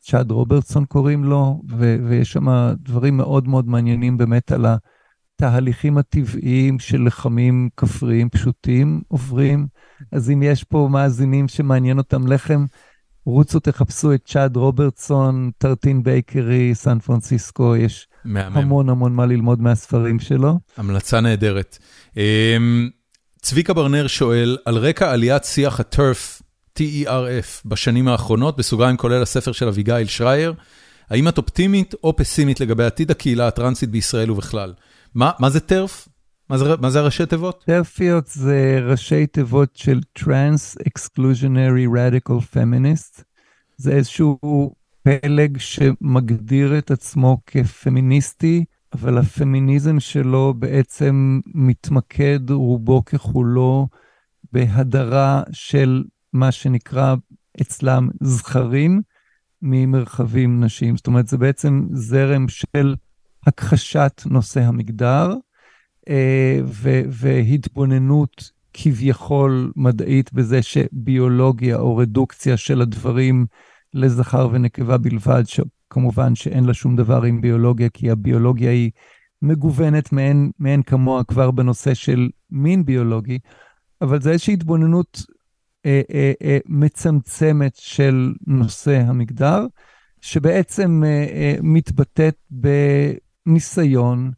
צ'אד 0.00 0.30
רוברטסון 0.30 0.84
קוראים 0.84 1.24
לו, 1.24 1.62
ו- 1.70 1.96
ויש 2.08 2.32
שם 2.32 2.74
דברים 2.82 3.16
מאוד 3.16 3.48
מאוד 3.48 3.68
מעניינים 3.68 4.16
באמת 4.16 4.52
על 4.52 4.66
התהליכים 4.66 5.98
הטבעיים 5.98 6.78
של 6.78 7.02
לחמים 7.06 7.68
כפריים 7.76 8.28
פשוטים 8.28 9.00
עוברים. 9.08 9.66
אז 10.12 10.30
אם 10.30 10.42
יש 10.42 10.64
פה 10.64 10.88
מאזינים 10.92 11.48
שמעניין 11.48 11.98
אותם 11.98 12.26
לחם, 12.26 12.64
רוצו 13.24 13.60
תחפשו 13.60 14.14
את 14.14 14.24
צ'אד 14.24 14.56
רוברטסון, 14.56 15.50
טרטין 15.58 16.02
בייקרי, 16.02 16.74
סן 16.74 16.98
פרנסיסקו, 16.98 17.76
יש 17.76 18.08
מהמם. 18.24 18.56
המון 18.56 18.88
המון 18.88 19.14
מה 19.14 19.26
ללמוד 19.26 19.60
מהספרים 19.60 20.18
שלו. 20.18 20.58
המלצה 20.76 21.20
נהדרת. 21.20 21.78
צביקה 23.48 23.72
ברנר 23.74 24.06
שואל, 24.06 24.56
על 24.64 24.76
רקע 24.76 25.12
עליית 25.12 25.44
שיח 25.44 25.80
הטרף, 25.80 26.42
TERF, 26.78 27.62
בשנים 27.64 28.08
האחרונות, 28.08 28.56
בסוגריים 28.56 28.96
כולל 28.96 29.22
הספר 29.22 29.52
של 29.52 29.68
אביגיל 29.68 30.06
שרייר, 30.06 30.54
האם 31.10 31.28
את 31.28 31.38
אופטימית 31.38 31.94
או 32.04 32.16
פסימית 32.16 32.60
לגבי 32.60 32.84
עתיד 32.84 33.10
הקהילה 33.10 33.48
הטרנסית 33.48 33.90
בישראל 33.90 34.30
ובכלל? 34.30 34.72
מה, 35.14 35.30
מה 35.38 35.50
זה 35.50 35.60
טרף? 35.60 36.08
מה 36.50 36.58
זה, 36.58 36.76
מה 36.80 36.90
זה 36.90 36.98
הראשי 36.98 37.26
תיבות? 37.26 37.64
טרפיות 37.66 38.26
זה 38.26 38.80
ראשי 38.82 39.26
תיבות 39.26 39.76
של 39.76 40.00
Trans 40.18 40.82
Exclusionary 40.88 41.88
Radical 41.94 42.54
Feminist. 42.54 43.22
זה 43.76 43.92
איזשהו 43.92 44.72
פלג 45.02 45.58
שמגדיר 45.58 46.78
את 46.78 46.90
עצמו 46.90 47.38
כפמיניסטי, 47.46 48.64
אבל 48.92 49.18
הפמיניזם 49.18 50.00
שלו 50.00 50.54
בעצם 50.58 51.40
מתמקד 51.54 52.50
רובו 52.50 53.04
ככולו 53.04 53.88
בהדרה 54.52 55.42
של 55.52 56.04
מה 56.32 56.52
שנקרא 56.52 57.14
אצלם 57.60 58.08
זכרים 58.22 59.02
ממרחבים 59.62 60.64
נשיים. 60.64 60.96
זאת 60.96 61.06
אומרת, 61.06 61.26
זה 61.26 61.38
בעצם 61.38 61.86
זרם 61.92 62.48
של 62.48 62.94
הכחשת 63.46 64.22
נושא 64.26 64.60
המגדר, 64.60 65.34
אה, 66.08 66.60
והתבוננות 67.08 68.50
כביכול 68.72 69.72
מדעית 69.76 70.32
בזה 70.32 70.62
שביולוגיה 70.62 71.76
או 71.76 71.96
רדוקציה 71.96 72.56
של 72.56 72.80
הדברים 72.80 73.46
לזכר 73.94 74.48
ונקבה 74.52 74.98
בלבד, 74.98 75.42
שכמובן 75.96 76.34
שאין 76.34 76.64
לה 76.64 76.74
שום 76.74 76.96
דבר 76.96 77.22
עם 77.22 77.40
ביולוגיה, 77.40 77.88
כי 77.88 78.10
הביולוגיה 78.10 78.70
היא 78.70 78.90
מגוונת 79.42 80.12
מאין, 80.12 80.50
מאין 80.58 80.82
כמוה 80.82 81.24
כבר 81.24 81.50
בנושא 81.50 81.94
של 81.94 82.28
מין 82.50 82.84
ביולוגי, 82.84 83.38
אבל 84.00 84.20
זה 84.20 84.30
איזושהי 84.30 84.54
התבוננות 84.54 85.22
אה, 85.86 86.02
אה, 86.14 86.32
אה, 86.42 86.58
מצמצמת 86.66 87.76
של 87.76 88.32
נושא 88.46 89.02
המגדר, 89.06 89.66
שבעצם 90.20 91.02
אה, 91.06 91.26
אה, 91.32 91.56
מתבטאת 91.62 92.36
בניסיון 93.46 94.30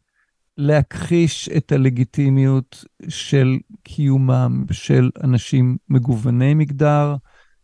להכחיש 0.57 1.49
את 1.57 1.71
הלגיטימיות 1.71 2.85
של 3.09 3.57
קיומם 3.83 4.65
של 4.71 5.09
אנשים 5.23 5.77
מגווני 5.89 6.53
מגדר, 6.53 7.15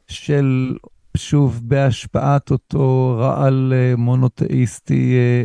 של, 0.08 0.78
שוב, 1.16 1.62
בהשפעת 1.64 2.52
אותו 2.52 3.16
רעל 3.20 3.74
אה, 3.76 3.96
מונותאיסטי 3.98 5.14
אה, 5.16 5.44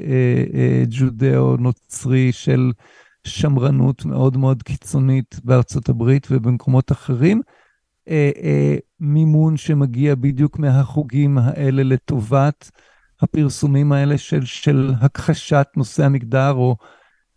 אה, 0.59 0.85
ג'ודאו-נוצרי 0.91 2.33
של 2.33 2.73
שמרנות 3.25 4.05
מאוד 4.05 4.37
מאוד 4.37 4.63
קיצונית 4.63 5.41
בארצות 5.45 5.89
הברית 5.89 6.27
ובמקומות 6.31 6.93
אחרים. 6.93 7.41
מימון 9.01 9.57
שמגיע 9.57 10.15
בדיוק 10.15 10.59
מהחוגים 10.59 11.39
האלה 11.39 11.83
לטובת 11.83 12.71
הפרסומים 13.21 13.93
האלה 13.93 14.19
של, 14.19 14.45
של 14.45 14.93
הכחשת 15.01 15.67
נושא 15.77 16.05
המגדר, 16.05 16.53
או 16.53 16.77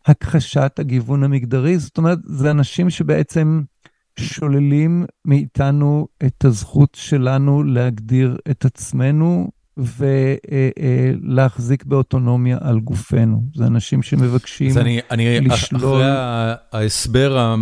הכחשת 0.05 0.79
הגיוון 0.79 1.23
המגדרי, 1.23 1.77
זאת 1.77 1.97
אומרת, 1.97 2.19
זה 2.25 2.51
אנשים 2.51 2.89
שבעצם 2.89 3.61
שוללים 4.19 5.05
מאיתנו 5.25 6.07
את 6.25 6.45
הזכות 6.45 6.89
שלנו 6.95 7.63
להגדיר 7.63 8.37
את 8.51 8.65
עצמנו 8.65 9.49
ולהחזיק 11.27 11.85
באוטונומיה 11.85 12.57
על 12.61 12.79
גופנו. 12.79 13.43
זה 13.55 13.65
אנשים 13.65 14.03
שמבקשים 14.03 14.69
אז 14.69 14.77
אני, 14.77 14.99
אני, 15.11 15.39
לשלול... 15.39 15.81
אחרי 15.81 16.11
ההסבר 16.71 17.55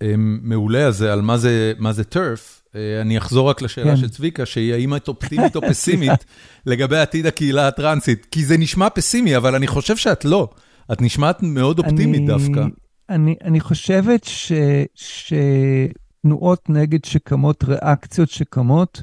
המעולה 0.00 0.86
הזה 0.86 1.12
על 1.12 1.20
מה 1.20 1.38
זה, 1.38 1.72
מה 1.78 1.92
זה 1.92 2.04
טרף, 2.04 2.62
אני 3.02 3.18
אחזור 3.18 3.50
רק 3.50 3.62
לשאלה 3.62 3.90
כן. 3.90 3.96
של 3.96 4.08
צביקה, 4.08 4.46
שהיא 4.46 4.74
האם 4.74 4.96
את 4.96 5.08
אופטימית 5.08 5.56
או 5.56 5.60
פסימית 5.60 6.24
לגבי 6.66 6.98
עתיד 6.98 7.26
הקהילה 7.26 7.68
הטרנסית, 7.68 8.26
כי 8.30 8.44
זה 8.44 8.58
נשמע 8.58 8.90
פסימי, 8.90 9.36
אבל 9.36 9.54
אני 9.54 9.66
חושב 9.66 9.96
שאת 9.96 10.24
לא. 10.24 10.48
את 10.92 11.02
נשמעת 11.02 11.42
מאוד 11.42 11.78
אופטימית 11.78 12.20
אני, 12.20 12.26
דווקא. 12.26 12.66
אני, 13.08 13.36
אני 13.44 13.60
חושבת 13.60 14.24
ש, 14.24 14.52
שתנועות 14.94 16.70
נגד 16.70 17.04
שקמות, 17.04 17.64
ריאקציות 17.64 18.30
שקמות, 18.30 19.02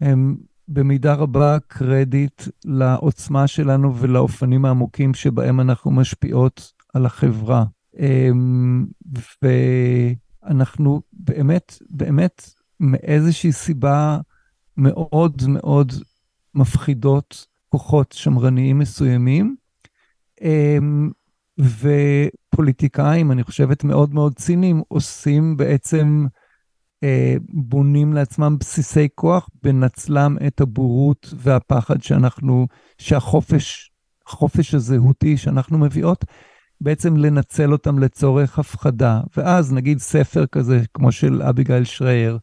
הן 0.00 0.36
במידה 0.68 1.14
רבה 1.14 1.56
קרדיט 1.66 2.42
לעוצמה 2.64 3.46
שלנו 3.46 3.96
ולאופנים 3.96 4.64
העמוקים 4.64 5.14
שבהם 5.14 5.60
אנחנו 5.60 5.90
משפיעות 5.90 6.72
על 6.94 7.06
החברה. 7.06 7.64
אמ, 7.98 8.86
ואנחנו 9.42 11.02
באמת, 11.12 11.78
באמת, 11.90 12.50
מאיזושהי 12.80 13.52
סיבה 13.52 14.18
מאוד 14.76 15.42
מאוד 15.48 15.92
מפחידות 16.54 17.46
כוחות 17.68 18.12
שמרניים 18.12 18.78
מסוימים, 18.78 19.56
אמ, 20.42 21.10
ופוליטיקאים, 22.56 23.32
אני 23.32 23.42
חושבת 23.44 23.84
מאוד 23.84 24.14
מאוד 24.14 24.34
ציניים, 24.34 24.82
עושים 24.88 25.56
בעצם, 25.56 26.26
אה, 27.04 27.34
בונים 27.48 28.12
לעצמם 28.12 28.56
בסיסי 28.60 29.08
כוח 29.14 29.48
בנצלם 29.62 30.36
את 30.46 30.60
הבורות 30.60 31.34
והפחד 31.36 32.02
שאנחנו, 32.02 32.66
שהחופש, 32.98 33.90
החופש 34.26 34.74
הזהותי 34.74 35.36
שאנחנו 35.36 35.78
מביאות, 35.78 36.24
בעצם 36.80 37.16
לנצל 37.16 37.72
אותם 37.72 37.98
לצורך 37.98 38.58
הפחדה. 38.58 39.20
ואז 39.36 39.72
נגיד 39.72 39.98
ספר 39.98 40.46
כזה, 40.46 40.82
כמו 40.94 41.12
של 41.12 41.42
אביגיל 41.42 41.84
שרייר, 41.84 42.38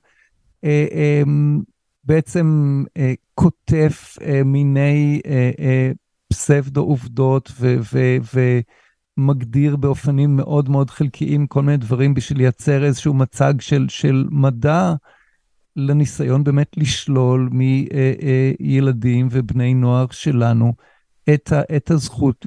אה, 0.64 0.85
אמ, 0.91 1.61
בעצם 2.03 2.84
אה, 2.98 3.14
כותב 3.35 3.90
מיני 4.45 5.22
פסבדו 6.27 6.81
עובדות 6.81 7.52
ומגדיר 9.18 9.76
באופנים 9.76 10.35
מאוד 10.35 10.69
מאוד 10.69 10.90
חלקיים 10.90 11.48
כל 11.48 11.64
מיני 11.64 11.77
דברים 11.77 12.14
בשביל 12.14 12.38
לייצר 12.38 12.85
איזשהו 12.85 13.14
מצג 13.14 13.53
של, 13.60 13.85
של 13.90 14.26
מדע 14.31 14.94
לניסיון 15.76 16.44
באמת 16.44 16.77
לשלול 16.77 17.49
מילדים 17.52 19.27
ובני 19.31 19.73
נוער 19.73 20.06
שלנו 20.11 20.73
את, 21.34 21.52
ה, 21.52 21.61
את 21.76 21.91
הזכות 21.91 22.45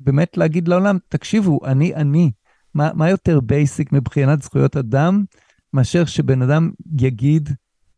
באמת 0.00 0.36
להגיד 0.36 0.68
לעולם, 0.68 0.98
תקשיבו, 1.08 1.60
אני 1.64 1.94
אני. 1.94 2.30
מה, 2.74 2.90
מה 2.94 3.10
יותר 3.10 3.40
basic 3.40 3.92
מבחינת 3.92 4.42
זכויות 4.42 4.76
אדם 4.76 5.24
מאשר 5.72 6.04
שבן 6.04 6.42
אדם 6.42 6.70
יגיד 7.00 7.48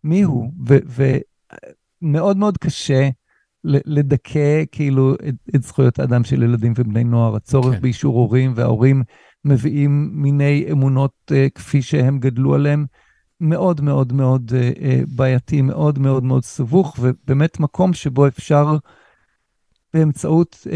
מי 0.05 0.23
הוא? 0.23 0.53
ומאוד 2.03 2.37
מאוד 2.37 2.59
קשה 2.59 3.09
לדכא 3.69 4.63
כאילו 4.73 5.15
את, 5.15 5.35
את 5.55 5.63
זכויות 5.63 5.99
האדם 5.99 6.25
של 6.25 6.43
ילדים 6.43 6.73
ובני 6.77 7.05
נוער, 7.05 7.37
הצורך 7.37 7.75
כן. 7.75 7.81
באישור 7.81 8.15
הורים, 8.17 8.53
וההורים 8.57 9.03
מביאים 9.45 10.11
מיני 10.13 10.67
אמונות 10.71 11.13
אה, 11.31 11.35
כפי 11.55 11.83
שהם 11.83 12.19
גדלו 12.19 12.55
עליהם, 12.55 12.87
מאוד 13.41 13.81
מאוד 13.81 14.13
מאוד 14.13 14.53
בעייתי, 15.09 15.63
מאוד 15.63 15.99
מאוד 15.99 16.25
מאוד 16.25 16.45
סבוך, 16.45 16.97
ובאמת 17.01 17.61
מקום 17.61 17.93
שבו 17.93 18.27
אפשר 18.27 18.77
באמצעות 19.95 20.67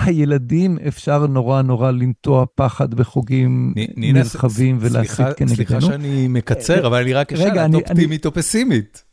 הילדים 0.00 0.78
אפשר 0.88 1.26
נורא 1.26 1.62
נורא 1.62 1.90
לנטוע 1.90 2.44
פחד 2.54 2.94
בחוגים 2.94 3.74
נרחבים 3.96 4.78
ולהסית 4.80 5.26
כנגדנו. 5.36 5.56
סליחה 5.56 5.80
שאני 5.80 6.28
מקצר, 6.28 6.86
אבל 6.86 7.02
אני 7.02 7.12
רק 7.12 7.32
אשאל, 7.32 7.58
את 7.58 7.74
אופטימית 7.74 8.26
או 8.26 8.34
פסימית? 8.34 9.09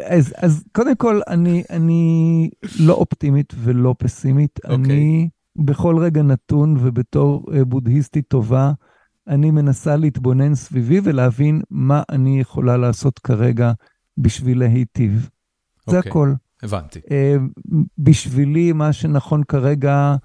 אז, 0.00 0.34
אז 0.36 0.64
קודם 0.72 0.96
כל, 0.96 1.20
אני, 1.28 1.62
אני 1.70 2.50
לא 2.80 2.94
אופטימית 2.94 3.52
ולא 3.56 3.94
פסימית. 3.98 4.58
Okay. 4.64 4.70
אוקיי. 4.70 4.84
אני 4.84 5.28
בכל 5.56 5.98
רגע 5.98 6.22
נתון 6.22 6.76
ובתור 6.80 7.46
בודהיסטית 7.66 8.28
טובה, 8.28 8.72
אני 9.28 9.50
מנסה 9.50 9.96
להתבונן 9.96 10.54
סביבי 10.54 11.00
ולהבין 11.04 11.62
מה 11.70 12.02
אני 12.10 12.40
יכולה 12.40 12.76
לעשות 12.76 13.18
כרגע 13.18 13.72
בשביל 14.18 14.58
להיטיב. 14.58 15.28
Okay. 15.30 15.90
זה 15.90 15.96
אוקיי. 15.96 16.10
הכל. 16.10 16.32
הבנתי. 16.62 17.00
אה, 17.10 17.36
בשבילי, 17.98 18.72
מה 18.72 18.92
שנכון 18.92 19.44
כרגע 19.44 20.16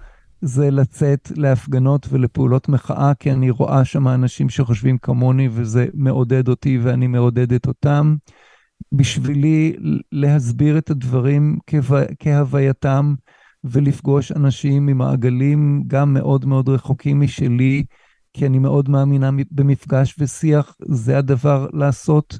זה 0.41 0.71
לצאת 0.71 1.31
להפגנות 1.35 2.07
ולפעולות 2.09 2.69
מחאה, 2.69 3.13
כי 3.19 3.31
אני 3.31 3.49
רואה 3.49 3.85
שם 3.85 4.07
אנשים 4.07 4.49
שחושבים 4.49 4.97
כמוני, 4.97 5.49
וזה 5.51 5.87
מעודד 5.93 6.47
אותי 6.47 6.79
ואני 6.83 7.07
מעודדת 7.07 7.67
אותם. 7.67 8.15
בשבילי 8.91 9.75
להסביר 10.11 10.77
את 10.77 10.89
הדברים 10.89 11.57
כהו... 11.67 11.97
כהווייתם 12.19 13.15
ולפגוש 13.63 14.31
אנשים 14.31 14.85
ממעגלים 14.85 15.83
גם 15.87 16.13
מאוד 16.13 16.45
מאוד 16.45 16.69
רחוקים 16.69 17.21
משלי, 17.21 17.83
כי 18.33 18.45
אני 18.45 18.59
מאוד 18.59 18.89
מאמינה 18.89 19.29
במפגש 19.51 20.15
ושיח, 20.19 20.75
זה 20.81 21.17
הדבר 21.17 21.67
לעשות. 21.73 22.39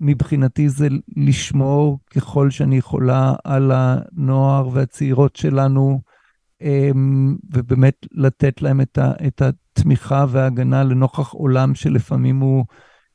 מבחינתי 0.00 0.68
זה 0.68 0.88
לשמור 1.16 1.98
ככל 2.10 2.50
שאני 2.50 2.76
יכולה 2.76 3.34
על 3.44 3.72
הנוער 3.74 4.68
והצעירות 4.68 5.36
שלנו, 5.36 6.00
אמ, 6.60 7.36
ובאמת 7.52 8.06
לתת 8.12 8.62
להם 8.62 8.80
את, 8.80 8.98
ה, 8.98 9.12
את 9.26 9.42
התמיכה 9.42 10.24
וההגנה 10.28 10.84
לנוכח 10.84 11.32
עולם 11.32 11.74
שלפעמים 11.74 12.40
הוא 12.40 12.64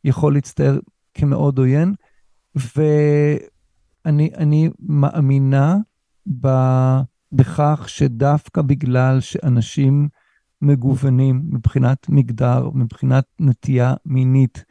יכול 0.03 0.33
להצטער 0.33 0.79
כמאוד 1.13 1.57
עוין. 1.57 1.93
ואני 2.55 4.69
מאמינה 4.79 5.75
ב, 6.41 6.47
בכך 7.31 7.83
שדווקא 7.87 8.61
בגלל 8.61 9.19
שאנשים 9.19 10.07
מגוונים 10.61 11.41
מבחינת 11.49 12.09
מגדר, 12.09 12.69
מבחינת 12.73 13.25
נטייה 13.39 13.93
מינית, 14.05 14.63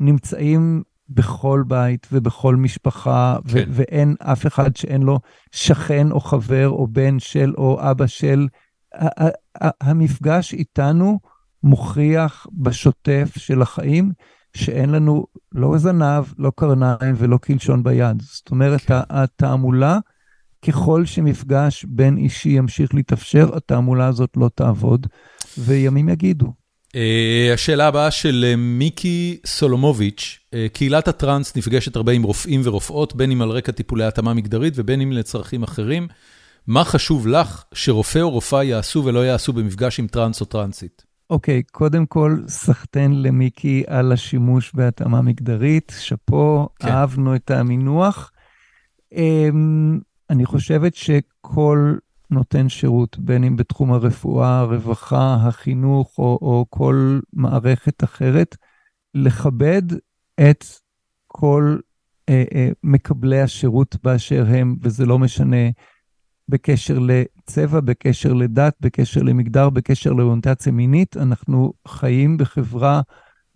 נמצאים 0.00 0.82
בכל 1.08 1.64
בית 1.66 2.06
ובכל 2.12 2.56
משפחה, 2.56 3.36
כן. 3.48 3.64
ואין 3.68 4.14
אף 4.20 4.46
אחד 4.46 4.76
שאין 4.76 5.02
לו 5.02 5.20
שכן 5.52 6.12
או 6.12 6.20
חבר 6.20 6.68
או 6.68 6.86
בן 6.86 7.18
של 7.18 7.54
או 7.56 7.90
אבא 7.90 8.06
של. 8.06 8.48
המפגש 9.80 10.54
איתנו 10.54 11.20
מוכיח 11.62 12.46
בשוטף 12.52 13.32
של 13.36 13.62
החיים 13.62 14.12
שאין 14.56 14.90
לנו 14.90 15.26
לא 15.52 15.78
זנב, 15.78 16.24
לא 16.38 16.52
קרניים 16.56 17.14
ולא 17.16 17.36
קלשון 17.36 17.82
ביד. 17.82 18.22
זאת 18.22 18.50
אומרת, 18.50 18.80
כן. 18.80 18.94
התעמולה, 19.10 19.98
ככל 20.66 21.04
שמפגש 21.06 21.84
בין 21.88 22.16
אישי 22.16 22.48
ימשיך 22.48 22.94
להתאפשר, 22.94 23.56
התעמולה 23.56 24.06
הזאת 24.06 24.30
לא 24.36 24.50
תעבוד, 24.54 25.06
וימים 25.58 26.08
יגידו. 26.08 26.52
Uh, 26.88 27.54
השאלה 27.54 27.86
הבאה 27.86 28.10
של 28.10 28.44
uh, 28.52 28.56
מיקי 28.56 29.38
סולומוביץ', 29.46 30.38
uh, 30.44 30.56
קהילת 30.72 31.08
הטראנס 31.08 31.56
נפגשת 31.56 31.96
הרבה 31.96 32.12
עם 32.12 32.22
רופאים 32.22 32.60
ורופאות, 32.64 33.16
בין 33.16 33.30
אם 33.30 33.42
על 33.42 33.50
רקע 33.50 33.72
טיפולי 33.72 34.04
התאמה 34.04 34.34
מגדרית 34.34 34.74
ובין 34.76 35.00
אם 35.00 35.12
לצרכים 35.12 35.62
אחרים. 35.62 36.08
מה 36.66 36.84
חשוב 36.84 37.26
לך 37.26 37.64
שרופא 37.74 38.18
או 38.18 38.30
רופאה 38.30 38.64
יעשו 38.64 39.04
ולא 39.04 39.26
יעשו 39.26 39.52
במפגש 39.52 39.98
עם 39.98 40.06
טראנס 40.06 40.40
או 40.40 40.46
טראנסית? 40.46 41.11
אוקיי, 41.32 41.62
okay, 41.66 41.70
קודם 41.70 42.06
כל, 42.06 42.38
סחטיין 42.48 43.22
למיקי 43.22 43.84
על 43.86 44.12
השימוש 44.12 44.74
בהתאמה 44.74 45.22
מגדרית. 45.22 45.92
שאפו, 45.98 46.68
כן. 46.78 46.88
אהבנו 46.88 47.34
את 47.36 47.50
המינוח. 47.50 48.32
Um, 49.14 49.16
אני 50.30 50.46
חושבת 50.46 50.94
שכל 50.94 51.96
נותן 52.30 52.68
שירות, 52.68 53.18
בין 53.18 53.44
אם 53.44 53.56
בתחום 53.56 53.92
הרפואה, 53.92 54.58
הרווחה, 54.58 55.34
החינוך 55.34 56.18
או, 56.18 56.38
או 56.42 56.66
כל 56.70 57.20
מערכת 57.32 58.04
אחרת, 58.04 58.56
לכבד 59.14 59.82
את 60.40 60.64
כל 61.26 61.76
אה, 62.28 62.44
אה, 62.54 62.68
מקבלי 62.82 63.40
השירות 63.40 63.96
באשר 64.02 64.44
הם, 64.48 64.76
וזה 64.82 65.06
לא 65.06 65.18
משנה 65.18 65.70
בקשר 66.48 66.98
לצבע, 67.48 67.80
בקשר 67.80 68.32
לדת, 68.32 68.74
בקשר 68.80 69.22
למגדר, 69.22 69.70
בקשר 69.70 70.12
לאוריינטציה 70.12 70.72
מינית. 70.72 71.16
אנחנו 71.16 71.72
חיים 71.88 72.36
בחברה 72.36 73.00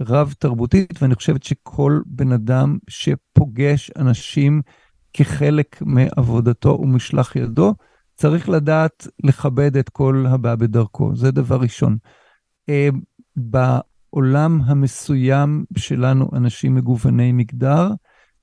רב-תרבותית, 0.01 1.03
ואני 1.03 1.15
חושבת 1.15 1.43
שכל 1.43 2.01
בן 2.07 2.33
אדם 2.33 2.79
שפוגש 2.89 3.91
אנשים 3.97 4.63
כחלק 5.13 5.83
מעבודתו 5.83 6.79
ומשלח 6.83 7.37
ידו, 7.37 7.75
צריך 8.15 8.49
לדעת 8.49 9.07
לכבד 9.25 9.77
את 9.77 9.89
כל 9.89 10.25
הבא 10.29 10.55
בדרכו, 10.55 11.17
זה 11.17 11.31
דבר 11.31 11.61
ראשון. 11.61 11.97
אה, 12.69 12.89
בעולם 13.37 14.61
המסוים 14.67 15.65
שלנו, 15.77 16.31
אנשים 16.33 16.75
מגווני 16.75 17.33
מגדר, 17.33 17.89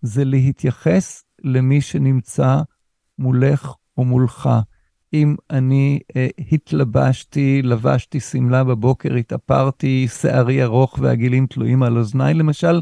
זה 0.02 0.26
להתייחס 0.26 1.24
למי 1.44 1.82
שנמצא 1.82 2.62
מולך 3.20 3.74
או 3.98 4.06
מולך. 4.06 4.50
אם 5.14 5.36
אני 5.52 6.00
אה, 6.16 6.28
התלבשתי, 6.52 7.62
לבשתי 7.62 8.20
שמלה 8.20 8.64
בבוקר, 8.64 9.14
התאפרתי, 9.14 10.08
שערי 10.22 10.64
ארוך 10.64 11.00
והגילים 11.02 11.48
תלויים 11.48 11.84
על 11.84 11.98
אוזניי 11.98 12.34
למשל, 12.34 12.82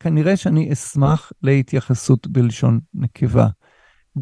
כנראה 0.00 0.36
שאני 0.36 0.72
אשמח 0.72 1.32
להתייחסות 1.42 2.26
בלשון 2.26 2.80
נקבה. 2.94 3.46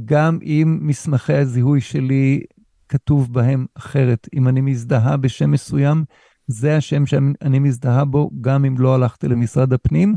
גם 0.04 0.38
אם 0.42 0.78
מסמכי 0.82 1.34
הזיהוי 1.34 1.80
שלי 1.80 2.40
כתוב 2.88 3.32
בהם 3.32 3.66
אחרת. 3.74 4.28
אם 4.34 4.48
אני 4.48 4.60
מזדהה 4.60 5.16
בשם 5.16 5.50
מסוים, 5.50 6.04
זה 6.46 6.76
השם 6.76 7.06
שאני 7.06 7.58
מזדהה 7.58 8.04
בו, 8.04 8.30
גם 8.40 8.64
אם 8.64 8.78
לא 8.78 8.94
הלכתי 8.94 9.28
למשרד 9.28 9.72
הפנים, 9.72 10.14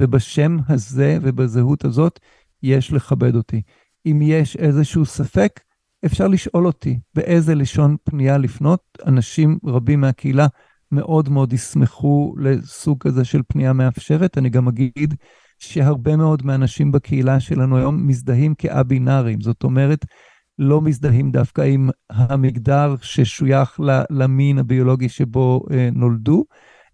ובשם 0.00 0.56
הזה 0.68 1.18
ובזהות 1.22 1.84
הזאת 1.84 2.20
יש 2.62 2.92
לכבד 2.92 3.34
אותי. 3.34 3.62
אם 4.06 4.20
יש 4.22 4.56
איזשהו 4.56 5.04
ספק, 5.04 5.60
אפשר 6.06 6.28
לשאול 6.28 6.66
אותי 6.66 6.98
באיזה 7.14 7.54
לשון 7.54 7.96
פנייה 8.04 8.38
לפנות. 8.38 8.80
אנשים 9.06 9.58
רבים 9.64 10.00
מהקהילה 10.00 10.46
מאוד 10.92 11.28
מאוד 11.28 11.52
ישמחו 11.52 12.34
לסוג 12.38 12.98
כזה 13.00 13.24
של 13.24 13.42
פנייה 13.48 13.72
מאפשרת. 13.72 14.38
אני 14.38 14.48
גם 14.48 14.68
אגיד 14.68 15.14
שהרבה 15.58 16.16
מאוד 16.16 16.46
מהאנשים 16.46 16.92
בקהילה 16.92 17.40
שלנו 17.40 17.76
היום 17.76 18.06
מזדהים 18.06 18.54
כאבינארים, 18.54 19.40
זאת 19.40 19.64
אומרת, 19.64 20.04
לא 20.58 20.80
מזדהים 20.80 21.30
דווקא 21.30 21.62
עם 21.62 21.90
המגדר 22.10 22.94
ששוייך 23.02 23.80
למין 24.10 24.58
הביולוגי 24.58 25.08
שבו 25.08 25.62
אה, 25.70 25.88
נולדו, 25.92 26.44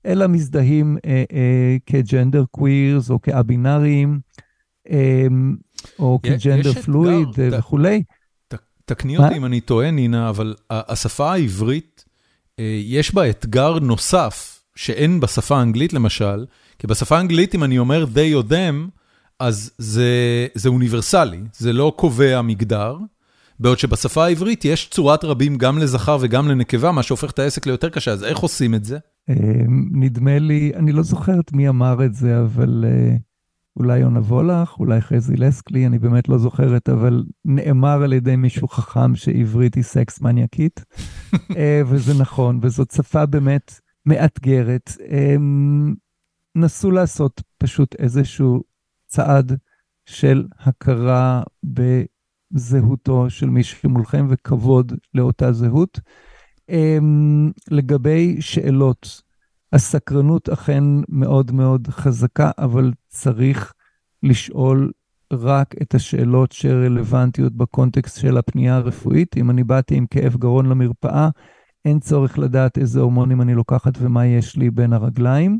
אלא 0.07 0.27
מזדהים 0.27 0.97
אה, 1.05 1.25
אה, 1.33 1.77
כג'נדר 1.87 2.45
קווירס 2.51 3.11
או 3.11 3.21
כאבינארים, 3.21 4.21
אה, 4.91 5.27
או 5.99 6.19
כג'נדר 6.23 6.73
פלואיד 6.73 7.29
אה, 7.39 7.59
וכולי. 7.59 8.03
תקני 8.94 9.16
אותי 9.16 9.36
אם 9.36 9.44
אני 9.44 9.60
טועה, 9.60 9.90
נינה, 9.90 10.28
אבל 10.28 10.55
השפה 10.70 11.32
העברית, 11.32 12.05
אה, 12.59 12.81
יש 12.85 13.14
בה 13.14 13.31
אתגר 13.31 13.78
נוסף, 13.78 14.62
שאין 14.77 15.20
בשפה 15.20 15.59
האנגלית 15.59 15.93
למשל, 15.93 16.47
כי 16.78 16.86
בשפה 16.86 17.16
האנגלית, 17.16 17.55
אם 17.55 17.64
אני 17.64 17.78
אומר 17.78 18.05
they 18.14 18.35
או 18.35 18.40
them, 18.40 18.90
אז 19.39 19.70
זה, 19.78 20.47
זה 20.55 20.69
אוניברסלי, 20.69 21.40
זה 21.52 21.73
לא 21.73 21.93
קובע 21.97 22.43
מגדר, 22.43 22.97
בעוד 23.60 23.78
שבשפה 23.78 24.24
העברית 24.24 24.64
יש 24.64 24.89
צורת 24.90 25.24
רבים 25.24 25.59
גם 25.59 25.78
לזכר 25.78 26.19
וגם 26.20 26.48
לנקבה, 26.48 26.93
מה 26.93 27.02
שהופך 27.02 27.31
את 27.31 27.39
העסק 27.39 27.66
ליותר 27.66 27.89
קשה, 27.89 28.10
אז 28.10 28.24
איך 28.24 28.39
עושים 28.39 28.74
את 28.74 28.85
זה? 28.85 28.98
אמ, 29.28 29.35
נדמה 29.93 30.39
לי, 30.39 30.73
אני 30.77 30.93
לא 30.93 31.02
זוכרת 31.02 31.52
מי 31.52 31.69
אמר 31.69 32.05
את 32.05 32.14
זה, 32.14 32.40
אבל 32.40 32.85
אה, 32.86 33.16
אולי 33.77 33.99
יונה 33.99 34.20
וולך, 34.20 34.78
אולי 34.78 35.01
חזי 35.01 35.36
לסקלי, 35.36 35.86
אני 35.86 35.99
באמת 35.99 36.28
לא 36.28 36.39
זוכרת, 36.39 36.89
אבל 36.89 37.24
נאמר 37.44 38.03
על 38.03 38.12
ידי 38.12 38.36
מישהו 38.36 38.69
חכם 38.69 39.15
שעברית 39.15 39.74
היא 39.74 39.85
סקס 39.85 40.20
מניאקית, 40.20 40.85
אה, 41.57 41.82
וזה 41.86 42.12
נכון, 42.20 42.59
וזאת 42.62 42.90
שפה 42.90 43.27
באמת 43.27 43.81
מאתגרת. 44.07 44.90
אמ, 45.09 45.94
נסו 46.55 46.90
לעשות 46.90 47.43
פשוט 47.59 47.94
איזשהו 47.99 48.62
צעד 49.07 49.59
של 50.07 50.47
הכרה 50.59 51.43
בזהותו 51.65 53.31
של 53.31 53.51
מי 53.51 53.62
שמולכם 53.62 54.27
וכבוד 54.31 54.93
לאותה 55.15 55.53
זהות. 55.53 56.01
אמ, 56.69 57.51
לגבי 57.70 58.36
שאלות, 58.40 59.22
הסקרנות 59.73 60.49
אכן 60.49 60.85
מאוד 61.09 61.53
מאוד 61.53 61.89
חזקה, 61.89 62.51
אבל 62.59 62.93
צריך 63.09 63.73
לשאול 64.23 64.90
רק 65.32 65.74
את 65.82 65.94
השאלות 65.94 66.53
שרלוונטיות 66.53 67.53
בקונטקסט 67.53 68.20
של 68.20 68.36
הפנייה 68.36 68.77
הרפואית. 68.77 69.36
אם 69.36 69.51
אני 69.51 69.65
באתי 69.65 69.94
עם 69.94 70.07
כאב 70.07 70.36
גרון 70.36 70.66
למרפאה, 70.66 71.28
אין 71.85 72.01
צורך 72.01 72.39
לדעת 72.39 72.78
איזה 72.78 73.01
הורמונים 73.01 73.43
אני 73.43 73.55
לוקחת 73.55 73.93
ומה 73.99 74.27
יש 74.27 74.57
לי 74.57 74.70
בין 74.70 74.93
הרגליים. 74.93 75.59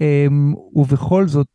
אמ, 0.00 0.54
ובכל 0.72 1.28
זאת, 1.28 1.46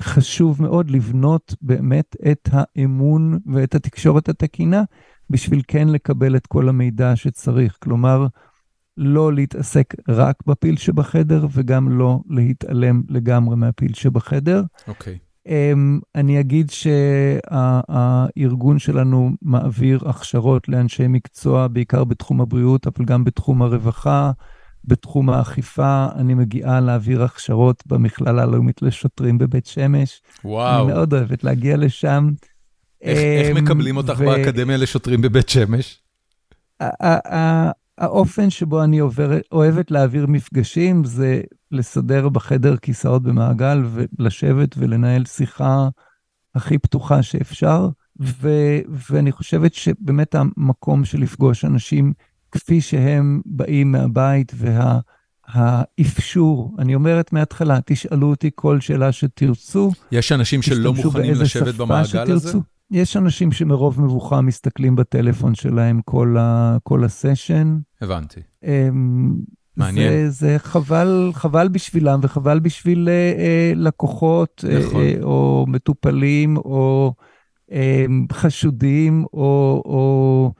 חשוב 0.00 0.62
מאוד 0.62 0.90
לבנות 0.90 1.54
באמת 1.62 2.16
את 2.30 2.48
האמון 2.52 3.38
ואת 3.46 3.74
התקשורת 3.74 4.28
התקינה 4.28 4.82
בשביל 5.30 5.62
כן 5.68 5.88
לקבל 5.88 6.36
את 6.36 6.46
כל 6.46 6.68
המידע 6.68 7.16
שצריך. 7.16 7.76
כלומר, 7.82 8.26
לא 8.98 9.32
להתעסק 9.32 9.94
רק 10.08 10.36
בפיל 10.46 10.76
שבחדר 10.76 11.46
וגם 11.52 11.98
לא 11.98 12.20
להתעלם 12.30 13.02
לגמרי 13.08 13.56
מהפיל 13.56 13.94
שבחדר. 13.94 14.62
אוקיי. 14.88 15.14
Okay. 15.14 15.28
אמ, 15.48 16.00
אני 16.14 16.40
אגיד 16.40 16.70
שהארגון 17.50 18.78
שלנו 18.78 19.30
מעביר 19.42 20.08
הכשרות 20.08 20.68
לאנשי 20.68 21.08
מקצוע, 21.08 21.68
בעיקר 21.68 22.04
בתחום 22.04 22.40
הבריאות, 22.40 22.86
אבל 22.86 23.04
גם 23.04 23.24
בתחום 23.24 23.62
הרווחה, 23.62 24.30
בתחום 24.84 25.30
האכיפה. 25.30 26.06
אני 26.16 26.34
מגיעה 26.34 26.80
להעביר 26.80 27.22
הכשרות 27.22 27.82
במכללה 27.86 28.42
הלאומית 28.42 28.82
לשוטרים 28.82 29.38
בבית 29.38 29.66
שמש. 29.66 30.20
וואו. 30.44 30.84
אני 30.84 30.92
מאוד 30.92 31.14
אוהבת 31.14 31.44
להגיע 31.44 31.76
לשם. 31.76 32.30
איך, 33.02 33.18
איך 33.18 33.56
אמ, 33.56 33.64
מקבלים 33.64 33.96
אותך 33.96 34.14
ו... 34.18 34.26
באקדמיה 34.26 34.76
לשוטרים 34.76 35.22
בבית 35.22 35.48
שמש? 35.48 36.02
האופן 37.98 38.50
שבו 38.50 38.84
אני 38.84 38.98
עובר, 38.98 39.38
אוהבת 39.52 39.90
להעביר 39.90 40.26
מפגשים 40.26 41.04
זה 41.04 41.40
לסדר 41.70 42.28
בחדר 42.28 42.76
כיסאות 42.76 43.22
במעגל 43.22 43.82
ולשבת 43.84 44.74
ולנהל 44.78 45.24
שיחה 45.24 45.88
הכי 46.54 46.78
פתוחה 46.78 47.22
שאפשר. 47.22 47.88
ו, 48.20 48.48
ואני 49.10 49.32
חושבת 49.32 49.74
שבאמת 49.74 50.34
המקום 50.34 51.04
של 51.04 51.20
לפגוש 51.20 51.64
אנשים 51.64 52.12
כפי 52.52 52.80
שהם 52.80 53.40
באים 53.46 53.92
מהבית 53.92 54.52
והאפשור, 55.54 56.76
אני 56.78 56.94
אומרת 56.94 57.32
מההתחלה, 57.32 57.78
תשאלו 57.86 58.30
אותי 58.30 58.50
כל 58.54 58.80
שאלה 58.80 59.12
שתרצו. 59.12 59.90
יש 60.12 60.32
אנשים 60.32 60.62
שלא 60.62 60.94
מוכנים 60.94 61.34
לשבת 61.34 61.74
במעגל 61.74 62.04
שתרצו. 62.04 62.34
הזה? 62.34 62.58
יש 62.90 63.16
אנשים 63.16 63.52
שמרוב 63.52 64.00
מבוכה 64.00 64.40
מסתכלים 64.40 64.96
בטלפון 64.96 65.54
שלהם 65.54 66.00
כל, 66.04 66.36
ה, 66.38 66.76
כל 66.82 67.04
הסשן. 67.04 67.78
הבנתי. 68.02 68.40
אמ, 68.64 69.34
מעניין. 69.76 70.12
זה, 70.12 70.30
זה 70.30 70.58
חבל, 70.58 71.30
חבל 71.34 71.68
בשבילם 71.68 72.20
וחבל 72.22 72.58
בשביל 72.58 73.08
אה, 73.08 73.12
אה, 73.38 73.72
לקוחות, 73.76 74.64
אה, 74.68 74.78
נכון. 74.78 75.02
אה, 75.02 75.14
או 75.22 75.64
מטופלים, 75.68 76.56
או 76.56 77.14
אה, 77.72 78.04
חשודים, 78.32 79.24
או, 79.32 79.82
או 79.84 80.52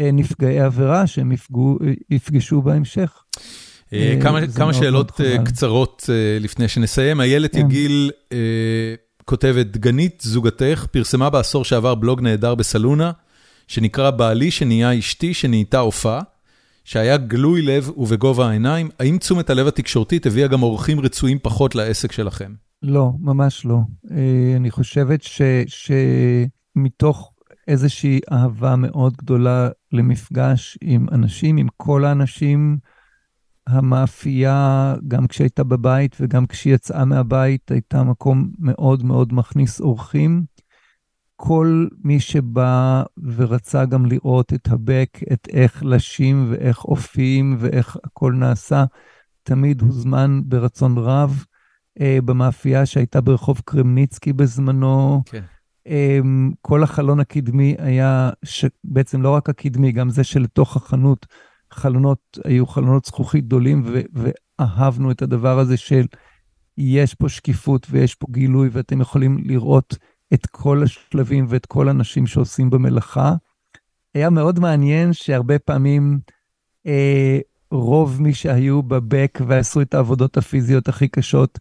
אה, 0.00 0.10
נפגעי 0.12 0.60
עבירה 0.60 1.06
שהם 1.06 1.32
יפגעו, 1.32 1.78
יפגשו 2.10 2.62
בהמשך. 2.62 3.22
אה, 3.92 4.18
כמה, 4.22 4.40
כמה 4.56 4.74
שאלות 4.74 5.20
קצרות 5.44 6.10
לפני 6.40 6.68
שנסיים. 6.68 7.20
איילת 7.20 7.52
כן. 7.52 7.58
יגיל 7.58 8.10
כותבת, 9.30 9.66
דגנית 9.66 10.20
זוגתך 10.24 10.86
פרסמה 10.90 11.30
בעשור 11.30 11.64
שעבר 11.64 11.94
בלוג 11.94 12.20
נהדר 12.20 12.54
בסלונה, 12.54 13.12
שנקרא 13.68 14.10
בעלי 14.10 14.50
שנהיה 14.50 14.98
אשתי 14.98 15.34
שנהייתה 15.34 15.78
הופעה. 15.78 16.20
שהיה 16.84 17.16
גלוי 17.16 17.62
לב 17.62 17.90
ובגובה 17.96 18.48
העיניים, 18.48 18.88
האם 19.00 19.18
תשומת 19.18 19.50
הלב 19.50 19.66
התקשורתית 19.66 20.26
הביאה 20.26 20.48
גם 20.48 20.62
אורחים 20.62 21.00
רצויים 21.00 21.38
פחות 21.42 21.74
לעסק 21.74 22.12
שלכם? 22.12 22.52
לא, 22.82 23.10
ממש 23.20 23.64
לא. 23.64 23.78
אה, 24.10 24.56
אני 24.56 24.70
חושבת 24.70 25.22
ש, 25.22 25.42
שמתוך 25.66 27.32
איזושהי 27.68 28.20
אהבה 28.32 28.76
מאוד 28.76 29.16
גדולה 29.16 29.68
למפגש 29.92 30.78
עם 30.82 31.06
אנשים, 31.12 31.56
עם 31.56 31.66
כל 31.76 32.04
האנשים, 32.04 32.78
המאפייה, 33.70 34.94
גם 35.08 35.26
כשהייתה 35.26 35.64
בבית 35.64 36.16
וגם 36.20 36.46
כשהיא 36.46 36.74
יצאה 36.74 37.04
מהבית, 37.04 37.70
הייתה 37.70 38.02
מקום 38.02 38.50
מאוד 38.58 39.04
מאוד 39.04 39.32
מכניס 39.32 39.80
אורחים. 39.80 40.44
כל 41.36 41.86
מי 42.04 42.20
שבא 42.20 43.02
ורצה 43.36 43.84
גם 43.84 44.06
לראות 44.06 44.52
את 44.52 44.68
הבק, 44.68 45.18
את 45.32 45.48
איך 45.52 45.82
לשים 45.84 46.46
ואיך 46.50 46.84
אופים 46.84 47.56
ואיך 47.58 47.96
הכל 48.04 48.32
נעשה, 48.32 48.84
תמיד 49.42 49.80
הוזמן 49.80 50.40
ברצון 50.44 50.98
רב. 50.98 51.44
אה, 52.00 52.18
במאפייה 52.24 52.86
שהייתה 52.86 53.20
ברחוב 53.20 53.60
קרמניצקי 53.64 54.32
בזמנו. 54.32 55.22
כן. 55.26 55.42
אה, 55.86 56.18
כל 56.60 56.82
החלון 56.82 57.20
הקדמי 57.20 57.74
היה, 57.78 58.30
ש... 58.44 58.64
בעצם 58.84 59.22
לא 59.22 59.30
רק 59.30 59.48
הקדמי, 59.48 59.92
גם 59.92 60.10
זה 60.10 60.24
שלתוך 60.24 60.76
החנות, 60.76 61.26
חלונות, 61.72 62.38
היו 62.44 62.66
חלונות 62.66 63.04
זכוכית 63.04 63.44
גדולים, 63.44 63.82
ו... 63.86 64.00
ואהבנו 64.12 65.10
את 65.10 65.22
הדבר 65.22 65.58
הזה 65.58 65.76
של 65.76 66.06
יש 66.78 67.14
פה 67.14 67.28
שקיפות 67.28 67.86
ויש 67.90 68.14
פה 68.14 68.26
גילוי, 68.30 68.68
ואתם 68.72 69.00
יכולים 69.00 69.38
לראות 69.44 69.96
את 70.34 70.46
כל 70.46 70.82
השלבים 70.82 71.46
ואת 71.48 71.66
כל 71.66 71.88
האנשים 71.88 72.26
שעושים 72.26 72.70
במלאכה. 72.70 73.34
היה 74.14 74.30
מאוד 74.30 74.58
מעניין 74.58 75.12
שהרבה 75.12 75.58
פעמים 75.58 76.18
אה, 76.86 77.38
רוב 77.70 78.22
מי 78.22 78.34
שהיו 78.34 78.82
בבק 78.82 79.38
ועשו 79.46 79.80
את 79.80 79.94
העבודות 79.94 80.36
הפיזיות 80.36 80.88
הכי 80.88 81.08
קשות, 81.08 81.58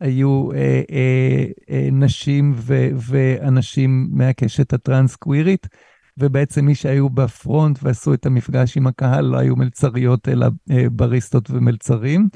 היו 0.00 0.52
אה, 0.52 0.82
אה, 0.90 1.44
אה, 1.70 1.88
נשים 1.92 2.52
ו, 2.56 2.88
ואנשים 2.96 4.08
מהקשת 4.12 4.72
הטרנס-קווירית, 4.72 5.68
ובעצם 6.18 6.64
מי 6.64 6.74
שהיו 6.74 7.10
בפרונט 7.10 7.78
ועשו 7.82 8.14
את 8.14 8.26
המפגש 8.26 8.76
עם 8.76 8.86
הקהל 8.86 9.24
לא 9.24 9.38
היו 9.38 9.56
מלצריות, 9.56 10.28
אלא 10.28 10.46
אה, 10.70 10.90
בריסטות 10.90 11.50
ומלצרים. 11.50 12.28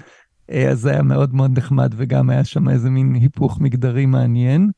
אה, 0.50 0.70
אז 0.70 0.80
זה 0.80 0.90
היה 0.90 1.02
מאוד 1.02 1.34
מאוד 1.34 1.58
נחמד, 1.58 1.94
וגם 1.96 2.30
היה 2.30 2.44
שם 2.44 2.68
איזה 2.68 2.90
מין 2.90 3.14
היפוך 3.14 3.60
מגדרי 3.60 4.06
מעניין. 4.06 4.70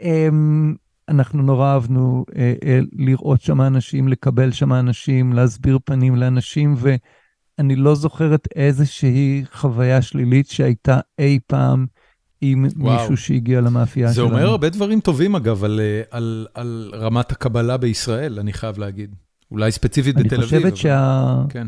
אמ, 0.00 0.74
אנחנו 1.08 1.42
נורא 1.42 1.72
אהבנו 1.72 2.24
אה, 2.36 2.54
אה, 2.64 2.80
לראות 2.92 3.40
שם 3.40 3.60
אנשים, 3.60 4.08
לקבל 4.08 4.52
שם 4.52 4.72
אנשים, 4.72 5.32
להסביר 5.32 5.78
פנים 5.84 6.16
לאנשים, 6.16 6.74
ואני 6.76 7.76
לא 7.76 7.94
זוכרת 7.94 8.48
איזושהי 8.56 9.44
חוויה 9.52 10.02
שלילית 10.02 10.48
שהייתה 10.48 11.00
אי 11.18 11.38
פעם 11.46 11.86
עם 12.42 12.66
וואו. 12.76 13.00
מישהו 13.00 13.16
שהגיע 13.16 13.60
למאפייה 13.60 14.12
שלנו. 14.12 14.28
זה 14.28 14.34
אומר 14.34 14.46
הרבה 14.46 14.68
דברים 14.68 15.00
טובים, 15.00 15.36
אגב, 15.36 15.64
על, 15.64 15.80
אה, 15.80 16.02
על, 16.10 16.46
על 16.54 16.90
רמת 16.94 17.32
הקבלה 17.32 17.76
בישראל, 17.76 18.38
אני 18.38 18.52
חייב 18.52 18.78
להגיד. 18.78 19.14
אולי 19.50 19.72
ספציפית 19.72 20.16
בתל 20.16 20.34
אביב. 20.34 20.44
חושבת 20.44 20.76
שה... 20.76 21.34
כן. 21.48 21.66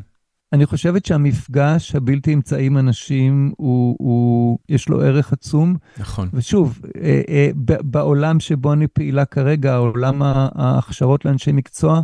אני 0.52 0.66
חושבת 0.66 1.06
שהמפגש 1.06 1.94
הבלתי 1.94 2.34
אמצעי 2.34 2.66
עם 2.66 2.78
אנשים, 2.78 3.52
הוא, 3.56 3.96
הוא, 3.98 4.58
יש 4.68 4.88
לו 4.88 5.00
ערך 5.00 5.32
עצום. 5.32 5.76
נכון. 5.98 6.28
ושוב, 6.32 6.80
אה, 7.02 7.22
אה, 7.28 7.50
בעולם 7.82 8.40
שבו 8.40 8.72
אני 8.72 8.86
פעילה 8.86 9.24
כרגע, 9.24 9.76
עולם 9.76 10.22
ההכשרות 10.22 11.24
לאנשי 11.24 11.52
מקצוע, 11.52 12.00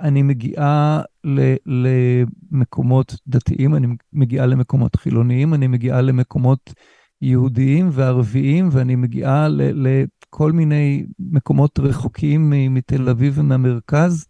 אני 0.00 0.22
מגיעה 0.22 1.02
ל, 1.24 1.54
למקומות 1.66 3.16
דתיים, 3.26 3.74
אני 3.74 3.86
מגיעה 4.12 4.46
למקומות 4.46 4.96
חילוניים, 4.96 5.54
אני 5.54 5.66
מגיעה 5.66 6.00
למקומות 6.00 6.74
יהודיים 7.22 7.90
וערביים, 7.92 8.68
ואני 8.72 8.96
מגיעה 8.96 9.48
לכל 9.50 10.52
מיני 10.52 11.06
מקומות 11.18 11.78
רחוקים 11.78 12.52
מתל 12.74 13.08
אביב 13.08 13.34
ומהמרכז, 13.36 14.26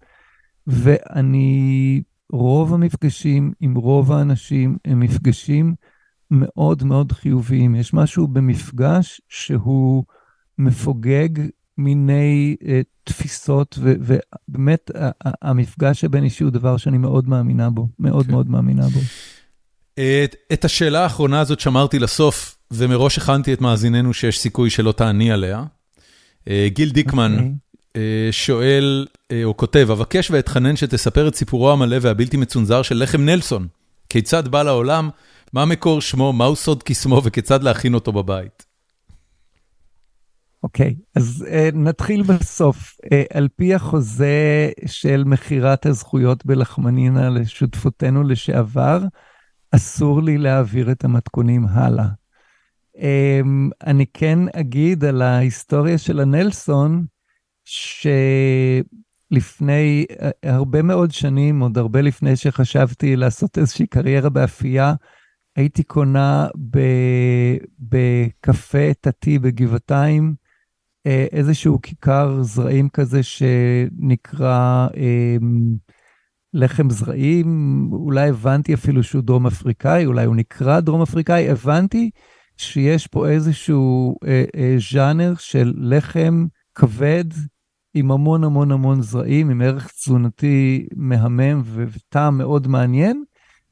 ואני 0.67 2.03
רוב 2.33 2.75
המפגשים 2.75 3.53
עם 3.61 3.75
רוב 3.75 4.13
האנשים 4.13 4.77
הם 4.85 5.01
מפגשים 5.01 5.75
מאוד 6.31 6.85
מאוד 6.85 7.13
חיוביים. 7.13 7.75
יש 7.75 7.95
משהו 7.95 8.29
במפגש 8.29 9.21
שהוא 9.29 10.05
מפוגג 10.59 11.29
מיני 11.79 12.57
uh, 12.63 12.67
תפיסות, 13.05 13.79
ו- 13.81 13.95
ובאמת 14.01 14.91
המפגש 15.43 16.05
הבין 16.05 16.25
אישי 16.25 16.45
הוא 16.45 16.53
דבר 16.53 16.77
שאני 16.77 16.99
מאוד 16.99 17.29
מאמינה 17.29 17.71
בו, 17.71 17.89
מאוד 17.99 18.27
כן. 18.27 18.33
מאוד 18.33 18.51
מאמינה 18.51 18.89
בו. 18.89 19.01
את, 19.95 20.35
את 20.53 20.65
השאלה 20.65 21.03
האחרונה 21.03 21.41
הזאת 21.41 21.61
שמרתי 21.61 21.99
לסוף, 21.99 22.57
ומראש 22.73 23.19
הכנתי 23.19 23.53
את 23.53 23.61
מאזיננו 23.61 24.15
שיש 24.15 24.39
סיכוי 24.39 24.71
שלא 24.71 24.93
תעני 24.93 25.33
עליה. 25.33 25.65
Uh, 26.45 26.51
גיל 26.69 26.91
דיקמן, 26.91 27.37
okay. 27.37 27.41
אוקיי. 27.41 27.55
אה, 27.97 28.29
שואל, 28.31 29.07
אה, 29.33 29.45
או 29.45 29.57
כותב, 29.57 29.89
אבקש 29.93 30.31
ואתחנן 30.31 30.77
שתספר 30.77 31.29
את 31.29 31.35
סיפורו 31.35 31.73
המלא 31.73 31.97
והבלתי 32.01 32.37
מצונזר 32.37 32.83
של 32.83 33.03
לחם 33.03 33.21
נלסון. 33.21 33.69
כיצד 34.09 34.49
בא 34.49 34.63
לעולם, 34.63 35.11
מה 35.53 35.65
מקור 35.65 36.01
שמו, 36.01 36.33
מהו 36.33 36.57
סוד 36.57 36.83
קסמו 36.83 37.23
וכיצד 37.25 37.63
להכין 37.63 37.95
אותו 37.95 38.13
בבית. 38.13 38.67
אוקיי, 40.63 40.95
okay, 40.99 41.03
אז 41.17 41.47
uh, 41.49 41.77
נתחיל 41.77 42.23
בסוף. 42.23 42.97
Uh, 43.05 43.09
על 43.35 43.49
פי 43.57 43.75
החוזה 43.75 44.71
של 44.87 45.25
מכירת 45.25 45.87
הזכויות 45.87 46.47
בלחמנינה 46.47 47.31
לשותפותינו 47.31 48.23
לשעבר, 48.23 49.01
אסור 49.71 50.23
לי 50.23 50.39
להעביר 50.39 50.93
את 50.93 51.05
המתכונים 51.05 51.67
הלאה. 51.67 52.20
אמ, 53.01 53.71
אני 53.87 54.07
כן 54.15 54.39
אגיד 54.55 55.05
על 55.05 55.23
ההיסטוריה 55.23 55.99
של 55.99 56.21
הנלסון, 56.21 57.05
שלפני 59.31 60.07
אה, 60.21 60.31
הרבה 60.43 60.83
מאוד 60.83 61.11
שנים, 61.11 61.61
עוד 61.61 61.79
הרבה 61.79 62.01
לפני 62.01 62.37
שחשבתי 62.37 63.17
לעשות 63.17 63.59
איזושהי 63.59 63.87
קריירה 63.87 64.31
באפייה, 64.31 64.95
הייתי 65.57 65.83
קונה 65.83 66.49
בקפה 67.79 68.95
תתי 69.01 69.39
בגבעתיים, 69.39 70.35
אה, 71.07 71.27
איזשהו 71.33 71.81
כיכר 71.83 72.43
זרעים 72.43 72.89
כזה 72.89 73.23
שנקרא 73.23 74.89
אמ, 74.97 75.77
לחם 76.55 76.91
זרעים, 76.91 77.89
אולי 77.93 78.29
הבנתי 78.29 78.75
אפילו 78.75 79.03
שהוא 79.03 79.23
דרום 79.23 79.47
אפריקאי, 79.47 80.07
אולי 80.07 80.25
הוא 80.25 80.37
נקרא 80.37 80.81
דרום 80.81 81.03
אפריקאי, 81.03 81.51
הבנתי 81.51 82.11
שיש 82.61 83.07
פה 83.07 83.29
איזשהו 83.29 84.17
אה, 84.27 84.45
אה, 84.57 84.77
ז'אנר 84.93 85.35
של 85.39 85.73
לחם 85.77 86.47
כבד, 86.75 87.25
עם 87.95 88.11
המון 88.11 88.45
המון 88.45 88.73
המון 88.73 89.03
זרעים, 89.03 89.51
עם 89.51 89.63
ערך 89.63 89.89
תזונתי 89.89 90.87
מהמם 90.97 91.63
וטעם 91.65 92.39
מאוד 92.39 92.67
מעניין, 92.67 93.25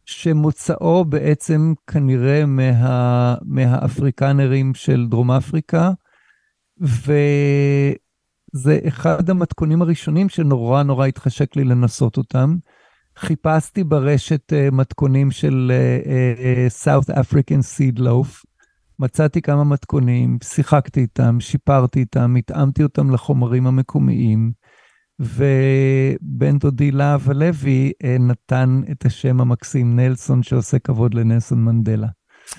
שמוצאו 0.04 1.04
בעצם 1.04 1.74
כנראה 1.86 2.46
מה, 2.46 3.34
מהאפריקנרים 3.42 4.74
של 4.74 5.06
דרום 5.10 5.30
אפריקה, 5.30 5.90
וזה 6.80 8.78
אחד 8.88 9.30
המתכונים 9.30 9.82
הראשונים 9.82 10.28
שנורא 10.28 10.82
נורא 10.82 11.06
התחשק 11.06 11.56
לי 11.56 11.64
לנסות 11.64 12.16
אותם. 12.16 12.56
חיפשתי 13.16 13.84
ברשת 13.84 14.52
uh, 14.52 14.74
מתכונים 14.74 15.30
של 15.30 15.72
uh, 15.72 16.06
uh, 16.06 16.84
South 16.84 17.14
African 17.14 17.62
Seed 17.62 17.98
Loaf, 17.98 18.47
מצאתי 19.00 19.42
כמה 19.42 19.64
מתכונים, 19.64 20.38
שיחקתי 20.42 21.00
איתם, 21.00 21.40
שיפרתי 21.40 22.00
איתם, 22.00 22.34
התאמתי 22.36 22.82
אותם 22.82 23.10
לחומרים 23.10 23.66
המקומיים, 23.66 24.52
ובן 25.20 26.58
דודי 26.58 26.90
להב 26.90 27.30
הלוי 27.30 27.92
אה, 28.02 28.22
נתן 28.22 28.80
את 28.90 29.06
השם 29.06 29.40
המקסים 29.40 29.96
נלסון, 29.96 30.42
שעושה 30.42 30.78
כבוד 30.78 31.14
לנלסון 31.14 31.64
מנדלה. 31.64 32.06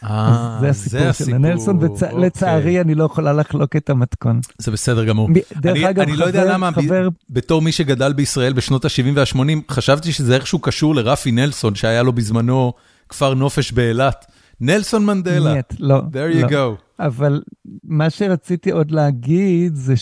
אה, 0.04 0.60
זה 0.62 0.70
הסיפור 0.70 1.12
של 1.12 1.38
נלסון, 1.38 1.80
ולצערי 1.82 2.60
אוקיי. 2.60 2.82
אני 2.82 2.96
לא 2.96 3.04
יכולה 3.04 3.34
לחלוק 3.34 3.76
את 3.76 3.90
המתכון. 3.90 4.40
זה 4.58 4.72
בסדר 4.72 5.06
גמור. 5.06 5.30
דרך 5.56 5.78
אני, 5.78 5.90
אגב, 5.90 6.00
אני 6.00 6.12
חבר, 6.14 6.22
לא 6.22 6.26
יודע 6.26 6.54
למה, 6.54 6.72
חבר... 6.72 7.10
בתור 7.30 7.62
מי 7.62 7.72
שגדל 7.72 8.14
בישראל 8.14 8.54
בשנות 8.54 8.86
ה-70 8.86 9.12
וה-80, 9.16 9.40
חשבתי 9.72 10.12
שזה 10.12 10.36
איכשהו 10.36 10.60
קשור 10.60 10.96
לרפי 10.96 11.32
נלסון, 11.32 11.76
שהיה 11.76 12.04
לו 12.04 12.14
בזמנו 12.14 12.74
כפר 13.10 13.34
נופש 13.34 13.72
באילת. 13.72 14.26
נלסון 14.62 15.06
מנדלה. 15.06 15.54
נייט, 15.54 15.74
לא. 15.80 16.00
There 16.00 16.34
you 16.36 16.52
לא. 16.52 16.76
go. 16.76 16.76
אבל 17.00 17.42
מה 17.84 18.10
שרציתי 18.10 18.72
עוד 18.72 18.92
להגיד 18.92 19.76
זה 19.76 19.94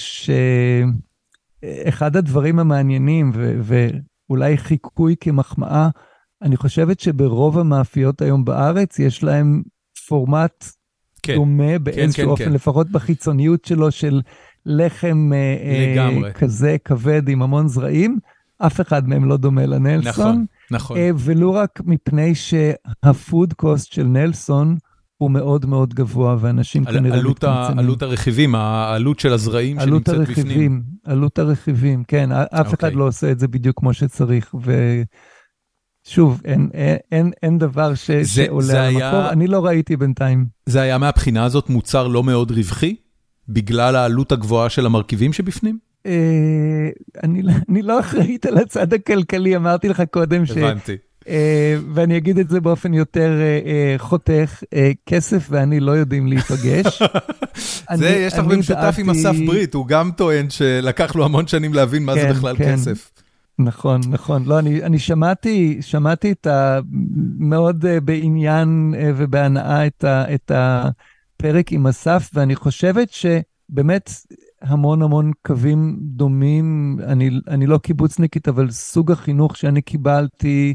שאחד 1.63 2.15
הדברים 2.15 2.59
המעניינים, 2.59 3.31
ו... 3.35 3.59
ואולי 4.29 4.57
חיקוי 4.57 5.15
כמחמאה, 5.19 5.89
אני 6.41 6.57
חושבת 6.57 6.99
שברוב 6.99 7.59
המאפיות 7.59 8.21
היום 8.21 8.45
בארץ 8.45 8.99
יש 8.99 9.23
להם 9.23 9.63
פורמט 10.07 10.65
כן, 11.23 11.35
דומה 11.35 11.71
כן, 11.77 11.83
באיזשהו 11.83 12.23
כן, 12.23 12.29
אופן, 12.29 12.45
כן. 12.45 12.53
לפחות 12.53 12.91
בחיצוניות 12.91 13.65
שלו 13.65 13.91
של 13.91 14.21
לחם 14.65 15.29
אה, 15.33 15.93
לגמרי. 15.93 16.33
כזה 16.33 16.75
כבד 16.85 17.29
עם 17.29 17.41
המון 17.41 17.67
זרעים. 17.67 18.19
אף 18.57 18.81
אחד 18.81 19.07
מהם 19.09 19.25
לא 19.25 19.37
דומה 19.37 19.65
לנלסון. 19.65 20.09
נכון, 20.09 20.45
נכון. 20.71 20.97
אה, 20.97 21.09
ולו 21.17 21.53
רק 21.53 21.81
מפני 21.85 22.35
שהפוד 22.35 23.53
קוסט 23.53 23.93
של 23.93 24.03
נלסון 24.03 24.77
הוא 25.17 25.31
מאוד 25.31 25.65
מאוד 25.65 25.93
גבוה, 25.93 26.37
ואנשים 26.39 26.87
על, 26.87 26.93
כנראה 26.93 27.17
עלות 27.17 27.43
מתמצנים. 27.43 27.79
עלות 27.79 28.01
הרכיבים, 28.01 28.55
העלות 28.55 29.19
של 29.19 29.33
הזרעים 29.33 29.79
שנמצאת 29.79 30.15
הרכיבים, 30.15 30.45
בפנים. 30.51 30.83
עלות 31.05 31.39
הרכיבים, 31.39 32.03
כן, 32.03 32.31
אף 32.31 32.47
okay. 32.51 32.61
אחד 32.61 32.73
אוקיי. 32.73 32.91
לא 32.91 33.07
עושה 33.07 33.31
את 33.31 33.39
זה 33.39 33.47
בדיוק 33.47 33.79
כמו 33.79 33.93
שצריך. 33.93 34.55
ו... 34.65 35.01
שוב, 36.07 36.41
אין, 36.45 36.69
אין, 36.73 36.97
אין 37.11 37.31
אין 37.43 37.57
דבר 37.57 37.95
ש, 37.95 38.11
זה, 38.11 38.25
שעולה 38.25 38.65
זה 38.65 38.81
על 38.81 38.95
היה... 38.95 39.09
המקור, 39.09 39.31
אני 39.31 39.47
לא 39.47 39.65
ראיתי 39.65 39.97
בינתיים. 39.97 40.45
זה 40.65 40.81
היה 40.81 40.97
מהבחינה 40.97 41.43
הזאת 41.43 41.69
מוצר 41.69 42.07
לא 42.07 42.23
מאוד 42.23 42.51
רווחי? 42.51 42.95
בגלל 43.49 43.95
העלות 43.95 44.31
הגבוהה 44.31 44.69
של 44.69 44.85
המרכיבים 44.85 45.33
שבפנים? 45.33 45.79
אה, 46.07 46.89
אני, 47.23 47.41
לא, 47.41 47.51
אני 47.69 47.81
לא 47.81 47.99
אחראית 47.99 48.45
על 48.45 48.57
הצד 48.57 48.93
הכלכלי, 48.93 49.55
אמרתי 49.55 49.89
לך 49.89 50.03
קודם 50.11 50.45
ש... 50.45 50.51
הבנתי. 50.51 50.97
אה, 51.27 51.77
ואני 51.93 52.17
אגיד 52.17 52.39
את 52.39 52.49
זה 52.49 52.61
באופן 52.61 52.93
יותר 52.93 53.31
אה, 53.65 53.95
חותך, 53.97 54.63
כסף 55.05 55.47
ואני 55.49 55.79
לא 55.79 55.91
יודעים 55.91 56.27
להיפגש. 56.27 57.01
אני, 57.89 57.97
זה, 57.97 58.09
יש 58.09 58.33
לך 58.33 58.39
במשותף. 58.39 58.95
עם 58.97 59.09
אסף 59.09 59.35
ברית, 59.45 59.73
הוא 59.73 59.87
גם 59.87 60.11
טוען 60.17 60.49
שלקח 60.49 61.15
לו 61.15 61.25
המון 61.25 61.47
שנים 61.47 61.73
להבין 61.73 62.03
מה 62.03 62.15
כן, 62.15 62.21
זה 62.21 62.33
בכלל 62.33 62.57
כן. 62.57 62.73
כסף. 62.73 63.11
נכון, 63.59 64.01
נכון. 64.09 64.43
לא, 64.45 64.59
אני, 64.59 64.83
אני 64.83 64.99
שמעתי, 64.99 65.77
שמעתי 65.81 66.31
את 66.31 66.47
ה... 66.47 66.79
מאוד 67.39 67.85
uh, 67.85 67.99
בעניין 67.99 68.93
uh, 68.93 68.97
ובהנאה 69.15 69.87
את, 69.87 70.03
ה, 70.03 70.33
את 70.33 70.51
הפרק 70.55 71.71
עם 71.71 71.87
אסף, 71.87 72.29
ואני 72.33 72.55
חושבת 72.55 73.09
שבאמת 73.09 74.11
המון 74.67 75.01
המון 75.01 75.31
קווים 75.45 75.97
דומים. 76.01 76.97
אני, 77.03 77.29
אני 77.47 77.67
לא 77.67 77.77
קיבוצניקית, 77.77 78.47
אבל 78.47 78.71
סוג 78.71 79.11
החינוך 79.11 79.57
שאני 79.57 79.81
קיבלתי 79.81 80.73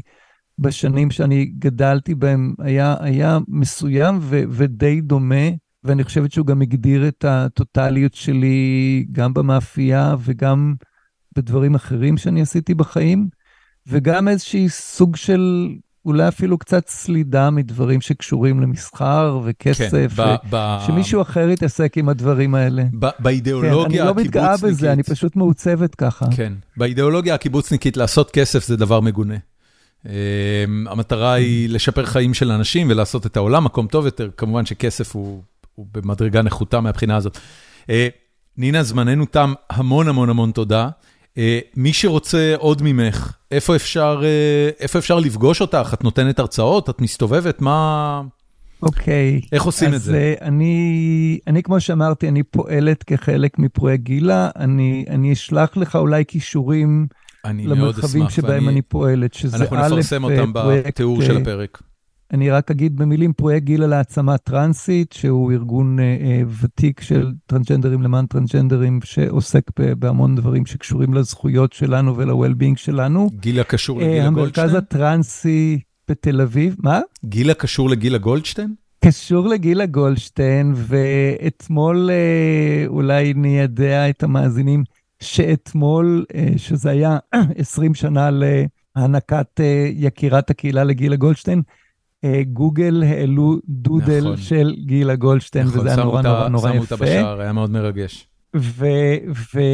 בשנים 0.59 1.11
שאני 1.11 1.45
גדלתי 1.45 2.15
בהם 2.15 2.53
היה, 2.59 2.95
היה 2.99 3.39
מסוים 3.47 4.17
ו, 4.21 4.43
ודי 4.49 5.01
דומה. 5.01 5.45
ואני 5.83 6.03
חושבת 6.03 6.31
שהוא 6.31 6.45
גם 6.45 6.61
הגדיר 6.61 7.07
את 7.07 7.25
הטוטליות 7.25 8.13
שלי 8.13 9.05
גם 9.11 9.33
במאפייה 9.33 10.15
וגם 10.19 10.73
בדברים 11.35 11.75
אחרים 11.75 12.17
שאני 12.17 12.41
עשיתי 12.41 12.73
בחיים, 12.73 13.27
וגם 13.87 14.27
איזשהי 14.27 14.69
סוג 14.69 15.15
של 15.15 15.69
אולי 16.05 16.27
אפילו 16.27 16.57
קצת 16.57 16.87
סלידה 16.87 17.49
מדברים 17.49 18.01
שקשורים 18.01 18.61
למסחר 18.61 19.39
וכסף, 19.43 20.13
כן, 20.17 20.21
ו- 20.23 20.35
ב- 20.49 20.77
שמישהו 20.87 21.21
אחר 21.21 21.49
יתעסק 21.49 21.97
עם 21.97 22.09
הדברים 22.09 22.55
האלה. 22.55 22.83
ב- 22.99 23.09
באידיאולוגיה 23.19 24.01
כן, 24.01 24.07
אני 24.07 24.17
לא 24.17 24.23
מתגאה 24.23 24.57
בזה, 24.63 24.91
אני 24.91 25.03
פשוט 25.03 25.35
מעוצבת 25.35 25.95
ככה. 25.95 26.25
כן, 26.35 26.53
באידיאולוגיה 26.77 27.33
הקיבוצניקית 27.35 27.97
לעשות 27.97 28.31
כסף 28.31 28.65
זה 28.65 28.77
דבר 28.77 28.99
מגונה. 28.99 29.35
Um, 30.03 30.07
המטרה 30.85 31.33
היא 31.33 31.69
לשפר 31.69 32.05
חיים 32.05 32.33
של 32.33 32.51
אנשים 32.51 32.87
ולעשות 32.89 33.25
את 33.25 33.37
העולם 33.37 33.63
מקום 33.63 33.87
טוב 33.87 34.05
יותר, 34.05 34.29
כמובן 34.37 34.65
שכסף 34.65 35.15
הוא, 35.15 35.41
הוא 35.75 35.85
במדרגה 35.93 36.41
נחותה 36.41 36.81
מהבחינה 36.81 37.15
הזאת. 37.15 37.37
Uh, 37.83 37.89
נינה, 38.57 38.83
זמננו 38.83 39.25
תם, 39.25 39.53
המון 39.69 40.07
המון 40.07 40.29
המון 40.29 40.51
תודה. 40.51 40.89
אה, 41.37 41.59
מי 41.75 41.93
שרוצה 41.93 42.53
עוד 42.57 42.81
ממך, 42.81 43.33
איפה 43.51 43.75
אפשר, 43.75 44.21
אה, 44.23 44.69
איפה 44.79 44.99
אפשר 44.99 45.19
לפגוש 45.19 45.61
אותך? 45.61 45.91
את 45.93 46.03
נותנת 46.03 46.39
הרצאות? 46.39 46.89
את 46.89 47.01
מסתובבת? 47.01 47.61
מה... 47.61 48.21
אוקיי. 48.83 49.41
Okay. 49.43 49.47
איך 49.51 49.63
עושים 49.63 49.93
את 49.93 50.01
זה? 50.01 50.11
אז 50.11 50.15
אה, 50.15 50.33
אני, 50.47 51.39
אני, 51.47 51.63
כמו 51.63 51.79
שאמרתי, 51.79 52.27
אני 52.27 52.43
פועלת 52.43 53.03
כחלק 53.03 53.59
מפרויקט 53.59 54.03
גילה. 54.03 54.49
אני, 54.55 55.05
אני 55.09 55.33
אשלח 55.33 55.77
לך 55.77 55.95
אולי 55.95 56.25
כישורים 56.27 57.07
למרחבים 57.45 58.29
שבהם 58.29 58.65
ואני, 58.65 58.67
אני 58.67 58.81
פועלת, 58.81 59.33
שזה 59.33 59.57
א', 59.57 59.59
אנחנו 59.59 59.97
נפרסם 59.97 60.23
אותם 60.23 60.51
בתיאור 60.53 61.21
של 61.21 61.37
הפרק. 61.37 61.81
אני 62.33 62.49
רק 62.49 62.71
אגיד 62.71 62.95
במילים, 62.95 63.33
פרויקט 63.33 63.65
גילה 63.65 63.87
להעצמה 63.87 64.37
טרנסית, 64.37 65.13
שהוא 65.13 65.51
ארגון 65.51 65.99
אה, 65.99 66.03
אה, 66.03 66.41
ותיק 66.61 67.01
של 67.01 67.31
טרנסג'נדרים 67.45 68.01
למען 68.01 68.25
טרנסג'נדרים, 68.25 68.99
שעוסק 69.03 69.63
בהמון 69.79 70.35
דברים 70.35 70.65
שקשורים 70.65 71.13
לזכויות 71.13 71.73
שלנו 71.73 72.17
ול-well-being 72.17 72.75
שלנו. 72.77 73.29
גילה 73.39 73.63
קשור 73.63 74.01
אה, 74.01 74.07
לגילה 74.07 74.29
גולדשטיין? 74.29 74.67
המרכז 74.67 74.83
הטרנסי 74.83 75.79
בתל 76.09 76.41
אביב, 76.41 76.75
מה? 76.79 76.99
גילה 77.25 77.53
קשור 77.53 77.89
לגילה 77.89 78.17
גולדשטיין? 78.17 78.73
קשור 79.05 79.47
לגילה 79.47 79.85
גולדשטיין, 79.85 80.73
ואתמול 80.75 82.09
אה, 82.09 82.83
אולי 82.87 83.33
ניידע 83.33 84.09
את 84.09 84.23
המאזינים 84.23 84.83
שאתמול, 85.19 86.25
אה, 86.35 86.47
שזה 86.57 86.89
היה 86.89 87.17
20 87.57 87.95
שנה 87.95 88.29
להענקת 88.31 89.59
אה, 89.59 89.87
יקירת 89.93 90.49
הקהילה 90.49 90.83
לגילה 90.83 91.15
גולדשטיין, 91.15 91.59
אה, 91.59 91.82
גוגל 92.53 93.03
העלו 93.03 93.59
דודל 93.69 94.23
נכון. 94.23 94.37
של 94.37 94.75
גילה 94.85 95.15
גולדשטיין, 95.15 95.67
נכון, 95.67 95.79
וזה 95.79 95.89
היה 95.89 96.03
נורא 96.03 96.21
נורא 96.21 96.47
נורא 96.47 96.69
יפה. 96.69 96.73
שמו 96.73 96.81
אותה 96.83 96.95
בשער, 96.95 97.41
היה 97.41 97.53
מאוד 97.53 97.71
מרגש. 97.71 98.27
וכן, 98.53 99.71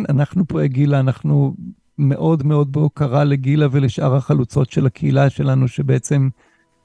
אה, 0.00 0.04
אנחנו 0.08 0.46
פה, 0.48 0.66
גילה, 0.66 1.00
אנחנו 1.00 1.54
מאוד 1.98 2.46
מאוד 2.46 2.72
בהוקרה 2.72 3.24
לגילה 3.24 3.66
ולשאר 3.70 4.16
החלוצות 4.16 4.70
של 4.70 4.86
הקהילה 4.86 5.30
שלנו, 5.30 5.68
שבעצם 5.68 6.28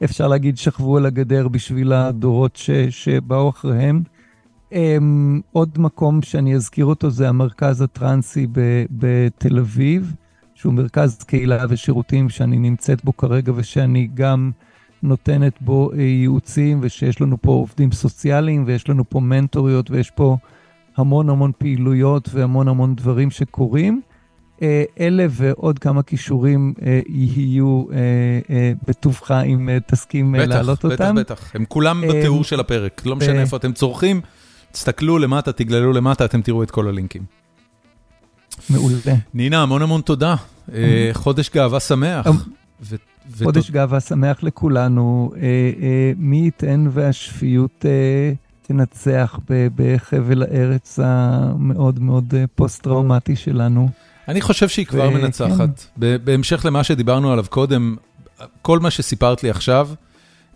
אפשר 0.04 0.28
להגיד 0.28 0.58
שכבו 0.58 0.98
על 0.98 1.06
הגדר 1.06 1.48
בשביל 1.48 1.94
הדורות 1.94 2.56
ש, 2.56 2.70
שבאו 2.90 3.50
אחריהם. 3.50 4.04
Um, 4.74 4.76
עוד 5.52 5.80
מקום 5.80 6.22
שאני 6.22 6.56
אזכיר 6.56 6.86
אותו 6.86 7.10
זה 7.10 7.30
המרכז 7.30 7.82
הטרנסי 7.82 8.48
בתל 8.92 9.60
אביב. 9.60 10.14
שהוא 10.58 10.74
מרכז 10.74 11.18
קהילה 11.24 11.66
ושירותים 11.70 12.30
שאני 12.30 12.58
נמצאת 12.58 13.06
בו 13.06 13.18
כרגע 13.18 13.52
ושאני 13.56 14.08
גם 14.14 14.52
נותנת 15.04 15.54
בו 15.62 15.92
ייעוצים, 15.96 16.80
ושיש 16.82 17.22
לנו 17.22 17.38
פה 17.42 17.52
עובדים 17.52 17.92
סוציאליים 17.92 18.64
ויש 18.68 18.90
לנו 18.90 19.10
פה 19.10 19.20
מנטוריות 19.20 19.92
ויש 19.92 20.12
פה 20.12 20.38
המון 20.98 21.30
המון 21.30 21.52
פעילויות 21.58 22.30
והמון 22.34 22.68
המון 22.68 22.96
דברים 22.96 23.32
שקורים. 23.32 24.02
אלה 25.00 25.26
ועוד 25.30 25.80
כמה 25.80 26.04
כישורים 26.04 26.74
יהיו 27.08 27.84
בטובך 28.88 29.32
אם 29.32 29.70
תסכים 29.88 30.36
להעלות 30.36 30.86
אותם. 30.86 30.96
בטח, 30.96 31.12
בטח, 31.12 31.34
בטח. 31.34 31.56
הם 31.56 31.66
כולם 31.66 32.02
בתיאור 32.10 32.44
של 32.44 32.60
הפרק, 32.60 33.02
לא 33.06 33.16
משנה 33.16 33.42
איפה 33.42 33.58
אתם 33.58 33.74
צורכים, 33.74 34.22
תסתכלו 34.72 35.18
למטה, 35.18 35.52
תגללו 35.52 35.94
למטה, 35.94 36.26
אתם 36.26 36.42
תראו 36.42 36.64
את 36.64 36.72
כל 36.72 36.88
הלינקים. 36.88 37.22
מעולה. 38.70 39.16
נינה, 39.34 39.62
המון 39.62 39.82
המון 39.82 40.02
תודה. 40.02 40.36
חודש 41.14 41.50
גאווה 41.50 41.80
שמח. 41.80 42.28
חודש 43.44 43.72
גאווה 43.72 44.00
שמח 44.00 44.44
לכולנו. 44.44 45.32
מי 46.18 46.38
ייתן 46.38 46.88
והשפיות 46.92 47.86
תנצח 48.62 49.40
בחבל 49.76 50.44
הארץ 50.44 51.00
המאוד 51.04 52.00
מאוד 52.00 52.34
פוסט-טראומטי 52.56 53.36
שלנו. 53.36 53.90
אני 54.28 54.42
חושב 54.42 54.70
שהיא 54.70 54.86
כבר 54.86 55.10
מנצחת. 55.10 55.86
בהמשך 55.98 56.66
למה 56.66 56.84
שדיברנו 56.84 57.32
עליו 57.32 57.46
קודם, 57.50 57.96
כל 58.62 58.80
מה 58.80 58.92
שסיפרת 58.92 59.44
לי 59.44 59.50
עכשיו, 59.50 59.90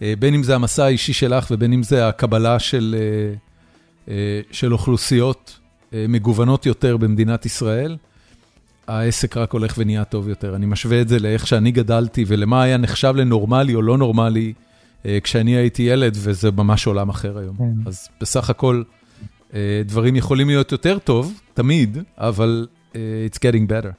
בין 0.01 0.33
אם 0.33 0.43
זה 0.43 0.55
המסע 0.55 0.85
האישי 0.85 1.13
שלך 1.13 1.47
ובין 1.51 1.73
אם 1.73 1.83
זה 1.83 2.07
הקבלה 2.07 2.59
של 2.59 2.95
אוכלוסיות 4.71 5.59
מגוונות 5.93 6.65
יותר 6.65 6.97
במדינת 6.97 7.45
ישראל, 7.45 7.97
העסק 8.87 9.37
רק 9.37 9.53
הולך 9.53 9.73
ונהיה 9.77 10.03
טוב 10.03 10.29
יותר. 10.29 10.55
אני 10.55 10.65
משווה 10.65 11.01
את 11.01 11.07
זה 11.07 11.19
לאיך 11.19 11.47
שאני 11.47 11.71
גדלתי 11.71 12.25
ולמה 12.27 12.63
היה 12.63 12.77
נחשב 12.77 13.13
לנורמלי 13.15 13.75
או 13.75 13.81
לא 13.81 13.97
נורמלי 13.97 14.53
כשאני 15.23 15.51
הייתי 15.55 15.83
ילד, 15.83 16.17
וזה 16.19 16.51
ממש 16.51 16.87
עולם 16.87 17.09
אחר 17.09 17.37
היום. 17.37 17.55
אז 17.85 18.07
בסך 18.21 18.49
הכל, 18.49 18.83
דברים 19.85 20.15
יכולים 20.15 20.47
להיות 20.47 20.71
יותר 20.71 20.97
טוב, 20.99 21.41
תמיד, 21.53 21.97
אבל... 22.17 22.67
It's 23.29 23.37
getting 23.37 23.69
better. 23.69 23.91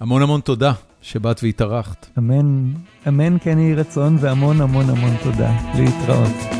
המון 0.00 0.22
המון 0.22 0.40
תודה 0.40 0.72
שבאת 1.02 1.42
והתארחת. 1.42 2.08
אמן, 2.18 2.72
אמן 3.08 3.36
כן 3.38 3.58
יהי 3.58 3.74
רצון 3.74 4.16
והמון 4.20 4.60
המון 4.60 4.90
המון 4.90 5.16
תודה. 5.22 5.52
להתראות. 5.74 6.59